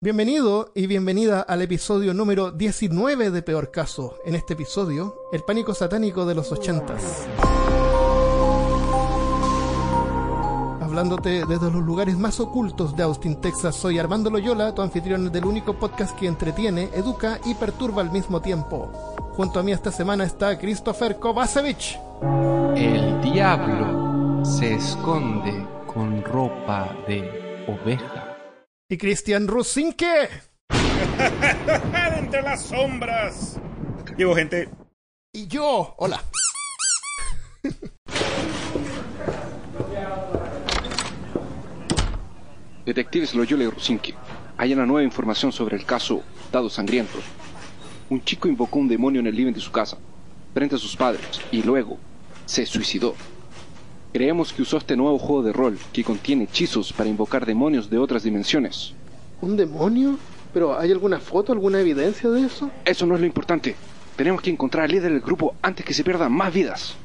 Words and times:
Bienvenido 0.00 0.70
y 0.76 0.86
bienvenida 0.86 1.40
al 1.40 1.60
episodio 1.60 2.14
número 2.14 2.52
19 2.52 3.32
de 3.32 3.42
Peor 3.42 3.72
Caso. 3.72 4.14
En 4.24 4.36
este 4.36 4.52
episodio, 4.52 5.16
el 5.32 5.42
pánico 5.42 5.74
satánico 5.74 6.24
de 6.24 6.36
los 6.36 6.52
ochentas. 6.52 7.26
Hablándote 10.80 11.44
desde 11.46 11.72
los 11.72 11.82
lugares 11.82 12.16
más 12.16 12.38
ocultos 12.38 12.96
de 12.96 13.02
Austin, 13.02 13.40
Texas, 13.40 13.74
soy 13.74 13.98
Armando 13.98 14.30
Loyola, 14.30 14.72
tu 14.72 14.82
anfitrión 14.82 15.32
del 15.32 15.44
único 15.44 15.74
podcast 15.74 16.16
que 16.16 16.28
entretiene, 16.28 16.90
educa 16.94 17.40
y 17.44 17.54
perturba 17.54 18.00
al 18.00 18.12
mismo 18.12 18.40
tiempo. 18.40 18.92
Junto 19.32 19.58
a 19.58 19.64
mí 19.64 19.72
esta 19.72 19.90
semana 19.90 20.22
está 20.22 20.56
Christopher 20.60 21.18
Kovacevic. 21.18 21.98
El 22.76 23.20
diablo 23.20 24.44
se 24.44 24.74
esconde 24.74 25.66
con 25.92 26.22
ropa 26.22 26.88
de 27.08 27.66
oveja. 27.66 28.27
Y 28.90 28.96
Cristian 28.96 29.46
Rusinke. 29.46 30.30
Entre 32.16 32.40
las 32.40 32.62
sombras. 32.62 33.60
Llevo 34.16 34.34
gente. 34.34 34.70
Y 35.30 35.46
yo. 35.46 35.94
Hola. 35.98 36.24
Detectives 42.86 43.34
Loyola 43.34 43.64
y 43.64 43.66
Rusinke, 43.68 44.14
hay 44.56 44.72
una 44.72 44.86
nueva 44.86 45.02
información 45.02 45.52
sobre 45.52 45.76
el 45.76 45.84
caso 45.84 46.22
Dados 46.50 46.72
Sangrientos. 46.72 47.22
Un 48.08 48.24
chico 48.24 48.48
invocó 48.48 48.78
un 48.78 48.88
demonio 48.88 49.20
en 49.20 49.26
el 49.26 49.36
living 49.36 49.52
de 49.52 49.60
su 49.60 49.70
casa, 49.70 49.98
frente 50.54 50.76
a 50.76 50.78
sus 50.78 50.96
padres, 50.96 51.42
y 51.52 51.62
luego 51.62 51.98
se 52.46 52.64
suicidó. 52.64 53.14
Creemos 54.18 54.52
que 54.52 54.62
usó 54.62 54.78
este 54.78 54.96
nuevo 54.96 55.16
juego 55.16 55.44
de 55.44 55.52
rol 55.52 55.78
que 55.92 56.02
contiene 56.02 56.42
hechizos 56.42 56.92
para 56.92 57.08
invocar 57.08 57.46
demonios 57.46 57.88
de 57.88 57.98
otras 57.98 58.24
dimensiones. 58.24 58.92
¿Un 59.40 59.56
demonio? 59.56 60.18
¿Pero 60.52 60.76
hay 60.76 60.90
alguna 60.90 61.20
foto, 61.20 61.52
alguna 61.52 61.78
evidencia 61.80 62.28
de 62.28 62.44
eso? 62.44 62.68
Eso 62.84 63.06
no 63.06 63.14
es 63.14 63.20
lo 63.20 63.28
importante. 63.28 63.76
Tenemos 64.16 64.42
que 64.42 64.50
encontrar 64.50 64.86
al 64.86 64.90
líder 64.90 65.12
del 65.12 65.20
grupo 65.20 65.54
antes 65.62 65.86
que 65.86 65.94
se 65.94 66.02
pierdan 66.02 66.32
más 66.32 66.52
vidas. 66.52 66.96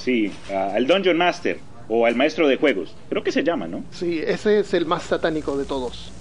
Sí, 0.00 0.30
al 0.54 0.86
Dungeon 0.86 1.16
Master 1.16 1.60
o 1.88 2.04
al 2.04 2.14
maestro 2.14 2.46
de 2.46 2.58
juegos. 2.58 2.94
Creo 3.08 3.24
que 3.24 3.32
se 3.32 3.42
llama, 3.42 3.66
¿no? 3.66 3.82
Sí, 3.90 4.20
ese 4.22 4.60
es 4.60 4.74
el 4.74 4.84
más 4.84 5.04
satánico 5.04 5.56
de 5.56 5.64
todos. 5.64 6.12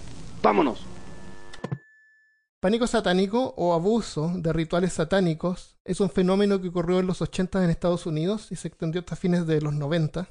Vámonos. 0.42 0.86
Pánico 2.62 2.88
satánico 2.88 3.54
o 3.56 3.74
abuso 3.74 4.34
de 4.36 4.52
rituales 4.52 4.92
satánicos 4.92 5.78
es 5.86 6.02
un 6.02 6.10
fenómeno 6.10 6.60
que 6.62 6.68
ocurrió 6.68 7.00
en 7.00 7.08
los 7.08 7.22
80 7.22 7.64
en 7.64 7.70
Estados 7.70 8.06
Unidos 8.06 8.52
y 8.52 8.58
se 8.58 8.68
extendió 8.68 9.00
hasta 9.00 9.16
fines 9.16 9.48
de 9.48 9.62
los 9.62 9.74
90, 9.74 10.30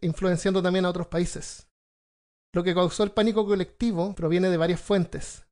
influenciando 0.00 0.60
también 0.60 0.84
a 0.84 0.90
otros 0.90 1.06
países. 1.06 1.68
Lo 2.52 2.64
que 2.64 2.74
causó 2.74 3.04
el 3.04 3.12
pánico 3.12 3.46
colectivo 3.46 4.12
proviene 4.16 4.50
de 4.50 4.56
varias 4.56 4.80
fuentes. 4.80 5.46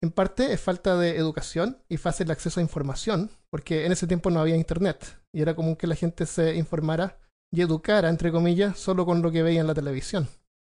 En 0.00 0.12
parte 0.12 0.52
es 0.52 0.60
falta 0.60 0.96
de 0.96 1.16
educación 1.16 1.82
y 1.88 1.96
fácil 1.96 2.30
acceso 2.30 2.60
a 2.60 2.62
información, 2.62 3.30
porque 3.50 3.86
en 3.86 3.92
ese 3.92 4.06
tiempo 4.06 4.30
no 4.30 4.38
había 4.38 4.54
internet 4.54 5.20
y 5.32 5.42
era 5.42 5.56
común 5.56 5.74
que 5.74 5.88
la 5.88 5.96
gente 5.96 6.24
se 6.26 6.54
informara 6.54 7.18
y 7.50 7.62
educara, 7.62 8.08
entre 8.10 8.30
comillas, 8.30 8.78
solo 8.78 9.06
con 9.06 9.22
lo 9.22 9.32
que 9.32 9.42
veía 9.42 9.60
en 9.60 9.66
la 9.66 9.74
televisión. 9.74 10.28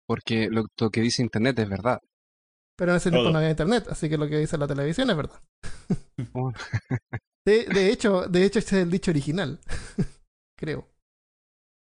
Porque 0.06 0.48
lo, 0.50 0.64
que 0.91 1.00
dice 1.00 1.22
internet 1.22 1.59
es 1.59 1.69
verdad. 1.69 2.00
Pero 2.77 2.92
en 2.92 2.96
ese 2.98 3.10
tiempo 3.10 3.30
no 3.30 3.38
había 3.38 3.50
internet, 3.50 3.86
así 3.91 4.08
que 4.08 4.19
lo 4.19 4.28
que 4.28 4.38
dice 4.38 4.58
la 4.58 4.66
televisión 4.66 5.08
es 5.10 5.16
verdad. 5.16 5.41
de, 7.46 7.91
hecho, 7.91 8.28
de 8.28 8.44
hecho, 8.44 8.58
este 8.58 8.77
es 8.77 8.82
el 8.82 8.91
dicho 8.91 9.10
original. 9.10 9.58
Creo. 10.58 10.86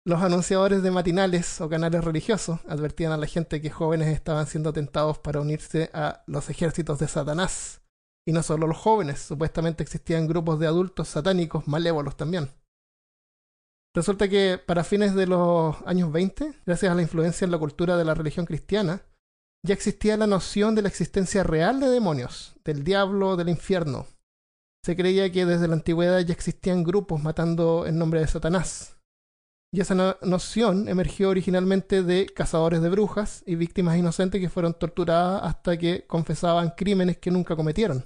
Los 0.05 0.21
anunciadores 0.21 0.83
de 0.83 0.91
matinales 0.91 1.61
o 1.61 1.69
canales 1.69 2.03
religiosos 2.03 2.59
advertían 2.67 3.13
a 3.13 3.17
la 3.17 3.25
gente 3.25 3.61
que 3.61 3.69
jóvenes 3.69 4.09
estaban 4.09 4.45
siendo 4.47 4.73
tentados 4.73 5.17
para 5.17 5.39
unirse 5.39 5.89
a 5.93 6.23
los 6.27 6.49
ejércitos 6.49 6.99
de 6.99 7.07
Satanás. 7.07 7.81
Y 8.27 8.33
no 8.33 8.43
solo 8.43 8.67
los 8.67 8.77
jóvenes, 8.77 9.19
supuestamente 9.19 9.81
existían 9.81 10.27
grupos 10.27 10.59
de 10.59 10.67
adultos 10.67 11.07
satánicos 11.07 11.67
malévolos 11.67 12.17
también. 12.17 12.49
Resulta 13.95 14.27
que 14.27 14.59
para 14.63 14.83
fines 14.83 15.13
de 15.15 15.27
los 15.27 15.75
años 15.85 16.11
20, 16.11 16.53
gracias 16.65 16.91
a 16.91 16.95
la 16.95 17.01
influencia 17.01 17.45
en 17.45 17.51
la 17.51 17.59
cultura 17.59 17.95
de 17.95 18.05
la 18.05 18.13
religión 18.13 18.45
cristiana, 18.45 19.03
ya 19.65 19.73
existía 19.73 20.17
la 20.17 20.27
noción 20.27 20.75
de 20.75 20.81
la 20.81 20.89
existencia 20.89 21.43
real 21.43 21.79
de 21.79 21.89
demonios, 21.89 22.55
del 22.65 22.83
diablo, 22.83 23.37
del 23.37 23.49
infierno. 23.49 24.05
Se 24.83 24.97
creía 24.97 25.31
que 25.31 25.45
desde 25.45 25.69
la 25.69 25.75
antigüedad 25.75 26.19
ya 26.19 26.33
existían 26.33 26.83
grupos 26.83 27.23
matando 27.23 27.87
en 27.87 27.97
nombre 27.97 28.19
de 28.19 28.27
Satanás. 28.27 28.97
Y 29.73 29.79
esa 29.79 30.17
noción 30.21 30.87
emergió 30.87 31.29
originalmente 31.29 32.03
de 32.03 32.27
cazadores 32.27 32.81
de 32.81 32.89
brujas 32.89 33.43
y 33.47 33.55
víctimas 33.55 33.97
inocentes 33.97 34.39
que 34.39 34.49
fueron 34.49 34.77
torturadas 34.77 35.41
hasta 35.43 35.77
que 35.77 36.05
confesaban 36.05 36.73
crímenes 36.77 37.17
que 37.17 37.31
nunca 37.31 37.55
cometieron. 37.55 38.05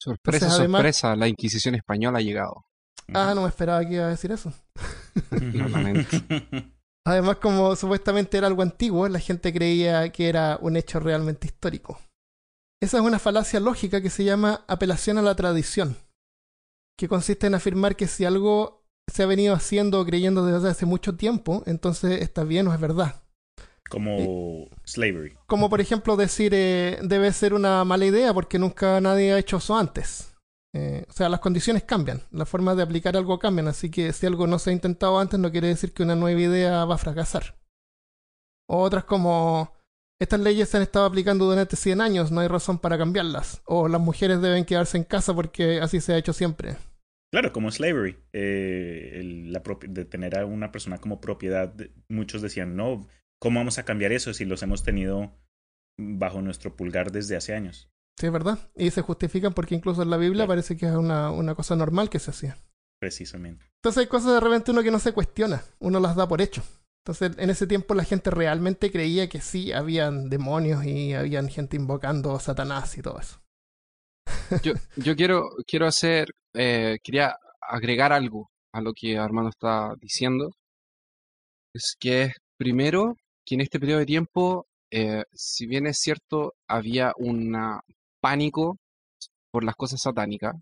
Sorpresa, 0.00 0.48
sorpresa, 0.48 1.14
la 1.14 1.28
Inquisición 1.28 1.74
española 1.74 2.18
ha 2.18 2.22
llegado. 2.22 2.64
Ah, 3.12 3.34
no 3.34 3.42
me 3.42 3.48
esperaba 3.48 3.84
que 3.84 3.94
iba 3.94 4.06
a 4.06 4.08
decir 4.08 4.32
eso. 4.32 4.52
Además, 7.06 7.36
como 7.36 7.74
supuestamente 7.76 8.36
era 8.36 8.46
algo 8.46 8.62
antiguo, 8.62 9.08
la 9.08 9.18
gente 9.18 9.52
creía 9.52 10.10
que 10.12 10.28
era 10.28 10.58
un 10.60 10.76
hecho 10.76 11.00
realmente 11.00 11.46
histórico. 11.46 11.98
Esa 12.82 12.98
es 12.98 13.02
una 13.02 13.18
falacia 13.18 13.60
lógica 13.60 14.00
que 14.00 14.10
se 14.10 14.24
llama 14.24 14.64
apelación 14.66 15.18
a 15.18 15.22
la 15.22 15.34
tradición, 15.34 15.96
que 16.98 17.08
consiste 17.08 17.46
en 17.46 17.54
afirmar 17.54 17.96
que 17.96 18.06
si 18.06 18.24
algo 18.24 18.84
se 19.12 19.22
ha 19.22 19.26
venido 19.26 19.54
haciendo 19.54 20.00
o 20.00 20.04
creyendo 20.04 20.46
desde 20.46 20.68
hace 20.68 20.86
mucho 20.86 21.16
tiempo, 21.16 21.62
entonces 21.66 22.22
está 22.22 22.44
bien 22.44 22.68
o 22.68 22.74
es 22.74 22.80
verdad. 22.80 23.22
Como 23.88 24.68
slavery. 24.84 25.34
Como 25.46 25.68
por 25.68 25.80
ejemplo 25.80 26.16
decir 26.16 26.52
eh, 26.54 27.00
debe 27.02 27.32
ser 27.32 27.54
una 27.54 27.84
mala 27.84 28.06
idea 28.06 28.32
porque 28.32 28.58
nunca 28.58 29.00
nadie 29.00 29.32
ha 29.32 29.38
hecho 29.38 29.56
eso 29.56 29.76
antes. 29.76 30.29
Eh, 30.72 31.04
o 31.08 31.12
sea, 31.12 31.28
las 31.28 31.40
condiciones 31.40 31.82
cambian, 31.82 32.22
las 32.30 32.48
formas 32.48 32.76
de 32.76 32.84
aplicar 32.84 33.16
algo 33.16 33.38
cambian, 33.38 33.68
así 33.68 33.90
que 33.90 34.12
si 34.12 34.26
algo 34.26 34.46
no 34.46 34.58
se 34.58 34.70
ha 34.70 34.72
intentado 34.72 35.18
antes 35.18 35.40
no 35.40 35.50
quiere 35.50 35.68
decir 35.68 35.92
que 35.92 36.04
una 36.04 36.14
nueva 36.14 36.40
idea 36.40 36.84
va 36.84 36.94
a 36.94 36.98
fracasar. 36.98 37.56
O 38.68 38.82
otras 38.82 39.04
como, 39.04 39.72
estas 40.20 40.38
leyes 40.38 40.68
se 40.68 40.76
han 40.76 40.82
estado 40.82 41.06
aplicando 41.06 41.46
durante 41.46 41.76
100 41.76 42.00
años, 42.00 42.30
no 42.30 42.40
hay 42.40 42.48
razón 42.48 42.78
para 42.78 42.98
cambiarlas. 42.98 43.62
O 43.64 43.88
las 43.88 44.00
mujeres 44.00 44.40
deben 44.40 44.64
quedarse 44.64 44.96
en 44.96 45.04
casa 45.04 45.34
porque 45.34 45.80
así 45.80 46.00
se 46.00 46.12
ha 46.12 46.18
hecho 46.18 46.32
siempre. 46.32 46.76
Claro, 47.32 47.52
como 47.52 47.70
slavery, 47.70 48.16
eh, 48.32 49.22
la 49.46 49.62
de 49.88 50.04
tener 50.04 50.36
a 50.36 50.44
una 50.44 50.72
persona 50.72 50.98
como 50.98 51.20
propiedad, 51.20 51.72
muchos 52.08 52.42
decían, 52.42 52.76
no, 52.76 53.08
¿cómo 53.40 53.60
vamos 53.60 53.78
a 53.78 53.84
cambiar 53.84 54.12
eso 54.12 54.34
si 54.34 54.44
los 54.44 54.62
hemos 54.62 54.82
tenido 54.82 55.32
bajo 55.98 56.42
nuestro 56.42 56.76
pulgar 56.76 57.12
desde 57.12 57.36
hace 57.36 57.54
años? 57.54 57.88
Sí, 58.20 58.26
es 58.26 58.32
verdad. 58.32 58.58
Y 58.76 58.90
se 58.90 59.00
justifican 59.00 59.54
porque 59.54 59.74
incluso 59.74 60.02
en 60.02 60.10
la 60.10 60.18
Biblia 60.18 60.46
parece 60.46 60.76
que 60.76 60.84
es 60.84 60.92
una, 60.92 61.30
una 61.30 61.54
cosa 61.54 61.74
normal 61.74 62.10
que 62.10 62.18
se 62.18 62.30
hacía. 62.30 62.58
Precisamente. 63.00 63.64
Entonces 63.76 64.02
hay 64.02 64.08
cosas 64.08 64.34
de 64.34 64.40
repente 64.40 64.72
uno 64.72 64.82
que 64.82 64.90
no 64.90 64.98
se 64.98 65.14
cuestiona, 65.14 65.64
uno 65.78 66.00
las 66.00 66.16
da 66.16 66.28
por 66.28 66.42
hecho. 66.42 66.62
Entonces 67.02 67.38
en 67.38 67.48
ese 67.48 67.66
tiempo 67.66 67.94
la 67.94 68.04
gente 68.04 68.30
realmente 68.30 68.92
creía 68.92 69.30
que 69.30 69.40
sí, 69.40 69.72
habían 69.72 70.28
demonios 70.28 70.84
y 70.84 71.14
habían 71.14 71.48
gente 71.48 71.76
invocando 71.76 72.36
a 72.36 72.40
Satanás 72.40 72.98
y 72.98 73.00
todo 73.00 73.18
eso. 73.18 73.40
Yo, 74.62 74.74
yo 74.96 75.16
quiero, 75.16 75.48
quiero 75.66 75.86
hacer, 75.86 76.28
eh, 76.52 76.98
quería 77.02 77.38
agregar 77.62 78.12
algo 78.12 78.50
a 78.72 78.82
lo 78.82 78.92
que 78.92 79.16
Armando 79.16 79.48
está 79.48 79.94
diciendo. 79.98 80.50
Es 81.72 81.96
que 81.98 82.32
primero 82.58 83.16
que 83.46 83.54
en 83.54 83.62
este 83.62 83.80
periodo 83.80 84.00
de 84.00 84.06
tiempo, 84.06 84.66
eh, 84.90 85.24
si 85.32 85.66
bien 85.66 85.86
es 85.86 86.00
cierto, 86.00 86.52
había 86.68 87.14
una 87.16 87.80
pánico 88.20 88.78
por 89.50 89.64
las 89.64 89.76
cosas 89.76 90.00
satánicas. 90.02 90.54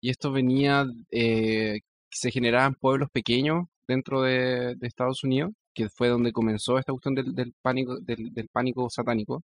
Y 0.00 0.10
esto 0.10 0.32
venía, 0.32 0.84
eh, 1.10 1.80
se 2.10 2.30
generaba 2.30 2.66
en 2.66 2.74
pueblos 2.74 3.08
pequeños 3.12 3.66
dentro 3.86 4.22
de, 4.22 4.76
Estados 4.82 5.22
Unidos, 5.24 5.52
que 5.74 5.88
fue 5.88 6.08
donde 6.08 6.32
comenzó 6.32 6.78
esta 6.78 6.92
cuestión 6.92 7.14
del, 7.14 7.54
pánico, 7.62 7.98
del, 8.00 8.48
pánico 8.52 8.88
satánico. 8.90 9.42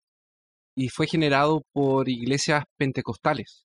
Y 0.74 0.88
fue 0.88 1.06
generado 1.06 1.62
por 1.72 2.08
iglesias 2.08 2.64
pentecostales, 2.76 3.66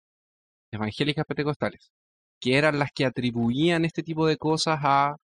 evangélicas 0.71 1.25
pentecostales, 1.25 1.91
que 2.39 2.57
eran 2.57 2.79
las 2.79 2.91
que 2.93 3.05
atribuían 3.05 3.85
este 3.85 4.03
tipo 4.03 4.27
de 4.27 4.37
cosas 4.37 4.79
a 4.83 5.17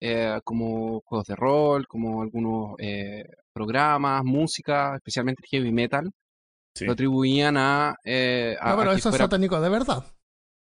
eh, 0.00 0.40
como 0.44 1.00
juegos 1.04 1.26
de 1.26 1.36
rol, 1.36 1.86
como 1.88 2.22
algunos 2.22 2.74
eh, 2.78 3.24
programas, 3.52 4.24
música, 4.24 4.96
especialmente 4.96 5.42
heavy 5.50 5.72
metal, 5.72 6.10
lo 6.80 6.92
atribuían 6.92 7.56
a... 7.56 7.96
Eh, 8.04 8.56
no, 8.64 8.76
pero 8.76 8.92
eso 8.92 9.10
es 9.10 9.16
satánico 9.16 9.60
de 9.60 9.68
verdad. 9.68 10.04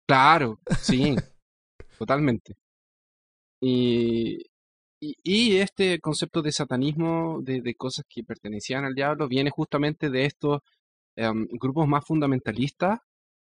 Claro, 0.06 0.58
sí, 0.81 1.14
totalmente. 1.99 2.56
Y, 3.62 4.43
y, 5.00 5.56
este 5.56 6.00
concepto 6.00 6.43
de 6.43 6.52
satanismo, 6.52 7.41
de, 7.43 7.75
cosas 7.75 8.05
que 8.08 8.25
pertenecían 8.25 8.85
al 8.85 8.94
diablo, 8.94 9.29
viene 9.29 9.50
justamente 9.50 10.11
de 10.11 10.25
estos 10.25 10.61
em, 11.17 11.47
grupos 11.52 11.87
más 11.87 12.05
fundamentalistas 12.05 13.00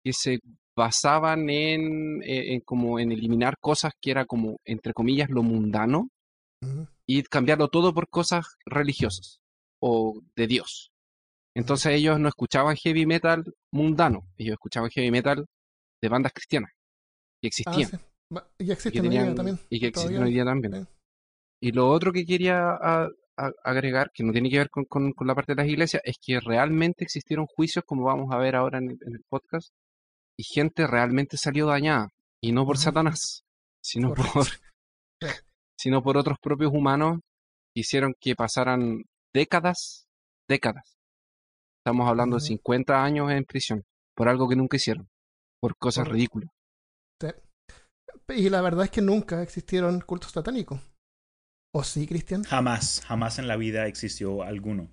que 0.04 0.14
se 0.14 0.40
basaban 0.76 1.50
en, 1.50 2.22
eh, 2.24 2.54
en, 2.54 2.62
como 2.62 3.00
en 3.00 3.12
eliminar 3.12 3.58
cosas 3.60 3.94
que 4.00 4.12
era 4.12 4.26
como, 4.26 4.60
entre 4.66 4.94
comillas, 4.94 5.30
lo 5.30 5.44
mundano 5.44 6.10
y 7.08 7.24
cambiarlo 7.24 7.70
todo 7.70 7.94
por 7.94 8.08
cosas 8.10 8.58
religiosas 8.66 9.42
o 9.80 10.22
de 10.36 10.48
Dios. 10.48 10.91
Entonces 11.56 11.94
ellos 11.94 12.20
no 12.20 12.28
escuchaban 12.30 12.76
heavy 12.78 13.06
metal 13.06 13.44
mundano, 13.74 14.22
ellos 14.38 14.54
escuchaban 14.54 14.90
heavy 14.92 15.12
metal 15.12 15.46
de 16.02 16.10
bandas 16.10 16.32
cristianas 16.34 16.72
que 17.42 17.48
Ah, 17.48 17.50
existían. 17.50 17.90
sí. 17.90 17.98
Y 18.60 18.66
y 18.66 18.72
existen 18.72 18.92
que 18.94 19.00
hoy 19.02 19.10
día 19.10 19.20
tenían- 19.20 19.36
también. 19.36 19.60
y 19.70 19.80
que 19.80 19.88
existen 19.88 20.24
hoy 20.24 20.32
día 20.34 20.46
también. 20.46 20.88
Y 21.62 21.72
lo 21.74 21.90
otro 21.90 22.12
que 22.14 22.26
quería 22.26 22.70
a- 22.72 23.10
a- 23.38 23.52
agregar, 23.64 24.12
que 24.14 24.24
no 24.24 24.32
tiene 24.32 24.50
que 24.50 24.58
ver 24.60 24.70
con, 24.70 24.86
con- 24.86 25.12
con 25.14 25.28
la 25.28 25.36
parte 25.36 25.52
de 25.54 25.62
las 25.62 25.68
iglesias, 25.72 26.02
es 26.06 26.16
que 26.22 26.40
realmente 26.40 27.04
existieron 27.04 27.46
juicios, 27.48 27.84
como 27.86 28.04
vamos 28.06 28.32
a 28.32 28.38
ver 28.38 28.56
ahora 28.56 28.78
en 28.78 28.92
el, 28.92 28.98
en 29.06 29.14
el 29.16 29.24
podcast, 29.30 29.70
y 30.40 30.44
gente 30.44 30.88
realmente 30.88 31.36
salió 31.38 31.66
dañada, 31.68 32.08
y 32.42 32.52
no 32.54 32.66
por. 32.66 32.78
Satanás, 32.78 33.44
sino 33.84 34.10
Correcto. 34.10 34.32
por, 34.34 34.48
sino 35.78 36.02
por 36.02 36.18
otros 36.18 36.38
propios 36.42 36.72
humanos 36.74 37.20
que 37.74 37.82
hicieron 37.82 38.14
que 38.20 38.36
pasaran 38.36 39.04
décadas, 39.34 40.06
décadas. 40.48 40.96
Estamos 41.84 42.08
hablando 42.08 42.36
de 42.36 42.42
Ujú. 42.42 42.48
50 42.48 43.04
años 43.04 43.32
en 43.32 43.44
prisión, 43.44 43.84
por 44.16 44.30
algo 44.30 44.48
que 44.48 44.56
nunca 44.56 44.78
hicieron, 44.78 45.10
por 45.60 45.76
cosas 45.78 46.04
Correcto. 46.04 46.16
ridículas. 46.16 46.50
Y 48.30 48.50
la 48.50 48.62
verdad 48.62 48.86
es 48.86 48.92
que 48.92 49.02
nunca 49.02 49.42
existieron 49.42 50.00
cultos 50.02 50.32
satánicos. 50.32 50.80
¿O 51.74 51.84
sí, 51.84 52.06
Cristian? 52.06 52.44
Jamás, 52.44 53.02
jamás 53.06 53.40
en 53.40 53.48
la 53.48 53.56
vida 53.56 53.88
existió 53.88 54.44
alguno. 54.44 54.92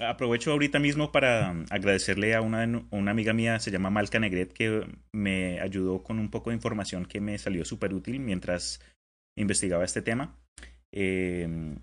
Aprovecho 0.00 0.52
ahorita 0.52 0.78
mismo 0.78 1.12
para 1.12 1.50
um, 1.50 1.64
agradecerle 1.70 2.34
a 2.34 2.40
una, 2.40 2.62
amiga 3.10 3.32
mía, 3.32 3.58
se 3.58 3.70
llama 3.70 3.90
Malca 3.90 4.18
Negret, 4.18 4.52
que 4.52 4.86
me 5.12 5.60
ayudó 5.60 6.02
con 6.02 6.18
un 6.18 6.30
poco 6.30 6.50
de 6.50 6.56
información 6.56 7.06
que 7.06 7.20
me 7.20 7.38
salió 7.38 7.64
súper 7.64 7.94
útil 7.94 8.20
mientras 8.20 8.80
investigaba 9.36 9.84
este 9.84 10.02
tema. 10.02 10.38
Eh, 10.92 11.76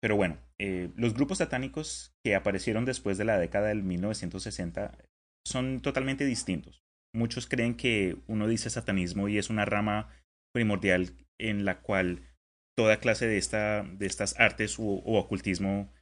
pero 0.00 0.16
bueno, 0.16 0.38
eh, 0.62 0.90
los 0.94 1.14
grupos 1.14 1.38
satánicos 1.38 2.14
que 2.22 2.34
aparecieron 2.34 2.84
después 2.84 3.16
de 3.16 3.24
la 3.24 3.38
década 3.38 3.68
del 3.68 3.82
1960 3.82 4.98
son 5.42 5.80
totalmente 5.80 6.26
distintos. 6.26 6.84
Muchos 7.14 7.46
creen 7.46 7.74
que 7.74 8.18
uno 8.26 8.46
dice 8.46 8.68
satanismo 8.68 9.28
y 9.28 9.38
es 9.38 9.48
una 9.48 9.64
rama 9.64 10.10
primordial 10.52 11.16
en 11.38 11.64
la 11.64 11.80
cual 11.80 12.28
toda 12.76 13.00
clase 13.00 13.26
de, 13.26 13.38
esta, 13.38 13.84
de 13.84 14.04
estas 14.04 14.38
artes 14.38 14.78
o, 14.78 14.84
ocultismo 14.84 15.94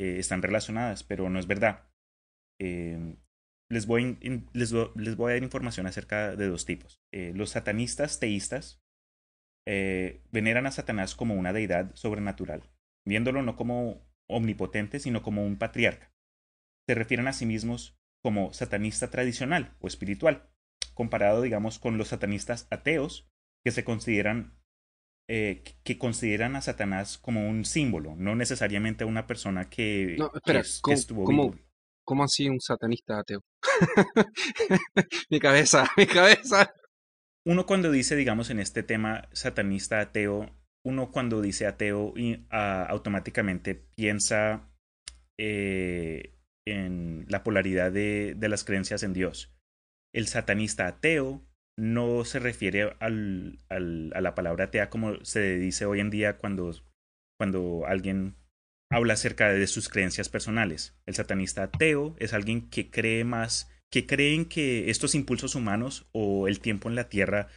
eh, 0.00 0.20
están 0.20 0.42
relacionadas, 0.42 1.02
pero 1.02 1.28
no 1.28 1.40
es 1.40 1.48
verdad. 1.48 1.88
Eh, 2.60 3.16
les, 3.68 3.86
voy, 3.86 4.16
les, 4.52 4.72
les 4.94 5.16
voy 5.16 5.32
a 5.32 5.34
dar 5.34 5.42
información 5.42 5.88
acerca 5.88 6.36
de 6.36 6.46
dos 6.46 6.66
tipos. 6.66 7.02
Los 7.10 7.50
satanistas 7.50 8.20
teístas 8.20 8.80
veneran 9.66 10.66
a 10.66 10.70
Satanás 10.70 11.16
como 11.16 11.34
una 11.34 11.52
deidad 11.52 11.92
sobrenatural, 11.96 12.62
viéndolo 13.06 13.42
no 13.42 13.56
como 13.56 14.06
omnipotente, 14.28 14.98
sino 15.00 15.22
como 15.22 15.44
un 15.44 15.56
patriarca. 15.58 16.10
Se 16.88 16.94
refieren 16.94 17.28
a 17.28 17.32
sí 17.32 17.46
mismos 17.46 17.96
como 18.22 18.52
satanista 18.52 19.10
tradicional 19.10 19.76
o 19.80 19.86
espiritual, 19.86 20.50
comparado, 20.94 21.42
digamos, 21.42 21.78
con 21.78 21.98
los 21.98 22.08
satanistas 22.08 22.66
ateos, 22.70 23.28
que 23.64 23.70
se 23.72 23.84
consideran 23.84 24.58
eh, 25.28 25.64
que 25.84 25.96
consideran 25.96 26.54
a 26.54 26.60
Satanás 26.60 27.16
como 27.16 27.48
un 27.48 27.64
símbolo, 27.64 28.14
no 28.14 28.34
necesariamente 28.36 29.04
a 29.04 29.06
una 29.06 29.26
persona 29.26 29.70
que, 29.70 30.16
No, 30.18 30.30
espera, 30.34 30.60
es- 30.60 30.76
que 30.76 30.80
¿cómo- 30.82 30.94
estuvo 30.94 31.24
cómo- 31.24 31.50
vivo. 31.52 31.64
¿Cómo 32.06 32.24
así 32.24 32.46
un 32.50 32.60
satanista 32.60 33.18
ateo? 33.20 33.40
mi 35.30 35.40
cabeza, 35.40 35.88
mi 35.96 36.06
cabeza. 36.06 36.70
Uno 37.46 37.64
cuando 37.66 37.90
dice, 37.90 38.16
digamos, 38.16 38.50
en 38.50 38.60
este 38.60 38.82
tema 38.82 39.28
satanista 39.32 40.00
ateo, 40.00 40.54
uno 40.84 41.10
cuando 41.10 41.40
dice 41.40 41.66
ateo 41.66 42.12
y, 42.16 42.44
ah, 42.50 42.86
automáticamente 42.88 43.74
piensa 43.74 44.68
eh, 45.38 46.34
en 46.66 47.26
la 47.28 47.42
polaridad 47.42 47.90
de, 47.92 48.34
de 48.36 48.48
las 48.48 48.64
creencias 48.64 49.02
en 49.02 49.12
Dios. 49.12 49.52
El 50.14 50.26
satanista 50.26 50.86
ateo 50.86 51.44
no 51.76 52.24
se 52.24 52.38
refiere 52.38 52.94
al, 53.00 53.58
al- 53.68 54.12
a 54.14 54.20
la 54.20 54.34
palabra 54.34 54.66
atea 54.66 54.90
como 54.90 55.24
se 55.24 55.58
dice 55.58 55.86
hoy 55.86 56.00
en 56.00 56.10
día 56.10 56.38
cuando, 56.38 56.72
cuando 57.38 57.84
alguien 57.86 58.36
habla 58.92 59.14
acerca 59.14 59.48
de 59.52 59.66
sus 59.66 59.88
creencias 59.88 60.28
personales. 60.28 60.96
El 61.06 61.14
satanista 61.14 61.64
ateo 61.64 62.14
es 62.20 62.32
alguien 62.32 62.70
que 62.70 62.90
cree 62.90 63.24
más, 63.24 63.70
que 63.90 64.06
creen 64.06 64.44
que 64.44 64.88
estos 64.90 65.14
impulsos 65.16 65.56
humanos 65.56 66.08
o 66.12 66.46
el 66.46 66.60
tiempo 66.60 66.88
en 66.88 66.94
la 66.94 67.08
tierra 67.08 67.48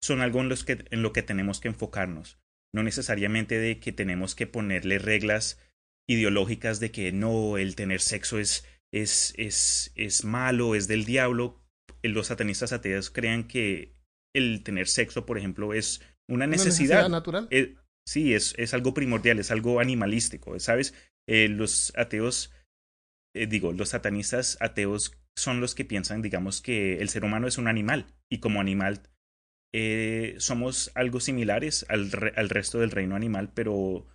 son 0.00 0.20
algo 0.20 0.40
en, 0.40 0.48
los 0.48 0.62
que, 0.64 0.84
en 0.90 1.02
lo 1.02 1.12
que 1.12 1.22
tenemos 1.22 1.60
que 1.60 1.68
enfocarnos. 1.68 2.38
No 2.74 2.82
necesariamente 2.82 3.58
de 3.58 3.78
que 3.78 3.92
tenemos 3.92 4.34
que 4.34 4.46
ponerle 4.46 4.98
reglas 4.98 5.58
ideológicas 6.08 6.80
de 6.80 6.90
que 6.90 7.12
no, 7.12 7.56
el 7.56 7.76
tener 7.76 8.00
sexo 8.00 8.38
es, 8.38 8.66
es, 8.92 9.32
es, 9.38 9.92
es 9.94 10.24
malo, 10.24 10.74
es 10.74 10.88
del 10.88 11.04
diablo. 11.04 11.62
Los 12.02 12.26
satanistas 12.26 12.72
ateos 12.72 13.10
creen 13.10 13.44
que 13.44 13.94
el 14.34 14.62
tener 14.62 14.88
sexo, 14.88 15.24
por 15.24 15.38
ejemplo, 15.38 15.72
es 15.72 16.00
una 16.28 16.44
Una 16.44 16.46
necesidad. 16.48 17.08
natural. 17.08 17.48
Sí, 18.06 18.34
es, 18.34 18.54
es 18.58 18.74
algo 18.74 18.92
primordial, 18.92 19.38
es 19.38 19.50
algo 19.50 19.80
animalístico, 19.80 20.58
¿sabes? 20.60 20.92
Eh, 21.26 21.48
los 21.48 21.92
ateos, 21.96 22.52
eh, 23.34 23.46
digo, 23.46 23.72
los 23.72 23.90
satanistas 23.90 24.58
ateos 24.60 25.16
son 25.36 25.60
los 25.60 25.74
que 25.74 25.86
piensan, 25.86 26.20
digamos, 26.20 26.60
que 26.60 26.98
el 26.98 27.08
ser 27.08 27.24
humano 27.24 27.46
es 27.46 27.56
un 27.56 27.66
animal 27.66 28.06
y 28.30 28.40
como 28.40 28.60
animal 28.60 29.00
eh, 29.76 30.36
somos 30.38 30.92
algo 30.94 31.18
similares 31.18 31.84
al, 31.88 32.12
re- 32.12 32.32
al 32.36 32.48
resto 32.48 32.78
del 32.78 32.92
reino 32.92 33.16
animal, 33.16 33.50
pero 33.52 34.06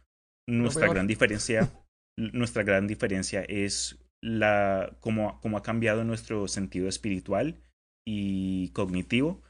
nuestra 0.47 0.87
gran 0.87 1.05
diferencia, 1.05 1.69
nuestra 2.17 2.63
gran 2.63 2.87
diferencia 2.87 3.41
es 3.41 3.99
la 4.23 4.95
cómo, 5.01 5.39
cómo 5.41 5.57
ha 5.57 5.63
cambiado 5.63 6.05
nuestro 6.05 6.47
sentido 6.47 6.87
espiritual 6.87 7.61
y 8.07 8.69
cognitivo. 8.69 9.43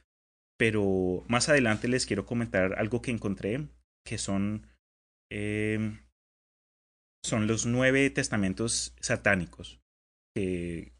Pero 0.57 1.23
más 1.29 1.47
adelante 1.47 1.87
les 1.87 2.05
quiero 2.05 2.25
comentar 2.25 2.73
algo 2.79 3.01
que 3.01 3.11
encontré, 3.11 3.69
que 4.05 4.17
son, 4.17 4.67
eh, 5.31 5.99
son 7.23 7.47
los 7.47 7.65
nueve 7.65 8.09
testamentos 8.09 8.93
satánicos, 8.99 9.79
que, 10.35 10.91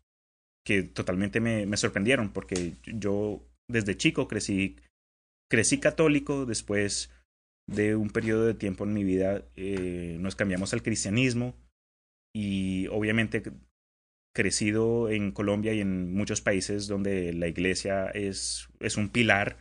que 0.65 0.83
totalmente 0.83 1.41
me, 1.41 1.65
me 1.65 1.75
sorprendieron, 1.77 2.31
porque 2.31 2.77
yo 2.85 3.43
desde 3.69 3.97
chico 3.97 4.29
crecí, 4.29 4.77
crecí 5.49 5.79
católico, 5.79 6.45
después 6.45 7.11
de 7.67 7.95
un 7.95 8.09
periodo 8.09 8.45
de 8.45 8.53
tiempo 8.53 8.83
en 8.83 8.93
mi 8.93 9.03
vida 9.03 9.43
eh, 9.55 10.17
nos 10.19 10.35
cambiamos 10.35 10.73
al 10.73 10.81
cristianismo 10.81 11.55
y 12.33 12.87
obviamente 12.87 13.43
crecido 14.33 15.09
en 15.09 15.31
Colombia 15.31 15.73
y 15.73 15.81
en 15.81 16.13
muchos 16.13 16.41
países 16.41 16.87
donde 16.87 17.33
la 17.33 17.47
iglesia 17.47 18.07
es, 18.07 18.69
es 18.79 18.97
un 18.97 19.09
pilar, 19.09 19.57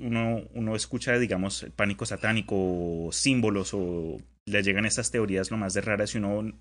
uno, 0.00 0.42
uno 0.54 0.74
escucha, 0.74 1.18
digamos, 1.18 1.66
pánico 1.76 2.06
satánico, 2.06 3.08
símbolos, 3.12 3.74
o 3.74 4.18
le 4.46 4.62
llegan 4.62 4.86
estas 4.86 5.10
teorías 5.10 5.50
lo 5.50 5.56
más 5.56 5.74
de 5.74 5.80
raras 5.82 6.14
y 6.14 6.18
uno 6.18 6.58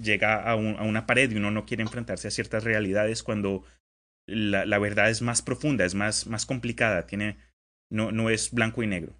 llega 0.00 0.42
a, 0.42 0.52
a 0.52 0.56
una 0.56 1.06
pared 1.06 1.30
y 1.30 1.36
uno 1.36 1.50
no 1.50 1.66
quiere 1.66 1.82
enfrentarse 1.82 2.28
a 2.28 2.32
ciertas 2.32 2.64
realidades 2.64 3.22
cuando 3.22 3.64
la, 4.26 4.66
la 4.66 4.78
verdad 4.78 5.10
es 5.10 5.22
más 5.22 5.42
profunda, 5.42 5.84
es 5.84 5.94
más, 5.94 6.26
más 6.26 6.44
complicada, 6.44 7.06
tiene, 7.06 7.38
no, 7.90 8.12
no 8.12 8.30
es 8.30 8.50
blanco 8.52 8.82
y 8.82 8.86
negro. 8.86 9.14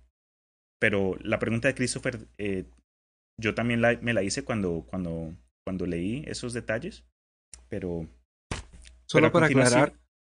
Pero 0.80 1.16
la 1.22 1.38
pregunta 1.38 1.68
de 1.68 1.74
Christopher, 1.74 2.28
eh, 2.38 2.64
yo 3.40 3.54
también 3.54 3.80
la- 3.80 3.98
me 4.00 4.12
la 4.12 4.22
hice 4.22 4.44
cuando, 4.44 4.84
cuando, 4.88 5.34
cuando 5.66 5.86
leí 5.86 6.24
esos 6.26 6.52
detalles, 6.52 7.04
pero... 7.68 8.06
Solo 9.06 9.26
pero 9.26 9.26
a 9.28 9.32
para 9.32 9.46
aclarar, 9.46 9.94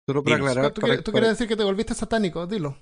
solo 0.08 0.22
para 0.22 0.36
Dinos. 0.36 0.50
aclarar, 0.50 0.72
¿Tú, 0.72 0.80
para- 0.80 0.92
quieres- 0.92 1.04
tú 1.04 1.12
para- 1.12 1.22
quieres 1.22 1.38
decir 1.38 1.48
que 1.48 1.56
te 1.56 1.64
volviste 1.64 1.94
satánico? 1.94 2.46
Dilo. 2.46 2.76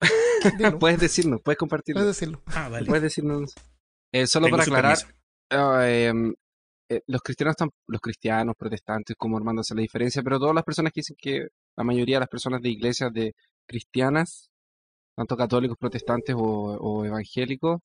Dilo. 0.58 0.78
puedes 0.78 1.00
decirnos, 1.00 1.40
puedes 1.42 1.58
compartirlo, 1.58 2.00
Puedes 2.02 2.16
decirlo. 2.16 2.42
Ah, 2.46 2.68
vale. 2.68 2.86
puedes 2.86 3.02
decirnos. 3.02 3.54
Eh, 4.12 4.26
solo 4.26 4.46
Tengo 4.46 4.58
para 4.58 4.64
aclarar, 4.64 4.98
ah, 5.50 5.88
em, 5.88 6.34
eh, 6.90 7.00
los 7.06 7.22
cristianos 7.22 7.52
están, 7.52 7.70
los 7.88 8.00
cristianos, 8.00 8.54
protestantes, 8.58 9.16
como 9.16 9.38
Armando 9.38 9.60
hace 9.62 9.74
la 9.74 9.80
diferencia, 9.80 10.22
pero 10.22 10.38
todas 10.38 10.54
las 10.54 10.64
personas 10.64 10.92
que 10.92 11.00
dicen 11.00 11.16
que 11.18 11.46
la 11.78 11.84
mayoría 11.84 12.16
de 12.16 12.20
las 12.20 12.28
personas 12.28 12.60
de 12.60 12.68
iglesias 12.68 13.10
de 13.12 13.32
cristianas, 13.66 14.50
tanto 15.16 15.36
católicos, 15.36 15.76
protestantes 15.78 16.34
o, 16.36 16.40
o 16.42 17.04
evangélicos, 17.04 17.80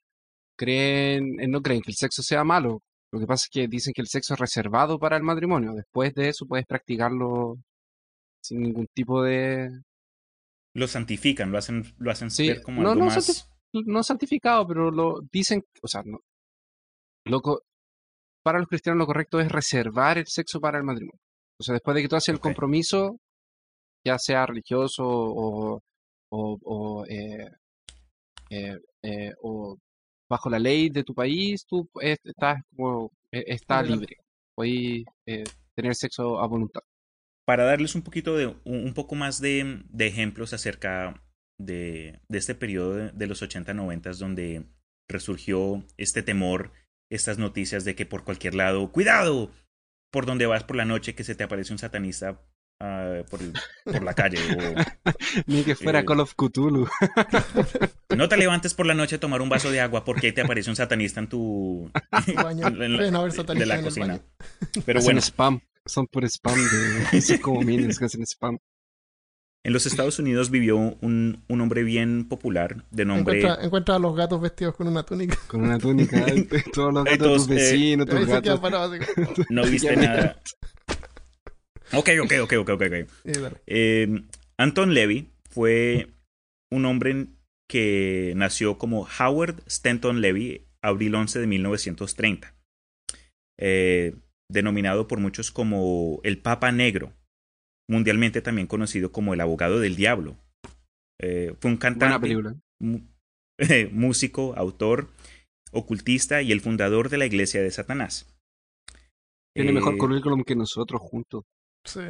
creen, 0.58 1.40
eh, 1.40 1.48
no 1.48 1.62
creen 1.62 1.82
que 1.82 1.92
el 1.92 1.98
sexo 1.98 2.24
sea 2.24 2.44
malo. 2.44 2.82
Lo 3.12 3.20
que 3.20 3.28
pasa 3.28 3.46
es 3.46 3.50
que 3.52 3.68
dicen 3.68 3.94
que 3.94 4.02
el 4.02 4.08
sexo 4.08 4.34
es 4.36 4.40
reservado 4.40 5.00
para 5.00 5.18
el 5.18 5.24
matrimonio. 5.24 5.74
Después 5.74 6.14
de 6.16 6.30
eso 6.30 6.46
puedes 6.48 6.66
practicarlo 6.66 7.58
sin 8.42 8.62
ningún 8.62 8.88
tipo 8.94 9.24
de, 9.24 9.70
Lo 10.74 10.88
santifican, 10.88 11.52
lo 11.52 11.58
hacen, 11.58 11.84
lo 11.98 12.12
hacen 12.12 12.30
Sí, 12.32 12.48
ver 12.50 12.62
como 12.62 12.82
no, 12.82 12.90
algo 12.92 13.02
no 13.02 13.06
más... 13.08 13.50
no 13.74 14.04
santificado, 14.04 14.68
pero 14.68 14.92
lo 14.92 15.22
dicen, 15.32 15.64
o 15.82 15.88
sea, 15.88 16.04
no, 16.06 16.20
lo 17.26 17.42
co- 17.42 17.62
para 18.44 18.60
los 18.60 18.68
cristianos 18.68 19.00
lo 19.00 19.06
correcto 19.08 19.40
es 19.40 19.52
reservar 19.52 20.18
el 20.18 20.28
sexo 20.28 20.60
para 20.60 20.78
el 20.78 20.84
matrimonio. 20.84 21.20
O 21.60 21.64
sea, 21.64 21.74
después 21.74 21.96
de 21.96 22.02
que 22.04 22.08
tú 22.08 22.16
haces 22.16 22.30
el 22.34 22.40
compromiso, 22.40 23.18
ya 24.06 24.18
sea 24.20 24.46
religioso 24.46 25.04
o, 25.06 25.82
o, 26.30 26.58
o, 26.64 27.06
eh, 27.06 27.50
eh, 28.50 28.78
eh, 29.04 29.34
o 29.42 29.78
bajo 30.30 30.50
la 30.50 30.60
ley 30.60 30.90
de 30.90 31.04
tu 31.04 31.14
país, 31.14 31.66
tú 31.66 31.90
estás 32.02 32.62
como, 32.76 33.12
eh, 33.32 33.44
está 33.48 33.82
libre. 33.82 34.18
eh, 35.26 35.44
tener 35.76 35.96
sexo 35.96 36.40
a 36.40 36.48
voluntad. 36.48 36.82
Para 37.46 37.64
darles 37.64 37.96
un 37.96 38.02
poquito 38.02 38.36
de, 38.36 38.48
un 38.66 38.94
poco 38.94 39.16
más 39.16 39.40
de, 39.40 39.84
de 39.90 40.08
ejemplos 40.08 40.54
acerca 40.54 41.24
de, 41.60 42.20
de 42.28 42.38
este 42.38 42.56
periodo 42.56 42.96
de, 42.96 43.12
de 43.12 43.28
los 43.28 43.42
80-90 43.42 44.18
donde 44.18 44.66
resurgió 45.10 45.86
este 45.98 46.24
temor, 46.24 46.74
estas 47.10 47.38
noticias 47.38 47.86
de 47.86 47.96
que 47.96 48.06
por 48.06 48.26
cualquier 48.26 48.56
lado, 48.56 48.92
cuidado, 48.92 49.52
por 50.12 50.26
donde 50.26 50.46
vas 50.46 50.64
por 50.66 50.76
la 50.76 50.86
noche 50.86 51.16
que 51.16 51.24
se 51.24 51.36
te 51.36 51.44
aparece 51.44 51.72
un 51.74 51.80
satanista 51.80 52.42
ah, 52.80 53.22
por, 53.30 53.42
el- 53.42 53.54
por 53.86 54.04
la 54.04 54.14
calle. 54.14 54.38
Ni 55.48 55.64
que 55.64 55.76
fuera 55.76 56.00
Eh, 56.00 56.06
Call 56.06 56.20
of 56.20 56.34
Cthulhu. 56.36 56.88
No 58.16 58.28
te 58.30 58.38
levantes 58.38 58.74
por 58.74 58.86
la 58.86 58.94
noche 58.94 59.18
a 59.18 59.20
tomar 59.20 59.42
un 59.42 59.50
vaso 59.50 59.70
de 59.70 59.80
agua 59.82 60.04
porque 60.06 60.28
ahí 60.28 60.34
te 60.34 60.42
aparece 60.42 60.70
un 60.70 60.76
satanista 60.76 61.20
en 61.20 61.28
tu... 61.28 61.92
Baño. 62.36 62.68
en 62.68 62.80
la- 62.98 63.04
de 63.06 63.66
la 63.66 63.74
en 63.76 63.80
el 63.80 63.86
cocina. 63.86 64.08
baño. 64.08 64.22
Pero 64.86 65.00
hacen 65.00 65.08
bueno, 65.08 65.22
spam. 65.22 65.60
Son 65.86 66.08
por 66.08 66.26
spam 66.26 66.56
de. 67.12 67.22
Son 67.22 67.38
como 67.38 67.62
minions 67.62 68.00
que 68.00 68.06
hacen 68.06 68.24
spam. 68.26 68.58
en 69.64 69.74
los 69.74 69.86
Estados 69.86 70.18
Unidos 70.20 70.50
vivió 70.50 70.78
un, 70.78 71.44
un 71.48 71.62
hombre 71.62 71.84
bien 71.84 72.28
popular 72.28 72.84
de 72.92 73.06
nombre... 73.06 73.40
Encuentra, 73.40 73.66
encuentra 73.66 73.96
a 73.96 74.00
los 74.00 74.16
gatos 74.16 74.42
vestidos 74.42 74.76
con 74.76 74.88
una 74.88 75.04
túnica. 75.04 75.38
Con 75.48 75.62
una 75.64 75.78
túnica. 75.78 76.26
Todos 76.74 76.94
los 76.94 77.04
gatos 77.06 77.20
de 77.20 77.34
tus 77.36 77.48
eh, 77.50 77.54
vecinos, 77.54 78.08
Ahí 78.10 78.16
tus 78.16 78.28
gatos. 78.28 78.60
parado 78.60 78.94
así 78.94 79.06
como, 79.14 79.28
No 79.50 79.64
viste 79.66 79.96
nada. 79.96 80.42
Ok, 81.94 82.10
ok, 82.22 82.54
ok, 82.60 82.70
ok. 82.70 82.82
Eh, 83.66 84.24
Anton 84.58 84.94
Levy 84.94 85.30
fue 85.50 86.08
un 86.72 86.86
hombre 86.86 87.28
que 87.70 88.34
nació 88.36 88.78
como 88.78 89.08
Howard 89.20 89.62
Stanton 89.68 90.22
Levy, 90.22 90.66
abril 90.82 91.16
11 91.16 91.40
de 91.40 91.48
1930. 91.48 92.54
Eh, 93.60 94.16
denominado 94.50 95.08
por 95.08 95.20
muchos 95.20 95.52
como 95.52 96.20
el 96.24 96.38
Papa 96.40 96.72
Negro, 96.72 97.12
mundialmente 97.90 98.42
también 98.42 98.68
conocido 98.68 99.12
como 99.12 99.34
el 99.34 99.42
abogado 99.42 99.80
del 99.80 99.96
diablo. 99.96 100.38
Eh, 101.20 101.54
fue 101.60 101.72
un 101.72 101.78
cantante, 101.78 102.38
músico, 103.92 104.54
autor, 104.56 105.10
ocultista 105.72 106.42
y 106.42 106.52
el 106.52 106.62
fundador 106.62 107.10
de 107.10 107.18
la 107.18 107.26
Iglesia 107.26 107.62
de 107.62 107.72
Satanás. 107.72 108.34
Tiene 109.56 109.72
mejor 109.72 109.96
Eh, 109.96 109.98
currículum 109.98 110.44
que 110.44 110.56
nosotros 110.56 111.02
juntos. 111.02 111.44
Sí. 111.88 112.02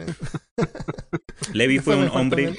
Levi 1.53 1.79
fue 1.79 1.95
un 1.95 2.09
hombre. 2.09 2.55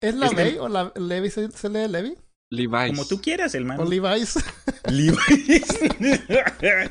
¿Es 0.00 0.14
la 0.14 0.30
Bey 0.30 0.56
o 0.58 0.68
la 0.68 0.92
Levi 0.96 1.30
se, 1.30 1.50
se 1.50 1.68
lee 1.68 1.88
Levi? 1.88 2.16
Levi's. 2.50 2.96
Como 2.96 3.06
tú 3.06 3.20
quieras, 3.20 3.54
el 3.54 3.64
man. 3.64 3.80
¿O 3.80 3.84
Levi's? 3.84 4.36
Levi's. 4.88 5.78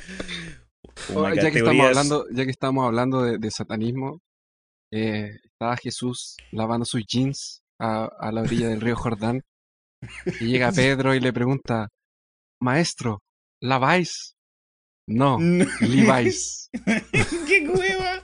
Oh 1.09 1.19
Oh, 1.19 1.21
God, 1.21 1.35
ya, 1.35 1.51
que 1.51 1.59
estamos 1.59 1.85
hablando, 1.85 2.25
ya 2.31 2.43
que 2.43 2.49
estamos 2.49 2.83
hablando 2.83 3.21
de, 3.21 3.37
de 3.37 3.51
satanismo, 3.51 4.19
eh, 4.91 5.37
estaba 5.43 5.77
Jesús 5.77 6.35
lavando 6.51 6.85
sus 6.85 7.05
jeans 7.05 7.61
a, 7.79 8.05
a 8.19 8.31
la 8.31 8.41
orilla 8.41 8.67
del 8.67 8.81
río 8.81 8.95
Jordán 8.95 9.43
y 10.39 10.45
llega 10.47 10.71
Pedro 10.71 11.13
y 11.13 11.19
le 11.19 11.31
pregunta, 11.31 11.89
Maestro, 12.59 13.21
¿laváis? 13.61 14.36
No, 15.07 15.39
No. 15.39 15.65
Levi's. 15.81 16.69
¡Qué 17.47 17.67
hueva! 17.69 18.23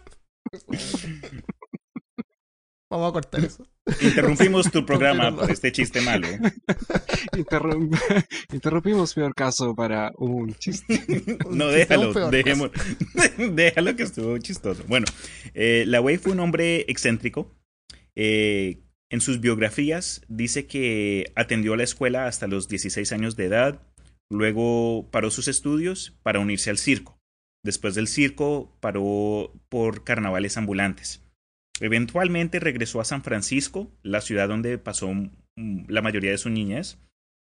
Vamos 2.89 3.09
a 3.09 3.13
cortar 3.13 3.43
eso. 3.43 3.67
Interrumpimos 4.01 4.71
tu 4.71 4.85
programa 4.85 5.35
por 5.35 5.49
este 5.49 5.71
chiste 5.71 5.99
malo. 6.01 6.27
Interrum- 7.33 7.89
Interrumpimos 8.53 9.13
peor 9.15 9.33
caso 9.33 9.73
para 9.75 10.11
un 10.17 10.53
chiste. 10.55 11.01
No, 11.49 11.67
déjalo, 11.67 12.29
dejemos, 12.29 12.69
déjalo 13.37 13.95
que 13.95 14.03
estuvo 14.03 14.37
chistoso. 14.37 14.83
Bueno, 14.87 15.05
eh, 15.55 15.85
la 15.87 16.01
Wei 16.01 16.17
fue 16.17 16.33
un 16.33 16.39
hombre 16.41 16.85
excéntrico. 16.87 17.51
Eh, 18.15 18.83
en 19.09 19.21
sus 19.21 19.39
biografías 19.39 20.21
dice 20.27 20.67
que 20.67 21.31
atendió 21.35 21.75
la 21.75 21.83
escuela 21.83 22.27
hasta 22.27 22.45
los 22.47 22.67
16 22.67 23.11
años 23.11 23.35
de 23.35 23.45
edad, 23.45 23.81
luego 24.33 25.09
paró 25.11 25.29
sus 25.31 25.47
estudios 25.47 26.17
para 26.23 26.39
unirse 26.39 26.69
al 26.69 26.77
circo. 26.77 27.17
Después 27.63 27.95
del 27.95 28.07
circo 28.07 28.75
paró 28.81 29.53
por 29.69 30.03
carnavales 30.03 30.57
ambulantes. 30.57 31.23
Eventualmente 31.79 32.59
regresó 32.59 32.99
a 32.99 33.05
San 33.05 33.23
Francisco, 33.23 33.91
la 34.03 34.21
ciudad 34.21 34.47
donde 34.49 34.77
pasó 34.77 35.13
mm, 35.13 35.85
la 35.87 36.01
mayoría 36.01 36.31
de 36.31 36.37
su 36.37 36.49
niñez, 36.49 36.97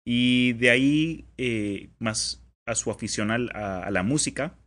y 0.08 0.54
de 0.54 0.70
ahí 0.70 1.25
eh, 1.38 1.89
más 2.00 2.44
a 2.68 2.75
su 2.75 2.92
afición 2.92 3.32
al- 3.32 3.51
a, 3.56 3.89
la 3.92 4.04
música, 4.04 4.58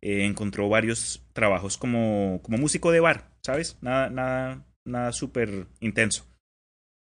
eh, 0.00 0.24
encontró 0.24 0.68
varios 0.68 1.24
trabajos 1.32 1.76
como, 1.78 2.40
como 2.42 2.58
músico 2.58 2.90
de 2.92 3.00
bar, 3.00 3.30
¿sabes? 3.44 3.78
Nada, 3.82 4.08
nada, 4.10 4.66
nada 4.84 5.12
súper 5.12 5.66
intenso. 5.80 6.26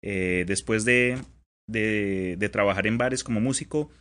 Eh, 0.04 0.46
después 0.48 0.86
de, 0.86 1.20
de, 1.68 2.36
de 2.38 2.50
trabajar 2.50 2.88
en 2.88 2.98
bares 2.98 3.24
como 3.24 3.40
músico, 3.40 3.92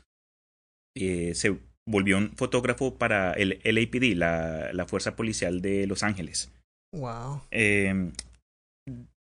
eh, 0.97 1.35
se 1.35 1.59
volvió 1.88 2.18
un 2.18 2.30
fotógrafo 2.37 2.97
para 2.99 3.32
el 3.32 3.61
LAPD, 3.64 4.16
la, 4.16 4.73
la 4.73 4.87
Fuerza 4.87 5.16
Policial 5.16 5.61
de 5.62 5.87
Los 5.87 6.02
Ángeles. 6.02 6.52
Wow. 6.94 7.42
Eh, 7.50 8.12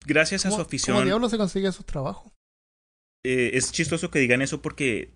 gracias 0.07 0.47
a 0.47 0.51
su 0.51 0.57
¿Cómo, 0.57 0.63
afición... 0.67 0.97
¿Cómo 0.97 1.07
diablos 1.07 1.31
se 1.31 1.39
consigue 1.39 1.69
esos 1.69 1.85
trabajos? 1.87 2.33
eh, 3.27 3.51
es 3.55 3.73
chistoso 3.73 4.11
que 4.11 4.21
digan 4.21 4.43
eso 4.43 4.63
porque 4.63 5.11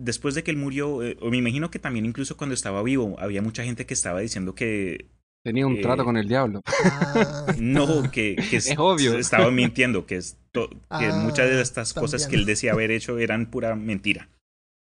después 0.00 0.34
de 0.34 0.42
que 0.42 0.50
él 0.50 0.56
murió, 0.56 1.02
eh, 1.02 1.16
o 1.20 1.30
me 1.30 1.36
imagino 1.38 1.70
que 1.70 1.78
también 1.78 2.04
incluso 2.04 2.36
cuando 2.36 2.54
estaba 2.54 2.82
vivo, 2.82 3.16
había 3.18 3.40
mucha 3.40 3.64
gente 3.64 3.86
que 3.86 3.94
estaba 3.94 4.20
diciendo 4.20 4.54
que 4.54 5.06
Tenía 5.44 5.64
un 5.64 5.76
Eh, 5.76 5.80
trato 5.80 6.04
con 6.04 6.16
el 6.16 6.26
diablo. 6.26 6.60
Ah, 6.66 7.54
no, 7.60 8.10
que, 8.10 8.34
que 8.50 8.56
Es 8.56 8.74
obvio. 8.76 9.16
estaba 9.16 9.50
mintiendo, 9.52 10.04
que, 10.04 10.16
es 10.16 10.36
to- 10.52 10.68
que 10.70 10.76
Ah, 10.90 11.20
muchas 11.22 11.48
de 11.48 11.62
estas 11.62 11.94
cosas 11.94 12.26
que 12.26 12.34
él 12.34 12.46
decía 12.46 12.72
haber 12.72 12.90
hecho 12.90 13.16
eran 13.20 13.48
pura 13.48 13.76
mentira. 13.76 14.28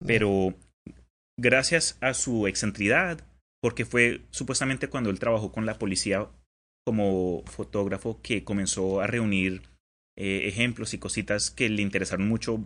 Pero 0.06 0.54
gracias 1.38 1.98
a 2.00 2.14
su 2.14 2.46
excentridad, 2.46 3.26
porque 3.62 3.84
fue 3.84 4.22
supuestamente 4.30 4.88
cuando 4.88 5.10
él 5.10 5.18
trabajó 5.18 5.52
con 5.52 5.66
la 5.66 5.78
policía 5.78 6.28
como 6.86 7.42
fotógrafo 7.46 8.20
que 8.22 8.44
comenzó 8.44 9.00
a 9.00 9.06
reunir 9.06 9.62
eh, 10.16 10.42
ejemplos 10.44 10.94
y 10.94 10.98
cositas 10.98 11.50
que 11.50 11.68
le 11.68 11.82
interesaron 11.82 12.28
mucho 12.28 12.60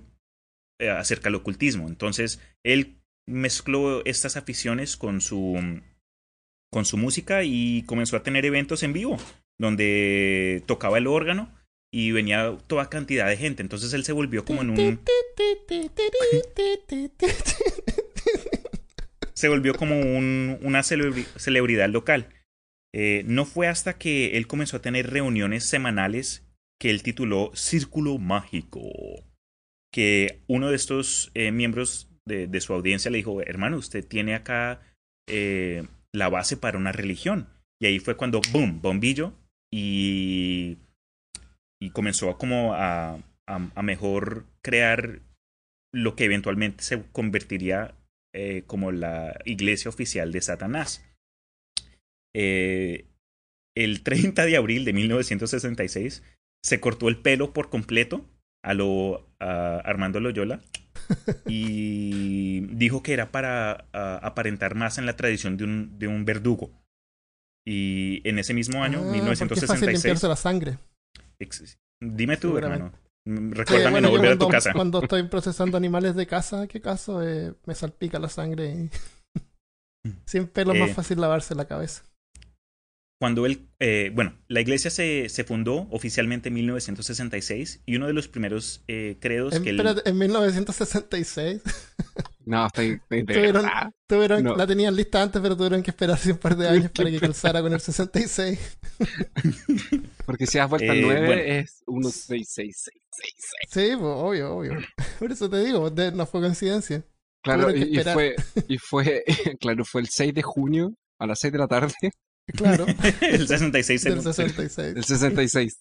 eh, 0.80 0.90
acerca 0.90 1.24
del 1.24 1.36
ocultismo. 1.36 1.88
Entonces, 1.88 2.40
él 2.64 2.98
mezcló 3.26 4.04
estas 4.04 4.36
aficiones 4.36 4.96
con 4.96 5.20
su 5.20 5.80
con 6.70 6.84
su 6.84 6.98
música 6.98 7.44
y 7.44 7.82
comenzó 7.84 8.16
a 8.16 8.22
tener 8.22 8.44
eventos 8.44 8.82
en 8.82 8.92
vivo 8.92 9.16
donde 9.58 10.62
tocaba 10.66 10.98
el 10.98 11.06
órgano 11.06 11.50
y 11.92 12.12
venía 12.12 12.56
toda 12.66 12.90
cantidad 12.90 13.26
de 13.26 13.36
gente. 13.36 13.62
Entonces 13.62 13.92
él 13.92 14.04
se 14.04 14.12
volvió 14.12 14.44
como 14.44 14.62
en 14.62 14.70
un 14.70 14.76
se 19.38 19.48
volvió 19.48 19.72
como 19.74 20.00
un, 20.00 20.58
una 20.62 20.80
celebri- 20.80 21.28
celebridad 21.36 21.88
local. 21.88 22.26
Eh, 22.92 23.22
no 23.24 23.44
fue 23.44 23.68
hasta 23.68 23.96
que 23.96 24.36
él 24.36 24.48
comenzó 24.48 24.78
a 24.78 24.82
tener 24.82 25.10
reuniones 25.10 25.64
semanales 25.64 26.44
que 26.80 26.90
él 26.90 27.04
tituló 27.04 27.52
Círculo 27.54 28.18
Mágico. 28.18 28.80
Que 29.94 30.42
uno 30.48 30.70
de 30.70 30.74
estos 30.74 31.30
eh, 31.34 31.52
miembros 31.52 32.10
de, 32.26 32.60
su 32.60 32.72
audiencia 32.72 33.12
le 33.12 33.18
dijo, 33.18 33.40
hermano, 33.40 33.76
usted 33.76 34.04
tiene 34.04 34.34
acá 34.34 34.80
eh, 35.28 35.86
la 36.12 36.28
base 36.28 36.56
para 36.56 36.76
una 36.76 36.90
religión. 36.90 37.48
Y 37.80 37.86
ahí 37.86 38.00
fue 38.00 38.16
cuando, 38.16 38.40
boom, 38.50 38.82
bombillo, 38.82 39.34
y, 39.72 40.78
comenzó 41.92 42.28
a 42.28 42.38
como 42.38 42.74
a 42.74 43.22
mejor 43.82 44.46
crear 44.62 45.20
lo 45.94 46.16
que 46.16 46.24
eventualmente 46.24 46.82
se 46.82 47.04
convertiría 47.12 47.94
eh, 48.34 48.64
como 48.66 48.92
la 48.92 49.38
iglesia 49.44 49.88
oficial 49.88 50.32
de 50.32 50.40
Satanás. 50.40 51.04
Eh, 52.34 53.06
el 53.76 54.02
30 54.02 54.44
de 54.44 54.56
abril 54.56 54.84
de 54.84 54.92
1966 54.92 56.22
se 56.62 56.80
cortó 56.80 57.08
el 57.08 57.18
pelo 57.18 57.52
por 57.52 57.70
completo 57.70 58.28
a 58.62 58.74
lo 58.74 59.28
a 59.40 59.78
Armando 59.78 60.20
Loyola 60.20 60.60
y 61.46 62.60
dijo 62.74 63.02
que 63.02 63.12
era 63.12 63.30
para 63.30 63.88
a, 63.92 64.16
aparentar 64.18 64.74
más 64.74 64.98
en 64.98 65.06
la 65.06 65.16
tradición 65.16 65.56
de 65.56 65.64
un, 65.64 65.98
de 65.98 66.08
un 66.08 66.24
verdugo. 66.24 66.72
Y 67.66 68.26
en 68.28 68.38
ese 68.38 68.54
mismo 68.54 68.82
año, 68.82 69.00
Ah, 69.00 69.04
porque 69.10 69.60
es 69.60 69.66
fácil 69.66 69.88
1966, 69.88 69.92
limpiarse 69.92 70.28
la 70.28 70.36
sangre. 70.36 70.78
dime 72.00 72.36
tú, 72.36 72.56
hermano, 72.56 72.92
recuérdame 73.50 73.90
bueno, 73.92 74.08
no 74.08 74.12
volver 74.12 74.30
a 74.32 74.34
tu 74.34 74.38
cuando, 74.38 74.48
casa. 74.52 74.72
Cuando 74.72 75.02
estoy 75.02 75.22
procesando 75.28 75.76
animales 75.76 76.14
de 76.16 76.26
casa, 76.26 76.66
¿qué 76.66 76.80
caso? 76.80 77.22
Eh, 77.26 77.52
me 77.66 77.74
salpica 77.74 78.18
la 78.18 78.28
sangre. 78.28 78.70
y- 80.04 80.10
Sin 80.24 80.46
pelo 80.46 80.72
es 80.72 80.78
Eh. 80.78 80.80
más 80.80 80.92
fácil 80.94 81.20
lavarse 81.20 81.54
la 81.54 81.66
cabeza. 81.66 82.02
Cuando 83.20 83.46
él, 83.46 83.68
eh, 83.80 84.12
bueno, 84.14 84.38
la 84.46 84.60
iglesia 84.60 84.90
se, 84.92 85.28
se 85.28 85.42
fundó 85.42 85.88
oficialmente 85.90 86.48
en 86.50 86.54
1966 86.54 87.82
y 87.84 87.96
uno 87.96 88.06
de 88.06 88.12
los 88.12 88.28
primeros 88.28 88.84
eh, 88.86 89.16
credos 89.20 89.54
En, 89.54 89.64
que 89.64 89.70
él, 89.70 89.76
espérate, 89.80 90.08
en 90.08 90.18
1966. 90.18 91.62
No, 92.48 92.66
estoy, 92.66 92.92
estoy 92.92 93.22
de 93.24 93.34
Tuvieron- 93.34 93.62
verdad. 93.62 93.92
Tuvieron- 94.08 94.42
No. 94.42 94.56
La 94.56 94.66
tenían 94.66 94.96
lista 94.96 95.22
antes, 95.22 95.40
pero 95.42 95.54
tuvieron 95.54 95.82
que 95.82 95.90
esperarse 95.90 96.32
un 96.32 96.38
par 96.38 96.56
de 96.56 96.66
años 96.68 96.90
para 96.92 97.10
que 97.10 97.20
cruzara 97.20 97.60
con 97.60 97.72
el 97.74 97.80
66. 97.80 98.78
Porque 100.24 100.46
si 100.46 100.58
das 100.58 100.68
vuelta 100.70 100.92
al 100.92 100.98
Eh, 100.98 101.02
9 101.02 101.26
bueno. 101.26 101.42
es 101.42 101.82
1, 101.86 102.08
6, 102.10 102.48
6, 102.50 102.76
6, 102.84 103.02
6, 103.10 103.32
6. 103.36 103.88
Sí, 103.90 103.96
pues, 103.96 104.00
obvio, 104.16 104.56
obvio. 104.56 104.72
Por 105.18 105.30
eso 105.32 105.48
te 105.50 105.62
digo, 105.64 105.90
de- 105.90 106.12
no 106.12 106.26
fue 106.26 106.40
coincidencia. 106.40 107.04
Claro, 107.42 107.70
y, 107.74 107.82
y 107.82 107.98
esperar. 107.98 108.14
fue, 108.14 108.36
y 108.68 108.78
fue, 108.78 109.24
claro, 109.60 109.84
fue 109.84 110.00
el 110.00 110.08
6 110.08 110.34
de 110.34 110.42
junio 110.42 110.94
a 111.20 111.26
las 111.26 111.40
6 111.40 111.52
de 111.52 111.58
la 111.58 111.68
tarde 111.68 111.92
Claro, 112.56 112.86
el 113.20 113.46
66 113.46 114.04
del 114.04 114.22
se- 114.22 114.32
66. 114.32 114.94
del 114.94 115.04
66. 115.04 115.78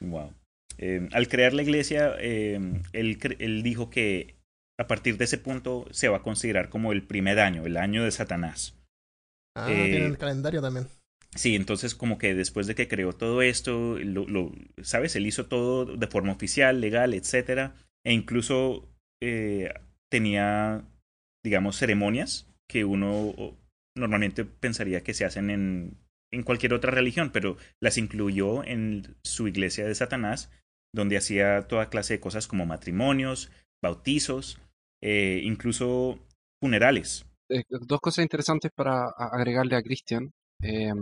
Wow. 0.00 0.30
Eh, 0.78 1.08
al 1.12 1.26
crear 1.28 1.54
la 1.54 1.62
iglesia, 1.62 2.14
eh, 2.20 2.60
él, 2.92 3.18
cre- 3.18 3.36
él 3.38 3.62
dijo 3.62 3.88
que 3.88 4.36
a 4.78 4.86
partir 4.86 5.16
de 5.16 5.24
ese 5.24 5.38
punto 5.38 5.86
se 5.90 6.08
va 6.08 6.18
a 6.18 6.22
considerar 6.22 6.68
como 6.68 6.92
el 6.92 7.02
primer 7.02 7.40
año, 7.40 7.64
el 7.66 7.76
año 7.76 8.04
de 8.04 8.10
Satanás. 8.10 8.76
Ah, 9.56 9.66
Eh, 9.70 9.90
tienen 9.90 10.10
el 10.10 10.18
calendario 10.18 10.62
también. 10.62 10.88
Sí, 11.34 11.54
entonces 11.54 11.94
como 11.94 12.16
que 12.18 12.34
después 12.34 12.66
de 12.66 12.74
que 12.74 12.88
creó 12.88 13.12
todo 13.12 13.42
esto, 13.42 13.98
lo, 13.98 14.26
lo- 14.26 14.52
¿sabes? 14.82 15.16
Él 15.16 15.26
hizo 15.26 15.46
todo 15.46 15.84
de 15.96 16.06
forma 16.06 16.32
oficial, 16.32 16.80
legal, 16.80 17.12
etcétera, 17.14 17.74
e 18.04 18.12
incluso 18.12 18.88
eh, 19.22 19.74
tenía, 20.10 20.84
digamos, 21.44 21.76
ceremonias 21.76 22.48
que 22.68 22.84
uno 22.84 23.34
normalmente 23.94 24.44
pensaría 24.44 25.02
que 25.02 25.14
se 25.14 25.24
hacen 25.26 25.50
en, 25.50 25.98
en 26.32 26.42
cualquier 26.42 26.72
otra 26.72 26.90
religión, 26.90 27.30
pero 27.32 27.56
las 27.82 27.98
incluyó 27.98 28.64
en 28.64 29.16
su 29.22 29.46
iglesia 29.46 29.86
de 29.86 29.94
Satanás, 29.94 30.50
donde 30.94 31.18
hacía 31.18 31.68
toda 31.68 31.90
clase 31.90 32.14
de 32.14 32.20
cosas 32.20 32.46
como 32.46 32.64
matrimonios, 32.64 33.50
bautizos, 33.82 34.58
eh, 35.02 35.40
incluso 35.42 36.18
funerales. 36.60 37.24
Eh, 37.48 37.62
dos 37.68 38.00
cosas 38.00 38.22
interesantes 38.24 38.70
para 38.74 39.08
agregarle 39.16 39.76
a 39.76 39.82
Christian. 39.82 40.30
Eh, 40.62 40.92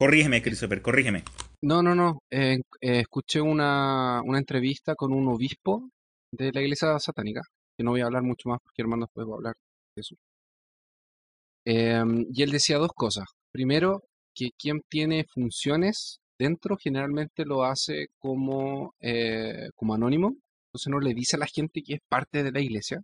Corrígeme, 0.00 0.42
Christopher, 0.42 0.80
corrígeme. 0.80 1.24
no, 1.62 1.82
no, 1.82 1.94
no. 1.94 2.20
eh, 2.30 2.60
eh, 2.80 3.00
escuché 3.00 3.40
una, 3.40 4.22
una 4.24 4.38
entrevista 4.38 4.94
con 4.94 5.12
un 5.12 5.26
obispo 5.28 5.90
de 6.32 6.52
la 6.52 6.60
iglesia 6.60 6.96
satánica, 7.00 7.42
que 7.76 7.82
no 7.84 7.90
voy 7.90 8.00
a 8.02 8.04
hablar 8.06 8.22
mucho 8.22 8.48
más 8.48 8.60
porque 8.62 8.82
hermano 8.82 9.06
después 9.06 9.26
voy 9.26 9.34
a 9.34 9.36
hablar 9.38 9.54
de 9.96 10.00
eso. 10.00 10.14
Eh, 11.66 12.02
y 12.32 12.42
él 12.42 12.50
decía 12.52 12.78
dos 12.78 12.92
cosas. 12.94 13.24
Primero, 13.52 14.02
que 14.34 14.50
quien 14.56 14.82
tiene 14.88 15.24
funciones 15.34 16.20
dentro 16.38 16.76
generalmente 16.76 17.44
lo 17.44 17.64
hace 17.64 18.06
como, 18.20 18.94
eh, 19.00 19.68
como 19.74 19.94
anónimo, 19.94 20.36
entonces 20.78 20.90
no 20.92 21.00
le 21.00 21.14
dice 21.14 21.36
a 21.36 21.40
la 21.40 21.46
gente 21.46 21.82
que 21.82 21.94
es 21.94 22.00
parte 22.08 22.42
de 22.44 22.52
la 22.52 22.60
iglesia. 22.60 23.02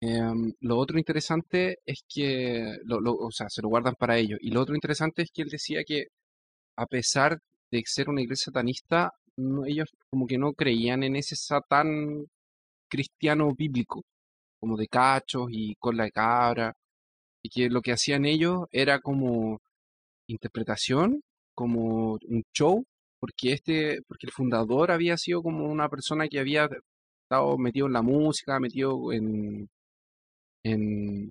Em, 0.00 0.52
lo 0.60 0.76
otro 0.78 0.98
interesante 0.98 1.78
es 1.86 2.04
que, 2.08 2.76
lo, 2.84 2.98
o 3.14 3.30
sea, 3.30 3.48
se 3.48 3.62
lo 3.62 3.68
guardan 3.68 3.94
para 3.98 4.16
ellos. 4.18 4.38
Y 4.42 4.50
lo 4.50 4.60
otro 4.60 4.74
interesante 4.74 5.22
es 5.22 5.30
que 5.32 5.42
él 5.42 5.48
decía 5.48 5.82
que 5.84 6.08
a 6.76 6.86
pesar 6.86 7.40
de 7.70 7.82
ser 7.86 8.08
una 8.10 8.22
iglesia 8.22 8.46
satanista, 8.46 9.12
no- 9.36 9.64
ellos 9.66 9.90
como 10.10 10.26
que 10.26 10.38
no 10.38 10.52
creían 10.54 11.02
en 11.04 11.16
ese 11.16 11.36
satán 11.36 12.26
cristiano 12.88 13.52
bíblico, 13.54 14.04
como 14.60 14.76
de 14.78 14.88
cachos 14.88 15.48
y 15.52 15.74
con 15.76 15.96
la 15.96 16.10
cabra, 16.10 16.74
y 17.42 17.50
que 17.50 17.70
lo 17.70 17.82
que 17.82 17.92
hacían 17.92 18.24
ellos 18.26 18.66
era 18.72 19.00
como 19.00 19.60
interpretación, 20.28 21.22
como 21.54 22.14
un 22.28 22.44
show, 22.54 22.84
porque 23.24 23.52
este, 23.54 24.02
porque 24.06 24.26
el 24.26 24.32
fundador 24.32 24.90
había 24.90 25.16
sido 25.16 25.42
como 25.42 25.64
una 25.64 25.88
persona 25.88 26.28
que 26.28 26.38
había 26.40 26.68
estado 27.24 27.56
metido 27.56 27.86
en 27.86 27.92
la 27.94 28.02
música, 28.02 28.60
metido 28.60 29.12
en, 29.12 29.66
en, 30.62 31.30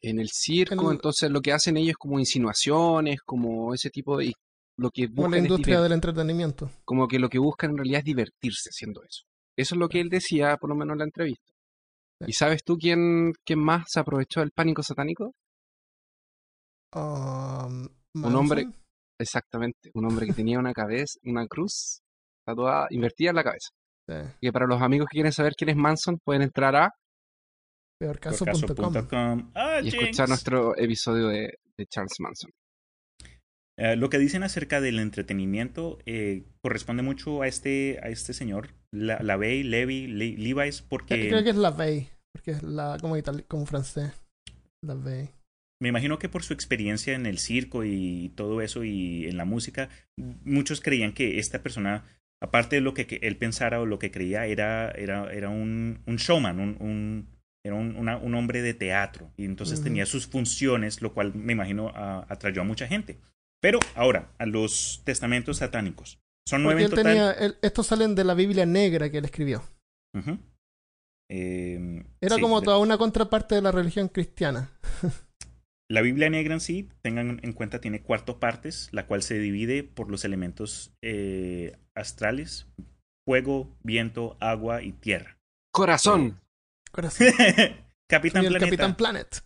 en 0.00 0.18
el 0.20 0.28
circo, 0.30 0.90
En- 0.90 0.96
entonces 0.96 1.28
lo 1.30 1.40
que 1.40 1.52
hacen 1.52 1.76
ellos 1.76 1.90
es 1.90 1.96
como 1.96 2.20
insinuaciones, 2.20 3.20
como 3.22 3.74
ese 3.74 3.90
tipo 3.90 4.16
de... 4.16 4.32
Lo 4.78 4.90
que 4.90 5.08
Como 5.08 5.22
la 5.22 5.26
buscan 5.28 5.38
es 5.38 5.50
industria 5.50 5.80
del 5.80 5.92
entretenimiento. 5.92 6.70
como 6.84 7.08
que 7.08 7.18
lo 7.18 7.28
que 7.28 7.38
buscan 7.38 7.70
en 7.70 7.78
realidad 7.78 7.98
es 8.00 8.04
divertirse 8.04 8.68
haciendo 8.70 9.02
eso. 9.02 9.22
Eso 9.56 9.74
es 9.74 9.78
lo 9.78 9.88
que 9.88 10.00
él 10.00 10.08
decía, 10.10 10.56
por 10.58 10.68
lo 10.68 10.76
menos 10.76 10.92
en 10.94 10.98
la 10.98 11.04
entrevista. 11.06 11.50
Sí. 12.20 12.26
¿Y 12.28 12.32
sabes 12.34 12.62
tú 12.62 12.76
quién, 12.76 13.32
quién 13.44 13.58
más 13.58 13.84
se 13.88 14.00
aprovechó 14.00 14.40
del 14.40 14.50
pánico 14.52 14.82
satánico? 14.82 15.32
Um, 16.94 17.88
Un 18.14 18.34
hombre-. 18.34 18.68
Exactamente, 19.18 19.90
un 19.94 20.04
hombre 20.06 20.26
que 20.26 20.32
tenía 20.34 20.58
una 20.58 20.72
cabeza, 20.72 21.18
una 21.24 21.46
cruz 21.46 22.00
tatuada, 22.46 22.86
invertida 22.90 23.30
en 23.30 23.36
la 23.36 23.44
cabeza. 23.44 23.68
Sí, 24.08 24.14
Que 24.40 24.52
para 24.52 24.66
los 24.66 24.80
amigos 24.82 25.08
que 25.10 25.16
quieren 25.16 25.32
saber 25.32 25.54
quién 25.56 25.70
es 25.70 25.76
Manson, 25.76 26.18
pueden 26.24 26.42
entrar 26.42 26.76
a 26.76 26.90
peorcaso.com. 28.00 29.50
Ah, 29.54 29.80
y 29.82 29.88
escuchar 29.88 30.28
nuestro 30.28 30.76
episodio 30.76 31.28
de, 31.28 31.54
de 31.78 31.86
Charles 31.86 32.14
Manson. 32.20 32.50
Eh, 33.78 33.96
lo 33.96 34.08
que 34.08 34.18
dicen 34.18 34.42
acerca 34.42 34.80
del 34.80 34.98
entretenimiento 35.00 35.98
eh, 36.06 36.44
corresponde 36.62 37.02
mucho 37.02 37.42
a 37.42 37.48
este, 37.48 37.98
a 38.02 38.08
este 38.08 38.32
señor, 38.32 38.70
la, 38.92 39.18
Lavey, 39.20 39.62
Levi, 39.64 40.06
Le- 40.06 40.36
Levi's, 40.38 40.80
porque 40.82 41.28
Creo 41.28 41.42
que 41.44 41.50
es 41.50 41.56
la 41.56 41.70
Veille, 41.72 42.10
porque 42.34 42.52
es 42.52 42.62
la 42.62 42.96
como, 43.00 43.16
itali- 43.18 43.44
como 43.46 43.66
francés. 43.66 44.12
La 44.82 44.94
Veille. 44.94 45.30
Me 45.80 45.88
imagino 45.88 46.18
que 46.18 46.28
por 46.28 46.42
su 46.42 46.52
experiencia 46.54 47.14
en 47.14 47.26
el 47.26 47.38
circo 47.38 47.84
y 47.84 48.32
todo 48.34 48.60
eso 48.62 48.84
y 48.84 49.26
en 49.26 49.36
la 49.36 49.44
música, 49.44 49.88
muchos 50.16 50.80
creían 50.80 51.12
que 51.12 51.38
esta 51.38 51.62
persona, 51.62 52.04
aparte 52.42 52.76
de 52.76 52.82
lo 52.82 52.94
que, 52.94 53.18
él 53.22 53.36
pensara 53.36 53.80
o 53.80 53.86
lo 53.86 53.98
que 53.98 54.10
creía, 54.10 54.46
era, 54.46 54.90
era, 54.92 55.30
era 55.32 55.48
un, 55.50 56.00
un 56.06 56.16
showman, 56.16 56.60
un, 56.60 56.76
un- 56.80 57.28
era 57.64 57.74
un, 57.74 57.96
una- 57.96 58.16
un 58.16 58.34
hombre 58.36 58.62
de 58.62 58.74
teatro 58.74 59.32
y 59.36 59.44
entonces 59.44 59.82
tenía 59.82 60.06
sus 60.06 60.28
funciones, 60.28 61.02
lo 61.02 61.12
cual 61.12 61.34
me 61.34 61.52
imagino 61.52 61.88
a- 61.88 62.24
atrayó 62.28 62.62
a 62.62 62.64
mucha 62.64 62.86
gente. 62.86 63.18
Pero 63.60 63.80
ahora, 63.96 64.30
a 64.38 64.46
los 64.46 65.02
testamentos 65.04 65.56
satánicos. 65.56 66.20
Son 66.48 66.62
nueve 66.62 66.82
Porque 66.82 66.84
en 66.84 66.90
total. 66.90 67.04
tenía, 67.12 67.32
él- 67.32 67.56
estos 67.62 67.88
salen 67.88 68.14
de 68.14 68.22
la 68.22 68.34
Biblia 68.34 68.64
negra 68.66 69.10
que 69.10 69.18
él 69.18 69.24
escribió. 69.24 69.64
Eh, 71.28 72.04
Era 72.20 72.36
sí, 72.36 72.40
como 72.40 72.62
toda 72.62 72.78
una 72.78 72.96
contraparte 72.98 73.56
de 73.56 73.62
la 73.62 73.72
religión 73.72 74.08
cristiana. 74.08 74.70
La 75.88 76.00
Biblia 76.02 76.28
negra 76.30 76.54
en 76.54 76.60
sí, 76.60 76.88
tengan 77.02 77.38
en 77.42 77.52
cuenta, 77.52 77.80
tiene 77.80 78.02
cuatro 78.02 78.40
partes, 78.40 78.88
la 78.92 79.06
cual 79.06 79.22
se 79.22 79.38
divide 79.38 79.84
por 79.84 80.10
los 80.10 80.24
elementos 80.24 80.92
eh, 81.02 81.76
astrales, 81.94 82.66
fuego, 83.24 83.76
viento, 83.84 84.36
agua 84.40 84.82
y 84.82 84.92
tierra. 84.92 85.38
Corazón. 85.72 86.40
Corazón. 86.90 87.28
Capitán 88.08 88.42
Soy 88.42 88.46
el 88.46 88.58
Planeta. 88.58 88.66
Capitán 88.66 88.96
Planet. 88.96 89.42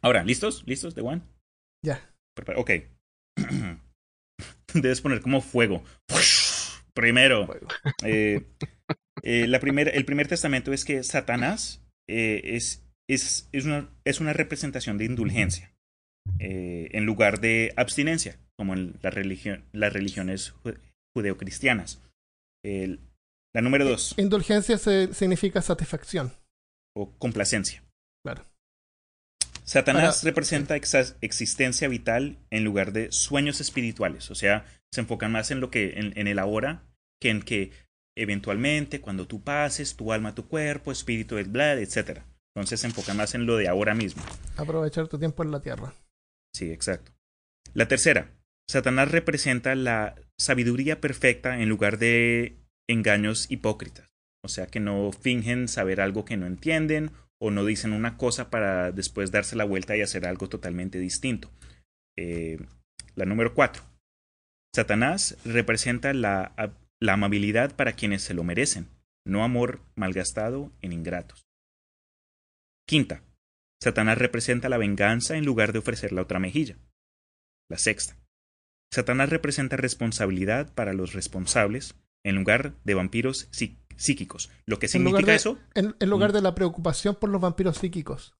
Ahora, 0.00 0.22
¿listos? 0.24 0.64
¿Listos, 0.66 0.94
de 0.94 1.02
One? 1.02 1.22
Ya. 1.84 2.12
Ok. 2.56 2.70
Debes 4.74 5.00
poner 5.00 5.20
como 5.20 5.40
fuego. 5.40 5.82
Primero. 6.94 7.46
Fuego. 7.46 7.68
Eh, 8.04 8.46
eh, 9.22 9.46
la 9.48 9.60
primer- 9.60 9.94
el 9.94 10.04
primer 10.04 10.28
testamento 10.28 10.72
es 10.72 10.84
que 10.84 11.02
Satanás 11.02 11.82
eh, 12.08 12.42
es, 12.44 12.87
es, 13.08 13.48
es, 13.52 13.64
una, 13.64 13.88
es 14.04 14.20
una 14.20 14.32
representación 14.32 14.98
de 14.98 15.06
indulgencia 15.06 15.74
eh, 16.38 16.88
en 16.92 17.04
lugar 17.06 17.40
de 17.40 17.72
abstinencia, 17.76 18.38
como 18.56 18.74
en 18.74 18.98
la 19.02 19.10
religión, 19.10 19.64
las 19.72 19.92
religiones 19.92 20.54
ju- 20.62 20.78
judeocristianas. 21.16 22.02
El- 22.64 23.00
la 23.54 23.62
número 23.62 23.86
dos, 23.86 24.14
Indulgencia 24.18 24.76
se- 24.78 25.12
significa 25.14 25.62
satisfacción. 25.62 26.32
o 26.94 27.16
complacencia. 27.18 27.82
Claro. 28.24 28.44
Satanás 29.64 30.18
Ahora, 30.18 30.30
representa 30.30 30.76
exa- 30.76 31.16
existencia 31.20 31.88
vital 31.88 32.38
en 32.50 32.64
lugar 32.64 32.92
de 32.92 33.12
sueños 33.12 33.60
espirituales, 33.60 34.30
o 34.30 34.34
sea, 34.34 34.64
se 34.92 35.00
enfocan 35.02 35.32
más 35.32 35.50
en 35.50 35.60
lo 35.60 35.70
que 35.70 35.98
en, 35.98 36.18
en 36.18 36.26
el 36.26 36.38
ahora 36.38 36.82
que 37.20 37.30
en 37.30 37.42
que 37.42 37.72
eventualmente 38.16 39.00
cuando 39.00 39.26
tú 39.26 39.42
pases, 39.42 39.96
tu 39.96 40.12
alma, 40.12 40.34
tu 40.34 40.48
cuerpo, 40.48 40.90
espíritu, 40.92 41.36
el 41.38 41.48
blood, 41.48 41.78
etc. 41.78 42.22
Entonces 42.58 42.80
se 42.80 43.14
más 43.14 43.36
en 43.36 43.46
lo 43.46 43.56
de 43.56 43.68
ahora 43.68 43.94
mismo. 43.94 44.20
Aprovechar 44.56 45.06
tu 45.06 45.16
tiempo 45.16 45.44
en 45.44 45.52
la 45.52 45.60
tierra. 45.60 45.94
Sí, 46.52 46.72
exacto. 46.72 47.12
La 47.72 47.86
tercera, 47.86 48.32
Satanás 48.68 49.12
representa 49.12 49.76
la 49.76 50.16
sabiduría 50.36 51.00
perfecta 51.00 51.60
en 51.60 51.68
lugar 51.68 51.98
de 51.98 52.56
engaños 52.88 53.48
hipócritas. 53.48 54.08
O 54.44 54.48
sea, 54.48 54.66
que 54.66 54.80
no 54.80 55.12
fingen 55.12 55.68
saber 55.68 56.00
algo 56.00 56.24
que 56.24 56.36
no 56.36 56.46
entienden 56.46 57.12
o 57.40 57.52
no 57.52 57.64
dicen 57.64 57.92
una 57.92 58.16
cosa 58.16 58.50
para 58.50 58.90
después 58.90 59.30
darse 59.30 59.54
la 59.54 59.64
vuelta 59.64 59.96
y 59.96 60.02
hacer 60.02 60.26
algo 60.26 60.48
totalmente 60.48 60.98
distinto. 60.98 61.52
Eh, 62.18 62.58
la 63.14 63.24
número 63.24 63.54
cuatro, 63.54 63.84
Satanás 64.74 65.36
representa 65.44 66.12
la, 66.12 66.74
la 67.00 67.12
amabilidad 67.12 67.76
para 67.76 67.92
quienes 67.92 68.22
se 68.22 68.34
lo 68.34 68.42
merecen, 68.42 68.88
no 69.24 69.44
amor 69.44 69.80
malgastado 69.94 70.72
en 70.82 70.92
ingratos. 70.92 71.47
Quinta, 72.88 73.22
Satanás 73.82 74.16
representa 74.16 74.70
la 74.70 74.78
venganza 74.78 75.36
en 75.36 75.44
lugar 75.44 75.72
de 75.74 75.78
ofrecer 75.80 76.10
la 76.12 76.22
otra 76.22 76.38
mejilla. 76.38 76.78
La 77.70 77.76
sexta. 77.76 78.16
Satanás 78.90 79.28
representa 79.28 79.76
responsabilidad 79.76 80.72
para 80.74 80.94
los 80.94 81.12
responsables 81.12 81.94
en 82.24 82.36
lugar 82.36 82.72
de 82.84 82.94
vampiros 82.94 83.48
psíquicos. 83.96 84.50
Lo 84.66 84.78
que 84.78 84.86
En 84.86 84.90
significa 84.92 85.32
de- 85.32 85.36
eso, 85.36 85.58
En, 85.74 85.94
en 86.00 86.08
lugar 86.10 86.30
Mm. 86.30 86.34
de 86.34 86.40
la 86.42 86.54
preocupación 86.54 87.14
por 87.16 87.28
los 87.28 87.40
vampiros 87.42 87.76
psíquicos. 87.78 88.34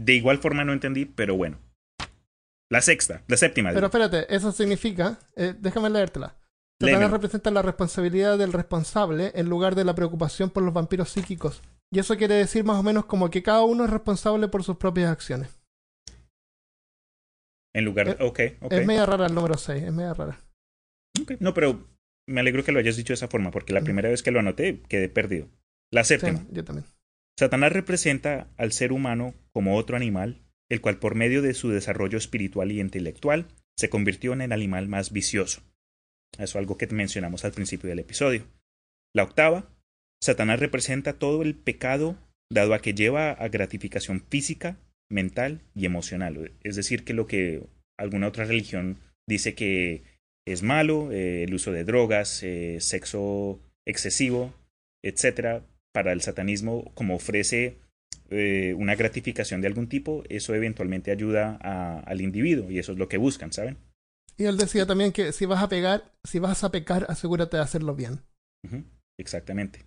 de 0.00 0.14
igual 0.14 0.38
forma 0.38 0.64
no 0.64 0.72
entendí, 0.72 1.06
pero 1.06 1.36
bueno. 1.36 1.58
La 2.70 2.80
sexta, 2.82 3.24
la 3.26 3.36
séptima. 3.36 3.70
Pero 3.70 3.88
digo. 3.88 3.98
espérate, 3.98 4.32
eso 4.34 4.52
significa, 4.52 5.18
eh, 5.34 5.54
déjame 5.58 5.90
leértela. 5.90 6.36
Satanás 6.80 7.00
Léemelo. 7.00 7.08
representa 7.16 7.50
la 7.50 7.62
responsabilidad 7.62 8.38
del 8.38 8.52
responsable 8.52 9.32
en 9.34 9.48
lugar 9.48 9.74
de 9.74 9.84
la 9.84 9.94
preocupación 9.94 10.50
por 10.50 10.62
los 10.62 10.72
vampiros 10.72 11.10
psíquicos. 11.10 11.60
Y 11.90 11.98
eso 11.98 12.16
quiere 12.16 12.34
decir 12.34 12.64
más 12.64 12.78
o 12.78 12.82
menos 12.82 13.06
como 13.06 13.30
que 13.30 13.42
cada 13.42 13.64
uno 13.64 13.84
es 13.84 13.90
responsable 13.90 14.46
por 14.48 14.62
sus 14.62 14.76
propias 14.76 15.10
acciones. 15.10 15.58
En 17.74 17.84
lugar, 17.84 18.08
eh, 18.08 18.16
ok, 18.20 18.40
ok. 18.62 18.72
Es 18.72 18.86
media 18.86 19.06
rara 19.06 19.26
el 19.26 19.34
número 19.34 19.54
6, 19.56 19.82
es 19.84 19.92
media 19.92 20.14
rara. 20.14 20.38
Ok, 21.20 21.32
No, 21.40 21.52
pero 21.54 21.86
me 22.28 22.40
alegro 22.40 22.62
que 22.64 22.72
lo 22.72 22.78
hayas 22.78 22.96
dicho 22.96 23.12
de 23.12 23.14
esa 23.16 23.28
forma, 23.28 23.50
porque 23.50 23.72
la 23.72 23.80
Mm. 23.80 23.84
primera 23.84 24.08
vez 24.08 24.22
que 24.22 24.30
lo 24.30 24.38
anoté 24.40 24.80
quedé 24.88 25.08
perdido. 25.08 25.48
La 25.92 26.04
séptima. 26.04 26.38
Sí, 26.40 26.46
yo 26.52 26.64
también. 26.64 26.86
Satanás 27.38 27.72
representa 27.72 28.48
al 28.56 28.72
ser 28.72 28.92
humano 28.92 29.34
como 29.52 29.76
otro 29.76 29.96
animal, 29.96 30.42
el 30.70 30.80
cual 30.80 30.98
por 30.98 31.14
medio 31.14 31.40
de 31.42 31.54
su 31.54 31.70
desarrollo 31.70 32.18
espiritual 32.18 32.70
y 32.72 32.80
intelectual 32.80 33.48
se 33.76 33.88
convirtió 33.90 34.32
en 34.32 34.42
el 34.42 34.52
animal 34.52 34.88
más 34.88 35.12
vicioso. 35.12 35.62
Eso 36.34 36.42
es 36.42 36.56
algo 36.56 36.76
que 36.76 36.86
mencionamos 36.88 37.44
al 37.44 37.52
principio 37.52 37.88
del 37.88 37.98
episodio. 37.98 38.46
La 39.14 39.22
octava, 39.24 39.70
Satanás 40.22 40.60
representa 40.60 41.18
todo 41.18 41.42
el 41.42 41.54
pecado 41.54 42.16
dado 42.50 42.74
a 42.74 42.80
que 42.80 42.94
lleva 42.94 43.32
a 43.32 43.48
gratificación 43.48 44.24
física, 44.28 44.78
mental 45.10 45.62
y 45.74 45.86
emocional. 45.86 46.52
Es 46.62 46.76
decir, 46.76 47.04
que 47.04 47.14
lo 47.14 47.26
que 47.26 47.62
alguna 47.98 48.28
otra 48.28 48.44
religión 48.44 48.98
dice 49.26 49.54
que 49.54 50.02
es 50.46 50.62
malo, 50.62 51.12
eh, 51.12 51.44
el 51.44 51.54
uso 51.54 51.72
de 51.72 51.84
drogas, 51.84 52.42
eh, 52.42 52.78
sexo 52.80 53.60
excesivo, 53.86 54.54
etcétera, 55.02 55.64
para 55.92 56.12
el 56.12 56.20
satanismo, 56.20 56.90
como 56.94 57.16
ofrece 57.16 57.78
eh, 58.30 58.74
una 58.76 58.94
gratificación 58.94 59.60
de 59.60 59.68
algún 59.68 59.88
tipo, 59.88 60.24
eso 60.28 60.54
eventualmente 60.54 61.10
ayuda 61.10 61.56
al 61.56 62.20
individuo 62.20 62.70
y 62.70 62.78
eso 62.78 62.92
es 62.92 62.98
lo 62.98 63.08
que 63.08 63.16
buscan, 63.16 63.52
¿saben? 63.52 63.76
Y 64.38 64.44
él 64.44 64.56
decía 64.56 64.86
también 64.86 65.12
que 65.12 65.32
si 65.32 65.46
vas 65.46 65.62
a 65.62 65.68
pegar, 65.68 66.12
si 66.24 66.38
vas 66.38 66.62
a 66.62 66.70
pecar, 66.70 67.06
asegúrate 67.08 67.56
de 67.56 67.62
hacerlo 67.62 67.94
bien. 67.96 68.20
Exactamente. 69.18 69.84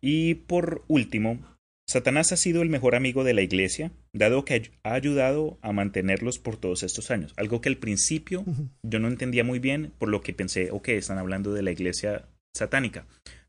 Y 0.00 0.34
por 0.34 0.84
último, 0.86 1.40
Satanás 1.88 2.32
ha 2.32 2.36
sido 2.36 2.62
el 2.62 2.68
mejor 2.68 2.94
amigo 2.94 3.24
de 3.24 3.34
la 3.34 3.42
iglesia, 3.42 3.90
dado 4.14 4.44
que 4.44 4.70
ha 4.84 4.94
ayudado 4.94 5.58
a 5.60 5.72
mantenerlos 5.72 6.38
por 6.38 6.56
todos 6.56 6.84
estos 6.84 7.10
años. 7.10 7.34
Algo 7.36 7.60
que 7.60 7.68
al 7.68 7.78
principio 7.78 8.44
yo 8.82 9.00
no 9.00 9.08
entendía 9.08 9.42
muy 9.42 9.58
bien, 9.58 9.92
por 9.98 10.08
lo 10.08 10.22
que 10.22 10.32
pensé, 10.32 10.70
ok, 10.70 10.88
están 10.90 11.18
hablando 11.18 11.52
de 11.52 11.62
la 11.62 11.72
iglesia 11.72 12.28
satánica. 12.56 13.06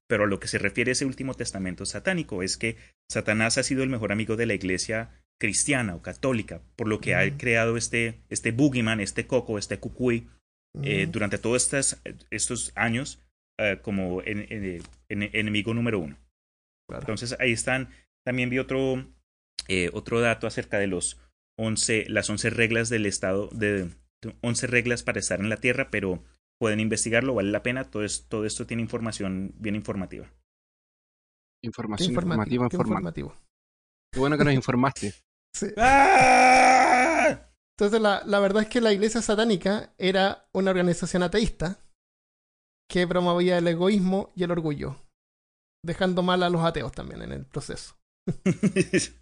Pero 0.08 0.24
a 0.24 0.28
lo 0.28 0.40
que 0.40 0.48
se 0.48 0.58
refiere 0.58 0.92
ese 0.92 1.06
último 1.06 1.36
testamento 1.36 1.86
satánico 1.86 2.44
es 2.44 2.58
que 2.58 2.78
Satanás 3.10 3.58
ha 3.58 3.64
sido 3.64 3.84
el 3.84 3.90
mejor 3.90 4.12
amigo 4.12 4.36
de 4.36 4.48
la 4.48 4.56
iglesia 4.56 5.23
cristiana 5.40 5.96
o 5.96 6.02
católica, 6.02 6.62
por 6.76 6.88
lo 6.88 7.00
que 7.00 7.16
ha 7.16 7.26
Mm. 7.26 7.38
creado 7.38 7.78
este, 7.78 8.22
este 8.30 8.52
boogeyman, 8.52 9.00
este 9.00 9.28
coco, 9.28 9.58
este 9.58 9.80
cucuy, 9.80 10.30
eh, 10.84 11.04
Ujú. 11.04 11.12
durante 11.12 11.38
todos 11.38 11.64
estas- 11.64 12.02
estos 12.32 12.72
años 12.76 13.20
eh, 13.60 13.78
como 13.84 14.24
en- 14.24 14.52
en- 14.52 14.82
en- 15.10 15.30
enemigo 15.36 15.76
número 15.76 16.00
uno. 16.00 16.18
Claro. 16.90 17.04
Entonces 17.04 17.36
ahí 17.40 17.52
están. 17.52 17.90
También 18.26 18.50
vi 18.50 18.58
otro, 18.58 19.06
eh, 19.68 19.92
otro 19.94 20.22
dato 20.22 20.48
acerca 20.48 20.80
de 20.80 20.88
los 20.88 21.20
11, 21.60 22.06
las 22.10 22.28
11 22.32 22.50
reglas 22.50 22.90
del 22.90 23.06
estado, 23.06 23.50
de, 23.54 23.90
de 24.24 24.36
11 24.42 24.66
reglas 24.66 25.04
para 25.04 25.20
estar 25.20 25.40
en 25.40 25.50
la 25.50 25.58
Tierra, 25.58 25.90
pero 25.92 26.24
pueden 26.60 26.80
investigarlo, 26.80 27.36
vale 27.36 27.52
la 27.52 27.62
pena. 27.62 27.84
Todo, 27.92 28.04
es- 28.04 28.28
todo 28.28 28.46
esto 28.46 28.66
tiene 28.66 28.82
información 28.82 29.54
bien 29.60 29.76
informativa. 29.76 30.28
Información 31.62 32.10
informativa, 32.10 32.66
informativa. 32.72 33.40
Qué 34.14 34.20
bueno 34.20 34.38
que 34.38 34.44
nos 34.44 34.54
informaste. 34.54 35.14
Sí. 35.56 35.68
¡Ah! 35.78 37.48
Entonces, 37.78 38.02
la, 38.02 38.24
la 38.26 38.40
verdad 38.40 38.64
es 38.64 38.70
que 38.70 38.82
la 38.82 38.92
iglesia 38.92 39.22
satánica 39.22 39.94
era 40.00 40.48
una 40.52 40.72
organización 40.72 41.22
ateísta 41.22 41.78
que 42.90 43.08
promovía 43.08 43.60
el 43.60 43.68
egoísmo 43.68 44.32
y 44.36 44.42
el 44.46 44.50
orgullo, 44.50 44.96
dejando 45.86 46.24
mal 46.24 46.42
a 46.42 46.50
los 46.50 46.64
ateos 46.64 46.92
también 46.92 47.22
en 47.22 47.34
el 47.34 47.46
proceso. 47.46 47.96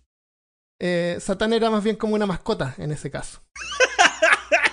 Eh, 0.84 1.18
Satán 1.20 1.54
era 1.54 1.70
más 1.70 1.84
bien 1.84 1.96
como 1.96 2.16
una 2.16 2.26
mascota 2.26 2.74
en 2.80 2.92
ese 2.92 3.12
caso. 3.12 3.44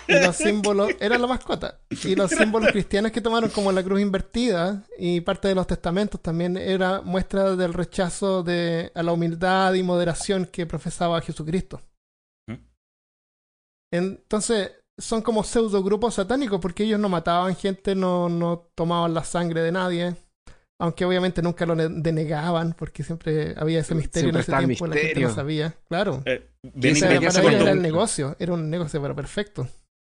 Y 0.09 0.15
los 0.25 0.37
símbolos, 0.37 0.91
era 1.01 1.19
la 1.19 1.27
mascota. 1.27 1.81
Y 2.05 2.15
los 2.17 2.31
símbolos 2.31 2.73
cristianos 2.73 3.13
que 3.13 3.21
tomaron 3.21 3.51
como 3.51 3.71
la 3.73 3.83
cruz 3.83 4.01
invertida 4.01 4.85
y 4.99 5.21
parte 5.21 5.49
de 5.49 5.55
los 5.55 5.67
testamentos 5.67 6.21
también 6.23 6.57
era 6.57 7.03
muestra 7.03 7.55
del 7.57 7.75
rechazo 7.75 8.43
de, 8.43 8.91
a 8.95 9.03
la 9.03 9.13
humildad 9.13 9.75
y 9.75 9.83
moderación 9.83 10.47
que 10.47 10.65
profesaba 10.67 11.21
Jesucristo. 11.21 11.83
Ujú. 12.49 12.59
Entonces, 13.93 14.73
son 14.99 15.23
como 15.23 15.45
pseudo 15.45 15.83
grupos 15.83 16.15
satánicos 16.15 16.61
porque 16.61 16.85
ellos 16.85 16.99
no 17.01 17.09
mataban 17.09 17.55
gente, 17.55 17.95
no, 17.95 18.29
no 18.29 18.71
tomaban 18.75 19.15
la 19.15 19.25
sangre 19.25 19.63
de 19.63 19.73
nadie. 19.73 20.17
Aunque 20.81 21.05
obviamente 21.05 21.43
nunca 21.43 21.67
lo 21.67 21.75
ne- 21.75 21.89
denegaban 21.89 22.73
porque 22.73 23.03
siempre 23.03 23.53
había 23.59 23.81
ese 23.81 23.97
misterio 23.97 24.31
Siempre 24.31 24.39
en 24.39 24.43
ese 24.43 24.53
el 24.53 24.67
tiempo, 24.77 24.87
la 24.87 24.95
gente 24.95 25.07
no 25.21 25.27
misterio. 25.27 25.35
sabía. 25.35 25.75
Claro. 25.89 26.23
Eh, 26.25 26.51
¿Quién 26.63 26.73
ven, 26.81 26.93
O 26.93 26.97
sabe 26.97 27.01
sea, 27.01 27.09
qué 27.09 27.19
ven, 27.19 27.29
hace 27.29 27.39
para 27.39 27.41
ellos 27.41 27.43
cuando 27.43 27.63
era 27.65 27.71
el 27.73 27.77
un- 27.79 27.83
negocio, 27.83 28.37
era 28.39 28.53
un 28.53 28.71
negocio 28.71 29.03
pero 29.03 29.17
perfecto. 29.17 29.69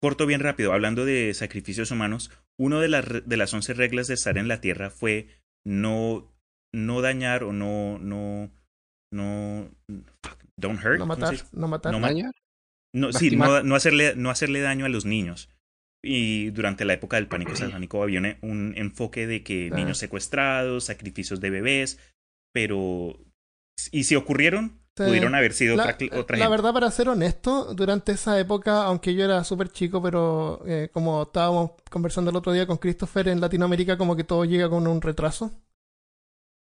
Corto 0.01 0.27
bien 0.27 0.41
rápido, 0.41 0.73
hablando 0.73 1.05
de 1.05 1.35
sacrificios 1.35 1.91
humanos, 1.91 2.31
una 2.59 2.81
de 2.81 2.89
las, 2.89 3.05
de 3.27 3.37
las 3.37 3.53
11 3.53 3.75
reglas 3.75 4.07
de 4.07 4.15
estar 4.15 4.39
en 4.39 4.49
la 4.49 4.61
Tierra 4.61 4.91
fue 4.91 5.29
no, 5.65 6.33
no 6.73 7.03
dañar 7.03 7.45
o 7.45 7.53
no, 7.53 7.99
no, 7.99 8.51
no, 9.13 9.71
fuck, 10.23 10.43
don't 10.57 10.83
hurt. 10.83 10.99
No 10.99 11.07
¿cómo 11.07 11.15
se 11.15 11.21
matar, 11.21 11.47
no 11.53 11.69
matar. 11.69 11.93
No 11.93 12.01
¿Dañar? 12.01 12.33
No, 12.95 13.13
sí, 13.13 13.37
no, 13.37 13.63
no 13.63 13.75
hacerle, 13.77 14.15
no 14.17 14.31
hacerle 14.31 14.61
daño 14.61 14.87
a 14.87 14.89
los 14.89 15.05
niños. 15.05 15.51
Y 16.03 16.51
durante 16.51 16.87
la 16.87 16.95
época 16.95 17.17
del 17.17 17.29
pánico 17.29 17.55
satánico 17.55 18.03
había 18.03 18.21
un, 18.21 18.37
un 18.41 18.73
enfoque 18.77 19.27
de 19.27 19.43
que 19.43 19.69
Ah. 19.71 19.77
niños 19.77 19.99
secuestrados, 19.99 20.85
sacrificios 20.85 21.41
de 21.41 21.51
bebés, 21.51 21.99
pero... 22.53 23.19
Y 23.93 24.05
si 24.05 24.17
ocurrieron, 24.17 24.80
Sí. 25.05 25.09
pudieron 25.11 25.35
haber 25.35 25.53
sido 25.53 25.77
La, 25.77 25.85
otra, 25.85 25.95
otra 26.19 26.37
la 26.37 26.45
gente. 26.45 26.51
verdad, 26.51 26.73
para 26.73 26.91
ser 26.91 27.09
honesto, 27.09 27.75
durante 27.75 28.13
esa 28.13 28.39
época, 28.39 28.85
aunque 28.85 29.15
yo 29.15 29.25
era 29.25 29.43
súper 29.45 29.69
chico, 29.71 30.03
pero 30.03 30.63
eh, 30.67 30.89
como 30.93 31.23
estábamos 31.23 31.73
conversando 31.91 32.31
el 32.31 32.37
otro 32.37 32.53
día 32.53 32.67
con 32.67 32.77
Christopher, 32.79 33.29
en 33.29 33.41
Latinoamérica 33.41 33.97
como 33.99 34.15
que 34.17 34.25
todo 34.25 34.45
llega 34.45 34.69
con 34.71 34.87
un 34.87 35.01
retraso. 35.01 35.51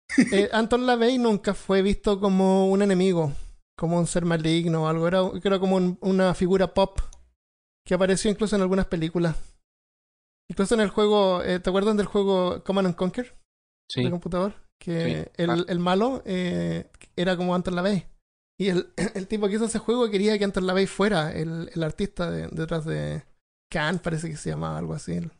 Eh, 0.32 0.50
Anton 0.52 0.86
LaVey 0.88 1.18
nunca 1.20 1.54
fue 1.54 1.82
visto 1.84 2.20
como 2.20 2.68
un 2.70 2.82
enemigo, 2.82 3.32
como 3.78 3.98
un 4.00 4.08
ser 4.08 4.26
maligno 4.26 4.84
o 4.84 4.88
algo. 4.88 5.08
Era, 5.08 5.20
era 5.44 5.60
como 5.60 5.76
un- 5.76 5.98
una 6.02 6.34
figura 6.34 6.74
pop 6.74 7.00
que 7.86 7.94
apareció 7.94 8.30
incluso 8.32 8.56
en 8.56 8.64
algunas 8.64 8.88
películas. 8.88 9.36
Incluso 10.50 10.74
en 10.74 10.82
el 10.82 10.90
juego, 10.90 11.44
eh, 11.44 11.60
¿te 11.60 11.70
acuerdas 11.70 11.96
del 11.96 12.08
juego 12.08 12.64
Command 12.64 12.88
and 12.88 12.96
Conquer? 12.96 13.36
Sí. 13.88 14.04
de 14.04 14.10
computador, 14.12 14.54
que 14.80 15.04
Sí, 15.26 15.32
el, 15.38 15.46
claro. 15.48 15.66
el 15.68 15.80
malo 15.80 16.22
eh, 16.26 16.90
era 17.16 17.38
como 17.38 17.54
Anton 17.56 17.76
LaVey. 17.76 18.06
Y 18.60 18.68
el, 18.70 18.92
el 19.16 19.28
tipo 19.28 19.48
que 19.48 19.56
hizo 19.56 19.66
ese 19.66 19.80
juego 19.80 20.10
quería 20.10 20.38
que 20.38 20.44
Anton 20.44 20.68
LaVey 20.68 20.86
fuera 20.86 21.32
el, 21.32 21.70
el 21.74 21.84
artista 21.84 22.30
de- 22.30 22.48
detrás 22.50 22.86
de 22.86 23.24
Khan, 23.72 24.00
parece 24.00 24.30
que 24.30 24.38
se 24.38 24.50
llamaba 24.50 24.78
algo 24.78 24.94
así. 24.94 25.14
El, 25.14 25.32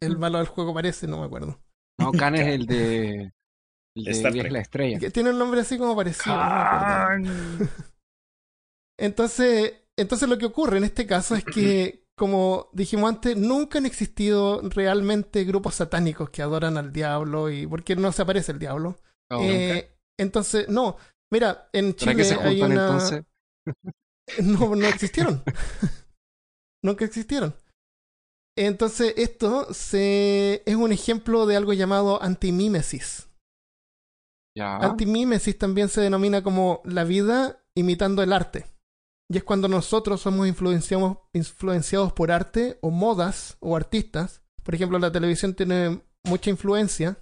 el 0.00 0.18
malo 0.18 0.38
del 0.38 0.46
juego 0.48 0.72
parece, 0.74 1.06
no 1.06 1.18
me 1.20 1.26
acuerdo. 1.26 1.60
No, 1.98 2.12
Khan 2.12 2.34
es 2.36 2.46
el 2.54 2.66
de. 2.66 3.32
El 3.96 4.04
de 4.04 4.10
Star 4.10 4.32
Trek. 4.32 4.52
la 4.52 4.60
estrella. 4.60 4.98
Que 4.98 5.10
tiene 5.10 5.30
un 5.30 5.38
nombre 5.38 5.60
así 5.62 5.78
como 5.78 5.96
parecido. 5.96 6.36
no. 6.36 7.68
Entonces, 8.98 9.74
entonces 9.96 10.28
lo 10.28 10.38
que 10.38 10.46
ocurre 10.46 10.78
en 10.78 10.84
este 10.84 11.06
caso 11.06 11.34
es 11.34 11.44
que, 11.44 12.04
como 12.16 12.68
dijimos 12.72 13.10
antes, 13.10 13.36
nunca 13.36 13.78
han 13.78 13.86
existido 13.86 14.60
realmente 14.62 15.44
grupos 15.44 15.74
satánicos 15.74 16.30
que 16.30 16.42
adoran 16.42 16.78
al 16.78 16.92
diablo 16.92 17.50
y 17.50 17.66
porque 17.66 17.96
no 17.96 18.12
se 18.12 18.22
aparece 18.22 18.52
el 18.52 18.58
diablo. 18.58 18.96
Oh, 19.30 19.40
Eh, 19.42 19.92
entonces, 20.18 20.68
no. 20.68 20.96
Mira, 21.32 21.68
en 21.72 21.92
¿Para 21.92 22.12
Chile 22.12 22.24
se 22.24 22.34
hay 22.36 22.62
una... 22.62 22.74
entonces? 22.74 23.24
No, 24.42 24.74
no 24.74 24.88
existieron. 24.88 25.44
Nunca 26.84 27.04
existieron. 27.04 27.54
Entonces, 28.58 29.14
esto 29.16 29.72
se... 29.72 30.64
es 30.66 30.74
un 30.74 30.90
ejemplo 30.90 31.46
de 31.46 31.56
algo 31.56 31.72
llamado 31.72 32.20
antimímesis. 32.20 33.28
Antimímesis 34.58 35.56
también 35.58 35.88
se 35.88 36.00
denomina 36.00 36.42
como 36.42 36.80
la 36.84 37.04
vida 37.04 37.62
imitando 37.76 38.22
el 38.22 38.32
arte. 38.32 38.66
Y 39.30 39.36
es 39.36 39.44
cuando 39.44 39.68
nosotros 39.68 40.20
somos 40.20 40.46
influenciados, 40.46 41.18
influenciados 41.32 42.12
por 42.12 42.30
arte 42.30 42.78
o 42.80 42.90
modas 42.90 43.56
o 43.60 43.76
artistas. 43.76 44.42
Por 44.62 44.74
ejemplo, 44.74 44.98
la 44.98 45.12
televisión 45.12 45.54
tiene 45.54 46.02
mucha 46.24 46.50
influencia, 46.50 47.18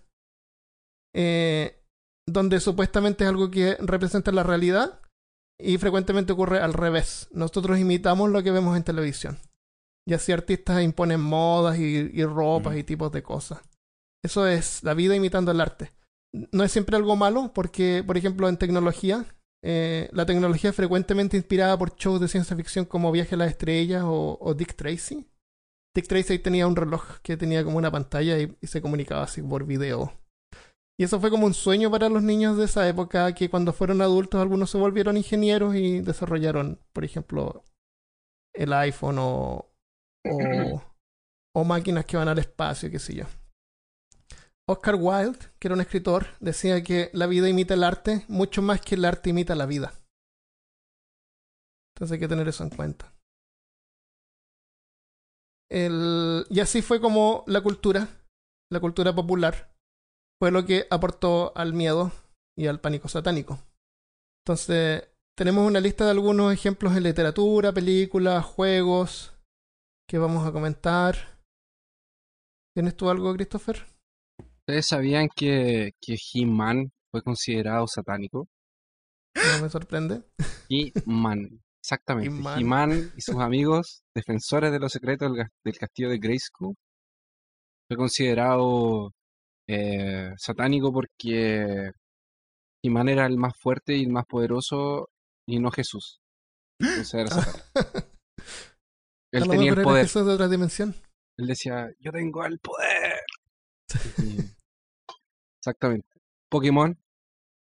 eh, 1.14 1.84
donde 2.26 2.60
supuestamente 2.60 3.24
es 3.24 3.30
algo 3.30 3.50
que 3.50 3.76
representa 3.80 4.32
la 4.32 4.42
realidad 4.42 5.00
y 5.58 5.78
frecuentemente 5.78 6.32
ocurre 6.32 6.58
al 6.58 6.72
revés. 6.72 7.28
Nosotros 7.32 7.78
imitamos 7.78 8.30
lo 8.30 8.42
que 8.42 8.50
vemos 8.50 8.76
en 8.76 8.84
televisión. 8.84 9.38
Y 10.06 10.14
así 10.14 10.32
artistas 10.32 10.82
imponen 10.82 11.20
modas 11.20 11.78
y, 11.78 12.10
y 12.12 12.24
ropas 12.24 12.76
y 12.76 12.84
tipos 12.84 13.10
de 13.12 13.22
cosas. 13.22 13.60
Eso 14.22 14.46
es 14.46 14.82
la 14.82 14.94
vida 14.94 15.14
imitando 15.14 15.50
el 15.50 15.60
arte. 15.60 15.92
No 16.50 16.64
es 16.64 16.72
siempre 16.72 16.96
algo 16.96 17.14
malo, 17.14 17.52
porque, 17.54 18.02
por 18.04 18.16
ejemplo, 18.16 18.48
en 18.48 18.56
tecnología, 18.56 19.24
eh, 19.62 20.08
la 20.12 20.26
tecnología 20.26 20.70
es 20.70 20.76
frecuentemente 20.76 21.37
inspirada 21.37 21.78
por 21.78 21.94
shows 21.96 22.20
de 22.20 22.28
ciencia 22.28 22.56
ficción 22.56 22.87
como 22.87 23.12
Viaje 23.12 23.34
a 23.34 23.38
las 23.38 23.50
Estrellas 23.50 24.02
o, 24.04 24.38
o 24.40 24.54
Dick 24.54 24.74
Tracy. 24.74 25.26
Dick 25.94 26.08
Tracy 26.08 26.38
tenía 26.38 26.66
un 26.66 26.74
reloj 26.74 27.18
que 27.22 27.37
tenía 27.37 27.64
como 27.64 27.78
una 27.78 27.90
pantalla 27.90 28.38
y, 28.38 28.56
y 28.60 28.66
se 28.66 28.82
comunicaba 28.82 29.22
así 29.22 29.40
por 29.42 29.64
video. 29.64 30.12
Y 30.98 31.04
eso 31.04 31.18
fue 31.20 31.30
como 31.30 31.46
un 31.46 31.54
sueño 31.54 31.90
para 31.90 32.09
los 32.09 32.22
niños 32.22 32.57
de 32.57 32.66
esa 32.66 32.88
época, 32.88 33.35
que 33.35 33.50
cuando 33.50 33.72
fueron 33.72 34.00
adultos 34.00 34.40
algunos 34.40 34.70
se 34.70 34.78
volvieron 34.78 35.16
ingenieros 35.16 35.74
y 35.74 36.00
desarrollaron, 36.00 36.80
por 36.92 37.04
ejemplo, 37.04 37.64
el 38.54 38.72
iPhone 38.72 39.18
o, 39.18 39.72
o, 41.52 41.64
máquinas 41.64 42.04
que 42.04 42.16
van 42.16 42.28
al 42.28 42.38
espacio, 42.38 42.90
qué 42.90 43.00
sé 43.00 43.14
yo. 43.16 43.24
Oscar 44.68 44.94
Wilde, 44.94 45.38
que 45.59 45.68
era 45.68 45.74
un 45.74 45.80
escritor, 45.80 46.26
decía 46.40 46.83
que 46.83 47.11
la 47.12 47.26
vida 47.26 47.48
imita 47.48 47.74
el 47.74 47.85
arte 47.85 48.24
mucho 48.28 48.62
más 48.62 48.80
que 48.80 48.94
el 48.94 49.04
arte 49.04 49.30
imita 49.30 49.57
la 49.57 49.66
vida. 49.66 49.92
Entonces 51.94 52.14
hay 52.14 52.20
que 52.20 52.28
tener 52.28 52.48
eso 52.48 52.62
en 52.62 52.70
cuenta. 52.70 53.12
El, 55.70 56.46
y 56.50 56.61
así 56.61 56.83
fue 56.83 57.00
como 57.00 57.42
la 57.46 57.61
cultura, 57.62 58.09
la 58.70 58.80
cultura 58.80 59.14
popular, 59.14 59.73
fue 60.40 60.51
lo 60.51 60.64
que 60.64 60.87
aportó 60.90 61.57
al 61.57 61.73
miedo 61.73 62.12
y 62.57 62.66
al 62.66 62.81
pánico 62.81 63.09
satánico. 63.09 63.59
Entonces, 64.44 65.09
tenemos 65.37 65.66
una 65.66 65.81
lista 65.81 66.05
de 66.05 66.12
algunos 66.12 66.53
ejemplos 66.53 66.97
en 66.97 67.03
literatura, 67.03 67.73
películas, 67.73 68.44
juegos 68.44 69.35
que 70.09 70.18
vamos 70.18 70.47
a 70.47 70.53
comentar. 70.53 71.16
¿Tienes 72.77 72.97
tú 72.97 73.09
algo, 73.09 73.33
Christopher? 73.35 73.85
¿Ustedes 74.66 74.87
sabían 74.87 75.29
que, 75.35 75.92
que 76.01 76.16
He-Man 76.33 76.90
fue 77.11 77.23
considerado 77.23 77.87
satánico? 77.87 78.49
No 79.35 79.62
me 79.62 79.68
sorprende. 79.68 80.23
He-Man, 80.68 81.61
exactamente. 81.83 82.61
He-Man. 82.61 83.12
Y 83.16 83.20
sus 83.20 83.37
amigos, 83.37 84.03
defensores 84.14 84.73
de 84.73 84.79
los 84.79 84.92
secretos 84.92 85.33
del, 85.33 85.47
del 85.64 85.79
castillo 85.79 86.11
de 86.11 86.18
Grayskull, 86.18 86.75
fue 87.88 87.97
considerado 87.97 89.12
eh, 89.68 90.33
satánico 90.37 90.92
porque 90.92 91.90
He-Man 92.83 93.09
era 93.09 93.27
el 93.27 93.37
más 93.38 93.57
fuerte 93.57 93.96
y 93.96 94.03
el 94.05 94.11
más 94.11 94.27
poderoso 94.27 95.09
y 95.48 95.59
no 95.59 95.70
Jesús. 95.70 96.20
Entonces 96.81 97.14
era 97.14 97.29
satánico. 97.31 98.09
Él 99.33 99.48
tenía 99.48 99.72
el 99.72 99.83
poder. 99.83 100.05
Jesús 100.05 100.27
de 100.27 100.33
otra 100.33 100.48
dimensión. 100.48 100.94
Él 101.38 101.46
decía, 101.46 101.90
yo 101.98 102.12
tengo 102.12 102.44
el 102.44 102.59
poder. 102.59 103.20
Y- 104.22 104.55
Exactamente. 105.61 106.07
Pokémon. 106.50 106.96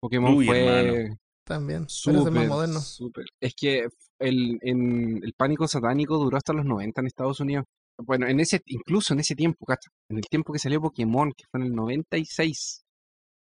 Pokémon 0.01 0.33
Uy, 0.33 0.45
fue 0.45 0.65
hermano. 0.65 1.17
También. 1.45 1.81
Más 1.81 1.91
súper, 1.91 2.47
moderno. 2.47 2.79
súper. 2.79 3.25
Es 3.41 3.53
que 3.55 3.87
el, 4.19 4.57
en, 4.61 5.21
el 5.23 5.33
pánico 5.33 5.67
satánico 5.67 6.17
duró 6.17 6.37
hasta 6.37 6.53
los 6.53 6.65
90 6.65 7.01
en 7.01 7.07
Estados 7.07 7.39
Unidos. 7.39 7.65
Bueno, 8.05 8.27
en 8.27 8.39
ese, 8.39 8.61
incluso 8.67 9.13
en 9.13 9.19
ese 9.19 9.35
tiempo, 9.35 9.65
cacha, 9.65 9.89
en 10.09 10.17
el 10.17 10.23
tiempo 10.25 10.53
que 10.53 10.59
salió 10.59 10.81
Pokémon, 10.81 11.31
que 11.35 11.43
fue 11.51 11.59
en 11.61 11.67
el 11.67 11.73
96, 11.75 12.83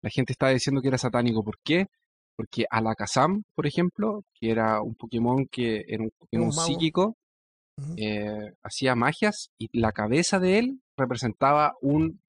la 0.03 0.11
gente 0.11 0.33
estaba 0.33 0.53
diciendo 0.53 0.81
que 0.81 0.89
era 0.89 0.99
satánico. 0.99 1.43
¿Por 1.45 1.59
qué? 1.65 1.87
Porque 2.37 2.65
Alakazam, 2.71 3.43
por 3.55 3.67
ejemplo, 3.67 4.23
que 4.35 4.51
era 4.51 4.81
un 4.83 4.95
Pokémon 4.95 5.47
que 5.51 5.85
era 5.89 6.03
un 6.05 6.11
Pokémon 6.19 6.53
psíquico, 6.53 7.17
eh, 7.97 8.53
hacía 8.63 8.95
magias 8.95 9.49
y 9.59 9.69
la 9.79 9.93
cabeza 9.93 10.39
de 10.39 10.59
él 10.59 10.81
representaba 10.99 11.75
un 11.83 12.21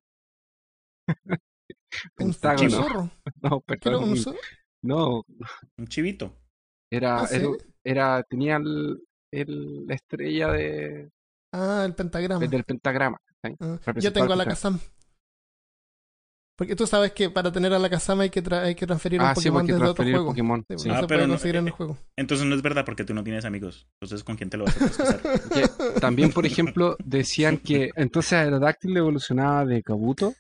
Un 1.42 2.16
pentágono. 2.18 2.70
zorro. 2.70 3.12
No, 3.42 3.62
¿Qué 3.62 3.74
era 3.76 3.84
perdón, 3.84 4.04
un 4.06 4.10
un- 4.12 4.18
zorro? 4.18 4.40
no, 4.84 5.24
Un 5.78 5.88
chivito. 5.88 6.38
era, 6.92 7.22
Ah, 7.22 7.28
¿sí? 7.28 7.36
era, 7.36 7.48
era- 7.84 8.24
tenía 8.24 8.58
el, 8.58 9.00
el- 9.32 9.86
la 9.86 9.96
estrella 9.96 10.52
de, 10.52 11.10
Ah, 11.58 11.84
el 11.86 11.94
pentagrama. 11.96 12.46
del 12.48 12.64
pentagrama. 12.64 13.18
¿sí? 13.44 13.56
Ah, 13.60 13.78
Yo 13.98 14.14
tengo 14.14 14.30
a 14.30 14.34
el 14.34 14.38
la 14.40 14.46
Kazam. 14.46 14.80
Porque 16.58 16.76
tú 16.76 16.88
sabes 16.88 17.12
que 17.12 17.30
para 17.30 17.52
tener 17.52 17.72
a 17.72 17.78
la 17.78 17.88
Kazam 17.88 18.20
hay 18.22 18.32
que, 18.32 18.44
tra- 18.44 18.64
hay 18.64 18.74
que 18.74 18.88
transferir 18.88 19.20
un 19.22 19.28
Ah, 19.28 19.36
sí, 19.36 19.42
Pokémon 19.52 19.68
desde 19.68 19.76
otro 19.78 19.86
transferir 19.94 20.14
el 20.16 20.18
juego. 20.18 20.32
Pokémon. 20.32 20.66
Sí, 20.68 20.76
sí. 20.80 20.88
no 20.88 20.96
Ah, 20.96 21.02
se 21.02 21.08
pero 21.08 21.20
puede 21.20 21.28
no- 21.28 21.34
conseguir 21.34 21.56
en 21.58 21.66
eh, 21.66 21.68
el 21.68 21.74
juego. 21.74 21.98
Entonces 22.18 22.48
no 22.48 22.56
es 22.56 22.62
verdad 22.64 22.84
porque 22.84 23.04
tú 23.04 23.14
no 23.14 23.24
tienes 23.24 23.46
amigos. 23.46 23.88
Entonces, 24.02 24.24
¿con 24.24 24.38
quién 24.38 24.50
te 24.50 24.58
lo 24.58 24.66
vas 24.66 24.76
a 24.82 24.88
casar? 24.88 25.22
Que 25.22 25.68
también, 26.02 26.32
por 26.32 26.48
ejemplo, 26.48 26.96
decían 27.06 27.58
que 27.60 27.92
entonces 27.96 28.34
Aerodactyl 28.34 28.98
evolucionaba 28.98 29.66
de 29.66 29.84
Kabuto 29.84 30.34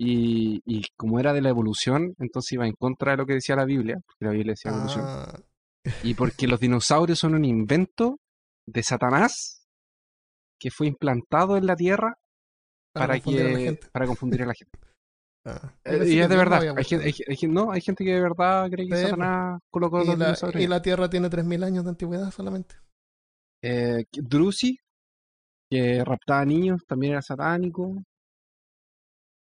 y, 0.00 0.60
y 0.64 0.84
como 0.96 1.18
era 1.18 1.32
de 1.32 1.40
la 1.42 1.48
evolución, 1.48 2.14
entonces 2.20 2.52
iba 2.52 2.64
en 2.68 2.74
contra 2.74 3.10
de 3.12 3.16
lo 3.18 3.26
que 3.26 3.32
decía 3.34 3.56
la 3.56 3.64
Biblia, 3.64 3.98
porque 4.06 4.24
la 4.26 4.30
Biblia 4.30 4.52
decía 4.52 4.70
evolución. 4.70 5.04
Ah, 5.08 5.40
Y 6.04 6.14
porque 6.14 6.46
los 6.46 6.60
dinosaurios 6.60 7.18
son 7.18 7.34
un 7.34 7.44
invento 7.44 8.20
de 8.64 8.84
Satanás 8.84 9.57
que 10.58 10.70
fue 10.70 10.86
implantado 10.88 11.56
en 11.56 11.66
la 11.66 11.76
Tierra 11.76 12.14
para, 12.92 13.14
confundir 13.14 13.46
a 13.46 13.50
la 13.50 13.58
que 13.58 13.64
gente. 13.64 13.88
para 13.92 14.06
confundir 14.06 14.42
a 14.42 14.46
la 14.46 14.54
gente. 14.54 14.78
Ah, 15.44 15.72
Eh, 15.84 16.02
y 16.04 16.16
que 16.16 16.22
es 16.22 16.28
de 16.28 16.36
verdad. 16.36 16.58
había 16.58 16.74
Hay 16.76 17.14
hay, 17.28 17.48
no, 17.48 17.70
hay 17.72 17.80
gente 17.80 18.04
que 18.04 18.12
de 18.12 18.20
verdad 18.20 18.68
cree 18.70 18.86
que 18.86 18.96
Sí, 18.96 19.00
pues. 19.02 19.02
Satanás 19.10 19.60
colocó 19.70 20.02
y, 20.02 20.06
los 20.06 20.18
la, 20.18 20.60
y 20.60 20.66
la 20.66 20.82
Tierra 20.82 21.08
tiene 21.08 21.30
3.000 21.30 21.62
años 21.64 21.84
de 21.84 21.90
antigüedad 21.90 22.30
solamente. 22.32 22.74
Eh, 23.62 24.04
que- 24.12 24.20
Drusi, 24.20 24.78
que 25.70 26.04
raptaba 26.04 26.44
niños, 26.44 26.84
también 26.86 27.12
era 27.12 27.22
satánico. 27.22 28.02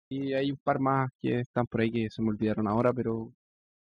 Y 0.09 0.33
hay 0.33 0.51
un 0.51 0.57
par 0.63 0.79
más 0.79 1.09
que 1.19 1.39
están 1.39 1.65
por 1.67 1.81
ahí 1.81 1.91
que 1.91 2.09
se 2.09 2.21
me 2.21 2.29
olvidaron 2.29 2.67
ahora, 2.67 2.93
pero, 2.93 3.33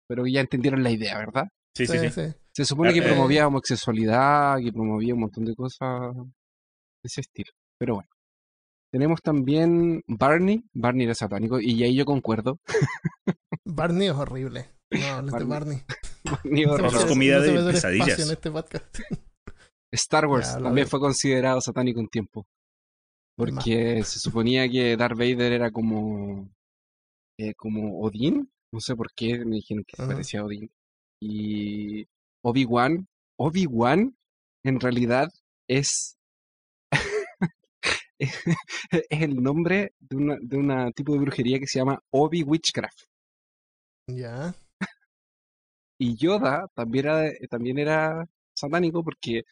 pero 0.06 0.26
ya 0.26 0.40
entendieron 0.40 0.82
la 0.82 0.90
idea, 0.90 1.18
¿verdad? 1.18 1.48
Sí, 1.74 1.86
sí, 1.86 1.98
sí. 2.10 2.22
Se 2.52 2.64
supone 2.64 2.90
Ah, 2.90 2.92
que 2.94 3.00
eh. 3.00 3.02
promovía 3.02 3.46
homosexualidad, 3.46 4.58
que 4.62 4.72
promovía 4.72 5.14
un 5.14 5.20
montón 5.20 5.44
de 5.44 5.54
cosas 5.54 6.14
ese 7.04 7.20
estilo. 7.22 7.50
Pero 7.78 7.94
bueno. 7.96 8.08
Tenemos 8.92 9.20
también 9.22 10.02
Barney. 10.06 10.64
Barney 10.72 11.04
era 11.04 11.14
satánico 11.14 11.60
y 11.60 11.82
ahí 11.82 11.94
yo 11.94 12.04
concuerdo. 12.06 12.58
Barney 13.66 14.08
es 14.08 14.14
horrible. 14.14 14.70
No 14.90 15.22
de 15.38 15.44
Barney. 15.44 15.48
Barney. 15.48 15.82
Barney 16.24 16.64
No 16.64 16.74
Eso 16.74 16.74
es 16.74 16.80
horroroso. 16.80 16.96
hace- 16.98 17.08
comida 17.08 17.38
no 17.38 17.62
de 17.64 17.72
pesadillas. 17.72 18.18
en 18.18 18.30
este 18.32 18.50
podcast. 18.50 18.98
Star 19.92 20.26
Wars 20.26 20.54
Ya, 20.54 20.62
también 20.62 20.86
fue 20.86 21.00
considerado 21.00 21.60
satánico 21.60 22.00
un 22.00 22.08
tiempo. 22.08 22.46
Porque 23.36 24.02
se 24.04 24.18
suponía 24.18 24.68
que 24.68 24.96
Darth 24.96 25.16
Vader 25.16 25.52
era 25.52 25.70
como. 25.70 26.50
eh, 27.38 27.54
como 27.54 28.00
Odín. 28.00 28.50
No 28.72 28.80
sé 28.80 28.96
por 28.96 29.12
qué 29.14 29.44
me 29.44 29.56
dijeron 29.56 29.84
que 29.86 29.96
se 29.96 30.06
parecía 30.06 30.40
a 30.40 30.44
Odín. 30.44 30.70
Y 31.22 32.04
Obi-Wan. 32.44 33.06
Obi-Wan 33.38 34.16
en 34.64 34.80
realidad 34.80 35.30
es. 35.68 36.16
es 38.90 39.22
el 39.22 39.42
nombre 39.42 39.92
de 40.00 40.16
una, 40.16 40.36
de 40.40 40.56
una 40.56 40.90
tipo 40.92 41.12
de 41.12 41.18
brujería 41.20 41.58
que 41.58 41.66
se 41.66 41.78
llama 41.78 42.00
Obi 42.10 42.42
Witchcraft. 42.42 42.98
Ya. 44.08 44.54
Y 46.00 46.16
Yoda 46.16 46.66
también 46.74 47.06
era, 47.06 47.30
también 47.50 47.78
era 47.78 48.24
satánico 48.56 49.02
porque 49.02 49.42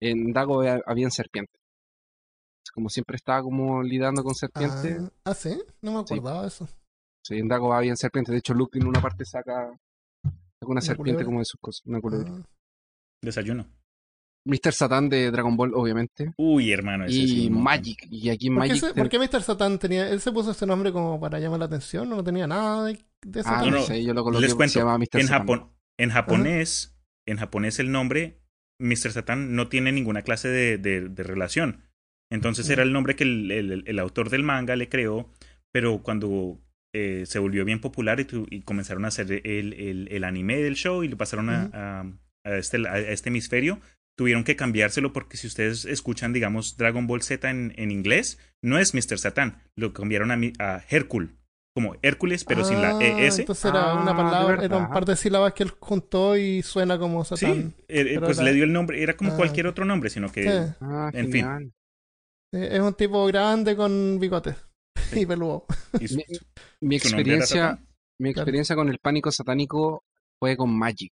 en 0.00 0.32
Dago 0.32 0.60
había- 0.60 0.82
habían 0.86 1.10
serpientes. 1.10 1.58
Como 2.72 2.88
siempre 2.88 3.16
estaba 3.16 3.42
como 3.42 3.82
lidando 3.82 4.22
con 4.22 4.34
serpientes, 4.34 4.98
Ah, 5.02 5.10
ah, 5.24 5.34
sí. 5.34 5.62
No 5.82 5.92
me 5.92 5.98
acordaba 6.00 6.42
de 6.42 6.48
eso. 6.48 6.68
sí, 7.24 7.36
en 7.36 7.48
Dago 7.48 7.72
habían 7.72 7.96
serpientes. 7.96 8.32
De 8.32 8.38
hecho, 8.38 8.54
Luke 8.54 8.78
en 8.78 8.86
una 8.86 9.00
parte 9.00 9.24
saca, 9.24 9.68
saca 10.22 10.66
una 10.66 10.80
serpiente 10.80 10.96
culebra? 11.12 11.24
como 11.26 11.38
de 11.40 11.44
sus 11.44 11.60
cosas, 11.60 11.82
una 11.86 12.00
culebra. 12.00 12.30
Ah, 12.34 12.42
Desayuno. 13.22 13.66
Mr. 14.46 14.72
Satan 14.72 15.08
de 15.08 15.30
Dragon 15.30 15.56
Ball, 15.56 15.72
obviamente. 15.74 16.32
Uy, 16.36 16.70
hermano. 16.72 17.06
Ese 17.06 17.14
Y 17.16 17.28
sí. 17.28 17.50
Magic. 17.50 18.06
Y 18.10 18.28
aquí 18.28 18.48
¿Por, 18.50 18.62
qué 18.64 18.68
Magic. 18.68 18.84
se- 18.84 18.94
por 18.94 19.08
qué 19.08 19.18
Mr. 19.18 19.42
Satan 19.42 19.78
tenía. 19.78 20.08
Él 20.10 20.20
se 20.20 20.32
puso 20.32 20.50
ese 20.50 20.66
nombre 20.66 20.92
como 20.92 21.18
para 21.20 21.38
llamar 21.40 21.60
la 21.60 21.64
atención? 21.66 22.08
No 22.10 22.22
tenía 22.22 22.46
nada 22.46 22.84
de, 22.84 22.98
de 23.26 23.40
Ah, 23.40 23.44
Satan. 23.44 23.70
no, 23.70 23.76
no, 23.78 23.82
sé, 23.82 24.04
yo 24.04 24.12
lo 24.12 24.22
coloqué 24.22 24.44
Les 24.44 24.54
cuento. 24.54 24.72
se 24.74 24.78
llama 24.80 24.98
Mr. 24.98 25.08
En, 25.20 25.26
Satan. 25.26 25.38
Japón, 25.40 25.70
en 25.98 26.10
japonés, 26.10 26.96
en 27.26 27.36
japonés 27.38 27.78
el 27.78 27.90
nombre 27.90 28.40
Mr. 28.80 29.12
Satan 29.12 29.54
no 29.54 29.68
tiene 29.68 29.92
ninguna 29.92 30.22
clase 30.22 30.48
de, 30.48 30.76
de- 30.78 31.08
de 31.08 31.22
relación. 31.22 31.82
Entonces 32.30 32.68
era 32.68 32.82
el 32.82 32.92
nombre 32.92 33.16
que 33.16 33.24
el, 33.24 33.50
el- 33.50 33.84
el 33.86 33.98
autor 33.98 34.28
del 34.30 34.42
manga 34.42 34.76
le 34.76 34.88
creó, 34.88 35.30
pero 35.72 36.02
cuando 36.02 36.58
eh, 36.94 37.24
se 37.26 37.38
volvió 37.38 37.64
bien 37.64 37.80
popular 37.80 38.20
y, 38.20 38.24
tu- 38.24 38.46
y 38.50 38.60
comenzaron 38.62 39.04
a 39.04 39.08
hacer 39.08 39.30
el, 39.46 39.72
el- 39.72 40.08
el 40.10 40.24
anime 40.24 40.56
del 40.58 40.74
show 40.74 41.02
y 41.02 41.08
lo 41.08 41.16
pasaron 41.16 41.48
a- 41.50 41.70
a 42.44 42.56
este, 42.58 42.86
a 42.88 42.98
este 42.98 43.30
hemisferio, 43.30 43.80
tuvieron 44.16 44.44
que 44.44 44.56
cambiárselo 44.56 45.12
porque 45.12 45.36
si 45.36 45.46
ustedes 45.46 45.84
escuchan, 45.84 46.32
digamos, 46.32 46.76
Dragon 46.76 47.06
Ball 47.06 47.22
Z 47.22 47.48
en, 47.50 47.72
en 47.76 47.90
inglés, 47.90 48.38
no 48.62 48.78
es 48.78 48.94
Mr. 48.94 49.18
Satan, 49.18 49.62
lo 49.76 49.92
cambiaron 49.92 50.30
a, 50.30 50.38
a 50.58 50.84
Hércules, 50.88 51.30
como 51.74 51.96
Hércules, 52.02 52.44
pero 52.44 52.64
sin 52.64 52.80
la 52.80 52.90
Ah, 52.90 52.98
ES. 53.00 53.40
Entonces 53.40 53.64
era 53.64 53.90
Ah, 53.90 53.94
una 54.00 54.12
de 54.12 54.16
palabra, 54.16 54.64
era 54.64 54.76
un 54.76 54.88
par 54.88 55.04
de 55.04 55.16
sílabas 55.16 55.52
que 55.54 55.64
él 55.64 55.72
juntó 55.80 56.36
y 56.36 56.62
suena 56.62 56.98
como 56.98 57.24
Sí, 57.24 57.36
Satán. 57.36 57.74
eh, 57.88 58.00
eh, 58.00 58.04
Pero 58.14 58.20
pues 58.26 58.38
le 58.40 58.52
dio 58.52 58.64
el 58.64 58.72
nombre, 58.72 59.02
era 59.02 59.16
como 59.16 59.32
Ah, 59.32 59.36
cualquier 59.36 59.66
otro 59.66 59.84
nombre, 59.84 60.10
sino 60.10 60.30
que 60.30 60.42
Sí. 60.44 60.72
Ah, 60.80 61.10
en 61.12 61.24
fin. 61.32 61.32
genial. 61.42 61.72
Eh, 62.52 62.68
Es 62.72 62.80
un 62.80 62.94
tipo 62.94 63.26
grande 63.26 63.74
con 63.74 64.18
bigotes. 64.20 64.56
y 65.12 65.26
peludo. 65.26 65.66
Y 65.98 66.06
su- 66.08 66.20
Mi, 66.80 66.96
experiencia, 66.96 67.78
mi 68.20 68.30
experiencia 68.30 68.76
con 68.76 68.88
el 68.88 68.98
pánico 69.00 69.32
satánico 69.32 70.04
fue 70.38 70.56
con 70.56 70.70
Magic. 70.76 71.12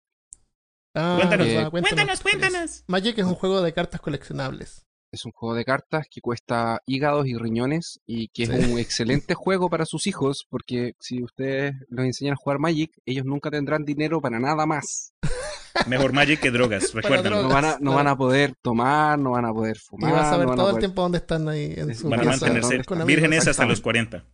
Ah, 0.94 1.16
Cuéntanos, 1.18 1.46
cuéntanos, 1.70 2.08
experiencia. 2.14 2.22
cuéntanos. 2.50 2.84
Magic 2.88 3.18
es 3.18 3.24
un 3.26 3.34
juego 3.34 3.62
de 3.62 3.72
cartas 3.72 4.00
coleccionables. 4.00 4.86
Es 5.12 5.24
un 5.24 5.32
juego 5.32 5.54
de 5.56 5.64
cartas 5.64 6.06
que 6.10 6.20
cuesta 6.20 6.82
hígados 6.86 7.26
y 7.26 7.34
riñones 7.36 8.00
y 8.06 8.28
que 8.28 8.46
Sí. 8.46 8.52
es 8.52 8.68
un 8.68 8.78
excelente 8.78 9.34
juego 9.34 9.68
para 9.68 9.84
sus 9.84 10.06
hijos 10.06 10.46
porque 10.48 10.94
si 11.00 11.22
ustedes 11.22 11.74
los 11.88 12.06
enseñan 12.06 12.34
a 12.34 12.36
jugar 12.36 12.58
Magic, 12.60 12.92
ellos 13.06 13.24
nunca 13.24 13.50
tendrán 13.50 13.84
dinero 13.84 14.20
para 14.20 14.38
nada 14.38 14.66
más. 14.66 15.12
Mejor 15.88 16.12
Magic 16.12 16.40
que 16.40 16.50
drogas, 16.50 16.92
recuérdalo. 16.94 17.42
No 17.42 17.48
van 17.48 17.64
a, 17.64 17.76
no 17.80 17.94
van 17.94 18.06
a 18.08 18.16
poder 18.16 18.54
tomar, 18.62 19.18
no 19.18 19.30
van 19.32 19.44
a 19.46 19.52
poder 19.52 19.76
Y 19.76 19.80
fumar. 19.80 20.12
vas 20.12 20.32
a 20.32 20.36
ver 20.36 20.46
no 20.46 20.48
van 20.50 20.56
todo 20.56 20.68
el 20.68 20.72
poder- 20.74 20.80
tiempo 20.80 21.02
dónde 21.02 21.18
están 21.18 21.48
ahí 21.48 21.74
en 21.76 21.90
Es- 21.90 21.98
su 21.98 22.08
Van 22.08 22.20
a 22.20 22.24
mantenerse 22.24 22.82
vírgenes 23.06 23.46
hasta 23.48 23.64
los 23.64 23.78
exactamente. 23.78 23.82
40. 23.82 24.24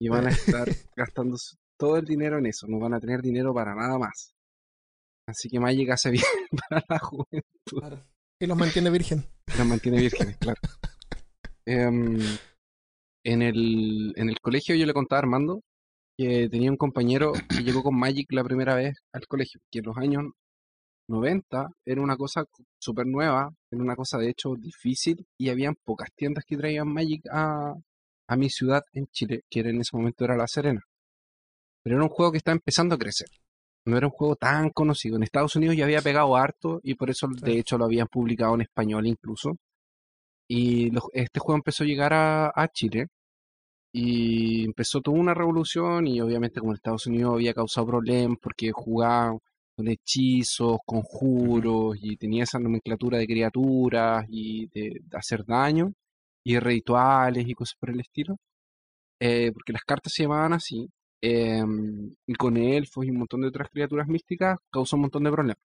Y 0.00 0.08
van 0.08 0.26
a 0.26 0.30
estar 0.30 0.68
gastando 0.96 1.36
todo 1.76 1.96
el 1.96 2.04
dinero 2.04 2.38
en 2.38 2.46
eso, 2.46 2.66
no 2.68 2.78
van 2.78 2.94
a 2.94 3.00
tener 3.00 3.20
dinero 3.20 3.52
para 3.54 3.74
nada 3.74 3.98
más. 3.98 4.32
Así 5.28 5.50
que 5.50 5.60
Magic 5.60 5.90
hace 5.90 6.10
bien 6.10 6.24
para 6.70 6.82
la 6.88 6.98
juventud. 6.98 7.78
Claro. 7.78 8.02
Y 8.40 8.46
los 8.46 8.56
mantiene 8.56 8.88
virgen. 8.88 9.26
Las 9.58 9.66
mantiene 9.66 9.98
vírgenes, 9.98 10.36
claro. 10.40 10.58
Em, 11.66 12.18
en, 13.24 13.42
el, 13.42 14.14
en 14.16 14.30
el 14.30 14.40
colegio 14.40 14.74
yo 14.74 14.86
le 14.86 14.94
contaba 14.94 15.18
a 15.18 15.22
Armando 15.24 15.60
que 16.16 16.48
tenía 16.48 16.70
un 16.70 16.78
compañero 16.78 17.32
que 17.32 17.62
llegó 17.62 17.82
con 17.82 17.98
Magic 17.98 18.32
la 18.32 18.42
primera 18.42 18.74
vez 18.74 18.96
al 19.12 19.26
colegio, 19.26 19.60
que 19.70 19.80
en 19.80 19.84
los 19.84 19.98
años 19.98 20.24
90 21.08 21.68
era 21.84 22.00
una 22.00 22.16
cosa 22.16 22.44
súper 22.80 23.06
nueva, 23.06 23.50
era 23.70 23.82
una 23.82 23.96
cosa 23.96 24.16
de 24.16 24.30
hecho 24.30 24.54
difícil 24.58 25.26
y 25.38 25.50
habían 25.50 25.74
pocas 25.84 26.08
tiendas 26.16 26.44
que 26.46 26.56
traían 26.56 26.88
Magic 26.88 27.22
a, 27.30 27.74
a 28.28 28.36
mi 28.36 28.48
ciudad 28.48 28.82
en 28.94 29.06
Chile, 29.08 29.42
que 29.50 29.60
era 29.60 29.68
en 29.68 29.80
ese 29.82 29.94
momento 29.94 30.24
era 30.24 30.36
La 30.38 30.48
Serena. 30.48 30.80
Pero 31.82 31.96
era 31.96 32.04
un 32.04 32.10
juego 32.10 32.32
que 32.32 32.38
estaba 32.38 32.56
empezando 32.56 32.94
a 32.94 32.98
crecer. 32.98 33.28
No 33.88 33.96
era 33.96 34.06
un 34.06 34.12
juego 34.12 34.36
tan 34.36 34.70
conocido. 34.70 35.16
En 35.16 35.22
Estados 35.24 35.56
Unidos 35.56 35.76
ya 35.76 35.84
había 35.84 36.02
pegado 36.02 36.36
harto 36.36 36.80
y 36.82 36.94
por 36.94 37.10
eso 37.10 37.28
de 37.28 37.58
hecho 37.58 37.78
lo 37.78 37.84
habían 37.86 38.06
publicado 38.08 38.54
en 38.54 38.62
español 38.62 39.06
incluso. 39.06 39.56
Y 40.48 40.92
este 41.12 41.40
juego 41.40 41.56
empezó 41.58 41.84
a 41.84 41.86
llegar 41.86 42.12
a, 42.14 42.52
a 42.54 42.68
Chile 42.68 43.08
y 43.92 44.64
empezó 44.64 45.00
toda 45.00 45.18
una 45.18 45.34
revolución 45.34 46.06
y 46.06 46.20
obviamente 46.20 46.60
como 46.60 46.72
en 46.72 46.76
Estados 46.76 47.06
Unidos 47.06 47.34
había 47.34 47.54
causado 47.54 47.86
problemas 47.88 48.38
porque 48.42 48.70
jugaban 48.72 49.38
con 49.76 49.88
hechizos, 49.88 50.78
conjuros 50.86 51.96
y 52.00 52.16
tenía 52.16 52.44
esa 52.44 52.58
nomenclatura 52.58 53.18
de 53.18 53.26
criaturas 53.26 54.26
y 54.28 54.66
de, 54.68 55.00
de 55.04 55.16
hacer 55.18 55.44
daño 55.46 55.92
y 56.44 56.58
rituales 56.58 57.48
y 57.48 57.54
cosas 57.54 57.76
por 57.80 57.90
el 57.90 58.00
estilo. 58.00 58.36
eh, 59.20 59.52
porque 59.52 59.72
las 59.72 59.82
cartas 59.84 60.12
se 60.14 60.24
llamaban 60.24 60.52
así. 60.54 60.88
Em, 61.22 62.14
y 62.26 62.34
con 62.34 62.56
elfos 62.56 63.04
y 63.04 63.10
un 63.10 63.18
montón 63.18 63.40
de 63.42 63.48
otras 63.48 63.68
criaturas 63.70 64.06
místicas 64.08 64.58
causó 64.70 64.96
un 64.96 65.02
montón 65.02 65.24
de 65.24 65.30
problemas. 65.30 65.62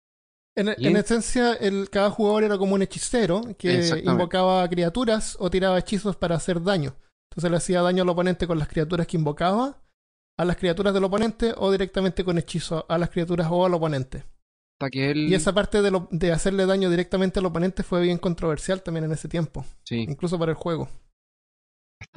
En, 0.56 0.70
esencia, 0.98 1.54
el, 1.54 1.88
cada 1.92 2.10
jugador 2.10 2.44
era 2.44 2.58
como 2.58 2.74
un 2.74 2.82
hechicero 2.82 3.42
que 3.60 4.02
invocaba 4.04 4.68
criaturas 4.68 5.38
o 5.40 5.52
tiraba 5.52 5.78
hechizos 5.78 6.16
para 6.16 6.36
hacer 6.36 6.64
daño. 6.64 6.96
Entonces 7.30 7.52
le 7.52 7.58
hacía 7.58 7.82
daño 7.84 8.02
al 8.02 8.10
oponente 8.10 8.48
con 8.48 8.58
las 8.58 8.68
criaturas 8.68 9.06
que 9.06 9.18
invocaba, 9.18 9.84
a 10.36 10.46
las 10.46 10.58
criaturas 10.58 10.96
del 10.96 11.04
oponente 11.04 11.54
o 11.58 11.72
directamente 11.72 12.24
con 12.24 12.40
hechizos 12.40 12.86
a 12.90 12.98
las 12.98 13.12
criaturas 13.12 13.48
o 13.52 13.66
al 13.68 13.74
oponente. 13.76 14.24
Hasta 14.80 14.90
que 14.90 15.12
él... 15.12 15.30
Y 15.30 15.36
esa 15.36 15.54
parte 15.54 15.84
de, 15.84 15.92
lo- 15.92 16.08
de 16.10 16.32
hacerle 16.32 16.66
daño 16.66 16.90
directamente 16.90 17.40
al 17.40 17.46
oponente 17.46 17.84
fue 17.84 18.02
bien 18.02 18.18
controversial 18.18 18.82
también 18.82 19.06
en 19.06 19.12
ese 19.12 19.28
tiempo, 19.28 19.64
sí. 19.84 19.98
incluso 20.10 20.40
para 20.40 20.52
el 20.52 20.58
juego. 20.58 20.90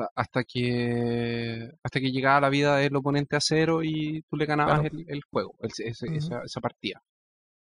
Hasta, 0.01 0.13
hasta 0.15 0.45
que 0.45 1.71
hasta 1.83 2.01
que 2.01 2.11
llegaba 2.11 2.41
la 2.41 2.49
vida 2.49 2.77
del 2.77 2.95
oponente 2.97 3.37
a 3.37 3.41
cero 3.41 3.83
y 3.83 4.23
tú 4.31 4.37
le 4.37 4.47
ganabas 4.47 4.81
Claro. 4.81 4.97
el, 4.99 5.05
el 5.09 5.21
juego, 5.31 5.55
el- 5.61 5.71
ese- 5.87 6.07
Ujú. 6.07 6.15
esa, 6.17 6.43
esa 6.45 6.61
partida. 6.61 7.03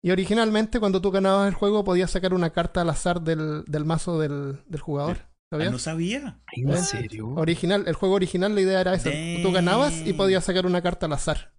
Y 0.02 0.10
originalmente, 0.12 0.80
cuando 0.80 1.00
tú 1.00 1.10
ganabas 1.10 1.46
el 1.48 1.54
juego, 1.54 1.84
podías 1.84 2.10
sacar 2.10 2.32
una 2.32 2.50
carta 2.50 2.80
al 2.80 2.88
azar 2.90 3.20
del, 3.20 3.64
del 3.66 3.84
mazo 3.84 4.18
del, 4.18 4.62
del 4.66 4.80
jugador. 4.80 5.18
Ah, 5.20 5.30
¿Sabías? 5.56 5.72
no 5.72 5.78
sabía. 5.78 6.40
¿En 6.56 6.78
serio? 6.82 7.28
Original, 7.36 7.84
el 7.86 7.94
juego 7.94 8.14
original, 8.14 8.54
la 8.54 8.60
idea 8.60 8.80
era 8.80 8.94
esa. 8.94 9.10
Tú 9.42 9.52
ganabas 9.52 10.06
y 10.06 10.12
podías 10.14 10.44
sacar 10.44 10.64
una 10.64 10.80
carta 10.80 11.06
al 11.06 11.12
azar. 11.12 11.52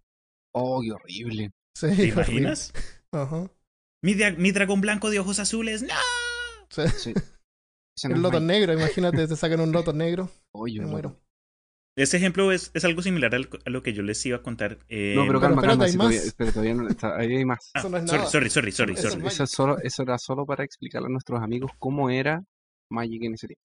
Oh, 0.53 0.81
qué 0.81 0.91
horrible. 0.91 1.51
Sí, 1.75 1.87
¿Te 1.87 1.91
horrible. 1.93 2.07
imaginas? 2.13 2.73
Ajá. 3.11 3.51
Mi, 4.01 4.15
dra- 4.15 4.35
mi 4.37 4.51
dragón 4.51 4.81
blanco 4.81 5.09
de 5.11 5.19
ojos 5.19 5.39
azules. 5.39 5.83
¡No! 5.83 5.93
Sí. 6.69 6.83
Sí. 6.97 7.13
Ese 7.95 8.07
El 8.07 8.21
loto 8.21 8.39
negro, 8.39 8.73
imagínate, 8.73 9.27
te 9.27 9.35
sacan 9.35 9.59
un 9.61 9.71
loto 9.71 9.93
negro. 9.93 10.29
Oh, 10.53 10.67
yo 10.67 10.81
Me 10.83 10.87
muero. 10.87 11.17
Ese 11.97 12.15
ejemplo 12.17 12.53
es, 12.53 12.71
es 12.73 12.85
algo 12.85 13.01
similar 13.01 13.35
al- 13.35 13.49
a 13.65 13.69
lo 13.69 13.83
que 13.83 13.91
yo 13.93 14.01
les 14.01 14.25
iba 14.25 14.37
a 14.37 14.41
contar. 14.41 14.79
eh, 14.87 15.13
No, 15.15 15.27
pero 15.27 15.39
Pero 15.39 15.55
calma, 15.55 15.61
espérate, 15.61 15.67
calma. 15.67 15.83
hay 15.85 15.91
si 15.91 15.97
más. 15.97 16.35
todavía, 16.35 16.53
todavía 16.53 16.73
no 16.75 16.87
está, 16.89 17.17
ahí 17.17 17.35
hay 17.35 17.45
más. 17.45 17.71
ah, 17.73 17.79
eso 17.79 17.89
no 17.89 17.97
es 17.97 18.03
sorry, 18.05 18.17
nada. 18.17 18.29
sorry, 18.29 18.49
sorry, 18.49 18.71
sorry, 18.71 18.93
Eso 18.93 19.09
sorry. 19.09 19.27
Eso, 19.27 19.43
es 19.43 19.49
solo, 19.51 19.77
eso 19.79 20.03
era 20.03 20.17
solo 20.17 20.45
para 20.45 20.63
explicarle 20.63 21.07
a 21.07 21.11
nuestros 21.11 21.41
amigos 21.41 21.71
cómo 21.79 22.09
era 22.09 22.41
Magic 22.89 23.23
en 23.23 23.33
ese 23.33 23.47
tiempo. 23.47 23.61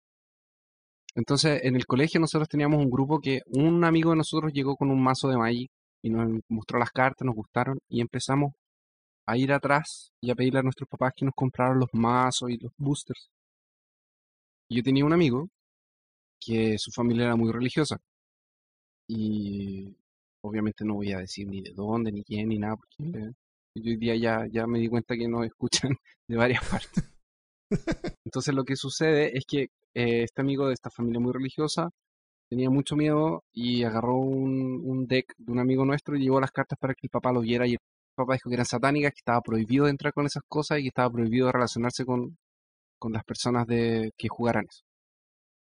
Entonces, 1.14 1.60
en 1.64 1.76
el 1.76 1.86
colegio 1.86 2.20
nosotros 2.20 2.48
teníamos 2.48 2.78
un 2.84 2.90
grupo 2.90 3.20
que 3.20 3.40
un 3.46 3.84
amigo 3.84 4.10
de 4.10 4.16
nosotros 4.16 4.52
llegó 4.52 4.76
con 4.76 4.90
un 4.90 5.02
mazo 5.02 5.28
de 5.28 5.36
Magic 5.38 5.70
y 6.02 6.10
nos 6.10 6.28
mostró 6.48 6.78
las 6.78 6.90
cartas, 6.90 7.24
nos 7.24 7.34
gustaron 7.34 7.78
y 7.88 8.00
empezamos 8.00 8.52
a 9.26 9.36
ir 9.36 9.52
atrás 9.52 10.10
y 10.20 10.30
a 10.30 10.34
pedirle 10.34 10.58
a 10.60 10.62
nuestros 10.62 10.88
papás 10.88 11.12
que 11.16 11.24
nos 11.24 11.34
compraran 11.34 11.78
los 11.78 11.88
mazos 11.92 12.50
y 12.50 12.58
los 12.58 12.72
boosters. 12.76 13.30
Yo 14.68 14.82
tenía 14.82 15.04
un 15.04 15.12
amigo 15.12 15.48
que 16.40 16.78
su 16.78 16.90
familia 16.90 17.26
era 17.26 17.36
muy 17.36 17.52
religiosa 17.52 17.98
y 19.08 19.96
obviamente 20.42 20.84
no 20.84 20.94
voy 20.94 21.12
a 21.12 21.18
decir 21.18 21.46
ni 21.48 21.62
de 21.62 21.72
dónde, 21.72 22.12
ni 22.12 22.24
quién, 22.24 22.48
ni 22.48 22.58
nada, 22.58 22.76
porque 22.76 23.32
yo 23.74 23.90
hoy 23.90 23.96
día 23.96 24.16
ya, 24.16 24.46
ya 24.50 24.66
me 24.66 24.78
di 24.78 24.88
cuenta 24.88 25.16
que 25.16 25.28
nos 25.28 25.46
escuchan 25.46 25.96
de 26.28 26.36
varias 26.36 26.64
partes. 26.68 27.04
Entonces 28.24 28.54
lo 28.54 28.64
que 28.64 28.76
sucede 28.76 29.36
es 29.36 29.44
que 29.46 29.70
eh, 29.94 30.22
este 30.24 30.40
amigo 30.40 30.66
de 30.66 30.74
esta 30.74 30.90
familia 30.90 31.20
muy 31.20 31.32
religiosa 31.32 31.90
tenía 32.48 32.70
mucho 32.70 32.96
miedo 32.96 33.44
y 33.52 33.84
agarró 33.84 34.16
un, 34.16 34.80
un 34.84 35.06
deck 35.06 35.34
de 35.36 35.52
un 35.52 35.58
amigo 35.60 35.84
nuestro 35.84 36.16
y 36.16 36.22
llevó 36.22 36.40
las 36.40 36.52
cartas 36.52 36.78
para 36.78 36.94
que 36.94 37.06
el 37.06 37.10
papá 37.10 37.32
lo 37.32 37.40
viera 37.40 37.66
y 37.66 37.72
el 37.72 37.78
papá 38.16 38.34
dijo 38.34 38.48
que 38.48 38.54
eran 38.54 38.66
satánicas, 38.66 39.12
que 39.12 39.20
estaba 39.20 39.40
prohibido 39.42 39.88
entrar 39.88 40.12
con 40.12 40.26
esas 40.26 40.42
cosas 40.48 40.78
y 40.78 40.82
que 40.82 40.88
estaba 40.88 41.10
prohibido 41.10 41.50
relacionarse 41.50 42.04
con, 42.04 42.36
con 43.06 43.12
las 43.12 43.22
personas 43.22 43.68
de, 43.68 44.10
que 44.18 44.26
jugaran 44.26 44.64
eso. 44.68 44.82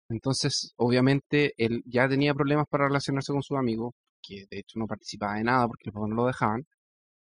Entonces, 0.08 0.72
obviamente, 0.76 1.54
él 1.56 1.82
ya 1.86 2.08
tenía 2.08 2.34
problemas 2.34 2.66
para 2.70 2.86
relacionarse 2.86 3.32
con 3.32 3.42
sus 3.42 3.58
amigos, 3.58 3.94
que 4.22 4.44
de 4.48 4.60
hecho 4.60 4.78
no 4.78 4.86
participaba 4.86 5.34
de 5.34 5.42
nada 5.42 5.66
porque 5.66 5.86
los 5.86 5.94
papás 5.94 6.08
no 6.08 6.14
lo 6.14 6.26
dejaban. 6.26 6.62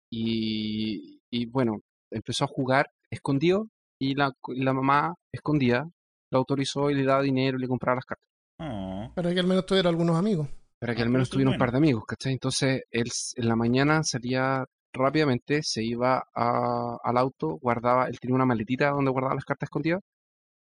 Y, 0.09 1.19
y 1.29 1.45
bueno, 1.47 1.79
empezó 2.09 2.45
a 2.45 2.47
jugar 2.47 2.85
escondido 3.09 3.67
y 3.99 4.15
la, 4.15 4.31
la 4.55 4.73
mamá 4.73 5.13
escondida 5.33 5.89
lo 6.31 6.37
autorizó 6.37 6.89
y 6.89 6.95
le 6.95 7.03
daba 7.03 7.21
dinero 7.21 7.57
y 7.57 7.61
le 7.61 7.67
compraba 7.67 7.95
las 7.95 8.05
cartas. 8.05 8.27
Oh, 8.59 9.11
Para 9.13 9.33
que 9.33 9.41
al 9.41 9.47
menos 9.47 9.65
tuviera 9.65 9.89
algunos 9.89 10.15
amigos. 10.15 10.47
Para 10.79 10.95
que 10.95 11.01
Ah, 11.01 11.03
al 11.03 11.09
menos 11.09 11.29
tuviera 11.29 11.51
un 11.51 11.57
par 11.57 11.71
de 11.71 11.79
amigos, 11.79 12.05
¿cachai? 12.07 12.31
Entonces 12.31 12.83
él 12.91 13.09
en 13.35 13.47
la 13.49 13.57
mañana 13.57 14.03
salía 14.03 14.63
rápidamente, 14.93 15.63
se 15.63 15.83
iba 15.83 16.23
a- 16.33 16.97
al 17.03 17.17
auto, 17.17 17.57
guardaba, 17.61 18.07
él 18.07 18.19
tenía 18.19 18.35
una 18.35 18.45
maletita 18.45 18.89
donde 18.89 19.11
guardaba 19.11 19.35
las 19.35 19.45
cartas 19.45 19.67
escondidas. 19.67 20.01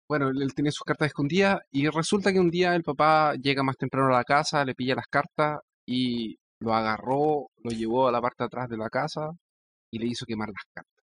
Bueno, 0.09 0.29
él, 0.29 0.41
él 0.41 0.53
tenía 0.53 0.71
sus 0.71 0.83
cartas 0.83 1.07
escondidas 1.07 1.61
y 1.71 1.87
resulta 1.89 2.31
que 2.33 2.39
un 2.39 2.51
día 2.51 2.75
el 2.75 2.83
papá 2.83 3.35
llega 3.35 3.63
más 3.63 3.77
temprano 3.77 4.07
a 4.09 4.17
la 4.19 4.23
casa, 4.23 4.65
le 4.65 4.75
pilla 4.75 4.95
las 4.95 5.07
cartas 5.07 5.59
y 5.87 6.37
lo 6.59 6.73
agarró, 6.73 7.49
lo 7.63 7.71
llevó 7.71 8.07
a 8.07 8.11
la 8.11 8.21
parte 8.21 8.43
de 8.43 8.45
atrás 8.47 8.69
de 8.69 8.77
la 8.77 8.89
casa 8.89 9.31
y 9.91 9.99
le 9.99 10.07
hizo 10.07 10.25
quemar 10.25 10.49
las 10.49 10.63
cartas. 10.73 11.05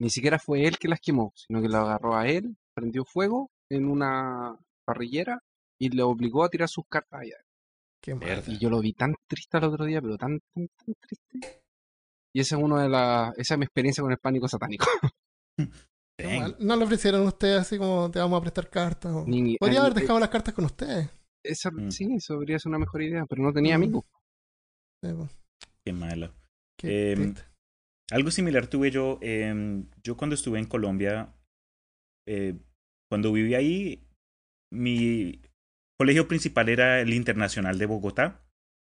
Ni 0.00 0.10
siquiera 0.10 0.38
fue 0.38 0.66
él 0.66 0.78
que 0.78 0.88
las 0.88 1.00
quemó, 1.00 1.32
sino 1.36 1.62
que 1.62 1.68
lo 1.68 1.78
agarró 1.78 2.16
a 2.16 2.26
él, 2.26 2.56
prendió 2.74 3.04
fuego 3.04 3.50
en 3.70 3.88
una 3.88 4.56
parrillera 4.84 5.38
y 5.78 5.90
le 5.90 6.02
obligó 6.02 6.44
a 6.44 6.48
tirar 6.48 6.68
sus 6.68 6.84
cartas 6.88 7.20
allá. 7.20 7.36
Qué. 8.00 8.16
Y 8.48 8.58
yo 8.58 8.68
lo 8.68 8.80
vi 8.80 8.92
tan 8.94 9.14
triste 9.28 9.58
el 9.58 9.64
otro 9.64 9.84
día, 9.84 10.02
pero 10.02 10.16
tan, 10.16 10.40
tan, 10.52 10.66
tan 10.68 10.94
triste. 11.00 11.62
Y 12.34 12.40
esa 12.40 12.56
es 12.56 12.62
una 12.62 12.82
de 12.82 12.88
las, 12.88 13.36
esa 13.38 13.54
es 13.54 13.58
mi 13.58 13.64
experiencia 13.64 14.02
con 14.02 14.12
el 14.12 14.18
pánico 14.18 14.48
satánico. 14.48 14.86
No 16.60 16.76
le 16.76 16.84
ofrecieron 16.84 17.22
a 17.22 17.28
ustedes 17.28 17.60
así 17.60 17.78
como 17.78 18.08
te 18.10 18.20
vamos 18.20 18.38
a 18.38 18.42
prestar 18.42 18.70
cartas. 18.70 19.12
o- 19.12 19.24
Ni- 19.26 19.56
Podría 19.56 19.80
haber 19.80 19.96
eh, 19.96 20.00
dejado 20.02 20.20
las 20.20 20.28
cartas 20.28 20.54
con 20.54 20.66
ustedes. 20.66 21.08
esa- 21.44 21.70
Mm. 21.72 21.90
Sí, 21.90 22.14
eso 22.14 22.34
debería 22.34 22.58
ser 22.60 22.68
una 22.70 22.78
mejor 22.78 23.02
idea, 23.02 23.26
pero 23.26 23.42
no 23.42 23.52
tenía 23.52 23.76
Mm. 23.76 23.82
amigos. 23.82 24.04
Sí, 25.02 25.10
pues, 25.16 25.30
Qué 25.84 25.92
malo. 25.92 26.32
qué 26.78 27.12
Em. 27.12 27.34
Algo 28.12 28.30
similar 28.30 28.66
tuve 28.68 28.90
yo. 28.92 29.18
em, 29.20 29.88
yo 30.04 30.16
cuando 30.16 30.34
estuve 30.34 30.58
en 30.60 30.66
Colombia, 30.66 31.34
eh, 32.28 32.54
cuando 33.10 33.32
viví 33.32 33.54
ahí, 33.56 34.06
mi 34.70 35.40
colegio 35.98 36.28
principal 36.28 36.68
era 36.68 37.00
el 37.00 37.12
Internacional 37.14 37.78
de 37.78 37.86
Bogotá. 37.86 38.41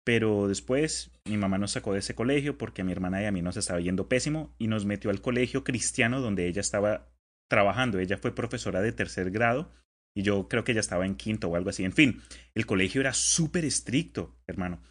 Pero 0.04 0.48
después 0.48 1.12
mi 1.24 1.36
mamá 1.36 1.58
nos 1.58 1.72
sacó 1.72 1.92
de 1.92 2.00
ese 2.00 2.14
colegio 2.14 2.58
porque 2.58 2.82
a 2.82 2.84
mi 2.84 2.92
hermana 2.92 3.22
y 3.22 3.26
a 3.26 3.32
mí 3.32 3.42
nos 3.42 3.56
estaba 3.56 3.80
yendo 3.80 4.08
pésimo 4.08 4.54
y 4.58 4.66
nos 4.66 4.84
metió 4.84 5.10
al 5.10 5.20
colegio 5.20 5.62
cristiano 5.62 6.20
donde 6.20 6.48
ella 6.48 6.60
estaba 6.60 7.08
trabajando. 7.48 8.00
Ella 8.00 8.18
fue 8.18 8.34
profesora 8.34 8.80
de 8.80 8.92
tercer 8.92 9.30
grado 9.30 9.70
y 10.14 10.22
yo 10.22 10.48
creo 10.48 10.64
que 10.64 10.74
ya 10.74 10.80
estaba 10.80 11.06
en 11.06 11.14
quinto 11.14 11.48
o 11.48 11.56
algo 11.56 11.70
así. 11.70 11.84
En 11.84 11.92
fin, 11.92 12.20
el 12.54 12.66
colegio 12.66 13.00
era 13.00 13.12
súper 13.12 13.64
estricto, 13.64 14.36
hermano. 14.46 14.82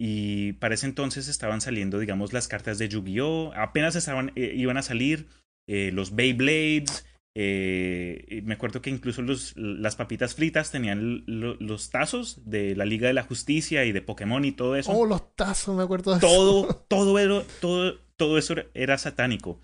Y 0.00 0.52
para 0.54 0.74
ese 0.74 0.86
entonces 0.86 1.28
estaban 1.28 1.60
saliendo, 1.60 1.98
digamos, 1.98 2.32
las 2.32 2.46
cartas 2.46 2.78
de 2.78 2.88
Yu-Gi-Oh! 2.88 3.52
Apenas 3.56 3.96
estaban, 3.96 4.32
eh, 4.36 4.52
iban 4.54 4.76
a 4.76 4.82
salir 4.82 5.28
eh, 5.66 5.90
los 5.92 6.14
Beyblades. 6.14 7.04
Eh, 7.36 8.42
me 8.44 8.54
acuerdo 8.54 8.82
que 8.82 8.90
incluso 8.90 9.22
los, 9.22 9.54
las 9.56 9.96
papitas 9.96 10.34
fritas 10.34 10.70
tenían 10.70 11.24
lo, 11.26 11.54
los 11.56 11.90
tazos 11.90 12.42
de 12.44 12.74
la 12.74 12.84
Liga 12.84 13.06
de 13.06 13.14
la 13.14 13.22
Justicia 13.22 13.84
y 13.84 13.92
de 13.92 14.02
Pokémon 14.02 14.44
y 14.44 14.52
todo 14.52 14.76
eso. 14.76 14.90
Oh, 14.92 15.06
los 15.06 15.36
tazos, 15.36 15.76
me 15.76 15.84
acuerdo 15.84 16.14
de 16.14 16.20
todo, 16.20 16.68
eso. 16.68 16.84
todo, 16.88 17.18
era, 17.18 17.42
todo, 17.60 17.98
todo 18.16 18.38
eso 18.38 18.54
era 18.74 18.98
satánico. 18.98 19.60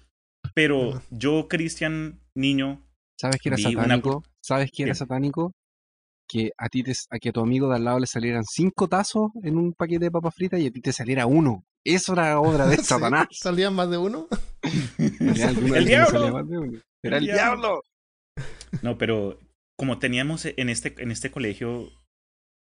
Pero 0.54 1.02
yo, 1.10 1.48
Cristian, 1.48 2.20
niño, 2.34 2.84
¿Sabes 3.18 3.40
que 3.40 3.48
era 3.48 3.56
una 3.56 3.70
satánico? 3.70 4.22
¿Sabes 4.40 4.70
que 4.72 4.82
era 4.82 4.92
¿Qué? 4.92 4.96
satánico? 4.96 5.52
Que 6.28 6.50
a 6.56 6.68
ti 6.68 6.82
te, 6.82 6.92
a 7.10 7.18
que 7.18 7.28
a 7.30 7.32
tu 7.32 7.40
amigo 7.40 7.68
de 7.68 7.76
al 7.76 7.84
lado 7.84 7.98
le 7.98 8.06
salieran 8.06 8.44
cinco 8.44 8.88
tazos 8.88 9.30
en 9.42 9.56
un 9.56 9.72
paquete 9.72 10.06
de 10.06 10.10
papas 10.10 10.34
fritas 10.34 10.60
y 10.60 10.66
a 10.66 10.70
ti 10.70 10.80
te 10.80 10.92
saliera 10.92 11.26
uno. 11.26 11.64
Eso 11.84 12.12
era 12.14 12.38
obra 12.40 12.66
de 12.66 12.76
Sí, 12.78 12.84
Satanás. 12.84 13.26
¿Salían 13.30 13.74
más 13.74 13.90
de 13.90 13.98
uno? 13.98 14.28
¡El 14.98 15.84
diablo! 15.84 16.40
Era 17.04 17.18
el 17.18 17.24
¡El 17.24 17.26
diablo! 17.26 17.62
diablo. 17.62 17.82
No, 18.82 18.98
pero 18.98 19.38
como 19.78 19.98
teníamos 19.98 20.44
en 20.46 20.68
este, 20.68 20.94
en 21.02 21.10
este 21.10 21.30
colegio, 21.30 21.90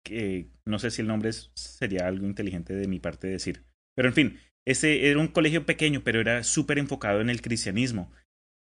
que 0.04 0.50
no 0.64 0.78
sé 0.78 0.90
si 0.90 1.02
el 1.02 1.08
nombre 1.08 1.30
es- 1.30 1.50
sería 1.54 2.06
algo 2.06 2.26
inteligente 2.26 2.74
de 2.74 2.88
mi 2.88 3.00
parte 3.00 3.28
decir, 3.28 3.64
pero 3.96 4.08
en 4.08 4.14
fin, 4.14 4.40
ese 4.66 5.08
era 5.10 5.20
un 5.20 5.28
colegio 5.28 5.66
pequeño, 5.66 6.02
pero 6.04 6.20
era 6.20 6.42
súper 6.44 6.78
enfocado 6.78 7.20
en 7.20 7.30
el 7.30 7.42
cristianismo 7.42 8.12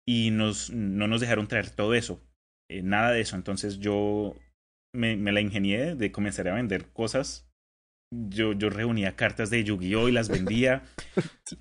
y 0.07 0.31
nos, 0.31 0.71
no 0.71 1.07
nos 1.07 1.21
dejaron 1.21 1.47
traer 1.47 1.69
todo 1.71 1.93
eso, 1.95 2.23
eh, 2.69 2.83
nada 2.83 3.11
de 3.11 3.21
eso. 3.21 3.35
Entonces 3.37 3.79
yo 3.79 4.35
me, 4.93 5.17
me 5.17 5.31
la 5.33 5.41
ingenié 5.41 5.95
de 5.95 6.11
comenzar 6.11 6.47
a 6.49 6.55
vender 6.55 6.91
cosas. 6.93 7.48
Yo, 8.11 8.53
yo 8.53 8.69
reunía 8.71 9.15
cartas 9.15 9.51
de 9.51 9.63
Yu-Gi-Oh 9.63 10.09
y 10.09 10.11
las 10.11 10.29
vendía 10.29 10.83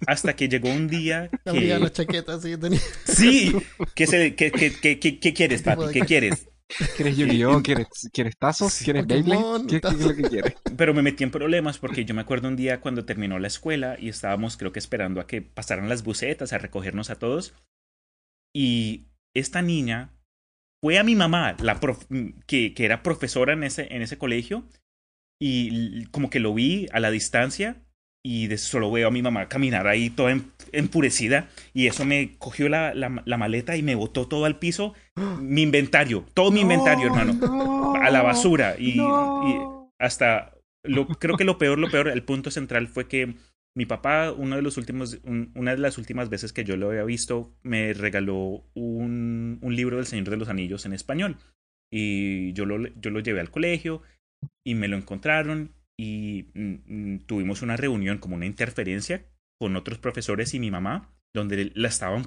hasta 0.07 0.35
que 0.35 0.49
llegó 0.49 0.71
un 0.71 0.89
día 0.89 1.31
que... 1.45 1.79
las 1.79 1.93
chaquetas 1.93 2.45
y 2.47 2.57
tenía... 2.57 2.81
Sí, 3.05 3.55
¿qué, 3.95 4.07
se, 4.07 4.35
qué, 4.35 4.51
qué, 4.51 4.73
qué, 4.73 4.99
qué, 4.99 5.19
qué 5.21 5.35
quieres, 5.35 5.63
papi? 5.63 5.93
¿Qué 5.93 6.01
quieres? 6.01 6.49
¿Quieres 6.97 7.17
Yu-Gi-Oh? 7.17 7.63
¿Quieres, 7.63 7.87
¿Quieres 8.13 8.37
tazos? 8.39 8.73
Sí, 8.73 8.85
¿Quieres 8.85 9.07
Beyblade? 9.07 9.67
¿Qué, 9.69 9.81
qué 9.81 9.89
es 9.89 10.01
lo 10.01 10.15
que 10.15 10.23
quieres? 10.23 10.55
Pero 10.77 10.95
me 10.95 11.03
metí 11.03 11.25
en 11.25 11.31
problemas 11.31 11.79
porque 11.79 12.05
yo 12.05 12.15
me 12.15 12.21
acuerdo 12.23 12.49
un 12.49 12.57
día 12.57 12.81
cuando 12.81 13.05
terminó 13.05 13.39
la 13.39 13.49
escuela 13.49 13.97
y 13.99 14.09
estábamos 14.09 14.57
creo 14.57 14.73
que 14.73 14.79
esperando 14.79 15.21
a 15.21 15.27
que 15.27 15.43
pasaran 15.43 15.89
las 15.89 16.03
bucetas 16.03 16.53
a 16.53 16.59
recogernos 16.59 17.11
a 17.11 17.19
todos. 17.19 17.55
Y 18.55 19.09
esta 19.35 19.63
niña 19.63 20.15
fue 20.83 20.99
a 20.99 21.05
mi 21.05 21.15
mamá, 21.15 21.57
la 21.61 21.81
prof- 21.81 22.07
que, 22.47 22.75
que 22.75 22.85
era 22.85 23.03
profesora 23.03 23.53
en 23.53 23.65
ese, 23.65 23.93
en 23.95 24.03
ese 24.03 24.19
colegio, 24.19 24.69
y 25.41 26.05
como 26.07 26.31
que 26.31 26.41
lo 26.41 26.55
vi 26.55 26.87
a 26.93 27.01
la 27.01 27.11
distancia 27.11 27.77
y 28.25 28.49
de 28.49 28.59
solo 28.59 28.91
veo 28.91 29.09
a 29.09 29.13
mi 29.13 29.23
mamá 29.23 29.49
caminar 29.49 29.87
ahí 29.87 30.11
toda 30.11 30.33
em- 30.33 30.51
enfurecida 30.73 31.49
y 31.73 31.87
eso 31.87 32.05
me 32.05 32.37
cogió 32.39 32.69
la, 32.69 32.93
la, 32.95 33.23
la 33.25 33.37
maleta 33.37 33.77
y 33.77 33.83
me 33.83 33.95
botó 33.95 34.27
todo 34.27 34.45
al 34.45 34.59
piso, 34.59 34.95
mi 35.41 35.63
inventario, 35.63 36.25
todo 36.35 36.51
mi 36.51 36.61
inventario, 36.61 37.07
hermano, 37.07 37.35
No, 37.35 37.95
a 37.95 38.11
la 38.11 38.23
basura 38.23 38.77
y- 38.79 38.99
y 39.01 39.59
hasta 39.99 40.55
lo 40.85 41.07
creo 41.07 41.37
que 41.37 41.45
lo 41.45 41.59
peor, 41.59 41.79
lo 41.79 41.91
peor, 41.91 42.09
el 42.09 42.23
punto 42.23 42.51
central 42.51 42.89
fue 42.89 43.07
que 43.09 43.35
mi 43.77 43.87
papá, 43.87 44.33
uno 44.33 44.57
de 44.57 44.63
los 44.63 44.77
últimos, 44.77 45.21
un- 45.23 45.53
una 45.55 45.71
de 45.73 45.79
las 45.79 45.99
últimas 45.99 46.29
veces 46.31 46.53
que 46.53 46.65
yo 46.65 46.77
lo 46.77 46.89
había 46.91 47.05
visto, 47.05 47.55
me 47.63 47.93
regaló 47.95 48.65
un, 48.75 49.59
un 49.63 49.77
libro 49.77 49.97
del 49.97 50.07
Señor 50.07 50.31
de 50.31 50.37
los 50.37 50.49
Anillos 50.49 50.85
en 50.87 50.93
español. 50.93 51.37
Y 51.91 52.53
yo 52.55 52.67
lo, 52.67 52.89
yo 53.01 53.11
lo 53.11 53.21
llevé 53.21 53.41
al 53.41 53.51
colegio 53.51 54.03
y 54.69 54.75
me 54.75 54.89
lo 54.89 54.99
encontraron 54.99 55.73
y 55.99 56.51
mm, 56.55 56.75
mm, 56.87 57.19
tuvimos 57.21 57.63
una 57.63 57.79
reunión 57.79 58.19
como 58.19 58.37
una 58.37 58.45
interferencia 58.45 59.25
con 59.59 59.77
otros 59.77 59.99
profesores 59.99 60.53
y 60.53 60.61
mi 60.61 60.71
mamá, 60.71 61.17
donde 61.35 61.73
la 61.75 61.89
estaban 61.89 62.27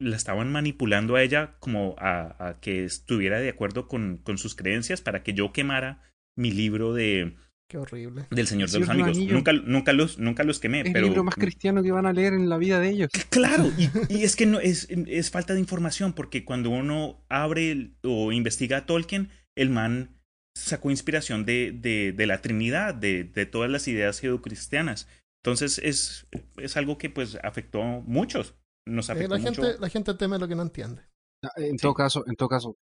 la 0.00 0.16
estaban 0.16 0.50
manipulando 0.50 1.16
a 1.16 1.22
ella 1.22 1.56
como 1.60 1.94
a, 1.98 2.48
a 2.48 2.60
que 2.60 2.84
estuviera 2.84 3.38
de 3.38 3.50
acuerdo 3.50 3.86
con, 3.86 4.16
con 4.16 4.38
sus 4.38 4.54
creencias 4.54 5.02
para 5.02 5.22
que 5.22 5.34
yo 5.34 5.52
quemara 5.52 6.02
mi 6.38 6.52
libro 6.52 6.94
de, 6.94 7.36
Qué 7.68 7.76
horrible. 7.76 8.24
del 8.30 8.46
Señor 8.46 8.70
de 8.70 8.80
los. 8.80 8.88
Anillos. 8.88 9.18
Nunca, 9.18 9.52
nunca, 9.52 9.92
los, 9.92 10.18
nunca 10.18 10.42
los 10.44 10.58
quemé, 10.58 10.80
Es 10.80 10.84
pero... 10.86 11.00
el 11.00 11.04
libro 11.10 11.24
más 11.24 11.34
cristiano 11.34 11.82
que 11.82 11.92
van 11.92 12.06
a 12.06 12.14
leer 12.14 12.32
en 12.32 12.48
la 12.48 12.56
vida 12.56 12.80
de 12.80 12.88
ellos. 12.88 13.10
Claro, 13.28 13.70
y, 13.76 13.90
y 14.08 14.24
es 14.24 14.36
que 14.36 14.46
no 14.46 14.58
es, 14.58 14.88
es 14.88 15.30
falta 15.30 15.52
de 15.52 15.60
información, 15.60 16.14
porque 16.14 16.46
cuando 16.46 16.70
uno 16.70 17.22
abre 17.28 17.90
o 18.02 18.32
investiga 18.32 18.78
a 18.78 18.86
Tolkien, 18.86 19.28
el 19.54 19.68
man 19.68 20.17
sacó 20.58 20.90
inspiración 20.90 21.44
de, 21.44 21.72
de, 21.72 22.12
de 22.12 22.26
la 22.26 22.40
Trinidad, 22.40 22.94
de, 22.94 23.24
de 23.24 23.46
todas 23.46 23.70
las 23.70 23.88
ideas 23.88 24.20
judeocristianas. 24.20 25.08
Entonces 25.42 25.78
es, 25.78 26.26
es 26.56 26.76
algo 26.76 26.98
que 26.98 27.10
pues 27.10 27.38
afectó 27.42 27.82
a 27.82 28.00
muchos. 28.00 28.54
Nos 28.86 29.08
Eh, 29.08 29.12
afectó 29.12 29.34
la, 29.34 29.40
mucho. 29.40 29.62
gente, 29.62 29.78
la 29.80 29.88
gente 29.88 30.14
teme 30.14 30.38
lo 30.38 30.48
que 30.48 30.54
no 30.54 30.62
entiende. 30.62 31.02
Ah, 31.44 31.50
En 31.56 31.78
Sí. 31.78 31.82
todo 31.82 31.94
caso, 31.94 32.24
en 32.26 32.34
todo 32.36 32.48
caso, 32.48 32.76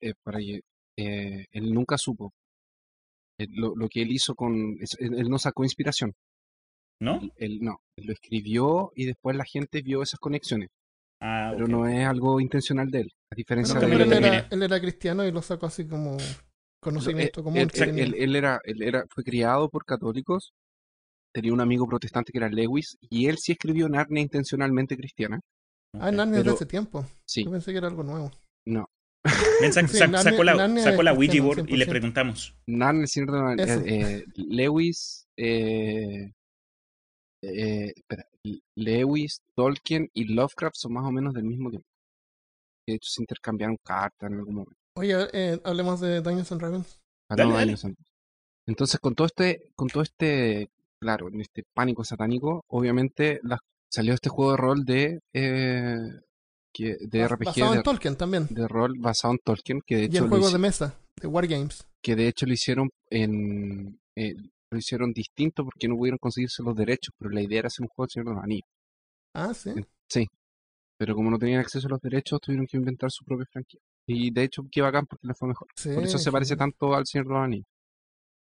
eh, 0.00 0.14
para 0.24 0.38
que 0.38 0.60
eh, 0.98 1.46
él 1.52 1.72
nunca 1.72 1.96
supo 1.98 2.32
eh, 3.38 3.46
lo, 3.50 3.74
lo 3.76 3.88
que 3.88 4.02
él 4.02 4.10
hizo 4.12 4.34
con, 4.34 4.76
él, 4.78 5.14
él 5.18 5.28
no 5.28 5.38
sacó 5.38 5.64
inspiración, 5.64 6.12
¿No? 7.00 7.20
él, 7.20 7.32
él 7.36 7.58
no, 7.62 7.80
él 7.96 8.06
lo 8.06 8.12
escribió 8.12 8.92
y 8.94 9.06
después 9.06 9.36
la 9.36 9.44
gente 9.44 9.82
vio 9.82 10.02
esas 10.02 10.20
conexiones, 10.20 10.68
Ah, 11.20 11.50
pero 11.54 11.66
no 11.68 11.86
es 11.86 12.06
algo 12.06 12.40
intencional 12.40 12.90
de 12.90 13.00
él, 13.02 13.12
a 13.30 13.34
diferencia 13.36 13.74
Nunca 13.74 13.86
de 13.86 13.94
él, 14.02 14.12
era, 14.12 14.48
él 14.50 14.62
era 14.62 14.80
cristiano 14.80 15.24
y 15.24 15.32
lo 15.32 15.40
sacó 15.40 15.66
así 15.66 15.86
como 15.86 16.16
conocimiento 16.82 17.40
Él- 17.40 17.44
común. 17.44 17.58
él, 17.60 17.70
que 17.72 17.82
él- 17.84 17.98
él- 17.98 18.14
él 18.18 18.36
era, 18.36 18.60
él 18.64 18.82
era, 18.82 19.04
fue 19.08 19.22
criado 19.24 19.68
por 19.70 19.84
católicos, 19.84 20.52
tenía 21.34 21.52
un 21.52 21.60
amigo 21.60 21.86
protestante 21.86 22.32
que 22.32 22.38
era 22.38 22.48
Lewis 22.50 22.96
y 23.08 23.26
él 23.28 23.38
sí 23.38 23.52
escribió 23.52 23.88
Narnia 23.88 24.20
intencionalmente 24.22 24.96
cristiana, 24.96 25.40
ah, 25.94 26.08
Ok. 26.08 26.14
Narnia 26.14 26.38
es 26.38 26.38
de 26.38 26.42
pero- 26.44 26.54
hace 26.56 26.66
tiempo. 26.66 27.06
sí, 27.26 27.44
Yo 27.44 27.50
pensé 27.52 27.70
que 27.72 27.78
era 27.78 27.88
algo 27.88 28.02
nuevo. 28.02 28.30
no. 28.66 28.86
Ven, 29.60 29.70
sac- 29.70 29.86
Sí, 29.88 29.98
sac- 29.98 30.10
Narnia- 30.10 30.22
sacó 30.32 30.42
la, 30.44 30.54
Narnia 30.56 30.82
sacó 30.82 31.02
la 31.04 31.12
Ouija 31.12 31.40
board 31.42 31.68
y 31.68 31.76
le 31.76 31.84
100%. 31.86 31.88
preguntamos. 31.88 32.54
Narnia, 32.66 33.02
el 33.02 33.08
Señor 33.08 33.30
de 33.30 33.56
los- 33.56 33.68
Eso. 33.70 33.80
eh, 33.86 34.16
eh, 34.16 34.24
Lewis, 34.34 35.26
eh, 35.38 36.32
eh, 37.44 37.92
espera, 37.94 38.26
Lewis, 38.76 39.38
Tolkien 39.54 40.08
y 40.12 40.24
Lovecraft 40.24 40.74
son 40.76 40.94
más 40.94 41.04
o 41.06 41.12
menos 41.12 41.32
del 41.34 41.44
mismo 41.44 41.70
tiempo. 41.70 41.86
De 42.88 42.94
hecho, 42.94 43.08
se 43.10 43.22
intercambiaron 43.22 43.76
cartas 43.84 44.28
en 44.30 44.38
algún 44.38 44.54
momento. 44.56 44.80
Oye, 44.96 45.14
eh, 45.32 45.60
hablemos 45.64 46.00
de 46.00 46.20
Dungeons 46.20 46.52
and 46.52 46.60
Dragons. 46.60 47.00
Para 47.28 47.42
Dale, 47.44 47.50
no 47.52 47.56
dale. 47.58 47.70
años 47.70 47.84
antes. 47.84 48.06
Entonces, 48.66 49.00
con 49.00 49.14
todo 49.14 49.26
este, 49.26 49.70
con 49.74 49.88
todo 49.88 50.02
este, 50.02 50.68
claro, 51.00 51.28
en 51.28 51.40
este 51.40 51.64
pánico 51.74 52.04
satánico, 52.04 52.62
obviamente 52.68 53.40
salió 53.90 54.14
este 54.14 54.28
juego 54.28 54.52
de 54.52 54.56
rol 54.56 54.84
de, 54.84 55.20
eh, 55.32 55.98
que, 56.72 56.96
de 57.00 57.20
Bas- 57.24 57.30
RPG 57.32 57.44
Basado 57.46 57.70
de, 57.72 57.76
en 57.78 57.82
Tolkien 57.82 58.16
también. 58.16 58.46
de 58.50 58.68
rol 58.68 58.94
basado 58.98 59.32
en 59.34 59.40
Tolkien, 59.44 59.80
que 59.84 59.96
de 59.96 60.02
Y 60.02 60.04
hecho 60.06 60.18
el 60.18 60.24
lo 60.24 60.28
juego 60.30 60.50
de 60.50 60.58
mesa, 60.58 60.94
de 61.20 61.26
Wargames. 61.26 61.86
que 62.02 62.14
de 62.16 62.28
hecho 62.28 62.46
lo 62.46 62.52
hicieron 62.52 62.90
en 63.10 63.98
eh, 64.16 64.34
lo 64.70 64.78
hicieron 64.78 65.12
distinto 65.12 65.64
porque 65.64 65.86
no 65.88 65.96
pudieron 65.96 66.18
conseguirse 66.18 66.62
los 66.62 66.74
derechos, 66.76 67.14
pero 67.18 67.30
la 67.30 67.42
idea 67.42 67.58
era 67.60 67.66
hacer 67.66 67.82
un 67.84 67.88
juego 67.88 68.06
del 68.06 68.10
Señor 68.10 68.26
de 68.28 68.34
los 68.34 68.44
Anillos. 68.44 68.68
Ah, 69.34 69.52
sí. 69.54 69.70
Sí. 70.08 70.26
Pero 70.98 71.14
como 71.14 71.30
no 71.30 71.38
tenían 71.38 71.60
acceso 71.60 71.88
a 71.88 71.90
los 71.90 72.00
derechos, 72.00 72.40
tuvieron 72.40 72.66
que 72.66 72.76
inventar 72.78 73.10
su 73.10 73.22
propia 73.24 73.44
franquicia. 73.52 73.80
Y 74.06 74.32
de 74.32 74.44
hecho, 74.44 74.62
qué 74.70 74.80
bacán 74.82 75.06
porque 75.06 75.26
le 75.26 75.34
fue 75.34 75.48
mejor. 75.48 75.68
sí 75.76 75.90
Por 75.94 76.02
eso 76.04 76.18
se 76.18 76.32
parece 76.32 76.56
tanto 76.56 76.94
al 76.94 77.06
Señor 77.06 77.26
de 77.26 77.32
los 77.34 77.42
Anillos. 77.42 77.66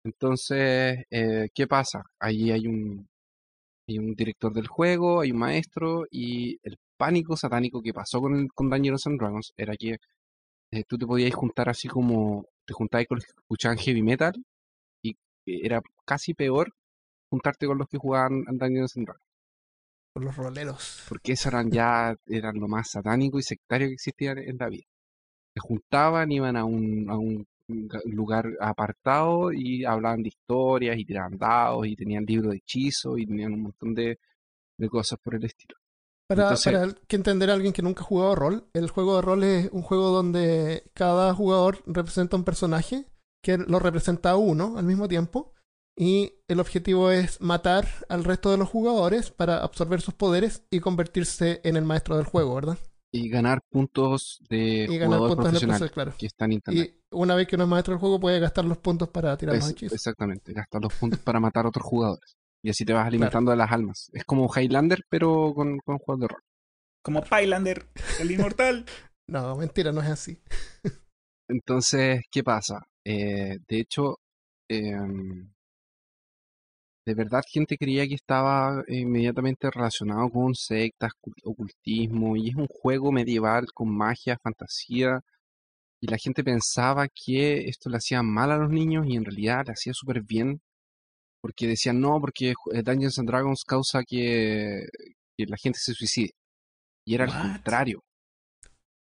Entonces, 0.05 1.05
eh, 1.11 1.49
¿qué 1.53 1.67
pasa? 1.67 2.03
Allí 2.21 2.51
hay 2.53 2.67
un, 2.67 3.07
hay 3.89 3.99
un 3.99 4.15
director 4.15 4.53
del 4.53 4.69
juego, 4.69 5.21
hay 5.21 5.33
un 5.33 5.39
maestro, 5.39 6.05
y 6.11 6.59
el 6.63 6.77
pánico 6.97 7.37
satánico 7.37 7.83
que 7.83 7.93
pasó 7.93 8.21
con, 8.21 8.37
el, 8.37 8.49
con 8.55 8.71
Dungeons 8.71 9.07
and 9.07 9.19
Dragons 9.21 9.53
era 9.57 9.75
que 9.77 9.97
eh, 10.71 10.85
tú 10.87 10.97
te 10.97 11.07
podías 11.07 11.35
juntar 11.35 11.69
así 11.69 11.89
como 11.89 12.45
te 12.67 12.75
juntabas 12.75 13.07
con 13.09 13.17
los 13.17 13.25
que 13.25 13.33
escuchaban 13.37 13.79
heavy 13.79 14.03
metal, 14.03 14.33
y 15.03 15.17
era 15.47 15.81
casi 16.07 16.35
peor 16.35 16.73
juntarte 17.31 17.67
con 17.67 17.79
los 17.79 17.89
que 17.89 17.99
jugaban 17.99 18.45
Dungeons 18.45 18.97
and 18.97 19.07
Dragons, 19.07 19.25
Por 20.15 20.25
los 20.25 20.37
roleros. 20.37 21.05
porque 21.09 21.33
esos 21.33 21.47
eran 21.47 21.71
ya 21.71 22.15
eran 22.27 22.59
lo 22.59 22.69
más 22.69 22.91
satánico 22.91 23.39
y 23.39 23.43
sectario 23.43 23.89
que 23.89 23.95
existía 23.95 24.33
en 24.33 24.57
la 24.59 24.69
vida. 24.69 24.85
Se 25.59 25.67
juntaban, 25.67 26.31
iban 26.31 26.57
a 26.57 26.65
un, 26.65 27.07
a 27.11 27.17
un 27.17 27.47
ga- 27.69 28.03
lugar 28.05 28.47
apartado 28.61 29.53
y 29.53 29.85
hablaban 29.85 30.23
de 30.23 30.29
historias 30.29 30.97
y 30.99 31.05
tiraban 31.05 31.37
dados 31.37 31.87
y 31.87 31.97
tenían 31.97 32.25
libros 32.25 32.53
de 32.53 32.59
hechizos 32.59 33.19
y 33.19 33.27
tenían 33.27 33.55
un 33.55 33.63
montón 33.63 33.95
de, 33.95 34.19
de 34.79 34.89
cosas 34.89 35.19
por 35.23 35.35
el 35.35 35.45
estilo. 35.45 35.75
Para, 36.29 36.43
Entonces- 36.45 36.73
para 36.73 36.93
que 37.09 37.17
entender 37.17 37.51
a 37.51 37.55
alguien 37.55 37.73
que 37.73 37.83
nunca 37.83 38.03
ha 38.03 38.07
jugado 38.07 38.35
rol, 38.35 38.69
el 38.73 38.89
juego 38.91 39.17
de 39.17 39.23
rol 39.23 39.45
es 39.45 39.71
un 39.73 39.83
juego 39.83 40.11
donde 40.11 40.85
cada 40.95 41.35
jugador 41.35 41.83
representa 41.87 42.37
un 42.37 42.45
personaje 42.45 43.07
que 43.43 43.57
lo 43.59 43.79
representa 43.79 44.31
a 44.31 44.37
uno 44.37 44.77
al 44.79 44.85
mismo 44.85 45.09
tiempo 45.09 45.55
y 45.97 46.35
el 46.49 46.61
objetivo 46.61 47.11
es 47.11 47.41
matar 47.41 47.89
al 48.09 48.25
resto 48.25 48.51
de 48.51 48.59
los 48.59 48.69
jugadores 48.69 49.31
para 49.33 49.63
absorber 49.65 50.01
sus 50.01 50.15
poderes 50.15 50.63
y 50.71 50.81
convertirse 50.81 51.61
en 51.65 51.77
el 51.77 51.85
maestro 51.85 52.17
del 52.17 52.27
juego, 52.27 52.55
¿verdad? 52.55 52.79
Y 53.11 53.29
ganar 53.31 53.63
puntos 53.71 54.39
de 54.51 54.87
y 54.89 54.99
ganar 54.99 55.19
jugador 55.19 55.29
puntos 55.37 55.45
profesional 55.47 55.79
proceso, 55.79 55.95
claro. 55.95 56.15
que 56.19 56.27
está 56.27 56.45
en 56.45 56.53
internet. 56.53 56.95
Y 56.95 57.01
una 57.17 57.35
vez 57.35 57.47
que 57.49 57.55
uno 57.57 57.65
es 57.65 57.71
maestro 57.71 57.93
del 57.95 58.01
juego, 58.01 58.21
puede 58.21 58.39
gastar 58.39 58.65
los 58.67 58.79
puntos 58.79 59.09
para 59.09 59.37
tirar 59.37 59.55
los 59.57 59.65
Es- 59.65 59.71
hechizos. 59.71 59.95
exactamente, 59.95 60.53
gastar 60.53 60.83
los 60.83 60.93
puntos 60.95 61.19
para 61.21 61.41
matar 61.41 61.65
a 61.65 61.69
otros 61.71 61.87
jugadores. 61.87 62.37
Y 62.63 62.71
así 62.71 62.85
te 62.85 62.93
vas 62.93 63.07
alimentando 63.07 63.51
de 63.51 63.57
las 63.57 63.71
almas. 63.73 64.11
Es 64.13 64.25
como 64.25 64.51
Highlander, 64.55 65.05
pero 65.09 65.53
con, 65.55 65.79
con 65.79 65.99
juegos 65.99 66.21
de 66.23 66.29
rol. 66.29 66.43
Como 67.03 67.23
Pylander, 67.23 67.87
el 68.21 68.31
inmortal. 68.31 68.85
No, 69.31 69.57
mentira, 69.57 69.93
no 69.93 70.01
es 70.01 70.09
así. 70.09 70.41
Entonces, 71.49 72.23
¿qué 72.31 72.43
pasa? 72.43 72.87
Eh, 73.05 73.59
de 73.69 73.79
hecho, 73.81 74.19
em, 74.69 75.51
de 77.09 77.15
verdad 77.15 77.43
gente 77.49 77.79
creía 77.79 78.07
que 78.07 78.15
estaba 78.15 78.85
inmediatamente 78.89 79.71
relacionado 79.71 80.29
con 80.31 80.55
sectas, 80.55 81.13
cul- 81.23 81.41
ocultismo, 81.43 82.37
y 82.37 82.51
es 82.51 82.55
un 82.57 82.67
juego 82.69 83.11
medieval 83.13 83.67
con 83.73 83.89
magia, 83.97 84.39
fantasía, 84.43 85.21
y 86.03 86.09
la 86.09 86.19
gente 86.19 86.45
pensaba 86.45 87.09
que 87.09 87.69
esto 87.69 87.89
le 87.91 87.97
hacía 87.99 88.23
mal 88.23 88.53
a 88.53 88.59
los 88.59 88.71
niños 88.71 89.07
y 89.09 89.17
en 89.17 89.25
realidad 89.25 89.65
le 89.67 89.73
hacía 89.73 89.95
súper 89.95 90.23
bien, 90.23 90.61
porque 91.43 91.67
decían 91.67 92.01
no, 92.01 92.21
porque 92.21 92.55
Dungeons 92.85 93.19
and 93.19 93.29
Dragons 93.29 93.65
causa 93.65 94.03
que, 94.05 94.87
que 95.37 95.47
la 95.47 95.57
gente 95.57 95.79
se 95.81 95.95
suicide. 95.95 96.33
Y 97.07 97.15
era 97.15 97.25
al 97.25 97.33
contrario. 97.41 98.01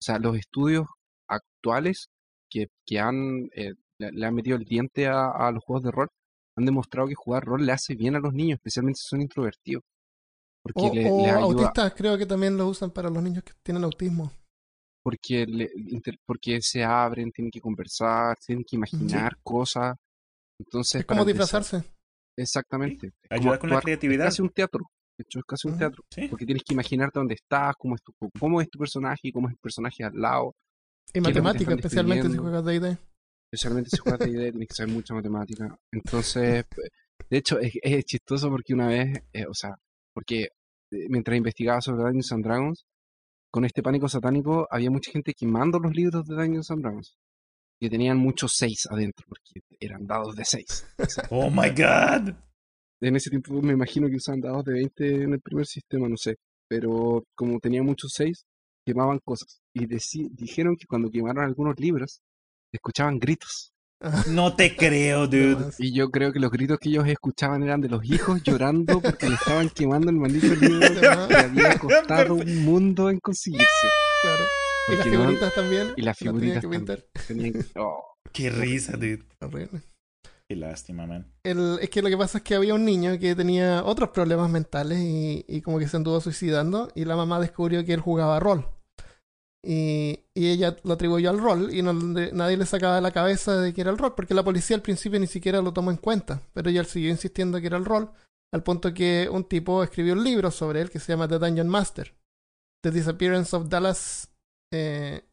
O 0.02 0.04
sea, 0.04 0.20
los 0.20 0.38
estudios 0.38 0.86
actuales 1.28 2.10
que, 2.50 2.68
que 2.86 3.00
han, 3.00 3.50
eh, 3.56 3.74
le, 4.00 4.12
le 4.12 4.26
han 4.26 4.36
metido 4.36 4.58
el 4.58 4.66
diente 4.66 5.08
a, 5.08 5.30
a 5.32 5.52
los 5.52 5.64
juegos 5.64 5.84
de 5.84 5.92
rol 5.92 6.10
han 6.58 6.66
demostrado 6.66 7.08
que 7.08 7.16
jugar 7.16 7.44
rol 7.46 7.66
le 7.66 7.72
hace 7.72 7.96
bien 7.96 8.16
a 8.16 8.20
los 8.20 8.34
niños, 8.34 8.58
especialmente 8.58 9.00
si 9.00 9.08
son 9.08 9.22
introvertidos. 9.22 9.84
Porque 10.62 10.82
O, 10.90 10.94
le, 10.94 11.10
o 11.12 11.18
les 11.22 11.28
ayuda, 11.32 11.42
autistas, 11.42 11.94
creo 11.96 12.18
que 12.18 12.26
también 12.26 12.58
lo 12.58 12.68
usan 12.68 12.92
para 12.92 13.10
los 13.10 13.24
niños 13.24 13.44
que 13.44 13.54
tienen 13.64 13.84
autismo. 13.84 14.32
porque, 15.02 15.46
le- 15.46 15.72
inter- 15.76 16.20
porque 16.26 16.60
se 16.62 16.84
abren, 16.84 17.32
tienen 17.32 17.50
que 17.50 17.62
conversar, 17.62 18.38
tienen 18.46 18.64
que 18.68 18.76
imaginar 18.76 19.38
cosas. 19.42 19.96
Entonces, 20.60 21.00
Es 21.02 21.06
como 21.06 21.22
empezar- 21.22 21.62
disfrazarse. 21.62 21.90
Exactamente. 22.38 23.08
Es 23.08 23.14
como 23.30 23.42
Ayuda 23.42 23.60
con 23.60 23.70
la 23.70 23.82
creatividad. 23.82 24.28
Es 24.28 24.34
casi 24.34 24.42
un 24.42 24.50
teatro. 24.50 24.86
De 25.18 25.24
hecho, 25.24 25.40
es 25.40 25.46
casi 25.46 25.68
un 25.70 25.78
teatro. 25.78 26.04
Sí. 26.12 26.28
Porque 26.28 26.46
tienes 26.46 26.64
que 26.64 26.74
imaginarte 26.74 27.18
dónde 27.20 27.36
estás, 27.36 27.76
cómo 27.78 27.96
es 27.96 28.02
tu, 28.04 28.14
cómo 28.40 28.62
es 28.62 28.70
tu 28.70 28.78
personaje 28.80 29.20
y 29.30 29.32
cómo 29.32 29.48
es 29.48 29.54
el 29.54 29.60
personaje 29.60 30.04
al 30.04 30.20
lado. 30.20 30.54
Y 31.14 31.22
matemática, 31.22 31.74
especialmente 31.74 32.30
si 32.30 32.38
juegas 32.38 32.64
D&D. 32.66 32.98
Especialmente 33.52 33.90
si 33.90 33.98
juegas 33.98 34.20
D&D, 34.20 34.52
tienes 34.52 34.68
que 34.68 34.76
saber 34.76 34.94
mucha 34.94 35.14
matemática. 35.16 35.76
Entonces, 35.92 36.66
de 37.30 37.38
hecho, 37.38 37.60
es, 37.60 37.74
es 37.82 38.06
chistoso 38.06 38.50
porque 38.50 38.76
una 38.76 38.88
vez, 38.88 39.24
eh, 39.34 39.46
o 39.48 39.54
sea, 39.54 39.76
porque 40.14 40.44
eh, 40.92 41.08
mientras 41.10 41.36
investigaba 41.36 41.82
sobre 41.82 42.04
Dungeons 42.04 42.32
and 42.32 42.46
Dragons, 42.46 42.86
con 43.52 43.66
este 43.66 43.82
pánico 43.82 44.08
satánico 44.08 44.68
había 44.70 44.92
mucha 44.92 45.12
gente 45.12 45.34
quemando 45.34 45.80
los 45.80 45.96
libros 45.96 46.28
de 46.28 46.36
Dungeons 46.36 46.70
and 46.70 46.82
Dragons. 46.84 47.18
Que 47.80 47.90
tenían 47.90 48.18
muchos 48.18 48.54
seis 48.56 48.88
adentro, 48.92 49.26
porque 49.28 49.62
eran 49.80 50.06
dados 50.06 50.36
de 50.36 50.46
seis. 50.46 50.86
Oh 51.32 51.50
my 51.50 51.70
god. 51.70 52.36
En 53.02 53.16
ese 53.16 53.30
tiempo 53.30 53.62
me 53.62 53.74
imagino 53.74 54.10
que 54.10 54.18
usaban 54.18 54.42
dados 54.42 54.66
de 54.66 54.74
20 54.74 55.24
en 55.24 55.34
el 55.34 55.42
primer 55.42 55.66
sistema, 55.66 56.08
no 56.08 56.18
sé. 56.18 56.36
Pero 56.68 57.24
como 57.34 57.60
tenía 57.60 57.82
muchos 57.82 58.12
6, 58.14 58.46
quemaban 58.86 59.20
cosas. 59.24 59.62
Y 59.74 59.86
dijeron 59.86 60.76
que 60.76 60.86
cuando 60.86 61.10
quemaron 61.10 61.46
algunos 61.46 61.80
libros, 61.80 62.22
escuchaban 62.78 63.20
gritos. 63.20 63.74
No 64.30 64.56
te 64.56 64.76
creo, 64.78 65.28
dude. 65.28 65.72
Y 65.78 65.94
yo 65.94 66.10
creo 66.10 66.32
que 66.32 66.40
los 66.40 66.52
gritos 66.52 66.78
que 66.80 66.90
ellos 66.90 67.06
escuchaban 67.08 67.64
eran 67.64 67.82
de 67.82 67.90
los 67.90 68.04
hijos 68.06 68.42
llorando 68.44 69.02
porque 69.02 69.28
le 69.28 69.36
estaban 69.36 69.70
quemando 69.70 70.10
el 70.10 70.16
maldito 70.18 70.56
libro 70.56 70.80
que 71.28 71.36
había 71.36 71.78
costado 71.78 72.36
un 72.36 72.58
mundo 72.66 73.10
en 73.10 73.20
conseguirse. 73.20 73.66
claro. 74.22 74.44
Y 74.88 74.96
las 74.96 75.06
no- 75.06 75.12
figuritas 75.12 75.54
también. 75.54 75.88
Y 75.98 76.02
las 76.02 76.18
figuritas 76.18 76.62
que 76.62 76.68
pintar. 76.70 77.06
también. 77.28 77.52
Tenían 77.54 77.66
oh, 77.78 78.16
Qué 78.32 78.50
risa, 78.50 78.94
dude. 78.94 79.24
Horrible. 79.42 79.82
Qué 80.48 80.56
lástima, 80.56 81.06
man. 81.06 81.32
El- 81.44 81.78
es 81.82 81.90
que 81.92 82.02
lo 82.02 82.10
que 82.10 82.18
pasa 82.18 82.40
es 82.40 82.44
que 82.44 82.56
había 82.56 82.74
un 82.74 82.86
niño 82.86 83.20
que 83.20 83.36
tenía 83.36 83.84
otros 83.84 84.10
problemas 84.10 84.50
mentales 84.50 84.98
y, 85.00 85.46
y 85.48 85.62
como 85.62 85.78
que 85.78 85.88
se 85.88 85.98
anduvo 85.98 86.20
suicidando 86.22 86.90
y 86.96 87.06
la 87.06 87.16
mamá 87.16 87.40
descubrió 87.40 87.84
que 87.86 87.94
él 87.94 88.00
jugaba 88.00 88.40
rol. 88.40 88.66
Y, 89.62 90.22
y 90.34 90.52
ella 90.52 90.78
lo 90.84 90.94
atribuyó 90.94 91.30
al 91.30 91.40
rol 91.40 91.74
y 91.74 91.82
no 91.82 91.92
nadie 91.92 92.56
le 92.56 92.66
sacaba 92.66 92.96
de 92.96 93.02
la 93.02 93.12
cabeza 93.12 93.58
de 93.58 93.74
que 93.74 93.82
era 93.82 93.92
el 93.92 93.98
rol, 93.98 94.16
porque 94.16 94.34
la 94.34 94.44
policía 94.44 94.78
al 94.78 94.82
principio 94.82 95.20
ni 95.20 95.28
siquiera 95.28 95.62
lo 95.62 95.74
tomó 95.74 95.92
en 95.92 95.98
cuenta, 95.98 96.42
pero 96.54 96.70
ella 96.70 96.86
siguió 96.86 97.10
insistiendo 97.10 97.60
que 97.60 97.68
era 97.68 97.78
el 97.78 97.84
rol, 97.84 98.10
al 98.54 98.64
punto 98.64 98.94
que 98.94 99.28
un 99.30 99.44
tipo 99.44 99.84
escribió 99.84 100.14
un 100.14 100.24
libro 100.24 100.50
sobre 100.50 100.82
él 100.82 100.90
que 100.90 101.00
se 101.00 101.12
llama 101.12 101.28
The 101.28 101.40
Dungeon 101.40 101.68
Master, 101.68 102.16
The 102.82 102.92
Disappearance 102.92 103.54
of 103.56 103.68
Dallas, 103.68 104.30
eh, 104.72 105.26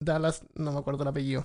Dallas, 0.00 0.44
no 0.54 0.72
me 0.72 0.78
acuerdo 0.78 1.02
el 1.02 1.08
apellido. 1.08 1.44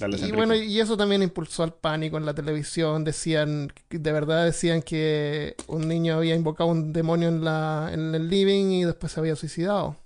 Y 0.00 0.04
Enrique. 0.04 0.32
bueno, 0.32 0.54
y 0.54 0.80
eso 0.80 0.96
también 0.96 1.22
impulsó 1.22 1.62
al 1.62 1.74
pánico 1.74 2.16
en 2.16 2.26
la 2.26 2.34
televisión. 2.34 3.04
Decían, 3.04 3.72
de 3.90 4.12
verdad 4.12 4.44
decían 4.44 4.82
que 4.82 5.54
un 5.68 5.86
niño 5.86 6.16
había 6.16 6.34
invocado 6.34 6.70
un 6.70 6.92
demonio 6.92 7.28
en, 7.28 7.44
la, 7.44 7.90
en 7.92 8.14
el 8.14 8.28
living 8.28 8.70
y 8.70 8.84
después 8.84 9.12
se 9.12 9.20
había 9.20 9.36
suicidado. 9.36 10.01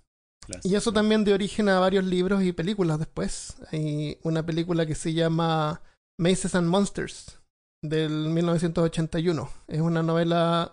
Y 0.63 0.75
eso 0.75 0.93
también 0.93 1.25
dio 1.25 1.35
origen 1.35 1.69
a 1.69 1.81
varios 1.81 2.05
libros 2.05 2.43
y 2.43 2.53
películas 2.53 2.99
después. 2.99 3.57
Hay 3.73 4.19
una 4.23 4.45
película 4.45 4.87
que 4.87 4.95
se 4.95 5.13
llama 5.13 5.81
Maces 6.19 6.55
and 6.55 6.69
Monsters 6.69 7.41
del 7.83 8.29
1981. 8.29 9.49
Es 9.69 9.81
una 9.81 10.03
novela... 10.03 10.73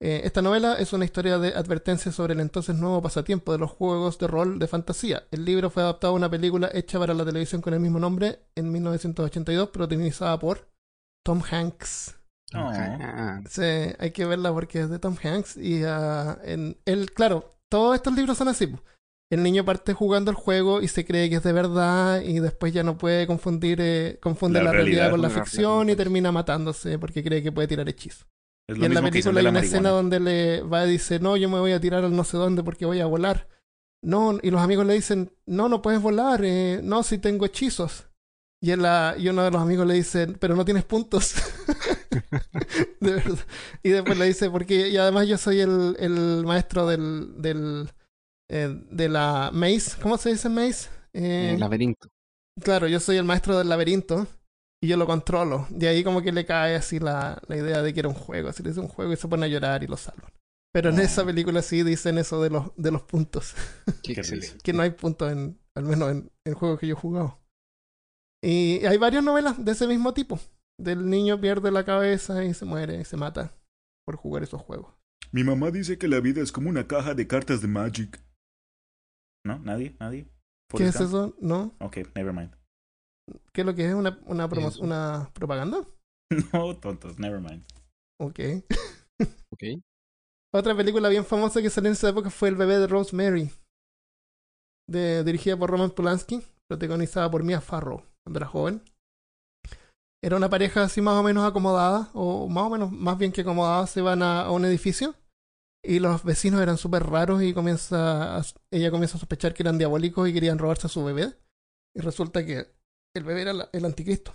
eh, 0.00 0.22
esta 0.24 0.42
novela 0.42 0.74
es 0.74 0.92
una 0.92 1.04
historia 1.04 1.38
de 1.38 1.54
advertencia 1.54 2.12
sobre 2.12 2.34
el 2.34 2.40
entonces 2.40 2.76
nuevo 2.76 3.02
pasatiempo 3.02 3.52
de 3.52 3.58
los 3.58 3.70
juegos 3.70 4.18
de 4.18 4.26
rol 4.26 4.58
de 4.58 4.68
fantasía. 4.68 5.24
El 5.30 5.44
libro 5.44 5.70
fue 5.70 5.82
adaptado 5.82 6.12
a 6.12 6.16
una 6.16 6.30
película 6.30 6.70
hecha 6.72 6.98
para 6.98 7.14
la 7.14 7.24
televisión 7.24 7.60
con 7.60 7.74
el 7.74 7.80
mismo 7.80 7.98
nombre 7.98 8.40
en 8.54 8.72
1982, 8.72 9.68
protagonizada 9.70 10.38
por 10.38 10.68
Tom 11.24 11.42
Hanks. 11.50 12.16
Oh. 12.54 12.72
Sí, 13.48 13.62
hay 13.62 14.10
que 14.10 14.24
verla 14.24 14.52
porque 14.52 14.80
es 14.80 14.90
de 14.90 14.98
Tom 14.98 15.16
Hanks 15.22 15.56
y 15.56 15.84
ah, 15.84 16.36
en 16.42 16.76
él, 16.84 17.12
claro, 17.12 17.54
todos 17.68 17.94
estos 17.94 18.14
libros 18.14 18.36
son 18.36 18.48
así. 18.48 18.74
El 19.30 19.44
niño 19.44 19.64
parte 19.64 19.94
jugando 19.94 20.32
el 20.32 20.36
juego 20.36 20.82
y 20.82 20.88
se 20.88 21.04
cree 21.04 21.30
que 21.30 21.36
es 21.36 21.42
de 21.44 21.52
verdad 21.52 22.20
y 22.20 22.40
después 22.40 22.72
ya 22.72 22.82
no 22.82 22.98
puede 22.98 23.28
confundir, 23.28 23.78
eh, 23.80 24.18
confunde 24.20 24.58
La 24.58 24.64
la, 24.64 24.72
realidad, 24.72 24.86
realidad 24.92 25.10
con 25.12 25.22
la 25.22 25.28
la 25.28 25.34
ficción 25.34 25.88
y 25.88 25.94
termina 25.94 26.32
matándose 26.32 26.98
porque 26.98 27.22
cree 27.22 27.40
que 27.40 27.52
puede 27.52 27.68
tirar 27.68 27.88
hechizos. 27.88 28.26
Es 28.66 28.76
Y 28.76 28.84
en 28.84 28.92
la 28.92 29.02
película 29.02 29.38
hay 29.38 29.44
la 29.44 29.50
una 29.50 29.60
escena 29.60 29.90
donde 29.90 30.18
le 30.18 30.62
va 30.62 30.84
y 30.84 30.90
dice, 30.90 31.20
no, 31.20 31.36
yo 31.36 31.48
me 31.48 31.60
voy 31.60 31.70
a 31.70 31.80
tirar 31.80 32.04
al 32.04 32.14
no 32.14 32.24
sé 32.24 32.36
dónde 32.36 32.64
porque 32.64 32.86
voy 32.86 32.98
a 32.98 33.06
volar. 33.06 33.48
No, 34.02 34.38
y 34.42 34.50
los 34.50 34.60
amigos 34.60 34.84
le 34.84 34.94
dicen, 34.94 35.30
no, 35.46 35.68
no 35.68 35.80
puedes 35.80 36.02
volar, 36.02 36.40
eh, 36.44 36.80
no, 36.82 37.04
si 37.04 37.18
tengo 37.18 37.46
hechizos. 37.46 38.08
Y, 38.60 38.72
él, 38.72 38.84
ah, 38.84 39.14
y 39.16 39.28
uno 39.28 39.44
de 39.44 39.50
los 39.50 39.62
amigos 39.62 39.86
le 39.86 39.94
dice, 39.94 40.26
pero 40.40 40.56
no 40.56 40.64
tienes 40.64 40.84
puntos. 40.84 41.34
de 43.00 43.12
verdad. 43.12 43.38
Y 43.82 43.90
después 43.90 44.18
le 44.18 44.24
dice, 44.24 44.50
porque 44.50 44.88
y 44.88 44.96
además 44.96 45.28
yo 45.28 45.38
soy 45.38 45.60
el, 45.60 45.96
el 46.00 46.44
maestro 46.44 46.86
del, 46.86 47.40
del 47.40 47.90
eh, 48.50 48.68
de 48.90 49.08
la 49.08 49.50
maze. 49.52 49.96
¿Cómo 50.02 50.18
se 50.18 50.30
dice 50.30 50.48
maze? 50.48 50.88
Eh, 51.12 51.52
el 51.54 51.60
laberinto. 51.60 52.08
Claro, 52.62 52.86
yo 52.88 53.00
soy 53.00 53.16
el 53.16 53.24
maestro 53.24 53.56
del 53.56 53.68
laberinto 53.68 54.26
y 54.82 54.88
yo 54.88 54.96
lo 54.96 55.06
controlo. 55.06 55.66
De 55.70 55.88
ahí 55.88 56.04
como 56.04 56.20
que 56.22 56.32
le 56.32 56.44
cae 56.44 56.74
así 56.76 56.98
la, 56.98 57.40
la 57.48 57.56
idea 57.56 57.82
de 57.82 57.94
que 57.94 58.00
era 58.00 58.08
un 58.08 58.14
juego. 58.14 58.48
Así 58.48 58.62
le 58.62 58.70
dice 58.70 58.80
un 58.80 58.88
juego 58.88 59.12
y 59.12 59.16
se 59.16 59.28
pone 59.28 59.46
a 59.46 59.48
llorar 59.48 59.82
y 59.82 59.86
lo 59.86 59.96
salvan. 59.96 60.30
Pero 60.72 60.90
en 60.90 60.98
Oh. 60.98 61.02
esa 61.02 61.24
película 61.24 61.62
sí 61.62 61.82
dicen 61.82 62.18
eso 62.18 62.42
de 62.42 62.50
los, 62.50 62.70
de 62.76 62.90
los 62.90 63.02
puntos. 63.02 63.54
Que 64.62 64.72
no 64.72 64.82
hay 64.82 64.90
puntos 64.90 65.32
en, 65.32 65.58
al 65.74 65.84
menos 65.84 66.10
en, 66.12 66.30
en 66.44 66.54
juegos 66.54 66.78
que 66.78 66.86
yo 66.86 66.94
he 66.94 66.98
jugado. 67.00 67.38
Y 68.42 68.84
hay 68.86 68.96
varias 68.96 69.22
novelas 69.24 69.62
de 69.64 69.72
ese 69.72 69.86
mismo 69.86 70.14
tipo. 70.14 70.38
Del 70.78 71.08
niño 71.10 71.40
pierde 71.40 71.70
la 71.70 71.84
cabeza 71.84 72.44
y 72.44 72.54
se 72.54 72.64
muere 72.64 73.00
y 73.00 73.04
se 73.04 73.16
mata 73.16 73.52
por 74.06 74.16
jugar 74.16 74.42
esos 74.42 74.62
juegos. 74.62 74.94
Mi 75.32 75.44
mamá 75.44 75.70
dice 75.70 75.98
que 75.98 76.08
la 76.08 76.20
vida 76.20 76.40
es 76.42 76.50
como 76.52 76.70
una 76.70 76.86
caja 76.86 77.14
de 77.14 77.26
cartas 77.26 77.60
de 77.60 77.68
Magic. 77.68 78.20
¿No? 79.44 79.58
¿Nadie? 79.58 79.96
¿Nadie? 80.00 80.28
¿Qué 80.76 80.84
es 80.84 81.00
eso? 81.00 81.34
¿No? 81.40 81.74
Ok, 81.80 81.98
never 82.14 82.32
mind. 82.32 82.54
¿Qué 83.52 83.62
es 83.62 83.66
lo 83.66 83.74
que 83.74 83.86
es? 83.88 83.94
¿Una, 83.94 84.18
una, 84.26 84.48
promo- 84.48 84.68
Eso. 84.68 84.82
una 84.82 85.30
propaganda? 85.34 85.86
No, 86.52 86.76
tontos, 86.78 87.18
never 87.18 87.40
mind. 87.40 87.64
Ok. 88.20 88.38
Ok. 89.52 89.62
Otra 90.54 90.76
película 90.76 91.08
bien 91.08 91.24
famosa 91.24 91.60
que 91.60 91.70
salió 91.70 91.88
en 91.88 91.94
esa 91.94 92.08
época 92.08 92.30
fue 92.30 92.48
El 92.48 92.56
bebé 92.56 92.78
de 92.78 92.86
Rosemary. 92.86 93.50
De, 94.88 95.24
dirigida 95.24 95.56
por 95.56 95.70
Roman 95.70 95.90
Polanski, 95.90 96.42
protagonizada 96.68 97.30
por 97.30 97.42
Mia 97.44 97.60
Farrow 97.60 98.02
cuando 98.24 98.38
era 98.38 98.46
joven. 98.46 98.82
Era 100.22 100.36
una 100.36 100.50
pareja 100.50 100.84
así 100.84 101.00
más 101.00 101.14
o 101.14 101.22
menos 101.22 101.48
acomodada, 101.48 102.10
o 102.14 102.48
más 102.48 102.64
o 102.64 102.70
menos, 102.70 102.92
más 102.92 103.16
bien 103.16 103.32
que 103.32 103.40
acomodada, 103.40 103.86
se 103.86 104.02
van 104.02 104.22
a, 104.22 104.42
a 104.42 104.50
un 104.50 104.64
edificio 104.64 105.14
y 105.82 105.98
los 105.98 106.24
vecinos 106.24 106.60
eran 106.60 106.76
súper 106.78 107.04
raros 107.04 107.42
y 107.42 107.54
comienza 107.54 108.36
a- 108.38 108.42
ella 108.70 108.90
comienza 108.90 109.16
a 109.16 109.20
sospechar 109.20 109.54
que 109.54 109.62
eran 109.62 109.78
diabólicos 109.78 110.28
y 110.28 110.32
querían 110.32 110.58
robarse 110.58 110.86
a 110.86 110.90
su 110.90 111.04
bebé. 111.04 111.34
Y 111.96 112.00
resulta 112.00 112.44
que 112.44 112.66
el 113.16 113.24
bebé 113.24 113.42
era 113.42 113.52
la- 113.52 113.68
el 113.72 113.84
anticristo. 113.84 114.34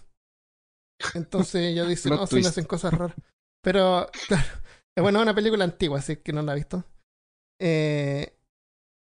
Entonces 1.13 1.61
ella 1.71 1.85
dice, 1.87 2.09
no, 2.09 2.25
se 2.27 2.39
hacen 2.39 2.65
cosas 2.65 2.93
raras. 2.93 3.15
Pero, 3.63 4.09
claro, 4.27 4.43
es 4.97 5.01
bueno, 5.01 5.19
es 5.19 5.23
una 5.23 5.35
película 5.35 5.63
antigua, 5.63 5.99
así 5.99 6.17
que 6.17 6.33
no 6.33 6.41
la 6.41 6.53
he 6.53 6.55
visto. 6.55 6.83
Eh, 7.61 8.37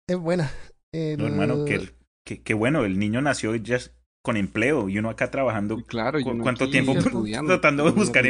Es 0.07 0.17
buena. 0.17 0.51
No, 0.93 1.27
hermano, 1.27 1.65
El- 1.67 1.95
qué, 2.25 2.41
qué 2.41 2.53
bueno, 2.53 2.83
el 2.85 2.97
niño 2.99 3.21
nació 3.21 3.55
ya 3.55 3.77
con 4.23 4.37
empleo 4.37 4.89
y 4.89 4.97
uno 4.97 5.09
acá 5.09 5.29
trabajando. 5.31 5.83
Claro, 5.85 6.19
y 6.19 6.23
¿Cu- 6.23 6.31
uno 6.31 6.43
¿Cuánto 6.43 6.69
tiempo 6.69 6.93
estudiando, 6.97 7.53
tratando 7.53 7.85
de 7.85 7.91
buscar 7.91 8.25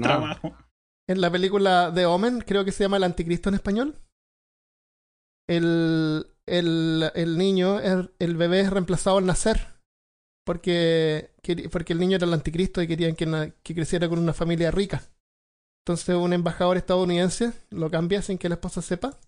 trabajo? 0.00 0.56
En 1.10 1.20
la 1.20 1.28
película 1.28 1.90
The 1.92 2.06
Omen, 2.06 2.40
creo 2.46 2.64
que 2.64 2.70
se 2.70 2.84
llama 2.84 2.96
El 2.98 3.02
Anticristo 3.02 3.48
en 3.48 3.56
español. 3.56 3.96
El, 5.48 6.24
el, 6.46 7.10
el 7.16 7.36
niño, 7.36 7.80
el, 7.80 8.14
el 8.20 8.36
bebé 8.36 8.60
es 8.60 8.70
reemplazado 8.70 9.18
al 9.18 9.26
nacer. 9.26 9.58
Porque, 10.46 11.32
porque 11.72 11.94
el 11.94 11.98
niño 11.98 12.14
era 12.16 12.26
el 12.26 12.32
anticristo 12.32 12.80
y 12.80 12.86
querían 12.86 13.16
que, 13.16 13.26
na- 13.26 13.50
que 13.64 13.74
creciera 13.74 14.08
con 14.08 14.20
una 14.20 14.32
familia 14.32 14.70
rica. 14.70 15.02
Entonces 15.84 16.14
un 16.14 16.32
embajador 16.32 16.76
estadounidense 16.76 17.52
lo 17.70 17.90
cambia 17.90 18.22
sin 18.22 18.38
que 18.38 18.48
la 18.48 18.54
esposa 18.54 18.80
sepa. 18.80 19.18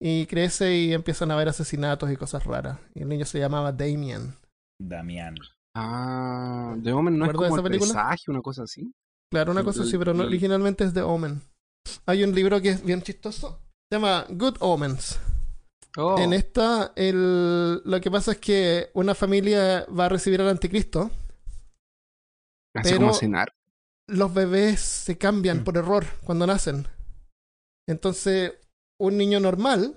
Y 0.00 0.26
crece 0.26 0.76
y 0.76 0.92
empiezan 0.92 1.30
a 1.30 1.34
haber 1.34 1.48
asesinatos 1.48 2.10
y 2.12 2.16
cosas 2.16 2.44
raras. 2.44 2.78
Y 2.94 3.02
el 3.02 3.08
niño 3.08 3.24
se 3.24 3.38
llamaba 3.38 3.72
Damien. 3.72 4.34
Damián. 4.78 5.36
Ah, 5.74 6.76
The 6.82 6.92
Omen 6.92 7.18
no 7.18 7.24
es 7.24 7.32
¿Recuerdas 7.32 7.50
como 7.50 7.56
esa 7.60 7.66
el 7.66 7.72
película? 7.72 7.92
presagio, 8.02 8.32
una 8.32 8.42
cosa 8.42 8.62
así. 8.64 8.92
Claro, 9.30 9.52
una 9.52 9.62
cosa 9.64 9.82
así, 9.82 9.98
pero 9.98 10.14
no, 10.14 10.24
originalmente 10.24 10.84
es 10.84 10.94
The 10.94 11.02
Omen. 11.02 11.42
Hay 12.06 12.24
un 12.24 12.34
libro 12.34 12.60
que 12.60 12.70
es 12.70 12.84
bien 12.84 13.02
chistoso. 13.02 13.60
Se 13.90 13.96
llama 13.98 14.26
Good 14.30 14.56
Omens. 14.60 15.18
Oh, 15.96 16.18
En 16.18 16.32
esta, 16.32 16.92
el, 16.96 17.82
lo 17.84 18.00
que 18.00 18.10
pasa 18.10 18.32
es 18.32 18.38
que 18.38 18.90
una 18.94 19.14
familia 19.14 19.86
va 19.86 20.06
a 20.06 20.08
recibir 20.08 20.40
al 20.40 20.48
anticristo. 20.48 21.10
así 22.74 22.90
pero- 22.90 22.98
como 23.00 23.14
cenar. 23.14 23.52
Los 24.06 24.32
bebés 24.32 24.80
se 24.80 25.18
cambian 25.18 25.58
Mm. 25.60 25.64
por 25.64 25.76
error 25.76 26.06
cuando 26.24 26.46
nacen. 26.46 26.86
Entonces, 27.86 28.52
un 28.98 29.16
niño 29.18 29.38
normal 29.40 29.96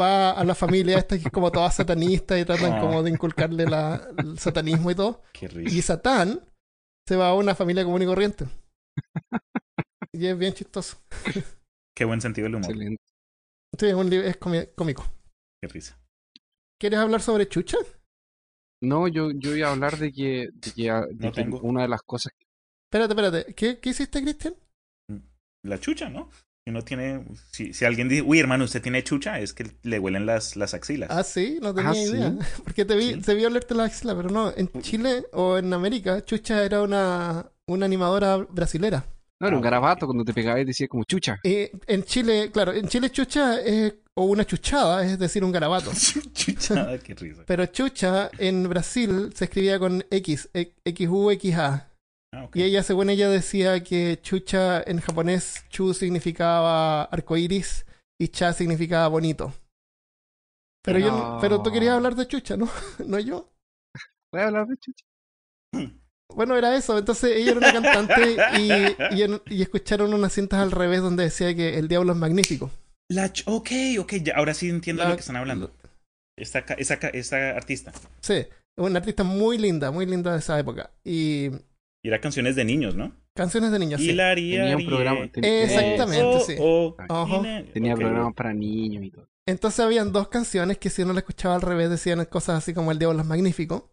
va 0.00 0.30
a 0.32 0.44
la 0.44 0.54
familia 0.54 0.98
esta 0.98 1.18
que 1.18 1.24
es 1.26 1.32
como 1.32 1.50
toda 1.50 1.70
satanista 1.70 2.38
y 2.38 2.44
tratan 2.44 2.74
Ah. 2.74 2.80
como 2.80 3.02
de 3.02 3.10
inculcarle 3.10 3.64
la, 3.66 4.08
el 4.18 4.38
satanismo 4.38 4.90
y 4.90 4.94
todo. 4.94 5.22
Qué 5.32 5.46
Y 5.46 5.48
risa. 5.48 5.94
Satán 5.94 6.40
se 7.06 7.16
va 7.16 7.28
a 7.28 7.34
una 7.34 7.54
familia 7.54 7.84
común 7.84 8.02
y 8.02 8.06
corriente. 8.06 8.46
Y 10.14 10.26
es 10.26 10.36
bien 10.36 10.52
chistoso. 10.52 10.98
Qué 11.96 12.04
buen 12.04 12.20
sentido 12.20 12.44
del 12.44 12.56
humor. 12.56 12.70
Excelente. 12.70 13.02
Sí, 13.78 13.86
es, 13.86 13.94
un 13.94 14.10
li- 14.10 14.16
es 14.16 14.36
cómico. 14.36 15.04
Qué 15.62 15.68
risa. 15.68 15.98
¿Quieres 16.78 16.98
hablar 16.98 17.22
sobre 17.22 17.48
Chucha? 17.48 17.78
No, 18.82 19.08
yo, 19.08 19.30
yo 19.30 19.56
iba 19.56 19.68
a 19.68 19.72
hablar 19.72 19.96
de 19.96 20.12
que, 20.12 20.50
de 20.52 20.72
que, 20.74 20.90
ah, 20.90 21.06
de 21.06 21.14
No 21.14 21.32
que 21.32 21.42
tengo. 21.42 21.60
una 21.60 21.82
de 21.82 21.88
las 21.88 22.02
cosas 22.02 22.32
Espérate, 22.90 23.12
espérate. 23.14 23.54
¿Qué, 23.54 23.78
qué 23.80 23.88
hiciste, 23.88 24.20
Cristian? 24.20 24.54
La 25.64 25.80
chucha, 25.80 26.10
¿no? 26.10 26.28
Si 26.64 26.70
uno 26.70 26.82
tiene. 26.82 27.24
Si, 27.50 27.72
si 27.74 27.84
alguien 27.84 28.08
dice, 28.08 28.22
uy, 28.22 28.38
hermano, 28.38 28.64
usted 28.64 28.80
tiene 28.80 29.02
chucha, 29.02 29.40
es 29.40 29.52
que 29.52 29.66
le 29.82 29.98
huelen 29.98 30.26
las, 30.26 30.54
las 30.54 30.74
axilas. 30.74 31.08
Ah, 31.10 31.24
sí, 31.24 31.58
no 31.60 31.74
tenía 31.74 31.90
Ah, 31.90 31.94
¿sí? 31.94 32.00
idea. 32.02 32.34
Porque 32.64 32.84
te 32.84 32.94
vi, 32.96 33.14
Sí. 33.14 33.20
te 33.20 33.34
vi 33.34 33.44
olerte 33.44 33.74
la 33.74 33.84
axila, 33.84 34.14
pero 34.14 34.30
no. 34.30 34.52
En 34.56 34.68
Chile 34.80 35.24
o 35.32 35.58
en 35.58 35.72
América, 35.72 36.24
Chucha 36.24 36.62
era 36.64 36.82
una, 36.82 37.46
una 37.66 37.86
animadora 37.86 38.36
brasilera. 38.36 39.04
No, 39.40 39.48
era 39.48 39.56
un 39.56 39.62
garabato 39.62 40.06
cuando 40.06 40.24
te 40.24 40.32
pegabas 40.32 40.62
y 40.62 40.64
decía 40.66 40.86
como 40.86 41.02
chucha. 41.02 41.40
Y 41.42 41.68
en 41.88 42.04
Chile, 42.04 42.50
claro, 42.52 42.72
en 42.72 42.86
Chile 42.86 43.10
Chucha 43.10 43.60
es, 43.60 43.94
o 44.14 44.26
una 44.26 44.44
chuchada, 44.44 45.04
es 45.04 45.18
decir, 45.18 45.42
un 45.42 45.50
garabato. 45.50 45.90
chucha, 46.32 46.96
qué 47.00 47.12
risa. 47.16 47.42
Pero 47.44 47.66
Chucha 47.66 48.30
en 48.38 48.68
Brasil 48.68 49.32
se 49.34 49.46
escribía 49.46 49.80
con 49.80 50.04
X, 50.12 50.48
e- 50.54 50.74
XU, 50.84 51.28
Ah, 51.30 51.34
ok. 51.34 51.91
Y 52.54 52.62
ella, 52.62 52.82
según 52.82 53.08
ella, 53.10 53.28
decía 53.28 53.82
que 53.82 54.18
chucha 54.22 54.82
en 54.82 55.00
japonés, 55.00 55.64
chu 55.70 55.94
significaba 55.94 57.04
arcoiris 57.04 57.86
y 58.20 58.28
cha 58.28 58.52
significaba 58.52 59.08
bonito. 59.08 59.54
Pero 60.84 60.98
yo, 60.98 61.10
no- 61.12 61.38
pero 61.40 61.62
tú 61.62 61.70
querías 61.72 61.94
hablar 61.94 62.14
de 62.14 62.26
chucha, 62.26 62.56
¿no? 62.56 62.68
No 63.06 63.18
yo. 63.18 63.52
¿Voy 64.32 64.42
a 64.42 64.46
hablar 64.46 64.66
de 64.66 64.76
chucha? 64.76 65.04
Bueno, 66.34 66.56
era 66.56 66.74
eso. 66.74 66.96
Entonces 66.96 67.36
ella 67.36 67.50
era 67.50 67.58
una 67.58 67.72
cantante 67.74 68.36
y, 68.58 69.16
y, 69.18 69.22
en- 69.22 69.42
y 69.46 69.60
escucharon 69.60 70.14
unas 70.14 70.32
cintas 70.32 70.60
al 70.60 70.70
revés 70.70 71.02
donde 71.02 71.24
decía 71.24 71.54
que 71.54 71.78
el 71.78 71.88
diablo 71.88 72.12
es 72.12 72.18
magnífico. 72.18 72.70
La 73.10 73.30
ch- 73.30 73.42
ok, 73.44 74.00
ok, 74.02 74.14
ya, 74.24 74.36
ahora 74.36 74.54
sí 74.54 74.70
entiendo 74.70 75.02
La- 75.02 75.08
de 75.08 75.12
lo 75.12 75.16
que 75.16 75.20
están 75.20 75.36
hablando. 75.36 75.70
Esta, 76.38 76.60
esa, 76.78 76.94
esta 76.94 77.50
artista. 77.50 77.92
Sí, 78.22 78.46
una 78.78 79.00
artista 79.00 79.24
muy 79.24 79.58
linda, 79.58 79.90
muy 79.90 80.06
linda 80.06 80.32
de 80.32 80.38
esa 80.38 80.58
época. 80.58 80.90
Y 81.04 81.50
Y 82.04 82.08
era 82.08 82.20
canciones 82.20 82.56
de 82.56 82.64
niños, 82.64 82.94
¿no? 82.96 83.12
canciones 83.34 83.70
de 83.72 83.78
niños, 83.78 84.00
sí. 84.00 84.10
Hilari, 84.10 84.50
Tenía 84.52 84.76
un 84.76 84.86
programa. 84.86 85.28
ten- 85.32 85.44
Exactamente, 85.44 86.24
oh, 86.24 86.40
sí. 86.40 86.54
oh, 86.58 86.96
Tenía 87.72 87.94
programas 87.94 88.34
para 88.34 88.52
niños 88.52 89.04
y 89.04 89.10
todo. 89.10 89.26
Entonces 89.46 89.80
habían 89.80 90.12
dos 90.12 90.28
canciones 90.28 90.78
que 90.78 90.90
si 90.90 91.02
uno 91.02 91.12
la 91.12 91.20
escuchaba 91.20 91.54
al 91.54 91.62
revés 91.62 91.90
decían 91.90 92.24
cosas 92.26 92.58
así 92.58 92.74
como 92.74 92.92
El 92.92 92.98
Diablo 92.98 93.20
es 93.20 93.26
Magnífico. 93.26 93.90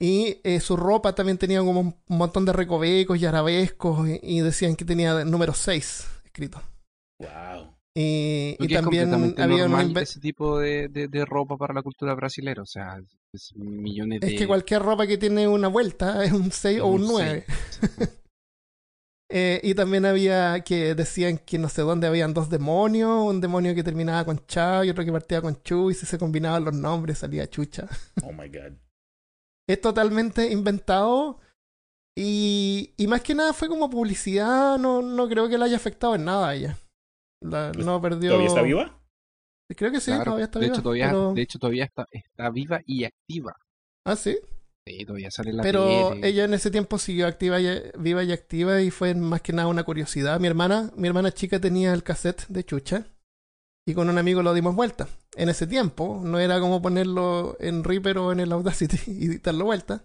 Y 0.00 0.40
eh, 0.44 0.58
su 0.60 0.76
ropa 0.76 1.14
también 1.14 1.38
tenía 1.38 1.60
como 1.60 1.80
un 1.80 1.94
montón 2.08 2.44
de 2.44 2.52
recovecos 2.52 3.18
y 3.18 3.26
arabescos 3.26 4.08
y, 4.08 4.20
y 4.22 4.40
decían 4.40 4.74
que 4.76 4.84
tenía 4.84 5.20
el 5.22 5.30
número 5.30 5.54
6 5.54 6.06
escrito. 6.24 6.60
Wow. 7.20 7.73
Y, 7.96 8.56
y 8.58 8.68
también 8.68 9.14
había 9.38 9.66
un 9.66 9.96
ese 9.98 10.18
tipo 10.18 10.58
de, 10.58 10.88
de, 10.88 11.06
de 11.06 11.24
ropa 11.24 11.56
para 11.56 11.72
la 11.74 11.82
cultura 11.82 12.14
brasilera. 12.14 12.62
O 12.62 12.66
sea, 12.66 13.00
es 13.32 13.54
millones 13.54 14.20
de... 14.20 14.26
Es 14.26 14.38
que 14.38 14.48
cualquier 14.48 14.82
ropa 14.82 15.06
que 15.06 15.16
tiene 15.16 15.46
una 15.46 15.68
vuelta 15.68 16.24
es 16.24 16.32
un 16.32 16.50
6 16.50 16.80
o 16.80 16.86
un 16.88 17.02
Un 17.02 17.08
9. 17.08 17.44
Eh, 19.30 19.58
y 19.64 19.74
también 19.74 20.04
había 20.04 20.60
que 20.60 20.94
decían 20.94 21.38
que 21.38 21.58
no 21.58 21.68
sé 21.68 21.82
dónde 21.82 22.06
habían 22.06 22.34
dos 22.34 22.50
demonios, 22.50 23.24
un 23.24 23.40
demonio 23.40 23.74
que 23.74 23.82
terminaba 23.82 24.24
con 24.24 24.46
Cha 24.46 24.84
y 24.84 24.90
otro 24.90 25.04
que 25.04 25.10
partía 25.10 25.40
con 25.40 25.60
Chu, 25.62 25.90
y 25.90 25.94
si 25.94 26.06
se 26.06 26.18
combinaban 26.18 26.62
los 26.62 26.74
nombres 26.74 27.18
salía 27.18 27.48
Chucha. 27.48 27.88
Oh 28.22 28.32
my 28.32 28.48
god. 28.48 28.76
es 29.66 29.80
totalmente 29.80 30.52
inventado 30.52 31.40
y, 32.14 32.92
y 32.96 33.06
más 33.08 33.22
que 33.22 33.34
nada 33.34 33.52
fue 33.54 33.66
como 33.66 33.90
publicidad, 33.90 34.78
no, 34.78 35.02
no 35.02 35.28
creo 35.28 35.48
que 35.48 35.58
le 35.58 35.64
haya 35.64 35.76
afectado 35.76 36.14
en 36.14 36.26
nada 36.26 36.50
a 36.50 36.54
ella. 36.54 36.78
La- 37.44 37.72
no 37.72 38.00
perdió... 38.00 38.30
¿Todavía 38.30 38.48
está 38.48 38.62
viva? 38.62 39.00
Creo 39.76 39.90
que 39.90 40.00
sí, 40.00 40.10
Claro, 40.10 40.24
todavía 40.24 40.44
está 40.44 40.58
de, 40.58 40.66
viva. 40.66 40.74
hecho, 40.74 40.82
todavía, 40.82 41.06
pero- 41.08 41.32
de 41.34 41.42
hecho, 41.42 41.58
todavía 41.58 41.84
está, 41.84 42.06
está 42.12 42.50
viva 42.50 42.80
y 42.86 43.04
activa. 43.04 43.54
Ah, 44.06 44.16
sí. 44.16 44.38
Sí, 44.86 45.04
todavía 45.06 45.30
sale 45.30 45.50
en 45.50 45.56
la 45.56 45.62
Pero 45.62 46.10
tele. 46.10 46.28
ella 46.28 46.44
en 46.44 46.52
ese 46.54 46.70
tiempo 46.70 46.98
siguió 46.98 47.26
activa 47.26 47.58
y, 47.60 47.66
viva 47.98 48.22
y 48.22 48.32
activa 48.32 48.82
y 48.82 48.90
fue 48.90 49.14
más 49.14 49.40
que 49.40 49.52
nada 49.54 49.68
una 49.68 49.84
curiosidad. 49.84 50.38
Mi 50.40 50.46
hermana, 50.46 50.90
mi 50.96 51.08
hermana 51.08 51.32
chica 51.32 51.58
tenía 51.58 51.94
el 51.94 52.02
cassette 52.02 52.46
de 52.48 52.64
Chucha 52.64 53.06
y 53.86 53.94
con 53.94 54.10
un 54.10 54.18
amigo 54.18 54.42
lo 54.42 54.52
dimos 54.52 54.74
vuelta. 54.74 55.08
En 55.36 55.48
ese 55.48 55.66
tiempo 55.66 56.20
no 56.22 56.38
era 56.38 56.60
como 56.60 56.82
ponerlo 56.82 57.56
en 57.60 57.82
Reaper 57.82 58.18
o 58.18 58.32
en 58.32 58.40
el 58.40 58.52
Audacity 58.52 58.98
y 59.06 59.38
darlo 59.38 59.64
vuelta. 59.64 60.04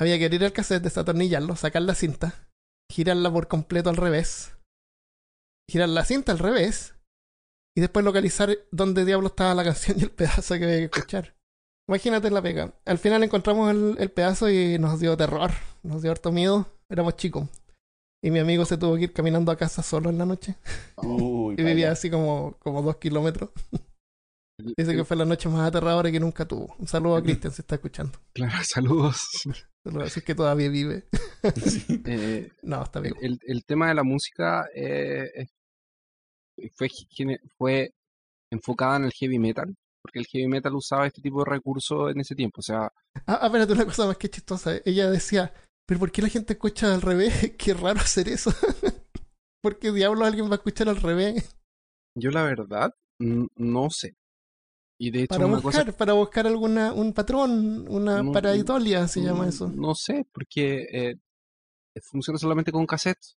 Había 0.00 0.18
que 0.18 0.24
abrir 0.24 0.42
el 0.42 0.52
cassette, 0.52 0.82
desatornillarlo, 0.82 1.54
sacar 1.54 1.82
la 1.82 1.94
cinta, 1.94 2.48
girarla 2.90 3.32
por 3.32 3.46
completo 3.46 3.88
al 3.88 3.96
revés, 3.96 4.56
girar 5.68 5.88
la 5.88 6.04
cinta 6.04 6.32
al 6.32 6.38
revés 6.38 6.94
y 7.76 7.80
después 7.80 8.04
localizar 8.04 8.56
dónde 8.70 9.04
diablo 9.04 9.28
estaba 9.28 9.54
la 9.54 9.64
canción 9.64 9.98
y 9.98 10.02
el 10.02 10.10
pedazo 10.10 10.54
que 10.54 10.64
había 10.64 10.78
que 10.78 10.84
escuchar. 10.84 11.34
Imagínate 11.88 12.30
la 12.30 12.42
pega. 12.42 12.74
Al 12.84 12.98
final 12.98 13.22
encontramos 13.22 13.70
el, 13.70 13.96
el 13.98 14.10
pedazo 14.10 14.48
y 14.50 14.78
nos 14.78 15.00
dio 15.00 15.16
terror, 15.16 15.50
nos 15.82 16.02
dio 16.02 16.10
harto 16.10 16.32
miedo. 16.32 16.66
Éramos 16.88 17.16
chicos. 17.16 17.48
Y 18.24 18.30
mi 18.30 18.38
amigo 18.38 18.64
se 18.64 18.76
tuvo 18.78 18.96
que 18.96 19.04
ir 19.04 19.12
caminando 19.12 19.50
a 19.50 19.56
casa 19.56 19.82
solo 19.82 20.08
en 20.08 20.18
la 20.18 20.26
noche. 20.26 20.54
Uy, 20.96 21.54
Y 21.58 21.62
vivía 21.62 21.90
así 21.90 22.08
como, 22.08 22.56
como 22.60 22.82
dos 22.82 22.96
kilómetros. 22.96 23.50
Dice 24.76 24.94
que 24.94 25.04
fue 25.04 25.16
la 25.16 25.24
noche 25.24 25.48
más 25.48 25.66
aterradora 25.68 26.10
que 26.12 26.20
nunca 26.20 26.46
tuvo. 26.46 26.74
Un 26.78 26.86
saludo 26.86 27.16
a 27.16 27.22
Cristian 27.22 27.52
si 27.52 27.62
está 27.62 27.76
escuchando. 27.76 28.18
Claro, 28.34 28.52
saludos. 28.64 29.20
Saludos, 29.84 30.06
Así 30.06 30.20
que 30.20 30.34
todavía 30.34 30.68
vive. 30.68 31.08
Sí. 31.66 32.00
Eh, 32.06 32.50
No, 32.62 32.84
está 32.84 33.00
vivo. 33.00 33.16
el, 33.20 33.38
el 33.42 33.64
tema 33.64 33.88
de 33.88 33.94
la 33.94 34.04
música 34.04 34.66
eh, 34.74 35.28
es- 35.34 35.50
fue, 37.58 37.90
enfocada 38.52 38.96
en 38.98 39.04
el 39.04 39.12
heavy 39.12 39.38
metal, 39.38 39.74
porque 40.04 40.20
el 40.20 40.26
heavy 40.26 40.46
metal 40.46 40.74
usaba 40.74 41.06
este 41.06 41.20
tipo 41.22 41.42
de 41.44 41.50
recursos 41.50 42.12
en 42.12 42.20
ese 42.20 42.34
tiempo. 42.36 42.60
O 42.60 42.62
sea, 42.62 42.90
Ah, 43.26 43.38
ah, 43.42 43.46
espérate, 43.46 43.72
una 43.72 43.84
cosa 43.86 44.06
más 44.06 44.16
que 44.18 44.30
chistosa. 44.30 44.76
Ella 44.84 45.10
decía, 45.10 45.52
¿pero 45.86 45.98
por 46.00 46.12
qué 46.12 46.22
la 46.22 46.28
gente 46.28 46.52
escucha 46.52 46.94
al 46.94 47.02
revés? 47.02 47.32
Qué 47.58 47.74
raro 47.74 48.00
hacer 48.00 48.28
eso. 48.28 48.52
¿Por 49.62 49.78
qué 49.78 49.90
diablos 49.92 50.26
alguien 50.26 50.46
va 50.46 50.52
a 50.52 50.56
escuchar 50.56 50.88
al 50.88 50.96
revés? 51.00 51.56
yo 52.16 52.30
la 52.30 52.42
verdad 52.44 52.92
no 53.20 53.88
sé. 53.90 54.14
Y 55.04 55.10
de 55.10 55.24
hecho, 55.24 55.34
Para 55.34 55.46
una 55.46 55.58
buscar, 55.58 55.86
cosa. 55.86 55.98
para 55.98 56.12
buscar 56.12 56.46
alguna, 56.46 56.92
un 56.92 57.12
patrón, 57.12 57.88
una 57.88 58.22
No, 58.22 58.30
paraidolia 58.30 59.08
se 59.08 59.20
llama 59.20 59.48
eso. 59.48 59.68
No 59.68 59.96
sé, 59.96 60.24
porque 60.32 60.86
eh, 60.92 61.16
funciona 62.08 62.38
solamente 62.38 62.70
con 62.70 62.86
cassettes. 62.86 63.34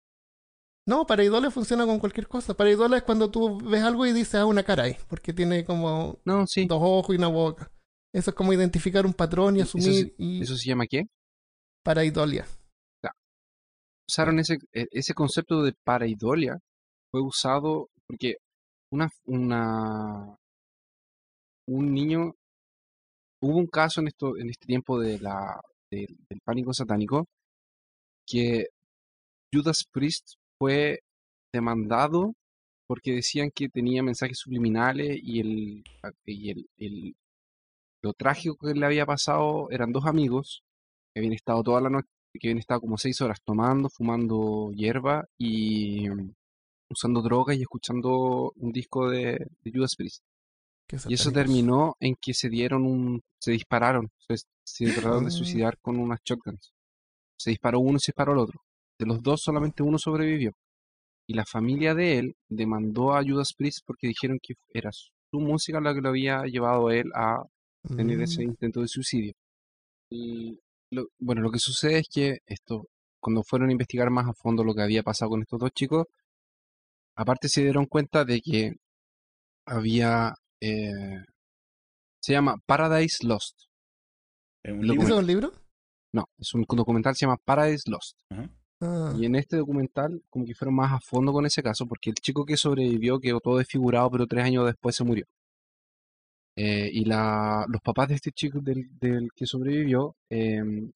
No, 0.88 1.06
pareidolia 1.06 1.52
funciona 1.52 1.86
con 1.86 2.00
cualquier 2.00 2.26
cosa. 2.26 2.54
Pareidolia 2.54 2.96
es 2.96 3.04
cuando 3.04 3.30
tú 3.30 3.60
ves 3.60 3.84
algo 3.84 4.04
y 4.06 4.12
dices, 4.12 4.34
ah, 4.34 4.46
una 4.46 4.64
cara 4.64 4.82
ahí, 4.82 4.96
porque 5.08 5.32
tiene 5.32 5.64
como 5.64 6.18
No, 6.24 6.48
sí. 6.48 6.66
dos 6.66 6.80
ojos 6.82 7.14
y 7.14 7.18
una 7.18 7.28
boca. 7.28 7.70
Eso 8.12 8.30
es 8.30 8.36
como 8.36 8.52
identificar 8.52 9.06
un 9.06 9.14
patrón 9.14 9.56
y 9.56 9.60
Eso 9.60 9.78
asumir 9.78 10.16
y 10.18 10.42
¿Eso 10.42 10.56
se 10.56 10.68
llama 10.68 10.86
qué? 10.88 11.04
pareidolia. 11.84 12.44
usaron 14.08 14.40
ese, 14.40 14.58
e- 14.72 14.88
ese 14.90 15.14
concepto 15.14 15.62
de 15.62 15.74
pareidolia 15.84 16.58
fue 17.12 17.22
usado 17.22 17.88
porque 18.08 18.38
una, 18.90 19.08
una 19.26 20.36
un 21.66 21.92
niño, 21.92 22.34
hubo 23.42 23.58
un 23.58 23.66
caso 23.66 24.00
en 24.00 24.08
esto, 24.08 24.36
en 24.38 24.50
este 24.50 24.66
tiempo 24.66 24.98
de 24.98 25.18
la, 25.18 25.60
del- 25.90 26.16
pánico 26.44 26.72
satánico, 26.72 27.26
que 28.26 28.66
Judas 29.52 29.84
Priest 29.92 30.34
fue 30.58 31.00
demandado 31.52 32.34
porque 32.88 33.12
decían 33.12 33.50
que 33.54 33.68
tenía 33.68 34.02
mensajes 34.02 34.38
subliminales 34.38 35.18
y 35.22 35.40
el, 35.40 35.84
y 36.26 36.50
el, 36.78 37.16
lo 38.02 38.12
trágico 38.14 38.56
que 38.66 38.74
le 38.74 38.86
había 38.86 39.06
pasado 39.06 39.70
eran 39.70 39.92
dos 39.92 40.06
amigos 40.06 40.62
que 41.14 41.20
habían 41.20 41.34
estado 41.34 41.62
toda 41.62 41.80
la 41.80 41.90
noche, 41.90 42.08
que 42.40 42.48
habían 42.48 42.58
estado 42.58 42.80
como 42.80 42.98
seis 42.98 43.20
horas 43.20 43.40
tomando, 43.44 43.88
fumando 43.90 44.72
hierba 44.74 45.26
y 45.38 46.08
mm, 46.10 46.32
usando 46.90 47.22
drogas 47.22 47.56
y 47.58 47.62
escuchando 47.62 48.52
un 48.56 48.72
disco 48.72 49.10
de 49.10 49.46
Judas 49.64 49.96
Priest. 49.96 50.22
Y 51.08 51.14
eso 51.14 51.30
terminó 51.32 51.96
en 52.00 52.16
que 52.20 52.34
se 52.34 52.48
dieron 52.50 52.84
un, 52.84 53.22
se 53.40 53.52
dispararon, 53.52 54.10
se, 54.18 54.36
se 54.64 54.92
trataron 54.92 55.24
de 55.24 55.28
Ah. 55.28 55.30
suicidar 55.30 55.78
con 55.80 55.98
unas 55.98 56.20
shotguns. 56.24 56.72
Se 57.38 57.50
disparó 57.50 57.80
uno 57.80 57.96
y 57.96 58.00
se 58.00 58.12
disparó 58.12 58.32
el 58.32 58.38
otro. 58.38 58.60
De 58.98 59.06
los 59.06 59.22
dos 59.22 59.42
solamente 59.42 59.82
uno 59.82 59.98
sobrevivió. 59.98 60.52
Y 61.26 61.34
la 61.34 61.44
familia 61.46 61.94
de 61.94 62.18
él 62.18 62.36
demandó 62.48 63.14
a 63.14 63.22
Judas 63.24 63.52
Priest 63.56 63.80
porque 63.86 64.08
dijeron 64.08 64.38
que 64.42 64.54
era 64.68 64.90
su 64.92 65.40
música 65.40 65.80
la 65.80 65.94
que 65.94 66.00
lo 66.02 66.10
había 66.10 66.42
llevado 66.44 66.88
a 66.88 66.94
él 66.96 67.10
a 67.14 67.42
tener 67.96 68.20
ese 68.20 68.40
Mm, 68.44 68.48
intento 68.50 68.80
de 68.80 68.88
suicidio. 68.88 69.32
Y 70.10 70.58
lo- 70.90 71.08
bueno, 71.18 71.40
lo 71.40 71.50
que 71.50 71.58
sucede 71.58 71.98
es 72.00 72.08
que 72.12 72.38
esto, 72.46 72.86
cuando 73.18 73.42
fueron 73.42 73.70
a 73.70 73.72
investigar 73.72 74.10
más 74.10 74.28
a 74.28 74.34
fondo 74.34 74.62
lo 74.62 74.74
que 74.74 74.82
había 74.82 75.02
pasado 75.02 75.30
con 75.30 75.40
estos 75.42 75.58
dos 75.58 75.70
chicos, 75.72 76.06
aparte 77.16 77.48
se 77.48 77.62
dieron 77.62 77.86
cuenta 77.86 78.24
de 78.24 78.40
que 78.40 78.74
había, 79.66 80.34
eh, 80.62 81.24
se 82.22 82.32
llama 82.32 82.56
Paradise 82.66 83.26
Lost. 83.26 83.58
Eh, 84.64 84.72
un 84.72 84.86
Lo 84.86 84.92
libro. 84.94 85.02
¿Ese 85.06 85.12
es 85.14 85.18
un 85.18 85.26
libro? 85.26 85.52
No, 86.14 86.24
es 86.38 86.54
un 86.54 86.64
documental, 86.68 87.14
se 87.16 87.26
llama 87.26 87.38
Paradise 87.44 87.90
Lost. 87.90 88.18
Ajá. 88.30 88.48
Ah, 88.80 89.14
Y 89.18 89.26
en 89.26 89.36
este 89.36 89.56
documental, 89.56 90.22
como 90.28 90.44
que 90.44 90.54
fueron 90.54 90.74
más 90.74 90.92
a 90.92 91.00
fondo 91.00 91.32
con 91.32 91.46
ese 91.46 91.62
caso, 91.62 91.86
porque 91.86 92.10
el 92.10 92.16
chico 92.16 92.44
que 92.44 92.56
sobrevivió 92.56 93.18
quedó 93.20 93.40
todo 93.40 93.58
desfigurado, 93.58 94.10
pero 94.10 94.26
tres 94.26 94.44
años 94.44 94.66
después 94.66 94.94
se 94.96 95.04
murió. 95.04 95.24
Eh, 96.56 96.90
y 96.92 97.04
la, 97.06 97.64
los 97.68 97.80
papás 97.80 98.08
de 98.08 98.16
este 98.16 98.30
chico 98.32 98.60
del, 98.60 98.86
del 98.98 99.30
que 99.34 99.46
sobrevivió 99.46 100.14
em, 100.28 100.90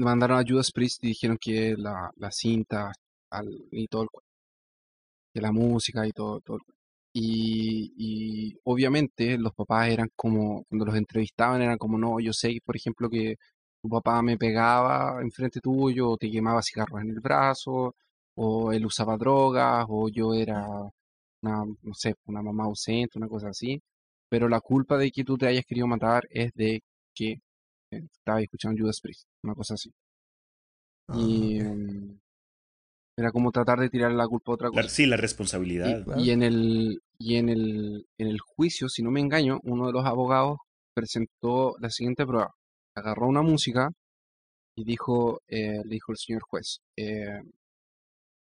mandaron 0.00 0.38
a 0.38 0.44
Judas 0.46 0.72
Priest 0.72 1.04
y 1.04 1.08
dijeron 1.08 1.38
que 1.40 1.76
la, 1.76 2.10
la 2.16 2.30
cinta 2.32 2.92
al- 3.30 3.64
y 3.70 3.86
todo 3.86 4.02
el 4.02 4.08
cuento, 4.10 4.28
que 5.32 5.40
la 5.40 5.52
música 5.52 6.06
y 6.06 6.10
todo, 6.12 6.40
todo 6.40 6.56
el 6.56 6.62
cuento. 6.64 6.75
Y, 7.18 7.94
y 7.96 8.60
obviamente 8.64 9.38
los 9.38 9.54
papás 9.54 9.88
eran 9.88 10.10
como, 10.16 10.64
cuando 10.64 10.84
los 10.86 10.96
entrevistaban, 10.96 11.62
eran 11.62 11.78
como, 11.78 11.98
no, 11.98 12.20
yo 12.20 12.32
sé, 12.32 12.60
por 12.64 12.76
ejemplo, 12.76 13.08
que 13.10 13.36
tu 13.82 13.88
papá 13.88 14.20
me 14.22 14.36
pegaba 14.38 15.22
enfrente 15.22 15.60
tuyo, 15.60 16.10
o 16.10 16.16
te 16.18 16.30
quemaba 16.30 16.62
cigarros 16.62 17.00
en 17.02 17.10
el 17.10 17.20
brazo, 17.20 17.94
o 18.34 18.72
él 18.72 18.84
usaba 18.86 19.16
drogas, 19.16 19.86
o 19.88 20.08
yo 20.10 20.34
era 20.34 20.66
una, 21.42 21.64
no 21.82 21.94
sé, 21.94 22.14
una 22.26 22.42
mamá 22.42 22.64
ausente, 22.64 23.18
una 23.18 23.28
cosa 23.28 23.48
así. 23.50 23.80
Pero 24.28 24.48
la 24.48 24.60
culpa 24.60 24.96
de 24.98 25.10
que 25.10 25.24
tú 25.24 25.38
te 25.38 25.46
hayas 25.46 25.64
querido 25.66 25.86
matar 25.86 26.24
es 26.30 26.52
de 26.54 26.82
que 27.14 27.32
eh, 27.90 28.02
estabas 28.12 28.42
escuchando 28.42 28.80
Judas 28.82 29.00
Priest, 29.00 29.26
una 29.42 29.54
cosa 29.54 29.74
así. 29.74 29.92
ah, 31.08 31.16
Y 31.22 31.58
ok. 31.58 31.66
Era 33.16 33.32
como 33.32 33.50
tratar 33.52 33.78
de 33.80 33.88
tirar 33.90 34.12
la 34.12 34.26
culpa 34.28 34.52
a 34.52 34.54
otra 34.54 34.68
La- 34.68 34.82
cosa. 34.82 34.88
sí, 34.88 35.06
la 35.06 35.16
Y, 35.16 35.20
responsabilidad. 35.20 36.04
Claro. 36.04 36.20
y 36.20 36.30
en 36.30 36.42
el 36.42 37.00
y 37.18 37.36
en 37.36 37.48
el 37.48 38.06
en 38.18 38.28
el 38.28 38.38
juicio, 38.40 38.88
si 38.88 39.02
no 39.02 39.10
me 39.10 39.20
engaño, 39.20 39.58
uno 39.64 39.86
de 39.86 39.92
los 39.92 40.04
abogados 40.04 40.58
presentó 40.94 41.76
la 41.80 41.90
siguiente 41.90 42.26
prueba. 42.26 42.50
Agarró 42.94 43.26
una 43.28 43.42
música 43.42 43.90
y 44.76 44.84
dijo, 44.84 45.40
eh, 45.48 45.80
le 45.84 45.90
dijo 45.94 46.12
el 46.12 46.18
señor 46.18 46.42
juez, 46.42 46.80
eh, 46.96 47.40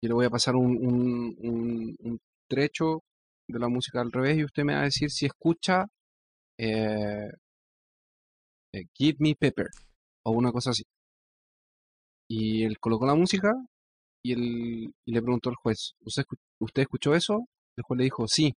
yo 0.02 0.08
le 0.08 0.14
voy 0.14 0.26
a 0.26 0.30
pasar 0.30 0.56
un, 0.56 0.76
un, 0.78 1.36
un- 1.38 1.96
un 2.00 2.18
trecho 2.48 3.00
de 3.48 3.58
la 3.58 3.68
música 3.68 4.00
al 4.00 4.12
revés 4.12 4.38
y 4.38 4.44
usted 4.44 4.64
me 4.64 4.74
va 4.74 4.80
a 4.80 4.84
decir 4.84 5.10
si 5.10 5.26
escucha 5.26 5.86
eh, 6.58 7.28
Give 8.96 9.16
Me 9.20 9.34
Pepper 9.34 9.66
o 10.24 10.32
una 10.32 10.52
cosa 10.52 10.70
así. 10.70 10.84
Y 12.28 12.64
él 12.64 12.78
colocó 12.78 13.06
la 13.06 13.14
música 13.14 13.52
y, 14.22 14.32
él, 14.32 14.94
y 15.04 15.12
le 15.12 15.22
preguntó 15.22 15.50
al 15.50 15.56
juez, 15.56 15.94
¿usted, 16.00 16.24
¿usted 16.58 16.82
escuchó 16.82 17.14
eso? 17.14 17.46
El 17.76 17.84
juez 17.84 17.98
le 17.98 18.04
dijo, 18.04 18.26
sí, 18.28 18.54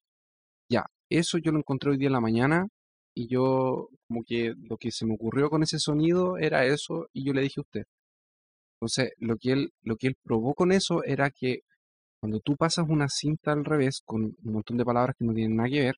ya, 0.68 0.86
eso 1.10 1.38
yo 1.38 1.52
lo 1.52 1.58
encontré 1.58 1.90
hoy 1.90 1.98
día 1.98 2.08
en 2.08 2.14
la 2.14 2.20
mañana 2.20 2.66
y 3.14 3.28
yo 3.28 3.88
como 4.08 4.22
que 4.24 4.54
lo 4.56 4.76
que 4.78 4.90
se 4.90 5.06
me 5.06 5.14
ocurrió 5.14 5.50
con 5.50 5.62
ese 5.62 5.78
sonido 5.78 6.38
era 6.38 6.64
eso 6.64 7.06
y 7.12 7.24
yo 7.24 7.32
le 7.32 7.42
dije 7.42 7.60
a 7.60 7.62
usted. 7.62 7.82
Entonces, 8.80 9.12
lo 9.18 9.36
que 9.36 9.52
él, 9.52 9.70
lo 9.82 9.96
que 9.96 10.08
él 10.08 10.16
probó 10.22 10.54
con 10.54 10.72
eso 10.72 11.04
era 11.04 11.30
que 11.30 11.60
cuando 12.20 12.40
tú 12.40 12.56
pasas 12.56 12.86
una 12.88 13.08
cinta 13.08 13.52
al 13.52 13.64
revés 13.64 14.00
con 14.04 14.22
un 14.24 14.52
montón 14.52 14.76
de 14.76 14.84
palabras 14.84 15.14
que 15.18 15.24
no 15.24 15.34
tienen 15.34 15.56
nada 15.56 15.68
que 15.68 15.80
ver, 15.80 15.94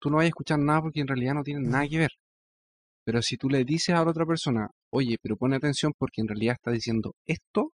tú 0.00 0.10
no 0.10 0.16
vas 0.16 0.24
a 0.24 0.28
escuchar 0.28 0.58
nada 0.58 0.82
porque 0.82 1.00
en 1.00 1.08
realidad 1.08 1.34
no 1.34 1.42
tienen 1.42 1.70
nada 1.70 1.88
que 1.88 1.98
ver. 1.98 2.10
Pero 3.04 3.22
si 3.22 3.36
tú 3.36 3.48
le 3.48 3.64
dices 3.64 3.94
a 3.94 4.04
la 4.04 4.10
otra 4.10 4.26
persona, 4.26 4.68
oye, 4.90 5.16
pero 5.20 5.36
pone 5.36 5.56
atención 5.56 5.92
porque 5.98 6.20
en 6.20 6.28
realidad 6.28 6.54
está 6.54 6.70
diciendo 6.70 7.14
esto. 7.26 7.72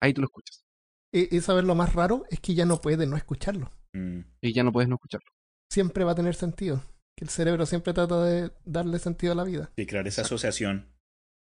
Ahí 0.00 0.12
tú 0.12 0.20
lo 0.20 0.26
escuchas. 0.26 0.64
Y, 1.12 1.36
y 1.36 1.40
sabes 1.40 1.64
lo 1.64 1.74
más 1.74 1.94
raro 1.94 2.24
es 2.30 2.40
que 2.40 2.54
ya 2.54 2.64
no 2.64 2.80
puede 2.80 3.06
no 3.06 3.16
escucharlo. 3.16 3.70
Mm. 3.92 4.20
Y 4.40 4.52
ya 4.52 4.64
no 4.64 4.72
puedes 4.72 4.88
no 4.88 4.96
escucharlo. 4.96 5.30
Siempre 5.70 6.04
va 6.04 6.12
a 6.12 6.16
tener 6.16 6.34
sentido. 6.34 6.82
Que 7.16 7.24
el 7.24 7.30
cerebro 7.30 7.64
siempre 7.64 7.92
trata 7.92 8.22
de 8.24 8.50
darle 8.64 8.98
sentido 8.98 9.32
a 9.32 9.36
la 9.36 9.44
vida. 9.44 9.70
Sí, 9.76 9.86
crear 9.86 10.06
esa 10.06 10.22
asociación. 10.22 10.92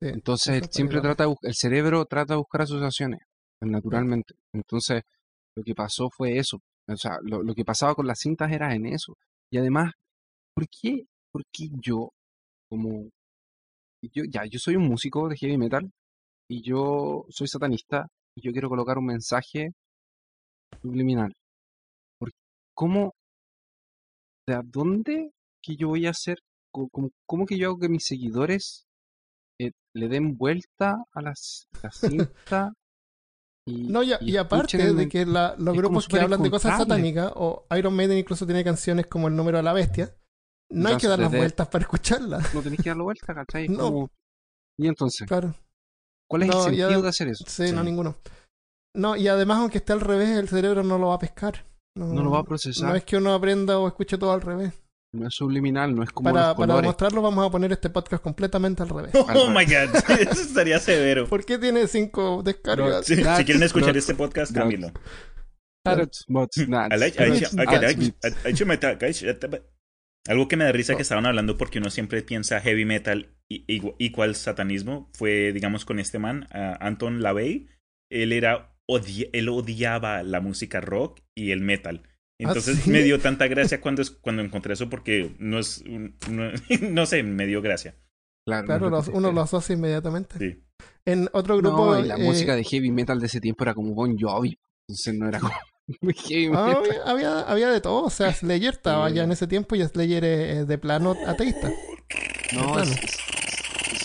Sí, 0.01 0.09
Entonces, 0.09 0.69
siempre 0.71 1.01
trata 1.01 1.25
de 1.25 1.35
el 1.43 1.55
cerebro 1.55 2.05
trata 2.07 2.35
de 2.35 2.39
buscar 2.39 2.63
asociaciones, 2.63 3.21
pues, 3.61 3.71
naturalmente. 3.71 4.35
Entonces, 4.53 5.03
lo 5.57 5.63
que 5.63 5.75
pasó 5.75 6.11
fue 6.11 6.37
eso. 6.37 6.59
O 6.89 6.97
sea, 6.97 7.19
lo, 7.23 7.45
lo 7.45 7.55
que 7.55 7.65
pasaba 7.65 7.95
con 7.95 8.09
las 8.09 8.19
cintas 8.19 8.51
era 8.51 8.75
en 8.75 8.87
eso. 8.87 9.15
Y 9.53 9.59
además, 9.59 9.93
¿por 10.55 10.67
qué, 10.69 11.05
por 11.31 11.43
qué 11.53 11.69
yo, 11.81 12.11
como, 12.69 13.09
yo, 14.03 14.25
ya, 14.29 14.45
yo 14.47 14.59
soy 14.59 14.75
un 14.75 14.89
músico 14.89 15.29
de 15.29 15.37
heavy 15.37 15.59
metal 15.59 15.93
y 16.51 16.63
yo 16.63 17.25
soy 17.29 17.47
satanista 17.47 18.09
y 18.37 18.43
yo 18.47 18.53
quiero 18.53 18.69
colocar 18.69 18.99
un 18.99 19.07
mensaje 19.07 19.73
subliminal? 20.81 21.33
¿Por, 22.19 22.31
¿Cómo, 22.75 23.13
de 24.47 24.55
a 24.55 24.63
dónde 24.65 25.31
que 25.63 25.77
yo 25.77 25.89
voy 25.89 26.07
a 26.07 26.11
hacer, 26.11 26.39
cómo 26.73 27.47
que 27.47 27.59
yo 27.59 27.69
hago 27.69 27.79
que 27.79 27.89
mis 27.89 28.05
seguidores 28.05 28.87
eh, 29.61 29.71
le 29.95 30.09
den 30.09 30.37
vuelta 30.37 30.97
a 31.13 31.23
las, 31.23 31.67
la 31.83 31.91
cinta 31.93 32.73
y, 33.67 33.89
No, 33.89 34.03
y, 34.03 34.13
y 34.21 34.37
aparte 34.37 34.83
el 34.83 34.97
de 34.97 35.09
que 35.09 35.25
la- 35.27 35.55
los 35.59 35.77
grupos 35.77 36.09
que 36.09 36.19
hablan 36.19 36.43
de 36.43 36.51
cosas 36.51 36.77
satánicas, 36.79 37.33
o 37.37 37.67
Iron 37.77 37.95
Maiden 37.95 38.19
incluso 38.19 38.47
tiene 38.47 38.65
canciones 38.65 39.07
como 39.07 39.29
El 39.29 39.37
número 39.37 39.59
de 39.59 39.63
la 39.63 39.73
bestia, 39.73 40.17
no 40.71 40.89
hay 40.89 40.97
que 40.97 41.07
dar 41.07 41.19
las 41.19 41.31
vueltas 41.31 41.69
para 41.69 41.83
escucharlas. 41.83 42.53
no 42.55 42.63
tenés 42.63 42.81
que 42.83 42.89
darle 42.91 43.05
vuelta, 43.05 43.35
¿cachai? 43.35 43.69
No. 43.69 43.79
como- 43.85 44.11
Y 44.79 44.89
entonces, 44.89 45.29
Claro, 45.29 45.55
¿cuál 46.33 46.43
es 46.43 46.49
No, 46.49 46.67
el 46.67 46.75
ya- 46.77 46.85
sentido 46.87 47.03
de 47.03 47.09
hacer 47.09 47.29
eso? 47.29 47.45
sí, 47.47 47.69
Sí. 47.69 47.73
no, 47.75 47.85
ninguno. 47.85 48.17
No, 48.97 49.17
y 49.17 49.29
además, 49.29 49.59
aunque 49.59 49.79
esté 49.79 49.93
al 49.93 50.01
revés, 50.01 50.31
el 50.31 50.49
cerebro 50.49 50.83
no 50.83 50.99
lo 50.99 51.09
va 51.09 51.15
a 51.15 51.19
pescar. 51.19 51.65
No, 51.97 52.07
No 52.07 52.23
lo 52.23 52.31
va 52.31 52.39
a 52.39 52.41
no 52.41 52.45
procesar, 52.47 52.97
es 52.97 53.05
que 53.05 53.17
uno 53.19 53.35
aprenda 53.35 53.79
o 53.79 53.87
escuche 53.87 54.17
todo 54.19 54.33
al 54.33 54.41
revés. 54.41 54.73
no 55.15 55.29
es 55.29 55.35
subliminal, 55.35 55.95
no 55.95 56.03
es 56.03 56.11
como 56.11 56.33
Para, 56.33 56.49
los 56.49 56.57
para 56.57 56.77
demostrarlo, 56.77 57.21
vamos 57.21 57.47
a 57.47 57.51
poner 57.51 57.71
este 57.73 57.91
podcast 57.91 58.23
completamente 58.23 58.83
al 58.83 58.89
revés. 58.89 59.13
Oh 59.15 59.51
my 59.51 59.65
god, 59.67 59.95
eso 60.21 60.41
estaría 60.41 60.79
severo. 60.79 61.27
¿Por 61.29 61.45
qué 61.45 61.59
tiene 61.59 61.87
cinco 61.87 62.43
descargas? 62.43 63.05
Si 63.05 63.23
That's 63.23 63.45
quieren 63.45 63.63
escuchar 63.63 63.95
este 63.97 64.15
podcast, 64.15 64.53
guys, 64.57 64.81
Algo 70.29 70.49
que 70.49 70.57
me 70.57 70.65
da 70.65 70.73
risa 70.73 70.95
que 70.95 71.03
estaban 71.03 71.27
hablando 71.27 71.57
porque 71.59 71.79
uno 71.79 71.91
siempre 71.91 72.23
piensa 72.23 72.61
heavy 72.61 72.85
metal 72.85 73.29
y- 73.67 73.95
igual 73.99 74.35
satanismo 74.35 75.11
fue, 75.15 75.53
digamos, 75.53 75.85
con 75.85 75.99
este 75.99 76.19
man, 76.19 76.47
ah, 76.53 76.77
Anton 76.81 77.23
LaVey. 77.23 77.69
Él 78.11 78.33
era 78.33 78.75
odia- 78.91 79.29
él 79.33 79.49
odiaba 79.49 80.23
la 80.23 80.41
música 80.41 80.81
rock 80.81 81.21
y 81.37 81.51
el 81.53 81.61
metal. 81.61 82.03
Entonces 82.41 82.79
¿sí? 82.81 82.91
me 82.91 83.03
dio 83.03 83.21
tanta 83.21 83.47
gracia 83.47 83.81
cuando, 83.81 84.03
es- 84.03 84.11
cuando 84.11 84.43
encontré 84.43 84.73
eso 84.75 84.89
porque 84.91 85.35
no 85.39 85.59
es, 85.59 85.79
un- 85.87 86.17
no, 86.31 86.51
no 86.91 87.07
sé, 87.07 87.23
me 87.23 87.47
dio 87.47 87.63
gracia. 87.63 87.95
Claro, 88.47 88.67
Claro, 88.67 88.91
no 88.91 89.03
uno 89.13 89.31
lo 89.33 89.41
asocia 89.41 89.75
inmediatamente. 89.75 90.37
Sí. 90.39 90.63
En 91.05 91.29
otro 91.33 91.57
grupo. 91.59 91.95
No, 91.95 92.01
y 92.01 92.07
la 92.09 92.17
eh, 92.17 92.23
música 92.23 92.57
de 92.57 92.65
heavy 92.65 92.91
metal 92.91 93.21
de 93.21 93.27
ese 93.27 93.41
tiempo 93.41 93.63
era 93.65 93.75
como 93.75 93.95
Bon 93.95 94.17
Jovi. 94.19 94.59
Entonces 94.89 95.15
no 95.15 95.29
era 95.29 95.39
como 95.39 95.53
heavy 96.27 96.51
ah, 96.55 96.67
metal. 96.67 96.77
había, 96.85 97.03
había, 97.07 97.41
había 97.43 97.71
de 97.71 97.81
todo. 97.81 98.03
O 98.05 98.11
sea, 98.11 98.33
Slayer 98.33 98.75
estaba 98.75 99.09
ya 99.11 99.23
en 99.23 99.31
ese 99.33 99.47
tiempo 99.47 99.77
y 99.77 99.83
Slayer 99.87 100.25
es, 100.25 100.57
es 100.59 100.67
de 100.67 100.79
plano 100.79 101.15
ateísta. 101.27 101.71
No, 102.55 102.73
plano. 102.73 102.91
es 102.91 103.01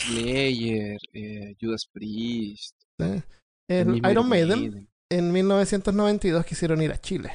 Slayer, 0.08 0.98
eh, 1.14 1.56
Judas 1.62 1.88
Priest, 1.92 2.76
¿sí? 3.00 3.24
el 3.70 3.98
Iron 4.10 4.28
Maiden 4.30 4.90
en 5.12 5.32
1992 5.32 6.46
quisieron 6.46 6.82
ir 6.82 6.92
a 6.92 6.98
Chile. 7.00 7.32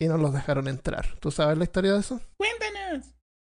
y 0.00 0.08
no 0.08 0.18
los 0.18 0.32
dejaron 0.34 0.66
entrar. 0.66 1.16
¿Tú 1.20 1.30
sabes 1.30 1.56
la 1.56 1.62
historia 1.64 1.92
de 1.92 2.00
eso? 2.00 2.20
Cuéntanos. 2.36 3.06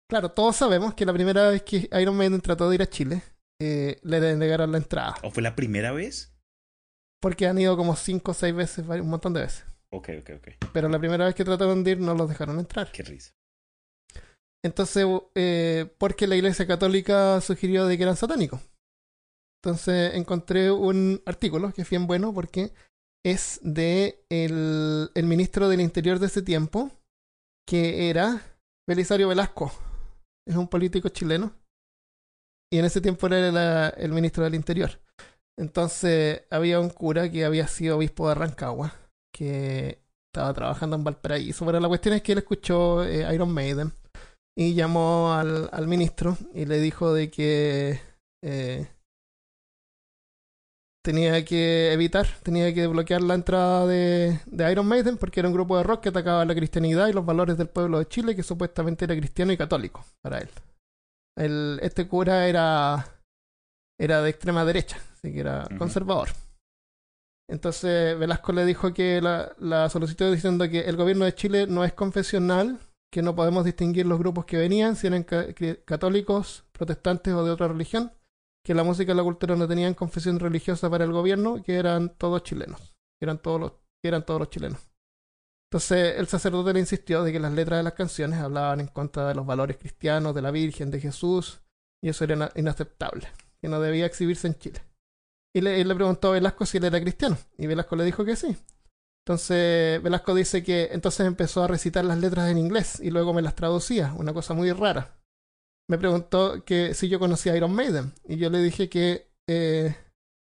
Claro, 0.07 0.29
todos 0.31 0.55
sabemos 0.55 0.93
que 0.93 1.03
la 1.05 1.13
primera 1.13 1.49
vez 1.49 1.63
que 1.63 1.89
Iron 1.99 2.15
Maiden 2.15 2.41
trató 2.41 2.69
de 2.69 2.75
ir 2.75 2.81
a 2.83 2.87
Chile, 2.87 3.23
eh, 3.59 3.99
le 4.03 4.19
denegaron 4.19 4.71
la 4.71 4.77
entrada. 4.77 5.15
¿O 5.23 5.31
fue 5.31 5.41
la 5.41 5.55
primera 5.55 5.91
vez? 5.91 6.31
Porque 7.19 7.47
han 7.47 7.57
ido 7.57 7.75
como 7.75 7.95
cinco 7.95 8.31
o 8.31 8.33
seis 8.35 8.53
veces, 8.53 8.85
vari- 8.85 9.01
un 9.01 9.09
montón 9.09 9.33
de 9.33 9.41
veces. 9.41 9.65
Ok, 9.91 10.09
ok, 10.19 10.29
ok. 10.37 10.47
Pero 10.73 10.89
la 10.89 10.99
primera 10.99 11.25
vez 11.25 11.33
que 11.33 11.43
trataron 11.45 11.83
de 11.83 11.91
ir 11.91 11.99
no 11.99 12.13
los 12.13 12.29
dejaron 12.29 12.59
entrar. 12.59 12.91
Qué 12.91 13.01
risa. 13.01 13.31
Entonces, 14.63 15.05
eh, 15.35 15.93
porque 15.97 16.25
la 16.25 16.35
Iglesia 16.35 16.65
Católica 16.65 17.41
sugirió 17.41 17.85
de 17.85 17.97
que 17.97 18.03
eran 18.03 18.15
satánicos. 18.15 18.61
Entonces 19.61 20.15
encontré 20.15 20.71
un 20.71 21.21
artículo 21.25 21.71
que 21.73 21.83
es 21.83 21.89
bien 21.89 22.07
bueno 22.07 22.33
porque 22.33 22.73
es 23.25 23.59
de 23.63 24.25
el, 24.29 25.09
el 25.15 25.25
ministro 25.25 25.69
del 25.69 25.81
Interior 25.81 26.19
de 26.19 26.27
ese 26.27 26.41
tiempo, 26.41 26.91
que 27.67 28.09
era 28.09 28.41
Belisario 28.87 29.29
Velasco. 29.29 29.71
Es 30.45 30.55
un 30.55 30.67
político 30.67 31.09
chileno. 31.09 31.53
Y 32.71 32.79
en 32.79 32.85
ese 32.85 33.01
tiempo 33.01 33.27
era 33.27 33.89
el 33.89 34.11
ministro 34.11 34.43
del 34.43 34.55
Interior. 34.55 34.99
Entonces 35.57 36.43
había 36.49 36.79
un 36.79 36.89
cura 36.89 37.31
que 37.31 37.45
había 37.45 37.67
sido 37.67 37.97
obispo 37.97 38.27
de 38.27 38.35
Rancagua, 38.35 38.95
que 39.33 40.01
estaba 40.33 40.53
trabajando 40.53 40.95
en 40.95 41.03
Valparaíso. 41.03 41.65
Pero 41.65 41.79
la 41.79 41.87
cuestión 41.87 42.15
es 42.15 42.21
que 42.23 42.31
él 42.31 42.39
escuchó 42.39 43.03
eh, 43.05 43.33
Iron 43.33 43.53
Maiden 43.53 43.93
y 44.57 44.75
llamó 44.75 45.33
al, 45.33 45.69
al 45.71 45.87
ministro 45.87 46.37
y 46.53 46.65
le 46.65 46.79
dijo 46.79 47.13
de 47.13 47.31
que 47.31 47.99
eh, 48.43 48.87
tenía 51.03 51.43
que 51.43 51.91
evitar, 51.91 52.27
tenía 52.43 52.73
que 52.73 52.87
bloquear 52.87 53.21
la 53.21 53.33
entrada 53.33 53.85
de, 53.87 54.39
de 54.45 54.71
Iron 54.71 54.87
Maiden 54.87 55.17
porque 55.17 55.39
era 55.39 55.49
un 55.49 55.55
grupo 55.55 55.77
de 55.77 55.83
rock 55.83 56.03
que 56.03 56.09
atacaba 56.09 56.45
la 56.45 56.55
cristianidad 56.55 57.07
y 57.07 57.13
los 57.13 57.25
valores 57.25 57.57
del 57.57 57.67
pueblo 57.69 57.99
de 57.99 58.07
Chile, 58.07 58.35
que 58.35 58.43
supuestamente 58.43 59.05
era 59.05 59.15
cristiano 59.15 59.51
y 59.51 59.57
católico 59.57 60.05
para 60.21 60.39
él. 60.39 60.49
El- 61.37 61.79
este 61.81 62.07
cura 62.07 62.47
era, 62.47 63.05
era 63.99 64.21
de 64.21 64.29
extrema 64.29 64.63
derecha, 64.65 64.97
así 65.13 65.33
que 65.33 65.39
era 65.39 65.67
conservador. 65.77 66.29
Entonces 67.49 68.17
Velasco 68.17 68.53
le 68.53 68.65
dijo 68.65 68.93
que 68.93 69.19
la, 69.19 69.53
la 69.59 69.89
solicitó 69.89 70.31
diciendo 70.31 70.69
que 70.69 70.81
el 70.81 70.95
gobierno 70.95 71.25
de 71.25 71.35
Chile 71.35 71.67
no 71.67 71.83
es 71.83 71.91
confesional, 71.93 72.79
que 73.13 73.21
no 73.21 73.35
podemos 73.35 73.63
distinguir 73.63 74.07
los 74.07 74.17
grupos 74.17 74.45
que 74.45 74.57
venían, 74.57 74.95
si 74.95 75.05
eran 75.05 75.23
católicos, 75.85 76.65
protestantes 76.71 77.31
o 77.31 77.45
de 77.45 77.51
otra 77.51 77.67
religión, 77.67 78.11
que 78.65 78.73
la 78.73 78.83
música 78.83 79.11
y 79.11 79.15
la 79.15 79.21
cultura 79.21 79.55
no 79.55 79.67
tenían 79.67 79.93
confesión 79.93 80.39
religiosa 80.39 80.89
para 80.89 81.03
el 81.03 81.11
gobierno, 81.11 81.61
que 81.61 81.75
eran 81.75 82.09
todos 82.17 82.41
chilenos, 82.41 82.95
eran 83.21 83.37
todos 83.37 83.61
los, 83.61 83.73
eran 84.03 84.25
todos 84.25 84.39
los 84.39 84.49
chilenos. 84.49 84.79
Entonces 85.69 86.15
el 86.17 86.25
sacerdote 86.25 86.73
le 86.73 86.79
insistió 86.79 87.23
de 87.23 87.31
que 87.31 87.39
las 87.39 87.53
letras 87.53 87.77
de 87.77 87.83
las 87.83 87.93
canciones 87.93 88.39
hablaban 88.39 88.79
en 88.79 88.87
contra 88.87 89.27
de 89.27 89.35
los 89.35 89.45
valores 89.45 89.77
cristianos, 89.77 90.33
de 90.33 90.41
la 90.41 90.49
Virgen, 90.49 90.89
de 90.89 90.99
Jesús, 90.99 91.61
y 92.03 92.09
eso 92.09 92.23
era 92.23 92.33
ina- 92.33 92.51
inaceptable, 92.55 93.27
que 93.61 93.67
no 93.67 93.79
debía 93.79 94.07
exhibirse 94.07 94.47
en 94.47 94.55
Chile. 94.55 94.81
Y 95.55 95.61
le, 95.61 95.77
y 95.77 95.83
le 95.83 95.93
preguntó 95.93 96.29
a 96.29 96.31
Velasco 96.31 96.65
si 96.65 96.77
él 96.77 96.85
era 96.85 96.99
cristiano, 96.99 97.37
y 97.59 97.67
Velasco 97.67 97.95
le 97.95 98.05
dijo 98.05 98.25
que 98.25 98.35
sí. 98.35 98.57
Entonces 99.25 100.03
Velasco 100.03 100.35
dice 100.35 100.63
que 100.63 100.89
entonces 100.91 101.25
empezó 101.25 101.63
a 101.63 101.67
recitar 101.67 102.03
las 102.03 102.17
letras 102.17 102.51
en 102.51 102.57
inglés 102.57 102.99
y 102.99 103.09
luego 103.09 103.33
me 103.33 103.41
las 103.41 103.55
traducía, 103.55 104.13
una 104.17 104.33
cosa 104.33 104.53
muy 104.53 104.71
rara. 104.73 105.15
Me 105.89 105.97
preguntó 105.97 106.63
que 106.65 106.93
si 106.93 107.07
yo 107.07 107.19
conocía 107.19 107.53
a 107.53 107.57
Iron 107.57 107.73
Maiden 107.73 108.13
y 108.27 108.37
yo 108.37 108.49
le 108.49 108.59
dije 108.59 108.89
que, 108.89 109.31
eh, 109.47 109.95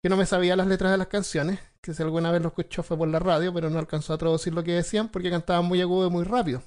que 0.02 0.08
no 0.08 0.16
me 0.16 0.26
sabía 0.26 0.56
las 0.56 0.66
letras 0.66 0.90
de 0.90 0.98
las 0.98 1.06
canciones, 1.06 1.60
que 1.80 1.94
si 1.94 2.02
alguna 2.02 2.32
vez 2.32 2.42
lo 2.42 2.48
escuchó 2.48 2.82
fue 2.82 2.96
por 2.96 3.08
la 3.08 3.20
radio, 3.20 3.54
pero 3.54 3.70
no 3.70 3.78
alcanzó 3.78 4.14
a 4.14 4.18
traducir 4.18 4.52
lo 4.52 4.64
que 4.64 4.72
decían 4.72 5.10
porque 5.10 5.30
cantaban 5.30 5.64
muy 5.64 5.80
agudo 5.80 6.08
y 6.08 6.10
muy 6.10 6.24
rápido. 6.24 6.62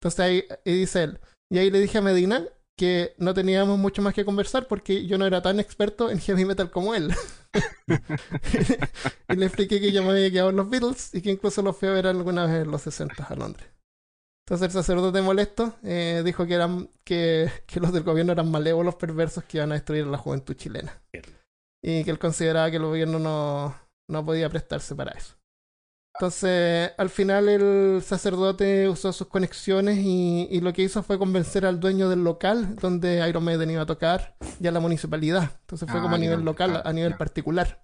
Entonces 0.00 0.20
ahí 0.20 0.44
y 0.64 0.72
dice 0.72 1.04
él, 1.04 1.20
y 1.50 1.58
ahí 1.58 1.70
le 1.70 1.80
dije 1.80 1.98
a 1.98 2.02
Medina 2.02 2.46
que 2.76 3.14
no 3.18 3.34
teníamos 3.34 3.78
mucho 3.78 4.02
más 4.02 4.14
que 4.14 4.24
conversar 4.24 4.66
porque 4.66 5.06
yo 5.06 5.18
no 5.18 5.26
era 5.26 5.42
tan 5.42 5.60
experto 5.60 6.10
en 6.10 6.18
heavy 6.18 6.44
metal 6.44 6.70
como 6.70 6.94
él. 6.94 7.12
y 9.28 9.36
le 9.36 9.46
expliqué 9.46 9.80
que 9.80 9.92
yo 9.92 10.02
me 10.02 10.10
había 10.10 10.30
quedado 10.30 10.50
en 10.50 10.56
los 10.56 10.70
Beatles 10.70 11.14
y 11.14 11.22
que 11.22 11.30
incluso 11.30 11.62
los 11.62 11.76
fui 11.76 11.88
a 11.88 11.92
ver 11.92 12.06
alguna 12.06 12.46
vez 12.46 12.64
en 12.64 12.70
los 12.70 12.82
60 12.82 13.24
a 13.24 13.34
Londres. 13.36 13.68
Entonces 14.46 14.66
el 14.66 14.72
sacerdote 14.72 15.22
molesto 15.22 15.76
eh, 15.84 16.22
dijo 16.24 16.46
que, 16.46 16.54
eran, 16.54 16.90
que, 17.04 17.50
que 17.66 17.80
los 17.80 17.92
del 17.92 18.02
gobierno 18.02 18.32
eran 18.32 18.50
malévolos 18.50 18.96
perversos 18.96 19.44
que 19.44 19.58
iban 19.58 19.70
a 19.70 19.76
destruir 19.76 20.04
a 20.04 20.08
la 20.10 20.18
juventud 20.18 20.54
chilena. 20.54 21.00
Y 21.82 22.04
que 22.04 22.10
él 22.10 22.18
consideraba 22.18 22.70
que 22.70 22.76
el 22.76 22.84
gobierno 22.84 23.18
no, 23.18 23.76
no 24.08 24.24
podía 24.24 24.48
prestarse 24.48 24.94
para 24.94 25.12
eso. 25.12 25.36
Entonces, 26.14 26.92
al 26.98 27.10
final 27.10 27.48
el 27.48 28.02
sacerdote 28.02 28.88
usó 28.88 29.12
sus 29.12 29.26
conexiones 29.28 29.98
y, 29.98 30.46
y 30.50 30.60
lo 30.60 30.72
que 30.72 30.82
hizo 30.82 31.02
fue 31.02 31.18
convencer 31.18 31.64
al 31.66 31.80
dueño 31.80 32.08
del 32.08 32.22
local 32.22 32.76
donde 32.76 33.26
Iron 33.28 33.42
Maiden 33.44 33.70
iba 33.70 33.82
a 33.82 33.86
tocar 33.86 34.36
y 34.60 34.66
a 34.66 34.70
la 34.72 34.78
municipalidad. 34.80 35.50
Entonces 35.62 35.90
fue 35.90 35.98
Ah, 35.98 36.02
como 36.02 36.14
a 36.14 36.18
nivel 36.18 36.42
local, 36.42 36.76
ah, 36.76 36.82
a 36.84 36.92
nivel 36.92 37.16
particular. 37.16 37.82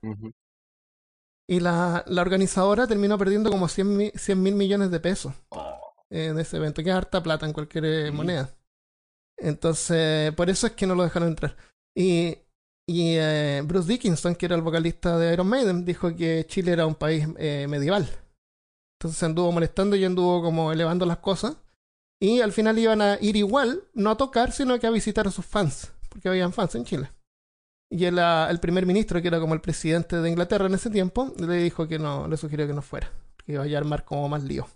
Y 1.48 1.60
la, 1.60 2.04
la 2.06 2.20
organizadora 2.22 2.86
terminó 2.86 3.16
perdiendo 3.16 3.50
como 3.50 3.66
100 3.68 3.96
mil, 3.96 4.12
mil 4.36 4.54
millones 4.54 4.90
de 4.90 5.00
pesos 5.00 5.32
Oh. 5.50 5.94
eh, 6.10 6.32
de 6.34 6.42
ese 6.42 6.58
evento, 6.58 6.82
que 6.82 6.90
es 6.90 6.96
harta 6.96 7.22
plata 7.22 7.46
en 7.46 7.52
cualquier 7.54 7.84
eh, 7.86 8.10
moneda. 8.12 8.50
Entonces, 9.38 10.32
por 10.34 10.50
eso 10.50 10.66
es 10.66 10.74
que 10.74 10.86
no 10.86 10.94
lo 10.94 11.04
dejaron 11.04 11.28
entrar. 11.30 11.56
Y, 11.96 12.36
y 12.88 13.16
eh, 13.18 13.60
Bruce 13.66 13.86
Dickinson, 13.86 14.34
que 14.34 14.46
era 14.46 14.56
el 14.56 14.62
vocalista 14.62 15.18
de 15.18 15.30
Iron 15.34 15.46
Maiden, 15.46 15.84
dijo 15.84 16.16
que 16.16 16.46
Chile 16.48 16.72
era 16.72 16.86
un 16.86 16.94
país 16.94 17.28
eh, 17.36 17.66
medieval. 17.68 18.08
Entonces 18.98 19.22
anduvo 19.22 19.52
molestando 19.52 19.94
y 19.94 20.06
anduvo 20.06 20.42
como 20.42 20.72
elevando 20.72 21.04
las 21.04 21.18
cosas. 21.18 21.58
Y 22.18 22.40
al 22.40 22.50
final 22.50 22.78
iban 22.78 23.02
a 23.02 23.18
ir 23.20 23.36
igual, 23.36 23.84
no 23.92 24.10
a 24.10 24.16
tocar, 24.16 24.52
sino 24.52 24.78
que 24.78 24.86
a 24.86 24.90
visitar 24.90 25.28
a 25.28 25.30
sus 25.30 25.44
fans, 25.44 25.92
porque 26.08 26.30
habían 26.30 26.54
fans 26.54 26.76
en 26.76 26.84
Chile. 26.86 27.12
Y 27.90 28.06
el, 28.06 28.18
ah, 28.18 28.50
primer 28.58 28.86
ministro, 28.86 29.20
que 29.20 29.28
era 29.28 29.38
como 29.38 29.52
el 29.52 29.60
presidente 29.60 30.16
de 30.16 30.30
Inglaterra 30.30 30.64
en 30.64 30.74
ese 30.74 30.88
tiempo, 30.88 31.34
le 31.38 31.56
dijo 31.56 31.86
que 31.88 31.98
no, 31.98 32.26
le 32.26 32.38
sugirió 32.38 32.66
que 32.66 32.72
no 32.72 32.80
fuera, 32.80 33.12
que 33.44 33.52
iba 33.52 33.64
a 33.64 33.78
armar 33.78 34.06
como 34.06 34.30
más 34.30 34.42
lío. 34.44 34.66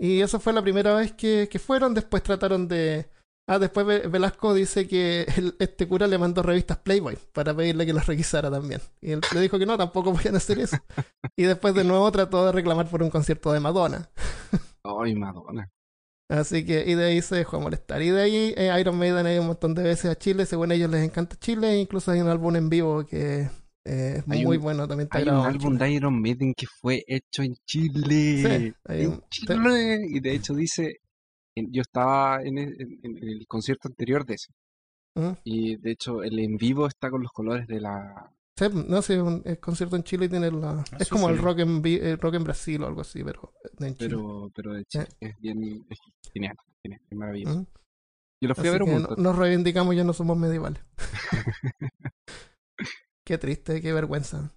Y 0.00 0.20
eso 0.20 0.40
fue 0.40 0.52
la 0.52 0.62
primera 0.62 0.96
vez 0.96 1.12
que, 1.12 1.48
que 1.48 1.60
fueron. 1.60 1.94
Después 1.94 2.24
trataron 2.24 2.66
de. 2.66 3.08
Ah, 3.48 3.58
después 3.58 3.84
Ve- 3.84 4.06
Velasco 4.08 4.54
dice 4.54 4.86
que 4.86 5.26
el- 5.36 5.56
este 5.58 5.86
cura 5.88 6.06
le 6.06 6.16
mandó 6.18 6.42
revistas 6.42 6.78
Playboy 6.78 7.18
para 7.32 7.54
pedirle 7.54 7.84
que 7.86 7.92
las 7.92 8.06
requisara 8.06 8.50
también. 8.50 8.80
Y 9.00 9.12
él 9.12 9.20
le 9.34 9.40
dijo 9.40 9.58
que 9.58 9.66
no, 9.66 9.76
tampoco 9.76 10.12
podían 10.30 10.36
hacer 10.36 10.58
eso. 10.60 10.76
Y 11.36 11.42
después 11.44 11.74
de 11.74 11.84
nuevo 11.84 12.10
trató 12.12 12.46
de 12.46 12.52
reclamar 12.52 12.88
por 12.88 13.02
un 13.02 13.10
concierto 13.10 13.52
de 13.52 13.60
Madonna. 13.60 14.10
Ay, 14.84 15.14
Madonna. 15.14 15.68
Así 16.30 16.64
que, 16.64 16.84
y 16.86 16.94
de 16.94 17.04
ahí 17.04 17.20
se 17.20 17.36
dejó 17.36 17.60
molestar. 17.60 18.00
Y 18.00 18.08
de 18.10 18.22
ahí 18.22 18.54
eh, 18.56 18.74
Iron 18.80 18.96
Maiden 18.96 19.26
ha 19.26 19.32
ido 19.32 19.42
un 19.42 19.48
montón 19.48 19.74
de 19.74 19.82
veces 19.82 20.10
a 20.10 20.16
Chile. 20.16 20.46
Según 20.46 20.72
ellos 20.72 20.88
les 20.90 21.04
encanta 21.04 21.36
Chile. 21.36 21.76
Incluso 21.78 22.10
hay 22.10 22.20
un 22.22 22.28
álbum 22.28 22.56
en 22.56 22.70
vivo 22.70 23.04
que 23.04 23.50
eh, 23.84 24.14
es 24.18 24.24
Hay 24.30 24.44
muy 24.46 24.56
un- 24.56 24.62
bueno. 24.62 24.88
También 24.88 25.06
está 25.12 25.18
Hay 25.18 25.24
un 25.28 25.44
álbum 25.44 25.76
de 25.76 25.90
Iron 25.90 26.22
Maiden 26.22 26.54
que 26.56 26.66
fue 26.80 27.04
hecho 27.06 27.42
en 27.42 27.54
Chile. 27.66 28.04
Sí, 28.70 28.74
hay 28.86 29.02
en 29.02 29.10
un- 29.10 29.24
Chile. 29.28 30.06
Y 30.08 30.20
de 30.20 30.34
hecho 30.34 30.54
dice, 30.54 31.00
en- 31.56 31.72
yo 31.72 31.82
estaba 31.82 32.42
en 32.42 32.58
el, 32.58 32.80
en- 32.80 32.98
en 33.02 33.28
el 33.28 33.46
concierto 33.46 33.88
anterior 33.88 34.24
de 34.24 34.34
ese. 34.34 34.52
Ujú. 35.16 35.36
Y 35.44 35.76
de 35.76 35.90
hecho 35.92 36.22
el 36.22 36.38
en 36.38 36.56
vivo 36.56 36.86
está 36.86 37.10
con 37.10 37.22
los 37.22 37.32
colores 37.32 37.66
de 37.66 37.80
la... 37.80 38.32
Sí, 38.58 38.66
no 38.88 39.00
sé, 39.02 39.14
es 39.16 39.22
un 39.22 39.42
es 39.46 39.58
concierto 39.58 39.96
en 39.96 40.02
Chile 40.04 40.26
y 40.26 40.28
tiene 40.28 40.50
la. 40.50 40.80
Ah, 40.92 40.96
es 40.98 41.08
sí, 41.08 41.10
como 41.10 41.28
el 41.30 41.36
sí. 41.36 41.42
rock 41.42 41.60
en, 41.60 41.82
el 41.86 42.18
rock 42.18 42.34
en 42.34 42.44
Brasil 42.44 42.82
o 42.82 42.86
algo 42.86 43.00
así, 43.00 43.24
pero 43.24 43.52
en 43.80 43.94
Chile. 43.96 44.08
Pero, 44.10 44.50
pero 44.54 44.72
de 44.74 44.84
Chile. 44.84 45.08
Es 45.20 45.34
bien... 45.38 45.86
Es 45.88 45.98
genial. 46.32 46.56
genial, 46.82 47.00
Es 47.10 47.16
maravilloso. 47.16 47.54
Ujú. 47.60 47.66
Yo 48.42 48.48
lo 48.48 48.54
fui 48.54 48.66
a 48.66 48.70
Así 48.70 48.78
ver 48.78 48.82
un 48.82 48.88
que 48.88 48.94
montón. 48.94 49.16
no- 49.16 49.22
nos 49.30 49.38
reivindicamos, 49.38 49.96
ya 49.96 50.04
no 50.04 50.12
somos 50.12 50.36
medievales. 50.36 50.82
qué 53.24 53.38
triste, 53.38 53.80
qué 53.80 53.92
vergüenza. 53.92 54.52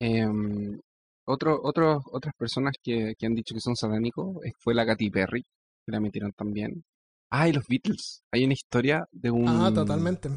Em, 0.00 0.80
otro, 1.26 1.60
otros 1.62 2.02
otras 2.12 2.34
personas 2.38 2.74
que, 2.82 3.14
que 3.18 3.26
han 3.26 3.34
dicho 3.34 3.54
que 3.54 3.60
son 3.60 3.76
satánicos 3.76 4.36
eh, 4.44 4.52
fue 4.58 4.74
la 4.74 4.84
Katy 4.86 5.10
Perry, 5.10 5.42
que 5.42 5.92
la 5.92 6.00
metieron 6.00 6.32
también. 6.32 6.84
Ah, 7.30 7.48
y 7.48 7.52
los 7.52 7.66
Beatles. 7.66 8.22
Hay 8.32 8.44
una 8.44 8.52
historia 8.52 9.06
de 9.10 9.30
un... 9.30 9.48
Ah, 9.48 9.72
totalmente. 9.74 10.28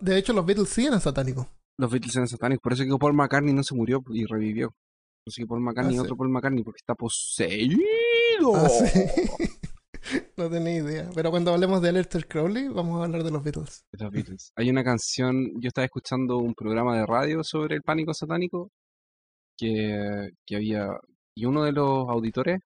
De 0.00 0.18
hecho, 0.18 0.32
los 0.32 0.44
Beatles 0.44 0.68
sí 0.68 0.86
eran 0.86 1.00
satánicos. 1.00 1.46
Los 1.78 1.90
Beatles 1.90 2.14
eran 2.16 2.28
satánicos. 2.28 2.62
Por 2.62 2.72
eso 2.72 2.84
que 2.84 2.90
Paul 2.98 3.14
McCartney 3.14 3.54
no 3.54 3.62
se 3.62 3.74
murió 3.74 4.02
y 4.12 4.24
revivió. 4.26 4.68
Por 4.68 5.30
eso 5.32 5.36
que 5.42 5.46
Paul 5.46 5.60
McCartney 5.60 5.94
Ah, 5.94 5.96
es 5.96 6.00
sí. 6.02 6.04
otro 6.04 6.16
Paul 6.16 6.30
McCartney 6.30 6.62
porque 6.64 6.78
está 6.80 6.94
poseído. 6.94 7.78
Ah, 8.54 8.68
sí. 8.68 9.00
no 10.36 10.50
tenía 10.50 10.76
idea. 10.76 11.10
Pero 11.14 11.30
cuando 11.30 11.52
hablemos 11.52 11.80
de 11.80 11.88
Aleister 11.88 12.26
Crowley, 12.26 12.68
vamos 12.68 13.00
a 13.00 13.04
hablar 13.04 13.22
de 13.24 13.30
los 13.30 13.42
Beatles. 13.42 13.84
de 13.92 14.04
los 14.04 14.12
Beatles. 14.12 14.52
Hay 14.56 14.68
una 14.70 14.84
canción, 14.84 15.50
yo 15.60 15.68
estaba 15.68 15.84
escuchando 15.86 16.38
un 16.38 16.54
programa 16.54 16.96
de 16.98 17.06
radio 17.06 17.42
sobre 17.42 17.76
el 17.76 17.82
pánico 17.82 18.12
satánico 18.12 18.70
que, 19.56 20.30
que 20.46 20.56
había, 20.56 20.88
y 21.36 21.44
uno 21.46 21.64
de 21.64 21.72
los 21.72 22.08
auditores 22.08 22.60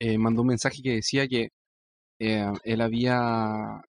eh, 0.00 0.18
mandó 0.18 0.42
un 0.42 0.48
mensaje 0.48 0.82
que 0.82 0.94
decía 0.94 1.26
que 1.28 1.48
eh, 2.20 2.46
él 2.64 2.80
había, 2.80 3.80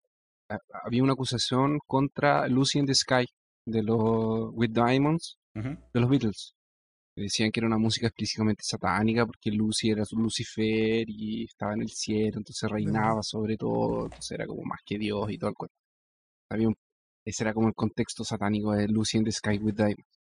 había 0.83 1.03
una 1.03 1.13
acusación 1.13 1.79
contra 1.87 2.47
Lucy 2.47 2.79
in 2.79 2.85
the 2.85 2.95
Sky 2.95 3.25
de 3.65 3.83
los 3.83 4.49
With 4.53 4.71
Diamonds 4.71 5.37
de 5.93 5.99
los 5.99 6.09
Beatles. 6.09 6.53
Decían 7.15 7.51
que 7.51 7.59
era 7.59 7.67
una 7.67 7.77
música 7.77 8.07
explícitamente 8.07 8.63
satánica 8.65 9.25
porque 9.25 9.51
Lucy 9.51 9.91
era 9.91 10.05
su 10.05 10.15
Lucifer 10.17 11.03
y 11.07 11.43
estaba 11.43 11.73
en 11.73 11.81
el 11.81 11.89
cielo, 11.89 12.37
entonces 12.37 12.69
reinaba 12.69 13.21
sobre 13.21 13.57
todo, 13.57 14.05
entonces 14.05 14.31
era 14.31 14.45
como 14.47 14.63
más 14.63 14.79
que 14.85 14.97
Dios 14.97 15.29
y 15.29 15.37
todo 15.37 15.49
el 15.49 15.55
cuento. 15.55 15.75
Había 16.49 16.69
un- 16.69 16.75
ese 17.25 17.43
era 17.43 17.53
como 17.53 17.67
el 17.67 17.75
contexto 17.75 18.23
satánico 18.23 18.71
de 18.71 18.87
Lucy 18.87 19.17
in 19.17 19.25
the 19.25 19.31
Sky 19.31 19.57
with 19.59 19.73
Diamonds. 19.75 20.20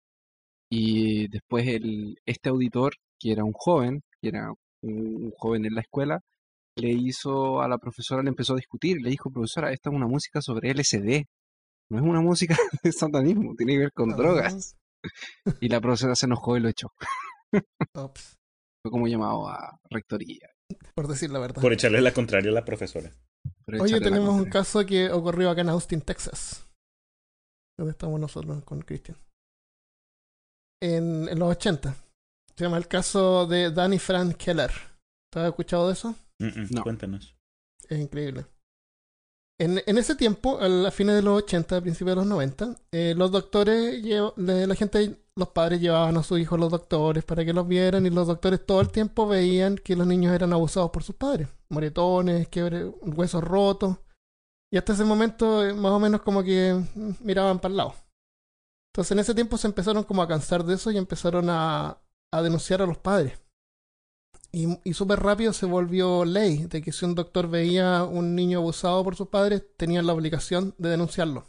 Y 0.71 1.27
después 1.29 1.67
el, 1.67 2.17
este 2.25 2.49
auditor, 2.49 2.93
que 3.19 3.31
era 3.31 3.43
un 3.43 3.53
joven, 3.53 4.01
que 4.21 4.29
era 4.29 4.51
un, 4.81 5.25
un 5.25 5.31
joven 5.31 5.65
en 5.65 5.75
la 5.75 5.81
escuela, 5.81 6.21
le 6.75 6.91
hizo 6.91 7.61
a 7.61 7.67
la 7.67 7.77
profesora, 7.77 8.23
le 8.23 8.29
empezó 8.29 8.53
a 8.53 8.57
discutir, 8.57 9.01
le 9.01 9.09
dijo, 9.09 9.31
profesora, 9.31 9.71
esta 9.71 9.89
es 9.89 9.95
una 9.95 10.07
música 10.07 10.41
sobre 10.41 10.73
LSD, 10.73 11.25
no 11.89 11.97
es 11.97 12.03
una 12.03 12.21
música 12.21 12.55
de 12.83 12.91
satanismo, 12.91 13.55
tiene 13.55 13.73
que 13.73 13.79
ver 13.79 13.93
con 13.93 14.09
drogas. 14.09 14.77
Y 15.59 15.69
la 15.69 15.79
profesora 15.81 16.15
se 16.15 16.25
enojó 16.25 16.57
y 16.57 16.59
lo 16.59 16.69
echó. 16.69 16.91
Ops, 17.93 18.37
Fue 18.83 18.91
como 18.91 19.07
llamado 19.07 19.47
a 19.47 19.79
rectoría. 19.89 20.49
por 20.95 21.07
decir 21.07 21.31
la 21.31 21.39
verdad. 21.39 21.61
Por 21.61 21.73
echarle 21.73 22.01
la 22.01 22.13
contraria 22.13 22.51
a 22.51 22.53
la 22.53 22.65
profesora. 22.65 23.11
Oye, 23.79 23.99
tenemos 23.99 24.29
un 24.29 24.49
caso 24.49 24.85
que 24.85 25.11
ocurrió 25.11 25.49
acá 25.49 25.61
en 25.61 25.69
Austin, 25.69 26.01
Texas. 26.01 26.67
Donde 27.77 27.91
estamos 27.91 28.19
nosotros 28.19 28.63
con 28.63 28.81
Christian. 28.81 29.17
En, 30.81 31.27
en 31.29 31.39
los 31.39 31.51
80. 31.51 31.95
Se 32.55 32.63
llama 32.63 32.77
el 32.77 32.87
caso 32.87 33.47
de 33.47 33.71
Danny 33.71 33.99
Frank 33.99 34.35
Keller. 34.37 34.71
¿Te 35.31 35.39
has 35.39 35.47
escuchado 35.47 35.87
de 35.87 35.93
eso? 35.93 36.15
Mm, 36.39 36.45
mm, 36.45 36.67
No. 36.71 36.83
Cuéntanos. 36.83 37.35
Es 37.87 37.99
increíble. 37.99 38.45
En, 39.61 39.81
en 39.85 39.97
ese 39.97 40.15
tiempo, 40.15 40.59
a 40.59 40.69
la 40.69 40.89
fines 40.89 41.15
de 41.15 41.21
los 41.21 41.43
80, 41.43 41.77
a 41.77 41.81
principios 41.81 42.11
de 42.15 42.21
los 42.21 42.27
90, 42.27 42.75
eh, 42.93 43.13
los 43.17 43.29
doctores, 43.29 44.01
la 44.37 44.75
gente, 44.75 45.17
los 45.35 45.49
padres 45.49 45.81
llevaban 45.81 46.15
a 46.15 46.23
sus 46.23 46.39
hijos 46.39 46.57
a 46.57 46.61
los 46.61 46.71
doctores 46.71 47.25
para 47.25 47.43
que 47.43 47.51
los 47.51 47.67
vieran 47.67 48.05
y 48.05 48.09
los 48.09 48.27
doctores 48.27 48.65
todo 48.65 48.79
el 48.79 48.89
tiempo 48.89 49.27
veían 49.27 49.75
que 49.75 49.97
los 49.97 50.07
niños 50.07 50.33
eran 50.33 50.53
abusados 50.53 50.91
por 50.91 51.03
sus 51.03 51.15
padres. 51.15 51.49
Moretones, 51.69 52.47
quiebre, 52.47 52.85
huesos 52.85 53.43
rotos. 53.43 53.97
Y 54.71 54.77
hasta 54.77 54.93
ese 54.93 55.03
momento, 55.03 55.65
eh, 55.65 55.73
más 55.73 55.91
o 55.91 55.99
menos 55.99 56.21
como 56.21 56.41
que 56.41 56.73
mm, 56.95 57.11
miraban 57.21 57.59
para 57.59 57.71
el 57.71 57.77
lado. 57.77 57.95
Entonces 58.91 59.11
en 59.11 59.19
ese 59.19 59.35
tiempo 59.35 59.57
se 59.57 59.67
empezaron 59.67 60.03
como 60.03 60.21
a 60.21 60.27
cansar 60.27 60.63
de 60.63 60.75
eso 60.75 60.91
y 60.91 60.97
empezaron 60.97 61.49
a, 61.49 62.01
a 62.31 62.41
denunciar 62.41 62.81
a 62.81 62.85
los 62.85 62.97
padres. 62.97 63.39
Y, 64.51 64.79
y 64.83 64.93
súper 64.93 65.19
rápido 65.19 65.53
se 65.53 65.67
volvió 65.67 66.25
ley 66.25 66.65
de 66.65 66.81
que 66.81 66.91
si 66.91 67.05
un 67.05 67.13
doctor 67.13 67.47
veía 67.47 68.03
un 68.03 68.35
niño 68.35 68.59
abusado 68.59 69.03
por 69.03 69.15
sus 69.15 69.27
padres, 69.27 69.63
tenían 69.77 70.07
la 70.07 70.13
obligación 70.13 70.73
de 70.79 70.89
denunciarlo. 70.89 71.45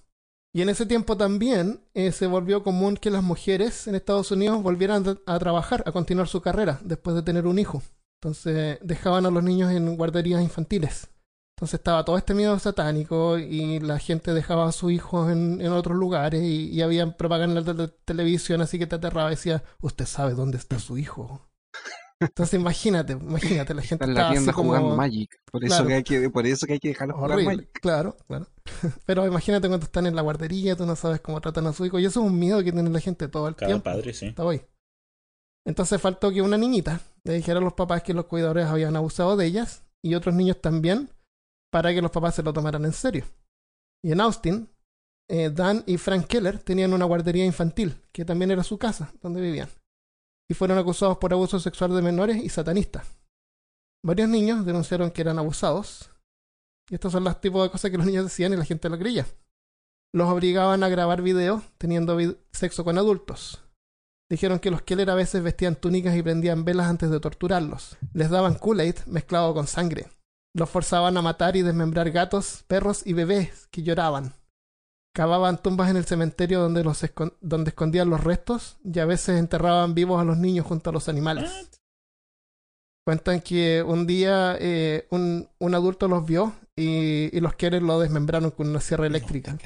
Y 0.53 0.63
en 0.63 0.69
ese 0.69 0.85
tiempo 0.85 1.17
también 1.17 1.81
eh, 1.95 2.13
se 2.13 2.27
volvió 2.27 2.63
común 2.63 2.97
que 2.97 3.11
las 3.11 3.23
mujeres 3.23 3.87
en 3.87 3.95
Estados 3.95 4.31
Unidos 4.33 4.63
volvieran 4.63 5.21
a, 5.27 5.35
a 5.35 5.39
trabajar, 5.39 5.83
a 5.87 5.93
continuar 5.93 6.29
su 6.29 6.43
carrera 6.43 6.81
después 6.83 7.15
de 7.17 7.23
tener 7.23 7.47
un 7.47 7.59
hijo. 7.59 7.83
Entonces 8.21 8.79
dejaban 8.83 9.25
a 9.25 9.31
los 9.31 9.43
niños 9.43 9.71
en 9.71 9.97
guarderías 9.97 10.43
infantiles. 10.43 11.09
Entonces 11.61 11.75
estaba 11.81 12.07
todo 12.07 12.17
este 12.17 12.33
miedo 12.33 12.59
satánico 12.59 13.37
y 13.39 13.81
la 13.81 13.99
gente 13.99 14.33
dejaba 14.33 14.67
a 14.67 14.73
sus 14.73 14.93
hijos 14.93 15.31
en, 15.31 15.61
en 15.61 15.73
otros 15.73 15.95
lugares 15.95 16.43
y, 16.43 16.71
y 16.71 16.81
había 16.81 17.15
propaganda 17.19 17.61
de 17.61 17.75
la 17.75 17.89
televisión 18.07 18.63
así 18.63 18.79
que 18.79 18.87
te 18.87 18.97
aterraba 18.97 19.29
y 19.31 19.35
decía, 19.37 19.63
usted 19.83 20.07
sabe 20.07 20.33
dónde 20.33 20.57
está 20.57 20.79
su 20.79 20.97
hijo. 20.97 21.47
Entonces 22.19 22.59
imagínate, 22.59 23.13
imagínate, 23.13 23.75
la 23.75 23.83
gente 23.83 24.05
Está 24.05 24.07
en 24.07 24.15
la 24.15 24.21
estaba 24.21 24.33
tienda 24.33 24.51
así 24.53 24.57
como 24.57 24.69
jugando 24.71 24.97
Magic. 24.97 25.31
Por 25.53 25.63
eso, 25.65 25.75
Claro. 25.75 25.89
que 25.89 25.95
hay 25.95 26.03
que, 26.03 26.31
por 26.31 26.47
eso 26.47 26.67
que 26.67 26.73
hay 26.75 26.79
que 26.79 26.89
dejarlos 26.89 27.17
jugar 27.19 27.43
Magic. 27.43 27.71
claro, 27.81 28.17
claro. 28.27 28.47
Pero 29.07 29.27
imagínate 29.27 29.69
cuando 29.69 29.85
están 29.85 30.07
en 30.07 30.17
la 30.17 30.23
guardería, 30.23 30.77
tú 30.77 30.87
no 30.87 30.97
sabes 30.97 31.21
cómo 31.21 31.41
tratan 31.43 31.67
a 31.67 31.75
su 31.75 31.85
hijo 31.85 31.99
y 31.99 32.07
eso 32.07 32.21
es 32.21 32.27
un 32.27 32.39
miedo 32.39 32.65
que 32.65 32.73
tiene 32.73 32.89
la 32.89 33.01
gente 33.01 33.29
todo 33.29 33.49
el 33.49 33.55
Cada 33.55 33.69
tiempo. 33.69 33.85
padre, 33.85 34.15
sí. 34.15 34.35
Hoy. 34.39 34.63
Entonces 35.67 36.01
faltó 36.01 36.31
que 36.31 36.41
una 36.41 36.57
niñita 36.57 37.01
le 37.25 37.35
dijera 37.35 37.59
a 37.59 37.63
los 37.63 37.75
papás 37.75 38.03
que 38.03 38.15
los 38.15 38.25
cuidadores 38.25 38.67
habían 38.67 38.97
abusado 38.97 39.37
de 39.37 39.45
ellas 39.45 39.85
y 40.03 40.15
otros 40.15 40.35
niños 40.35 40.59
también 40.63 41.11
para 41.71 41.95
que 41.95 42.03
los 42.03 42.11
papás 42.11 42.35
se 42.35 42.43
lo 42.43 42.53
tomaran 42.53 42.85
en 42.85 42.93
serio. 42.93 43.25
Y 44.03 44.13
en 44.13 44.21
Austin, 44.21 44.69
eh, 45.29 45.51
Dan 45.51 45.85
y 45.87 45.97
Frank 45.97 46.27
Keller 46.27 46.59
tenían 46.59 46.93
una 46.93 47.05
guardería 47.05 47.45
infantil, 47.45 48.03
que 48.13 48.25
también 48.25 48.51
era 48.51 48.65
su 48.65 48.79
casa, 48.79 49.13
donde 49.23 49.41
vivían. 49.41 49.69
Y 50.49 50.55
fueron 50.55 50.79
acusados 50.79 51.19
por 51.19 51.33
abuso 51.33 51.61
sexual 51.61 51.95
de 51.95 52.03
menores 52.03 52.37
y 52.43 52.49
satanistas. 52.49 53.07
Varios 54.03 54.29
niños 54.29 54.67
denunciaron 54.67 55.11
que 55.11 55.21
eran 55.21 55.39
abusados. 55.39 56.11
Y 56.91 56.95
estos 56.95 57.13
son 57.13 57.23
los 57.23 57.41
tipos 57.41 57.63
de 57.63 57.71
cosas 57.71 57.91
que 57.91 57.97
los 57.97 58.07
niños 58.07 58.25
decían 58.25 58.53
y 58.53 58.57
la 58.57 58.65
gente 58.65 58.89
lo 58.89 58.99
creía. 58.99 59.27
Los 60.13 60.29
obligaban 60.29 60.83
a 60.83 60.89
grabar 60.89 61.23
videos 61.23 61.63
teniendo 61.79 62.19
sexo 62.51 62.85
con 62.85 62.99
adultos. 62.99 63.63
Dijeron 64.29 64.59
que 64.59 64.71
los 64.71 64.83
Keller 64.83 65.11
a 65.11 65.15
veces 65.15 65.43
vestían 65.43 65.77
túnicas 65.77 66.17
y 66.17 66.23
prendían 66.23 66.65
velas 66.65 66.89
antes 66.89 67.11
de 67.11 67.21
torturarlos. 67.21 67.97
Les 68.13 68.31
daban 68.31 68.55
Kool-Aid 68.55 69.07
mezclado 69.07 69.55
con 69.55 69.69
sangre. 69.69 70.09
Los 70.55 70.69
forzaban 70.71 71.17
a 71.17 71.23
matar 71.23 71.57
y 71.57 71.63
desmembrar 71.63 72.11
gatos, 72.11 72.65
perros 72.67 73.07
y 73.07 73.13
bebés 73.13 73.69
que 73.71 73.83
lloraban. 73.83 74.35
Cavaban 75.15 75.61
tumbas 75.63 75.91
en 75.91 75.97
el 75.97 76.05
cementerio 76.05 76.61
donde, 76.61 76.85
los 76.85 77.03
escon- 77.03 77.35
donde 77.41 77.71
escondían 77.71 78.11
los 78.11 78.23
restos 78.23 78.79
y 78.85 78.99
a 78.99 79.07
veces 79.07 79.39
enterraban 79.39 79.95
vivos 79.95 80.21
a 80.21 80.25
los 80.25 80.39
niños 80.39 80.67
junto 80.67 80.91
a 80.91 80.93
los 80.93 81.09
animales. 81.09 81.51
Cuentan 83.07 83.41
que 83.41 83.83
un 83.83 84.07
día 84.07 84.57
eh, 84.61 85.07
un, 85.11 85.49
un 85.59 85.75
adulto 85.75 86.07
los 86.07 86.25
vio 86.27 86.55
y, 86.77 87.35
y 87.37 87.41
los 87.41 87.55
Keller 87.55 87.83
lo 87.83 87.99
desmembraron 87.99 88.51
con 88.51 88.69
una 88.69 88.81
sierra 88.81 89.07
eléctrica. 89.07 89.57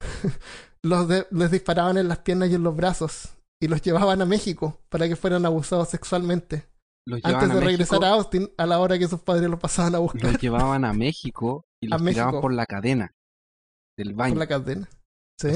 Los 0.82 1.08
de- 1.08 1.26
les 1.30 1.50
disparaban 1.50 1.96
en 1.96 2.08
las 2.08 2.18
piernas 2.18 2.50
y 2.50 2.54
en 2.54 2.62
los 2.62 2.76
brazos 2.76 3.30
y 3.60 3.68
los 3.68 3.80
llevaban 3.82 4.20
a 4.22 4.26
México 4.26 4.78
para 4.90 5.08
que 5.08 5.16
fueran 5.16 5.46
abusados 5.46 5.88
sexualmente 5.88 6.66
Los 7.06 7.20
llevaban 7.22 7.42
antes 7.50 7.56
de 7.58 7.62
a 7.62 7.66
regresar 7.66 8.00
México, 8.00 8.14
a 8.14 8.16
Austin 8.16 8.50
a 8.56 8.66
la 8.66 8.78
hora 8.80 8.98
que 8.98 9.08
sus 9.08 9.20
padres 9.20 9.50
los 9.50 9.60
pasaban 9.60 9.94
a 9.94 9.98
buscar 9.98 10.32
los 10.32 10.40
llevaban 10.40 10.84
a 10.84 10.92
México 10.94 11.64
y 11.82 11.92
A 11.92 11.98
los 11.98 12.04
tiraban 12.06 12.40
por 12.40 12.52
la 12.54 12.66
cadena 12.66 13.10
del 13.96 14.08
por 14.08 14.16
baño. 14.16 14.34
la 14.36 14.46
cadena. 14.46 14.88
¿Sí? 15.40 15.48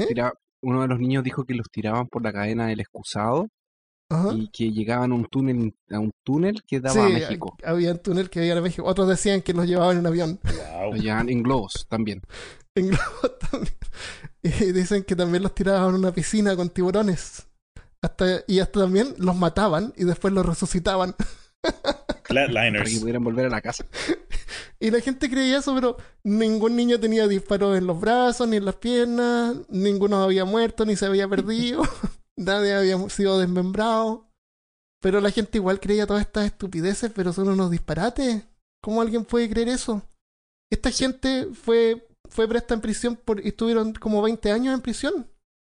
Uno 0.61 0.81
de 0.81 0.87
los 0.89 0.99
niños 0.99 1.23
dijo 1.23 1.45
que 1.45 1.53
los 1.53 1.67
tiraban 1.71 2.07
por 2.07 2.21
la 2.21 2.33
cadena 2.33 2.67
del 2.67 2.81
excusado 2.81 3.47
Ajá. 4.11 4.33
y 4.33 4.49
que 4.49 4.71
llegaban 4.71 5.11
a 5.11 5.15
un 5.15 5.25
túnel, 5.25 5.73
a 5.89 5.99
un 5.99 6.11
túnel 6.25 6.61
que 6.67 6.79
daba 6.81 6.93
Sí, 6.93 6.99
a 6.99 7.09
México. 7.09 7.55
había 7.63 7.93
un 7.93 7.99
túnel 7.99 8.29
que 8.29 8.45
iba 8.45 8.57
a 8.57 8.61
México. 8.61 8.83
Otros 8.85 9.07
decían 9.07 9.41
que 9.41 9.53
los 9.53 9.65
llevaban 9.65 9.97
en 9.99 10.05
avión. 10.07 10.39
Wow. 10.43 10.91
Los 10.93 11.01
llevaban 11.01 11.29
en 11.29 11.43
globos 11.43 11.85
también. 11.89 12.21
En 12.75 12.87
globos 12.89 13.39
también. 13.49 13.73
Y 14.43 14.71
dicen 14.71 15.03
que 15.03 15.15
también 15.15 15.43
los 15.43 15.53
tiraban 15.55 15.89
en 15.89 15.95
una 15.95 16.13
piscina 16.13 16.55
con 16.55 16.69
tiburones. 16.69 17.45
Hasta, 18.03 18.43
y 18.47 18.59
hasta 18.59 18.79
también 18.81 19.13
los 19.17 19.35
mataban 19.35 19.93
y 19.97 20.05
después 20.05 20.33
los 20.33 20.45
resucitaban. 20.45 21.15
Para 21.61 22.21
que 22.23 22.23
Flatliners. 22.23 22.99
pudieran 22.99 23.23
volver 23.23 23.45
a 23.47 23.49
la 23.49 23.61
casa. 23.61 23.85
Y 24.81 24.91
la 24.91 25.01
gente 25.01 25.29
creía 25.29 25.57
eso, 25.57 25.75
pero 25.75 25.97
ningún 26.23 26.77
niño 26.77 26.97
tenía 27.01 27.27
disparos 27.27 27.77
en 27.77 27.85
los 27.85 27.99
brazos, 27.99 28.47
ni 28.47 28.55
en 28.55 28.63
las 28.63 28.75
piernas, 28.75 29.57
ninguno 29.67 30.23
había 30.23 30.45
muerto, 30.45 30.85
ni 30.85 30.95
se 30.95 31.05
había 31.05 31.27
perdido, 31.27 31.81
nadie 32.37 32.73
había 32.73 33.09
sido 33.09 33.37
desmembrado. 33.39 34.31
Pero 35.01 35.19
la 35.19 35.31
gente 35.31 35.57
igual 35.57 35.81
creía 35.81 36.07
todas 36.07 36.21
estas 36.21 36.45
estupideces, 36.45 37.11
pero 37.13 37.33
son 37.33 37.49
unos 37.49 37.69
disparates. 37.71 38.45
¿Cómo 38.81 39.01
alguien 39.01 39.25
puede 39.25 39.49
creer 39.49 39.67
eso? 39.67 40.01
Esta 40.71 40.91
gente 40.91 41.47
fue, 41.53 42.07
fue 42.29 42.47
presta 42.47 42.73
en 42.73 42.79
prisión 42.79 43.17
por, 43.17 43.43
y 43.45 43.49
estuvieron 43.49 43.91
como 43.91 44.21
20 44.21 44.49
años 44.49 44.73
en 44.73 44.79
prisión. 44.79 45.27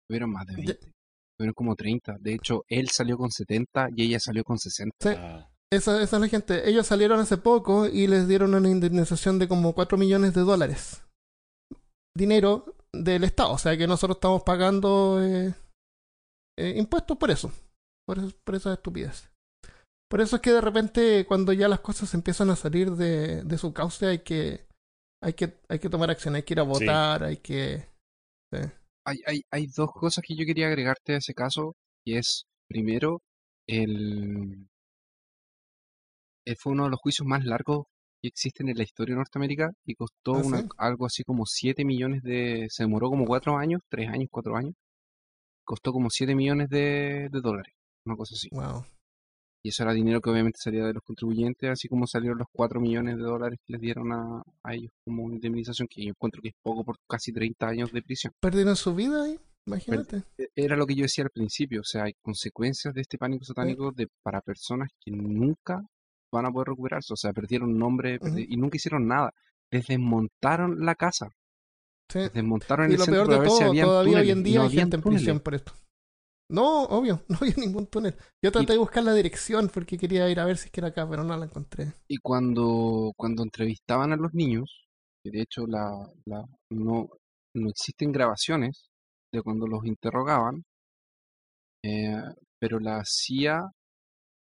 Tuvieron 0.08 0.30
más 0.32 0.46
de 0.46 0.54
Ya- 0.54 0.74
20. 0.74 0.91
Tuvieron 1.42 1.54
como 1.56 1.76
30. 1.76 2.18
De 2.20 2.34
hecho, 2.36 2.64
él 2.68 2.90
salió 2.90 3.18
con 3.18 3.32
70 3.32 3.90
y 3.96 4.04
ella 4.04 4.20
salió 4.20 4.44
con 4.44 4.60
60. 4.60 4.96
Sí. 5.02 5.10
Wow. 5.20 5.46
Esa, 5.74 6.02
esa 6.04 6.16
es 6.18 6.22
la 6.22 6.28
gente. 6.28 6.70
Ellos 6.70 6.86
salieron 6.86 7.20
hace 7.20 7.38
poco 7.38 7.88
y 7.88 8.06
les 8.08 8.28
dieron 8.28 8.54
una 8.54 8.70
indemnización 8.70 9.40
de 9.40 9.48
como 9.48 9.74
4 9.74 9.98
millones 9.98 10.34
de 10.34 10.42
dólares. 10.42 11.02
Dinero 12.16 12.76
del 12.94 13.24
Estado. 13.24 13.54
O 13.54 13.58
sea 13.58 13.78
que 13.78 13.88
nosotros 13.88 14.18
estamos 14.18 14.44
pagando 14.44 15.20
eh, 15.24 15.54
eh, 16.60 16.74
impuestos 16.78 17.18
por 17.18 17.32
eso. 17.32 17.52
Por, 18.06 18.20
eso- 18.20 18.32
por 18.46 18.56
esa 18.56 18.74
estupidez. 18.74 19.30
Por 20.10 20.20
eso 20.20 20.36
es 20.36 20.42
que 20.42 20.52
de 20.52 20.60
repente 20.62 21.26
cuando 21.26 21.54
ya 21.54 21.70
las 21.70 21.80
cosas 21.80 22.14
empiezan 22.14 22.50
a 22.50 22.58
salir 22.58 22.92
de, 22.92 23.44
de 23.44 23.58
su 23.58 23.72
cauce 23.74 24.08
hay 24.08 24.20
que, 24.20 24.66
hay, 25.24 25.34
que, 25.34 25.58
hay 25.70 25.80
que 25.80 25.90
tomar 25.90 26.12
acción. 26.12 26.36
Hay 26.36 26.44
que 26.44 26.54
ir 26.54 26.60
a 26.60 26.64
Sí. 26.64 26.70
votar, 26.70 27.24
hay 27.24 27.38
que... 27.38 27.88
Hay, 29.06 29.18
hay, 29.26 29.42
hay 29.52 29.68
dos 29.68 29.92
cosas 29.94 30.24
que 30.28 30.36
yo 30.36 30.46
quería 30.46 30.68
agregarte 30.68 31.14
a 31.14 31.18
ese 31.18 31.34
caso, 31.34 31.76
y 32.04 32.16
es, 32.18 32.46
primero, 32.68 33.22
el, 33.68 34.68
eh, 36.46 36.56
fue 36.58 36.74
uno 36.74 36.86
de 36.86 36.90
los 36.92 37.00
juicios 37.00 37.28
más 37.28 37.44
largos 37.46 37.86
que 38.22 38.28
existen 38.28 38.70
en 38.70 38.78
la 38.78 38.84
historia 38.84 39.14
de 39.16 39.20
Norteamérica 39.20 39.72
y 39.86 39.96
costó 39.96 40.36
¿Ah, 40.36 40.42
una- 40.46 40.64
algo 40.78 41.06
así 41.06 41.24
como 41.24 41.46
7 41.46 41.84
millones 41.86 42.22
de... 42.22 42.68
Se 42.70 42.84
demoró 42.84 43.10
como 43.10 43.26
4 43.26 43.58
años, 43.58 43.82
3 43.90 44.10
años, 44.10 44.28
4 44.32 44.56
años. 44.56 44.74
Costó 45.64 45.92
como 45.92 46.10
7 46.10 46.36
millones 46.36 46.70
de, 46.70 47.30
de 47.32 47.42
dólares, 47.42 47.74
una 48.06 48.16
cosa 48.16 48.36
así. 48.36 48.50
Wow. 48.52 48.86
Y 49.64 49.70
eso 49.70 49.84
era 49.84 49.94
dinero 49.94 50.22
que 50.22 50.30
obviamente 50.32 50.60
salía 50.60 50.86
de 50.86 50.94
los 50.94 51.04
contribuyentes, 51.04 51.70
así 51.70 51.88
como 51.88 52.08
salieron 52.08 52.40
los 52.40 52.48
4 52.52 52.80
millones 52.82 53.18
de 53.18 53.24
dólares 53.24 53.60
que 53.66 53.74
les 53.74 53.82
dieron 53.82 54.12
a, 54.12 54.42
a 54.64 54.74
ellos 54.74 54.92
como 55.06 55.30
indemnización, 55.32 55.88
que 55.88 56.04
yo 56.04 56.10
encuentro 56.10 56.42
que 56.42 56.50
es 56.50 56.56
poco 56.64 56.84
por 56.84 56.98
casi 57.08 57.32
30 57.32 57.68
años 57.68 57.92
de 57.92 58.02
prisión. 58.02 58.34
¿Perdieron 58.40 58.76
su 58.76 58.96
vida 58.96 59.24
ahí? 59.24 59.40
Imagínate. 59.68 60.24
E- 60.38 60.50
Era 60.56 60.76
lo 60.76 60.88
que 60.88 60.96
yo 60.96 61.04
decía 61.04 61.24
al 61.24 61.30
principio, 61.30 61.82
o 61.82 61.84
sea, 61.84 62.06
hay 62.06 62.14
consecuencias 62.22 62.94
de 62.96 63.02
este 63.02 63.20
pánico 63.20 63.46
satánico 63.46 63.92
de, 63.92 64.08
para 64.24 64.42
personas 64.42 64.90
que 65.00 65.12
nunca 65.12 65.86
van 66.32 66.46
a 66.48 66.52
poder 66.52 66.70
recuperarse, 66.70 67.14
o 67.14 67.18
sea, 67.18 67.32
perdieron 67.32 67.78
nombre 67.78 68.20
perdi- 68.20 68.48
y 68.50 68.58
nunca 68.58 68.78
hicieron 68.78 69.08
nada. 69.08 69.32
Les 69.70 69.86
desmontaron 69.86 70.84
la 70.84 70.96
casa, 70.96 71.30
Sí. 72.10 72.20
les 72.20 72.34
desmontaron 72.34 72.90
Y 72.90 72.94
el 72.94 73.00
lo 73.00 73.06
centro 73.06 73.26
peor 73.28 73.40
de 73.42 73.46
todo, 73.48 73.60
todavía 73.60 73.88
hoy 74.20 74.32
en 74.32 74.44
día 74.44 74.60
no 74.60 74.64
hay 74.66 74.72
gente 74.72 74.96
en 74.96 75.02
prisión 75.04 75.40
por 75.40 75.54
esto. 75.56 75.74
No, 76.52 76.84
obvio, 76.84 77.24
no 77.30 77.38
había 77.42 77.56
ningún 77.58 77.88
túnel. 77.88 78.16
Yo 78.44 78.52
traté 78.52 78.74
de 78.74 78.80
buscar 78.80 79.04
la 79.04 79.14
dirección 79.14 79.70
porque 79.74 79.98
quería 79.98 80.30
ir 80.30 80.40
a 80.40 80.46
ver 80.46 80.58
si 80.58 80.66
es 80.66 80.72
que 80.72 80.82
era 80.82 80.90
acá, 80.90 81.10
pero 81.10 81.24
no 81.24 81.36
la 81.38 81.46
encontré. 81.46 81.94
Y 82.08 82.18
cuando, 82.18 83.12
cuando 83.16 83.44
entrevistaban 83.44 84.12
a 84.14 84.18
los 84.18 84.34
niños, 84.34 84.86
que 85.24 85.32
de 85.32 85.42
hecho 85.42 85.66
la, 85.68 86.08
la, 86.26 86.46
no, 86.70 87.10
no 87.56 87.70
existen 87.70 88.12
grabaciones 88.12 88.90
de 89.32 89.42
cuando 89.42 89.66
los 89.68 89.86
interrogaban, 89.86 90.64
eh, 91.84 92.16
pero 92.60 92.80
la 92.80 93.04
CIA 93.06 93.64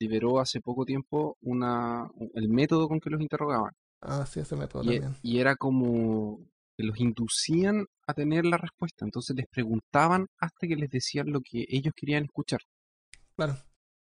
liberó 0.01 0.41
hace 0.41 0.61
poco 0.61 0.85
tiempo 0.85 1.37
una, 1.43 2.09
el 2.35 2.49
método 2.49 2.89
con 2.89 3.01
que 3.01 3.11
los 3.11 3.21
interrogaban. 3.21 3.73
Ah, 4.01 4.27
sí, 4.27 4.41
ese 4.41 4.57
método 4.57 4.85
Y, 4.85 4.87
también. 5.01 5.17
y 5.23 5.39
era 5.39 5.57
como 5.57 6.41
que 6.79 6.87
los 6.87 6.99
inducían 7.01 7.85
a 8.07 8.14
tener 8.14 8.47
la 8.47 8.57
respuesta. 8.57 9.05
Entonces 9.05 9.35
les 9.37 9.47
preguntaban 9.49 10.26
hasta 10.39 10.68
que 10.68 10.76
les 10.76 10.89
decían 10.89 11.26
lo 11.31 11.41
que 11.41 11.64
ellos 11.68 11.93
querían 11.97 12.24
escuchar. 12.24 12.61
Claro. 13.37 13.57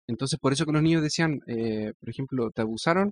Entonces 0.07 0.37
por 0.39 0.51
eso 0.51 0.65
que 0.65 0.73
los 0.73 0.81
niños 0.83 1.01
decían, 1.01 1.39
eh, 1.47 1.93
por 1.99 2.09
ejemplo, 2.09 2.51
¿te 2.51 2.61
abusaron? 2.61 3.11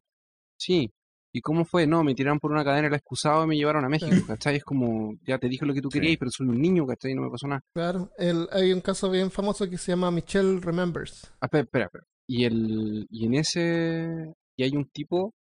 Sí. 0.59 0.91
¿Y 1.33 1.41
cómo 1.41 1.63
fue? 1.65 1.87
No, 1.87 2.03
me 2.03 2.13
tiraron 2.15 2.39
por 2.39 2.51
una 2.51 2.63
cadena 2.65 2.87
el 2.87 2.93
excusado 2.95 3.43
y 3.43 3.47
me 3.47 3.55
llevaron 3.55 3.85
a 3.85 3.89
México, 3.89 4.11
Sí. 4.15 4.23
¿cachai? 4.25 4.55
Es 4.57 4.63
como, 4.63 5.13
ya 5.25 5.37
te 5.37 5.47
dije 5.47 5.65
lo 5.65 5.73
que 5.73 5.81
tú 5.81 5.89
Sí. 5.91 5.99
querías, 5.99 6.17
pero 6.17 6.31
soy 6.31 6.47
un 6.47 6.59
niño, 6.59 6.85
¿cachai? 6.85 7.13
No 7.13 7.21
me 7.21 7.29
pasó 7.29 7.47
nada. 7.47 7.61
Claro. 7.73 8.09
El, 8.17 8.47
hay 8.51 8.73
un 8.73 8.81
caso 8.81 9.09
bien 9.09 9.29
famoso 9.31 9.69
que 9.69 9.77
se 9.77 9.91
llama 9.93 10.09
Michelle 10.11 10.59
Remembers. 10.59 11.31
Ah, 11.39 11.45
espera, 11.45 11.63
espera, 11.63 11.85
espera. 11.85 12.03
Y, 12.27 12.43
el, 12.45 13.07
y 13.09 13.25
en 13.25 13.33
ese, 13.35 14.33
y 14.57 14.63
hay 14.63 14.75
un 14.75 14.89
tipo 14.89 15.33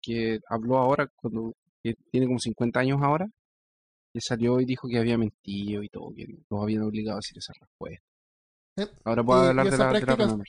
que 0.00 0.38
habló 0.48 0.78
ahora, 0.78 1.08
cuando 1.16 1.52
que 1.82 1.94
tiene 2.10 2.26
como 2.26 2.38
50 2.38 2.80
años 2.80 2.98
ahora, 3.02 3.26
que 4.12 4.20
salió 4.20 4.60
y 4.60 4.64
dijo 4.64 4.88
que 4.88 4.98
había 4.98 5.16
mentido 5.18 5.82
y 5.82 5.88
todo, 5.88 6.12
que 6.14 6.26
los 6.50 6.62
habían 6.62 6.82
obligado 6.82 7.16
a 7.16 7.20
decir 7.20 7.38
esa 7.38 7.52
respuesta. 7.58 8.04
Eh, 8.78 8.88
Ahora 9.04 9.22
puedo 9.24 9.44
y- 9.44 9.48
hablar 9.48 9.66
y 9.66 9.70
de 9.70 9.78
la, 9.78 9.86
de 9.92 10.00
la 10.00 10.16
práctica-. 10.16 10.44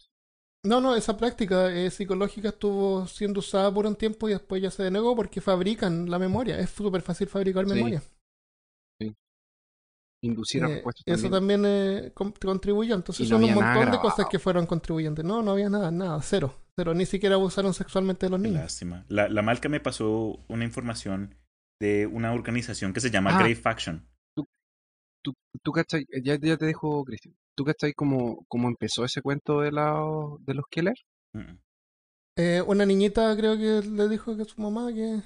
No, 0.64 0.80
no, 0.80 0.96
esa 0.96 1.18
práctica 1.18 1.72
eh, 1.74 1.90
psicológica 1.90 2.50
estuvo 2.50 3.08
siendo 3.08 3.40
usada 3.40 3.74
por 3.74 3.88
un 3.88 3.96
tiempo 3.96 4.30
y 4.30 4.34
después 4.34 4.62
ya 4.62 4.70
se 4.70 4.84
denegó 4.84 5.16
porque 5.16 5.42
fabrican 5.42 6.10
la 6.10 6.20
memoria. 6.20 6.60
Es 6.60 6.70
súper 6.70 7.02
fácil 7.02 7.28
fabricar 7.28 7.66
Sí. 7.68 7.74
memoria. 7.74 8.02
Inducir 10.24 10.64
a 10.64 10.68
Eh, 10.70 10.74
respuestas 10.76 11.04
eso 11.08 11.30
también. 11.32 11.62
también 11.64 12.06
eh, 12.06 12.12
con- 12.14 12.32
contribuyó. 12.34 12.94
Entonces 12.94 13.28
Y 13.28 13.32
no 13.32 13.38
son 13.40 13.44
un 13.44 13.56
nada 13.60 13.74
montón 13.74 13.92
de 13.92 13.98
cosas 14.00 14.28
que 14.30 14.38
fueron 14.38 14.68
contribuyentes. 14.68 15.26
No, 15.26 15.42
no 15.42 15.52
había 15.52 15.68
nada, 15.70 15.90
nada, 15.90 16.22
cero. 16.22 16.54
Cero. 16.78 16.94
Ni 16.94 17.08
siquiera 17.08 17.36
abusaron 17.36 17.74
sexualmente 17.74 18.28
de 18.28 18.30
los 18.30 18.40
Qué 18.40 18.48
niños. 18.48 18.62
Lástima. 18.62 19.04
La, 19.10 19.28
la 19.30 19.42
Malca 19.42 19.68
me 19.68 19.80
pasó 19.80 20.38
una 20.48 20.64
información 20.64 21.34
de 21.82 22.06
una 22.08 22.32
organización 22.34 22.94
que 22.94 23.02
se 23.02 23.10
llama 23.10 23.32
Ah. 23.36 23.40
Grey 23.42 23.56
Faction. 23.56 24.08
¿Tú, 25.24 25.34
tú 25.64 25.72
cachai? 25.72 26.02
Eh, 26.12 26.22
Ya, 26.24 26.38
ya 26.40 26.58
te 26.58 26.66
dejo, 26.66 27.04
Cristian. 27.04 27.36
¿Tú 27.58 27.64
cachai 27.66 27.94
cómo, 27.94 28.46
cómo 28.48 28.68
empezó 28.70 29.04
ese 29.04 29.22
cuento 29.22 29.62
de, 29.62 29.72
la, 29.72 29.94
de 30.40 30.54
los 30.54 30.66
Keller? 30.70 30.96
Mm. 31.34 31.58
Eh, 32.38 32.62
una 32.66 32.86
niñita 32.86 33.36
creo 33.36 33.56
que 33.58 33.88
le 33.88 34.08
dijo 34.10 34.36
que 34.38 34.46
su 34.46 34.62
mamá 34.62 34.92
que... 34.94 35.22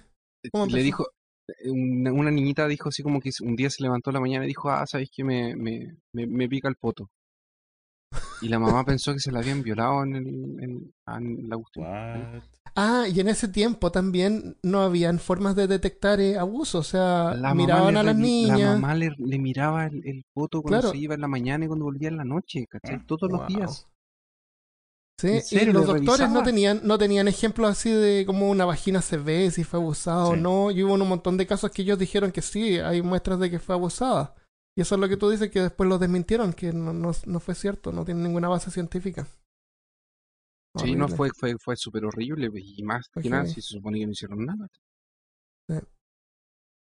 ¿Cómo 0.51 0.65
Le 0.65 0.71
empezó? 0.71 0.83
dijo, 0.83 1.05
eh, 1.47 1.69
una, 1.69 2.11
una 2.11 2.31
niñita 2.31 2.67
dijo 2.67 2.89
así 2.89 3.03
como 3.03 3.19
que 3.21 3.29
un 3.41 3.55
día 3.55 3.69
se 3.69 3.83
levantó 3.83 4.09
en 4.09 4.15
la 4.15 4.19
mañana 4.21 4.45
y 4.45 4.49
dijo, 4.49 4.69
ah, 4.69 4.85
¿sabéis 4.87 5.09
que 5.13 5.23
me, 5.23 5.55
me, 5.55 5.95
me, 6.13 6.25
me 6.27 6.49
pica 6.49 6.67
el 6.67 6.75
poto? 6.75 7.09
Y 8.41 8.49
la 8.49 8.59
mamá 8.59 8.83
pensó 8.85 9.13
que 9.13 9.19
se 9.19 9.31
la 9.31 9.39
habían 9.39 9.61
violado 9.61 10.03
en, 10.03 10.15
el, 10.15 10.27
en, 10.63 10.93
en 11.07 11.49
la 11.49 11.57
cuestión. 11.57 11.85
Ah, 12.75 13.07
y 13.07 13.19
en 13.21 13.29
ese 13.29 13.47
tiempo 13.47 13.91
también 13.91 14.57
no 14.61 14.81
habían 14.81 15.19
formas 15.19 15.55
de 15.55 15.67
detectar 15.67 16.19
eh, 16.19 16.37
abuso. 16.37 16.79
O 16.79 16.83
sea, 16.83 17.33
La 17.35 17.53
miraban 17.53 17.95
a 17.97 18.03
las 18.03 18.15
niñas. 18.15 18.59
La 18.59 18.71
mamá 18.73 18.95
le, 18.95 19.11
le 19.17 19.37
miraba 19.37 19.85
el, 19.85 20.01
el 20.07 20.25
cuando 20.33 20.61
Claro. 20.67 20.89
se 20.91 20.97
iba 20.97 21.13
en 21.13 21.21
la 21.21 21.27
mañana 21.27 21.65
y 21.65 21.67
cuando 21.67 21.85
volvía 21.85 22.07
en 22.09 22.17
la 22.17 22.25
noche, 22.25 22.65
¿cachai? 22.67 22.95
Ah, 22.97 23.03
Todos 23.05 23.29
los 23.29 23.41
Wow. 23.41 23.47
días. 23.47 23.87
Sí, 25.17 25.41
los 25.65 25.85
¿Le 25.87 25.93
doctores 25.93 26.29
no 26.29 26.43
tenían, 26.43 26.81
no 26.83 26.97
tenían 26.97 27.27
ejemplos 27.27 27.69
así 27.71 27.89
de 27.89 28.25
cómo 28.25 28.49
una 28.49 28.65
vagina 28.65 29.01
se 29.01 29.17
ve, 29.17 29.49
si 29.49 29.63
fue 29.63 29.79
abusada 29.79 30.25
o 30.27 30.35
no. 30.35 30.71
Y 30.71 30.83
hubo 30.83 30.93
un 30.93 31.07
montón 31.07 31.37
de 31.37 31.47
casos 31.47 31.71
que 31.71 31.81
ellos 31.83 31.97
dijeron 31.97 32.31
que 32.31 32.41
sí, 32.41 32.77
hay 32.79 33.01
muestras 33.01 33.39
de 33.39 33.49
que 33.49 33.59
fue 33.59 33.75
abusada. 33.75 34.35
Y 34.75 34.81
eso 34.81 34.95
es 34.95 35.01
lo 35.01 35.07
que 35.07 35.17
tú 35.17 35.29
dices, 35.29 35.49
que 35.49 35.61
después 35.61 35.87
lo 35.89 35.97
desmintieron, 35.97 36.53
que 36.53 36.73
no, 36.73 36.91
no, 36.93 37.11
no 37.25 37.39
fue 37.39 37.55
cierto, 37.55 37.91
no 37.93 38.03
tiene 38.05 38.21
ninguna 38.23 38.49
base 38.49 38.71
científica. 38.71 39.27
Sí, 40.77 40.95
no, 40.95 41.07
fue, 41.07 41.29
fue, 41.37 41.55
fue 41.57 41.75
súper 41.77 42.05
horrible 42.05 42.49
pues, 42.51 42.63
y 42.65 42.83
más 42.83 43.07
que 43.09 43.29
nada 43.29 43.45
si 43.45 43.61
se 43.61 43.73
supone 43.75 43.99
que 43.99 44.05
no 44.05 44.11
hicieron 44.11 44.45
nada. 44.45 44.67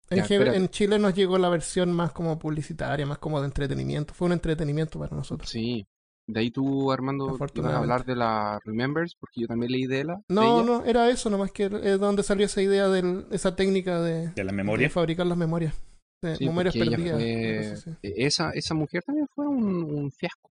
En, 0.09 0.17
Ya, 0.17 0.23
Ge- 0.25 0.35
espérate. 0.35 0.57
en 0.57 0.69
Chile 0.69 0.99
nos 0.99 1.13
llegó 1.13 1.37
la 1.37 1.49
versión 1.49 1.91
más 1.91 2.13
como 2.13 2.39
publicitaria, 2.39 3.05
más 3.05 3.17
como 3.17 3.41
de 3.41 3.47
entretenimiento. 3.47 4.13
Fue 4.13 4.27
un 4.27 4.31
entretenimiento 4.33 4.99
para 4.99 5.15
nosotros. 5.15 5.49
Sí. 5.49 5.85
De 6.29 6.41
ahí 6.41 6.51
tú, 6.51 6.91
Armando, 6.91 7.37
ibas 7.55 7.73
a 7.73 7.77
hablar 7.77 8.05
de 8.05 8.15
la 8.15 8.59
Remembers, 8.65 9.15
porque 9.17 9.41
yo 9.41 9.47
también 9.47 9.71
leí 9.71 9.85
de 9.85 10.03
la. 10.03 10.21
No, 10.29 10.61
no, 10.63 10.83
era 10.85 11.09
eso, 11.09 11.29
nomás 11.29 11.51
que 11.51 11.65
es 11.83 11.99
donde 11.99 12.21
salió 12.23 12.45
esa 12.45 12.61
idea 12.61 12.89
de 12.89 13.25
esa 13.31 13.55
técnica 13.55 14.01
de, 14.01 14.29
De 14.29 14.43
la 14.43 14.51
de 14.51 14.57
memoria. 14.57 14.89
fabricar 14.89 15.25
las 15.25 15.37
memorias. 15.37 15.73
De 16.21 16.35
Sí, 16.35 16.45
memorias 16.45 16.75
perdidas. 16.75 17.83
fue- 17.83 17.93
eh, 18.01 18.13
esa, 18.17 18.51
esa 18.51 18.73
mujer 18.73 19.03
también 19.03 19.27
fue 19.33 19.47
un, 19.47 19.83
un 19.83 20.11
fiasco. 20.11 20.49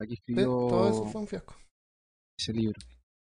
Aquí 0.00 0.10
Sí, 0.10 0.14
escribió 0.14 0.44
todo 0.68 0.90
eso 0.90 1.06
fue 1.06 1.20
un 1.22 1.26
fiasco. 1.28 1.54
Ese 2.38 2.52
libro. 2.52 2.78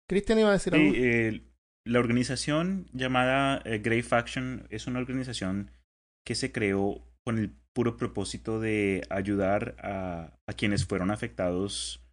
Cristian 0.09 0.39
iba 0.39 0.51
a 0.51 0.53
decir 0.53 0.73
Sí, 0.73 0.79
algo. 0.81 0.95
eh, 0.97 1.43
la 1.87 1.99
organización 1.99 2.87
llamada 2.93 3.61
eh, 3.65 3.79
Grey 3.79 4.03
Faction 4.03 4.67
es 4.71 4.87
una 4.87 5.01
organización 5.01 5.71
que 6.27 6.35
se 6.35 6.53
creó 6.53 7.03
con 7.25 7.39
el 7.39 7.55
puro 7.75 7.97
propósito 7.97 8.61
de 8.61 9.03
ayudar 9.11 9.77
a, 9.81 10.39
a 10.49 10.53
quienes 10.53 10.87
fueron 10.87 11.11
afectados 11.11 12.05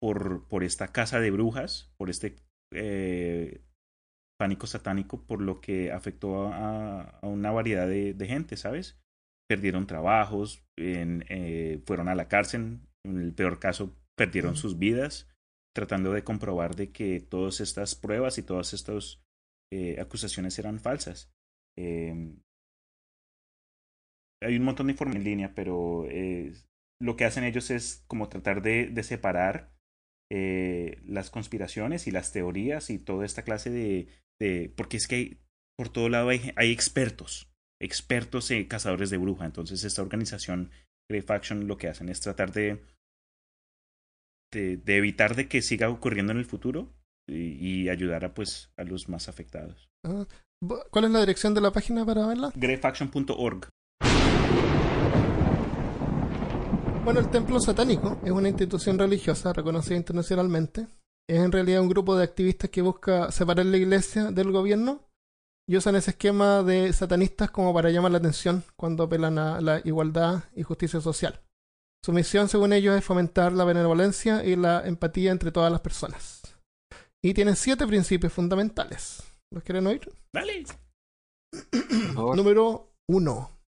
por, 0.00 0.46
por 0.48 0.62
esta 0.64 0.88
casa 0.88 1.20
de 1.20 1.30
brujas, 1.30 1.92
por 1.98 2.10
este 2.10 2.36
eh, 2.72 3.62
pánico 4.38 4.66
satánico, 4.66 5.24
por 5.26 5.40
lo 5.40 5.60
que 5.60 5.92
afectó 5.92 6.48
a, 6.52 7.02
a 7.20 7.26
una 7.26 7.50
variedad 7.50 7.88
de, 7.88 8.14
de 8.14 8.26
gente, 8.26 8.56
¿sabes? 8.56 8.98
Perdieron 9.48 9.86
trabajos, 9.86 10.62
en, 10.76 11.24
eh, 11.28 11.82
fueron 11.86 12.08
a 12.08 12.14
la 12.14 12.28
cárcel, 12.28 12.80
en 13.06 13.20
el 13.20 13.32
peor 13.32 13.58
caso 13.58 13.96
perdieron 14.16 14.56
sus 14.56 14.78
vidas, 14.78 15.28
tratando 15.74 16.12
de 16.12 16.24
comprobar 16.24 16.76
de 16.76 16.92
que 16.92 17.20
todas 17.20 17.60
estas 17.60 17.94
pruebas 17.94 18.38
y 18.38 18.42
todas 18.42 18.72
estas 18.72 19.20
eh, 19.72 20.00
acusaciones 20.00 20.58
eran 20.58 20.78
falsas. 20.78 21.32
Eh, 21.76 22.36
hay 24.40 24.56
un 24.56 24.64
montón 24.64 24.86
de 24.86 24.92
información 24.92 25.22
en 25.22 25.28
línea, 25.28 25.54
pero 25.54 26.06
eh, 26.08 26.52
lo 27.00 27.16
que 27.16 27.24
hacen 27.24 27.44
ellos 27.44 27.70
es 27.70 28.04
como 28.06 28.28
tratar 28.28 28.62
de, 28.62 29.02
separar 29.02 29.72
eh, 30.30 31.00
las 31.04 31.30
conspiraciones 31.30 32.06
y 32.06 32.10
las 32.10 32.32
teorías 32.32 32.90
y 32.90 32.98
toda 32.98 33.24
esta 33.24 33.42
clase 33.42 33.70
de... 33.70 34.72
porque 34.76 34.96
es 34.96 35.08
que 35.08 35.38
por 35.76 35.88
todo 35.88 36.08
lado 36.08 36.28
hay, 36.28 36.52
hay 36.56 36.70
expertos, 36.70 37.52
expertos 37.80 38.50
en 38.50 38.66
cazadores 38.66 39.10
de 39.10 39.18
bruja. 39.18 39.46
Entonces 39.46 39.82
esta 39.84 40.02
organización, 40.02 40.70
Grey 41.10 41.22
Faction, 41.22 41.66
lo 41.66 41.76
que 41.76 41.88
hacen 41.88 42.08
es 42.08 42.20
tratar 42.20 42.52
de, 42.52 42.82
de, 44.54 44.78
de 44.78 44.96
evitar 44.96 45.36
de 45.36 45.48
que 45.48 45.60
siga 45.60 45.90
ocurriendo 45.90 46.32
en 46.32 46.38
el 46.38 46.46
futuro 46.46 46.94
y, 47.26 47.82
y 47.82 47.88
ayudar 47.90 48.24
a, 48.24 48.32
pues, 48.32 48.70
a 48.78 48.84
los 48.84 49.10
más 49.10 49.28
afectados. 49.28 49.90
Ah, 50.04 50.24
¿Cuál 50.90 51.04
es 51.04 51.10
la 51.10 51.20
dirección 51.20 51.52
de 51.52 51.60
la 51.60 51.72
página 51.72 52.06
para 52.06 52.26
verla? 52.26 52.50
Greyfaction.org. 52.54 53.68
Bueno, 57.04 57.20
el 57.20 57.28
Templo 57.28 57.60
Satánico 57.60 58.18
es 58.24 58.30
una 58.30 58.48
institución 58.48 58.98
religiosa 58.98 59.52
reconocida 59.52 59.96
internacionalmente. 59.96 60.86
Es 61.28 61.38
en 61.38 61.52
realidad 61.52 61.82
un 61.82 61.88
grupo 61.90 62.16
de 62.16 62.24
activistas 62.24 62.70
que 62.70 62.80
busca 62.80 63.30
separar 63.30 63.66
la 63.66 63.76
iglesia 63.76 64.30
del 64.30 64.52
gobierno 64.52 65.02
y 65.66 65.76
usan 65.76 65.96
ese 65.96 66.12
esquema 66.12 66.62
de 66.62 66.92
satanistas 66.92 67.50
como 67.50 67.74
para 67.74 67.90
llamar 67.90 68.12
la 68.12 68.18
atención 68.18 68.64
cuando 68.76 69.04
apelan 69.04 69.38
a 69.38 69.60
la 69.60 69.80
igualdad 69.84 70.44
y 70.54 70.62
justicia 70.62 71.00
social. 71.00 71.43
Su 72.04 72.12
misión, 72.12 72.50
según 72.50 72.74
ellos, 72.74 72.94
es 72.98 73.02
fomentar 73.02 73.54
la 73.54 73.64
benevolencia 73.64 74.44
y 74.44 74.56
la 74.56 74.86
empatía 74.86 75.32
entre 75.32 75.50
todas 75.50 75.72
las 75.72 75.80
personas. 75.80 76.42
Y 77.24 77.32
tienen 77.32 77.56
siete 77.56 77.86
principios 77.86 78.30
fundamentales. 78.30 79.22
¿Los 79.50 79.64
quieren 79.64 79.86
oír? 79.86 80.12
Dale. 80.34 80.66
Número 82.14 82.92
uno. 83.08 83.58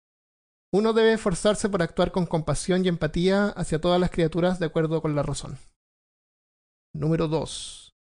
Uno 0.70 0.92
debe 0.92 1.14
esforzarse 1.14 1.70
por 1.70 1.80
actuar 1.80 2.12
con 2.12 2.26
compasión 2.26 2.84
y 2.84 2.88
empatía 2.88 3.46
hacia 3.56 3.80
todas 3.80 3.98
las 3.98 4.10
criaturas 4.10 4.58
de 4.58 4.66
acuerdo 4.66 5.00
con 5.00 5.14
la 5.14 5.22
razón. 5.22 5.56
Número 6.94 7.28
dos. 7.28 7.94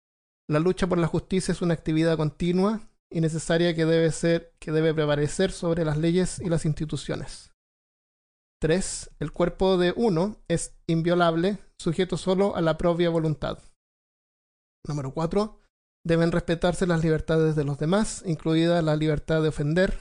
La 0.50 0.58
lucha 0.58 0.88
por 0.88 0.98
la 0.98 1.06
justicia 1.06 1.52
es 1.52 1.62
una 1.62 1.74
actividad 1.74 2.16
continua 2.16 2.80
y 3.08 3.20
necesaria 3.20 3.76
que 3.76 3.84
debe 3.84 4.10
ser 4.10 4.52
que 4.58 4.72
debe 4.72 4.92
prevalecer 4.92 5.52
sobre 5.52 5.84
las 5.84 5.96
leyes 5.96 6.40
y 6.40 6.48
las 6.48 6.64
instituciones. 6.64 7.53
3. 8.64 9.10
El 9.20 9.30
cuerpo 9.30 9.76
de 9.76 9.92
uno 9.94 10.38
es 10.48 10.74
inviolable, 10.86 11.58
sujeto 11.78 12.16
solo 12.16 12.56
a 12.56 12.62
la 12.62 12.78
propia 12.78 13.10
voluntad. 13.10 13.58
Número 14.88 15.12
4. 15.12 15.60
Deben 16.02 16.32
respetarse 16.32 16.86
las 16.86 17.04
libertades 17.04 17.56
de 17.56 17.64
los 17.64 17.76
demás, 17.76 18.22
incluida 18.24 18.80
la 18.80 18.96
libertad 18.96 19.42
de 19.42 19.48
ofender. 19.48 19.98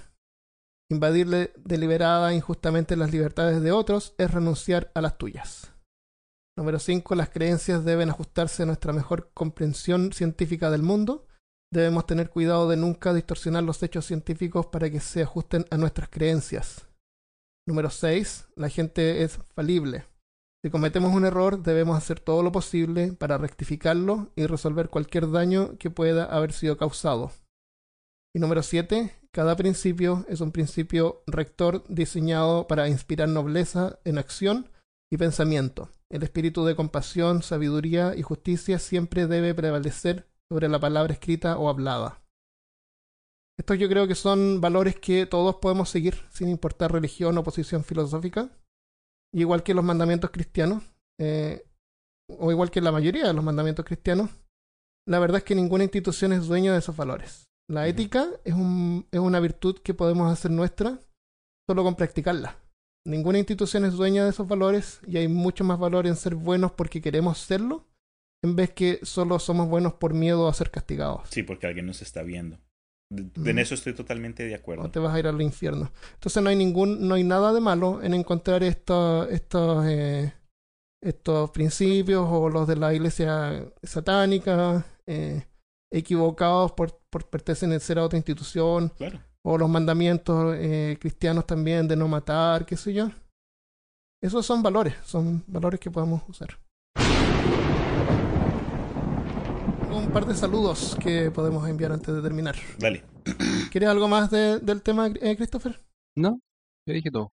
Invadirle 0.89 1.51
deliberada 1.57 2.31
e 2.31 2.35
injustamente 2.35 2.95
las 2.95 3.11
libertades 3.11 3.61
de 3.61 3.73
otros 3.73 4.15
es 4.17 4.31
renunciar 4.31 4.93
a 4.95 5.01
las 5.01 5.17
tuyas. 5.17 5.73
Número 6.57 6.79
5. 6.79 7.15
Las 7.15 7.31
creencias 7.31 7.83
deben 7.83 8.11
ajustarse 8.11 8.63
a 8.63 8.65
nuestra 8.65 8.93
mejor 8.93 9.29
comprensión 9.33 10.13
científica 10.13 10.71
del 10.71 10.83
mundo. 10.83 11.27
Debemos 11.69 12.05
tener 12.05 12.29
cuidado 12.29 12.69
de 12.69 12.77
nunca 12.77 13.13
distorsionar 13.13 13.63
los 13.63 13.83
hechos 13.83 14.05
científicos 14.05 14.67
para 14.67 14.89
que 14.89 15.01
se 15.01 15.21
ajusten 15.21 15.65
a 15.69 15.75
nuestras 15.75 16.07
creencias. 16.07 16.87
Número 17.65 17.89
6. 17.89 18.49
La 18.55 18.69
gente 18.69 19.23
es 19.23 19.39
falible. 19.55 20.05
Si 20.63 20.69
cometemos 20.69 21.13
un 21.13 21.25
error, 21.25 21.61
debemos 21.61 21.97
hacer 21.97 22.19
todo 22.19 22.43
lo 22.43 22.51
posible 22.51 23.13
para 23.13 23.37
rectificarlo 23.37 24.31
y 24.35 24.45
resolver 24.45 24.89
cualquier 24.89 25.31
daño 25.31 25.77
que 25.77 25.89
pueda 25.89 26.25
haber 26.25 26.53
sido 26.53 26.77
causado. 26.77 27.31
Y 28.35 28.39
número 28.39 28.63
7. 28.63 29.11
Cada 29.31 29.55
principio 29.55 30.25
es 30.27 30.41
un 30.41 30.51
principio 30.51 31.23
rector 31.25 31.83
diseñado 31.87 32.67
para 32.67 32.87
inspirar 32.87 33.29
nobleza 33.29 33.99
en 34.03 34.17
acción 34.17 34.69
y 35.11 35.17
pensamiento. 35.17 35.89
El 36.09 36.23
espíritu 36.23 36.65
de 36.65 36.75
compasión, 36.75 37.43
sabiduría 37.43 38.13
y 38.15 38.21
justicia 38.21 38.77
siempre 38.77 39.25
debe 39.27 39.55
prevalecer 39.55 40.27
sobre 40.49 40.67
la 40.69 40.79
palabra 40.79 41.13
escrita 41.13 41.57
o 41.57 41.69
hablada. 41.69 42.22
Estos 43.59 43.77
yo 43.77 43.87
creo 43.87 44.07
que 44.07 44.15
son 44.15 44.61
valores 44.61 44.99
que 44.99 45.25
todos 45.25 45.57
podemos 45.57 45.89
seguir 45.89 46.15
sin 46.31 46.49
importar 46.49 46.91
religión 46.91 47.37
o 47.37 47.43
posición 47.43 47.83
filosófica, 47.83 48.49
igual 49.33 49.63
que 49.63 49.73
los 49.73 49.83
mandamientos 49.83 50.31
cristianos, 50.31 50.83
eh, 51.19 51.65
o 52.29 52.51
igual 52.51 52.71
que 52.71 52.81
la 52.81 52.91
mayoría 52.91 53.27
de 53.27 53.33
los 53.33 53.43
mandamientos 53.43 53.85
cristianos. 53.85 54.31
La 55.07 55.19
verdad 55.19 55.37
es 55.37 55.43
que 55.43 55.55
ninguna 55.55 55.83
institución 55.83 56.33
es 56.33 56.47
dueña 56.47 56.73
de 56.73 56.79
esos 56.79 56.95
valores. 56.95 57.45
La 57.69 57.87
ética 57.87 58.27
es, 58.43 58.53
un, 58.53 59.07
es 59.11 59.19
una 59.19 59.39
virtud 59.39 59.79
que 59.79 59.93
podemos 59.93 60.31
hacer 60.31 60.51
nuestra 60.51 60.99
solo 61.67 61.83
con 61.83 61.95
practicarla. 61.95 62.57
Ninguna 63.05 63.37
institución 63.37 63.85
es 63.85 63.93
dueña 63.93 64.23
de 64.23 64.29
esos 64.29 64.47
valores 64.47 65.01
y 65.05 65.17
hay 65.17 65.27
mucho 65.27 65.63
más 65.63 65.77
valor 65.77 66.07
en 66.07 66.15
ser 66.15 66.35
buenos 66.35 66.71
porque 66.71 67.01
queremos 67.01 67.37
serlo 67.37 67.85
en 68.43 68.55
vez 68.55 68.71
que 68.71 68.99
solo 69.03 69.39
somos 69.39 69.67
buenos 69.69 69.93
por 69.93 70.13
miedo 70.13 70.47
a 70.47 70.53
ser 70.53 70.71
castigados. 70.71 71.29
Sí, 71.29 71.43
porque 71.43 71.67
alguien 71.67 71.85
nos 71.85 72.01
está 72.01 72.23
viendo. 72.23 72.59
De- 73.15 73.49
En 73.49 73.57
Ujú. 73.57 73.59
eso 73.61 73.75
estoy 73.75 73.93
totalmente 73.93 74.43
de 74.43 74.55
acuerdo. 74.55 74.83
o 74.83 74.89
te 74.89 74.99
vas 74.99 75.13
a 75.13 75.19
ir 75.19 75.27
al 75.27 75.41
infierno. 75.41 75.91
Entonces 76.15 76.41
no 76.41 76.49
hay 76.49 76.55
ningún, 76.55 77.07
no 77.07 77.15
hay 77.15 77.23
nada 77.23 77.53
de 77.53 77.59
malo 77.61 78.01
en 78.01 78.13
encontrar 78.13 78.63
estos, 78.63 79.29
estos, 79.29 79.85
eh, 79.87 80.33
estos 81.01 81.51
principios 81.51 82.25
o 82.29 82.49
los 82.49 82.67
de 82.67 82.75
la 82.75 82.93
iglesia 82.93 83.65
satánica 83.83 84.85
eh, 85.05 85.45
equivocados 85.91 86.71
por, 86.71 86.97
por 87.09 87.29
pertenecer 87.29 87.99
a 87.99 88.03
otra 88.05 88.17
institución 88.17 88.89
Claro. 88.97 89.19
o 89.45 89.57
los 89.57 89.69
mandamientos 89.69 90.55
eh, 90.57 90.97
cristianos 90.99 91.45
también 91.45 91.87
de 91.87 91.95
no 91.95 92.07
matar, 92.07 92.65
qué 92.65 92.75
sé 92.77 92.93
yo. 92.93 93.11
Esos 94.23 94.45
son 94.45 94.63
valores, 94.63 94.95
son 95.05 95.43
valores 95.47 95.79
que 95.79 95.91
podemos 95.91 96.21
usar. 96.29 96.57
Un 99.91 100.01
par 100.13 100.25
de 100.27 100.35
saludos 100.35 100.95
que 101.01 101.31
podemos 101.31 101.67
enviar 101.67 101.91
antes 101.91 102.13
de 102.13 102.21
terminar. 102.21 102.55
Dale. 102.77 103.03
¿Quieres 103.71 103.89
algo 103.89 104.07
más 104.07 104.29
de- 104.29 104.59
del 104.59 104.81
tema, 104.81 105.07
eh, 105.07 105.35
Christopher? 105.35 105.79
No, 106.15 106.39
ya 106.87 106.93
dije 106.93 107.09
todo. 107.11 107.31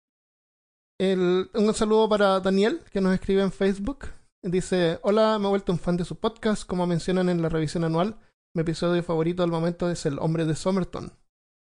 El- 0.98 1.50
un 1.54 1.74
saludo 1.74 2.08
para 2.08 2.40
Daniel, 2.40 2.80
que 2.92 3.00
nos 3.00 3.12
escribe 3.14 3.42
en 3.42 3.52
Facebook. 3.52 4.06
Dice, 4.42 4.98
hola, 5.02 5.38
me 5.38 5.46
he 5.46 5.50
vuelto 5.50 5.72
un 5.72 5.78
fan 5.78 5.96
de 5.96 6.04
su 6.04 6.16
podcast. 6.16 6.64
Como 6.66 6.86
mencionan 6.86 7.28
en 7.28 7.42
la 7.42 7.48
revisión 7.50 7.84
anual, 7.84 8.16
mi 8.54 8.62
episodio 8.62 9.02
favorito 9.02 9.42
del 9.42 9.50
momento 9.50 9.90
es 9.90 10.06
El 10.06 10.18
hombre 10.18 10.46
de 10.46 10.54
Somerton. 10.54 11.12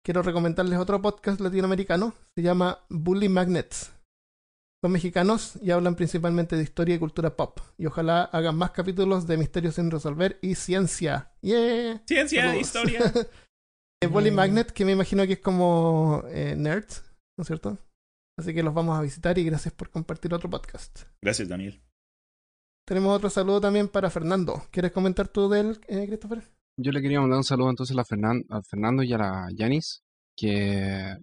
Quiero 0.06 0.22
recomendarles 0.22 0.80
otro 0.80 1.02
podcast 1.02 1.40
latinoamericano. 1.42 2.14
Se 2.36 2.42
llama 2.44 2.80
Bully 2.90 3.28
Magnets. 3.30 3.94
Son 4.84 4.92
mexicanos 4.92 5.58
y 5.62 5.72
hablan 5.72 5.96
principalmente 5.96 6.58
de 6.58 6.64
historia 6.64 6.96
y 6.96 7.00
cultura 7.00 7.38
pop. 7.38 7.58
Y 7.78 7.86
ojalá 7.86 8.24
hagan 8.26 8.58
más 8.58 8.72
capítulos 8.72 9.26
de 9.28 9.38
Misterios 9.38 9.76
sin 9.76 9.90
resolver 9.90 10.38
y 10.42 10.56
ciencia. 10.56 11.32
¡Yeah! 11.42 12.04
Ciencia, 12.06 12.42
Saludos. 12.42 12.62
historia. 12.62 13.00
Eh, 14.04 14.08
Bully 14.08 14.32
Magnet, 14.32 14.72
que 14.74 14.84
me 14.84 14.92
imagino 14.92 15.26
que 15.26 15.32
es 15.34 15.40
como 15.40 16.24
eh, 16.28 16.56
Nerds, 16.58 17.06
¿no 17.38 17.44
es 17.44 17.48
cierto? 17.48 17.78
Así 18.38 18.54
que 18.54 18.62
los 18.62 18.74
vamos 18.74 19.00
a 19.00 19.02
visitar 19.02 19.38
y 19.38 19.46
gracias 19.46 19.74
por 19.74 19.90
compartir 19.90 20.34
otro 20.34 20.50
podcast. 20.50 21.04
Gracias, 21.22 21.48
Daniel. 21.48 21.82
Tenemos 22.86 23.16
otro 23.16 23.30
saludo 23.30 23.62
también 23.62 23.88
para 23.88 24.10
Fernando. 24.10 24.62
¿Quieres 24.72 24.92
comentar 24.92 25.30
tú 25.30 25.48
de 25.48 25.62
él, 25.62 25.80
eh, 25.88 26.06
Christopher? 26.06 26.44
Yo 26.78 26.92
le 26.92 27.02
quería 27.02 27.22
mandar 27.22 27.38
un 27.38 27.46
saludo 27.46 27.70
entonces 27.70 27.96
a, 27.98 28.04
Fernan- 28.04 28.46
a 28.50 28.62
Fernando 28.62 29.04
y 29.04 29.14
a 29.14 29.18
la 29.20 29.48
Yanis, 29.56 30.03
que, 30.36 31.18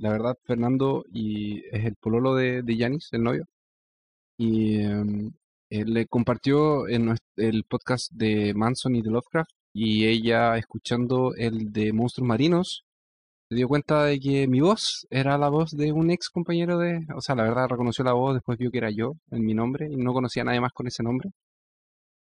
la 0.00 0.10
verdad 0.10 0.34
Fernando 0.44 1.04
y 1.12 1.60
es 1.72 1.84
el 1.84 1.96
pololo 1.96 2.34
de, 2.34 2.62
Yanis, 2.76 3.08
el 3.12 3.22
novio, 3.22 3.44
y 4.38 4.80
em, 4.82 5.32
él 5.70 5.94
le 5.94 6.06
compartió 6.06 6.88
en 6.88 7.14
el 7.36 7.64
podcast 7.64 8.12
de 8.12 8.54
Manson 8.54 8.96
y 8.96 9.02
de 9.02 9.10
Lovecraft, 9.10 9.50
y 9.72 10.06
ella 10.06 10.56
escuchando 10.56 11.34
el 11.36 11.72
de 11.72 11.92
Monstruos 11.92 12.28
Marinos, 12.28 12.84
se 13.50 13.56
dio 13.56 13.68
cuenta 13.68 14.04
de 14.04 14.20
que 14.20 14.46
mi 14.48 14.60
voz 14.60 15.06
era 15.10 15.38
la 15.38 15.48
voz 15.48 15.70
de 15.72 15.92
un 15.92 16.10
ex 16.10 16.28
compañero 16.30 16.78
de, 16.78 17.06
o 17.16 17.20
sea, 17.20 17.34
la 17.34 17.44
verdad 17.44 17.68
reconoció 17.68 18.04
la 18.04 18.12
voz, 18.12 18.34
después 18.34 18.58
vio 18.58 18.70
que 18.70 18.78
era 18.78 18.90
yo 18.90 19.12
en 19.30 19.44
mi 19.44 19.54
nombre, 19.54 19.88
y 19.90 19.96
no 19.96 20.12
conocía 20.12 20.42
a 20.42 20.46
nadie 20.46 20.60
más 20.60 20.72
con 20.72 20.86
ese 20.86 21.02
nombre. 21.02 21.30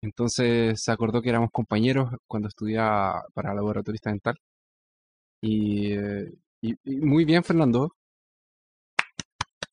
Entonces 0.02 0.80
se 0.82 0.92
acordó 0.92 1.20
que 1.22 1.30
éramos 1.30 1.50
compañeros 1.52 2.10
cuando 2.26 2.48
estudiaba 2.48 3.22
para 3.34 3.54
laboratorista 3.54 4.10
dental. 4.10 4.36
Y, 5.46 5.92
eh, 5.92 6.32
y- 6.62 6.74
y 6.84 6.96
muy 7.00 7.24
bien, 7.24 7.44
Fernando. 7.44 7.92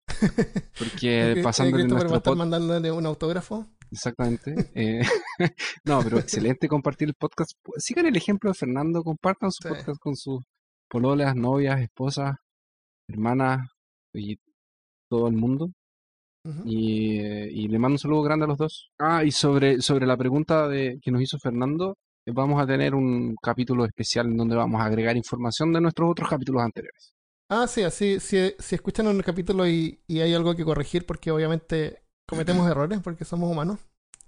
Porque 0.77 1.41
va 1.43 1.51
a 1.51 1.69
nuestro 1.69 2.15
estar 2.15 2.33
pod- 2.33 2.37
mandándole 2.37 2.91
un 2.91 3.05
autógrafo. 3.05 3.67
Exactamente. 3.91 4.55
eh, 4.75 5.01
no, 5.85 6.01
pero 6.03 6.19
excelente 6.19 6.67
compartir 6.67 7.07
el 7.09 7.15
podcast. 7.15 7.51
Sigan 7.77 8.05
el 8.05 8.15
ejemplo 8.15 8.49
de 8.49 8.55
Fernando, 8.55 9.03
compartan 9.03 9.51
su 9.51 9.67
Sí. 9.67 9.69
podcast 9.69 9.99
con 9.99 10.15
sus 10.15 10.43
pololas, 10.89 11.35
novias, 11.35 11.81
esposas, 11.81 12.35
hermanas 13.09 13.67
y 14.13 14.37
todo 15.09 15.27
el 15.27 15.35
mundo. 15.35 15.71
Y, 16.65 17.19
eh, 17.19 17.49
y 17.51 17.69
le 17.69 17.79
mando 17.79 17.95
un 17.95 17.99
saludo 17.99 18.21
grande 18.21 18.43
a 18.45 18.47
los 18.49 18.57
dos. 18.57 18.89
Ah, 18.99 19.23
y 19.23 19.31
sobre, 19.31 19.81
sobre 19.81 20.05
la 20.05 20.17
pregunta 20.17 20.67
de, 20.67 20.99
que 21.01 21.09
nos 21.09 21.21
hizo 21.21 21.37
Fernando, 21.39 21.95
vamos 22.31 22.61
a 22.61 22.67
tener 22.67 22.95
un 22.95 23.35
capítulo 23.41 23.85
especial 23.85 24.27
en 24.27 24.37
donde 24.37 24.55
vamos 24.55 24.81
a 24.81 24.85
agregar 24.85 25.17
información 25.17 25.73
de 25.73 25.81
nuestros 25.81 26.09
otros 26.11 26.29
capítulos 26.29 26.61
anteriores. 26.63 27.13
Ah, 27.49 27.67
sí, 27.67 27.83
así, 27.83 28.19
si, 28.19 28.53
si 28.57 28.75
escuchan 28.75 29.07
un 29.07 29.21
capítulo 29.21 29.67
y, 29.67 30.01
y 30.07 30.21
hay 30.21 30.33
algo 30.33 30.55
que 30.55 30.63
corregir, 30.65 31.05
porque 31.05 31.31
obviamente 31.31 32.03
cometemos 32.27 32.67
errores, 32.71 32.99
porque 33.03 33.25
somos 33.25 33.51
humanos, 33.51 33.79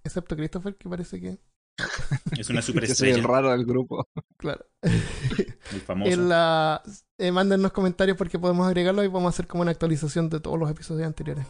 excepto 0.04 0.36
Christopher, 0.36 0.76
que 0.76 0.90
parece 0.90 1.20
que, 1.20 1.40
Es 2.38 2.50
una 2.50 2.62
Yo 2.86 2.96
soy 2.96 3.10
el 3.10 3.22
superestrella. 3.22 3.28
raro 3.28 3.52
del 3.52 3.66
grupo. 3.66 4.08
claro. 4.38 4.66
El 4.82 5.82
famoso. 5.82 6.12
En 6.12 6.30
la, 6.30 6.82
eh, 7.18 7.32
mándennos 7.32 7.72
comentarios 7.72 8.18
porque 8.18 8.40
podemos 8.40 8.68
agregarlo 8.68 9.04
y 9.04 9.08
vamos 9.08 9.26
a 9.26 9.30
hacer 9.30 9.48
como 9.48 9.62
una 9.64 9.72
actualización 9.72 10.30
de 10.30 10.40
todos 10.40 10.60
los 10.60 10.70
episodios 10.70 11.08
anteriores. 11.08 11.46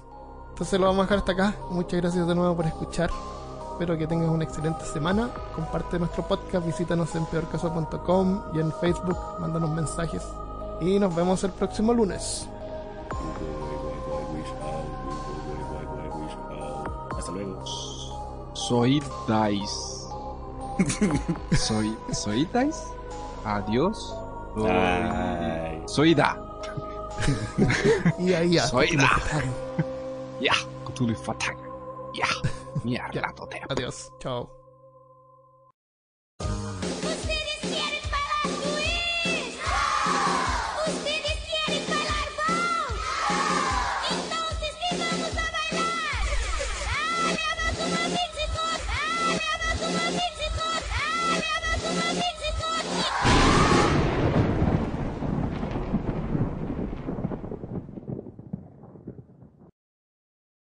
Entonces 0.50 0.80
lo 0.80 0.86
vamos 0.88 1.02
a 1.02 1.04
dejar 1.04 1.18
hasta 1.20 1.32
acá. 1.34 1.56
Muchas 1.70 2.00
gracias 2.02 2.28
de 2.28 2.36
nuevo 2.36 2.56
por 2.56 2.66
escuchar. 2.66 3.10
Espero 3.76 3.98
que 3.98 4.08
tengas 4.08 4.30
una 4.30 4.46
excelente 4.46 4.86
semana. 4.86 5.30
Comparte 5.54 6.00
nuestro 6.00 6.26
podcast, 6.26 6.66
visítanos 6.66 7.14
en 7.14 7.26
peorcaso.com 7.26 8.44
y 8.54 8.60
en 8.62 8.72
Facebook, 8.72 9.18
mándanos 9.38 9.70
mensajes. 9.70 10.24
Y 10.80 10.98
nos 10.98 11.14
vemos 11.14 11.44
el 11.44 11.52
próximo 11.52 11.94
lunes. 11.94 12.48
Hasta 17.18 17.32
luego. 17.34 17.62
Soy 18.54 19.04
Dice. 19.28 20.08
soy, 21.58 21.98
soy 22.14 22.46
Dice. 22.46 22.82
Adiós. 23.44 24.16
Soy, 24.56 25.84
soy 25.86 26.16
Da. 26.16 26.40
Y 28.20 28.32
ahí 28.32 28.52
ya. 28.52 28.68
Soy 28.68 28.96
da. 28.96 29.20
Ya. 30.40 30.54
Cthulhu 30.86 31.14
Fatang. 31.14 31.58
Ya. 32.14 32.28
Mierda. 32.86 33.34
Adiós. 33.70 34.12
Chao. 34.20 34.65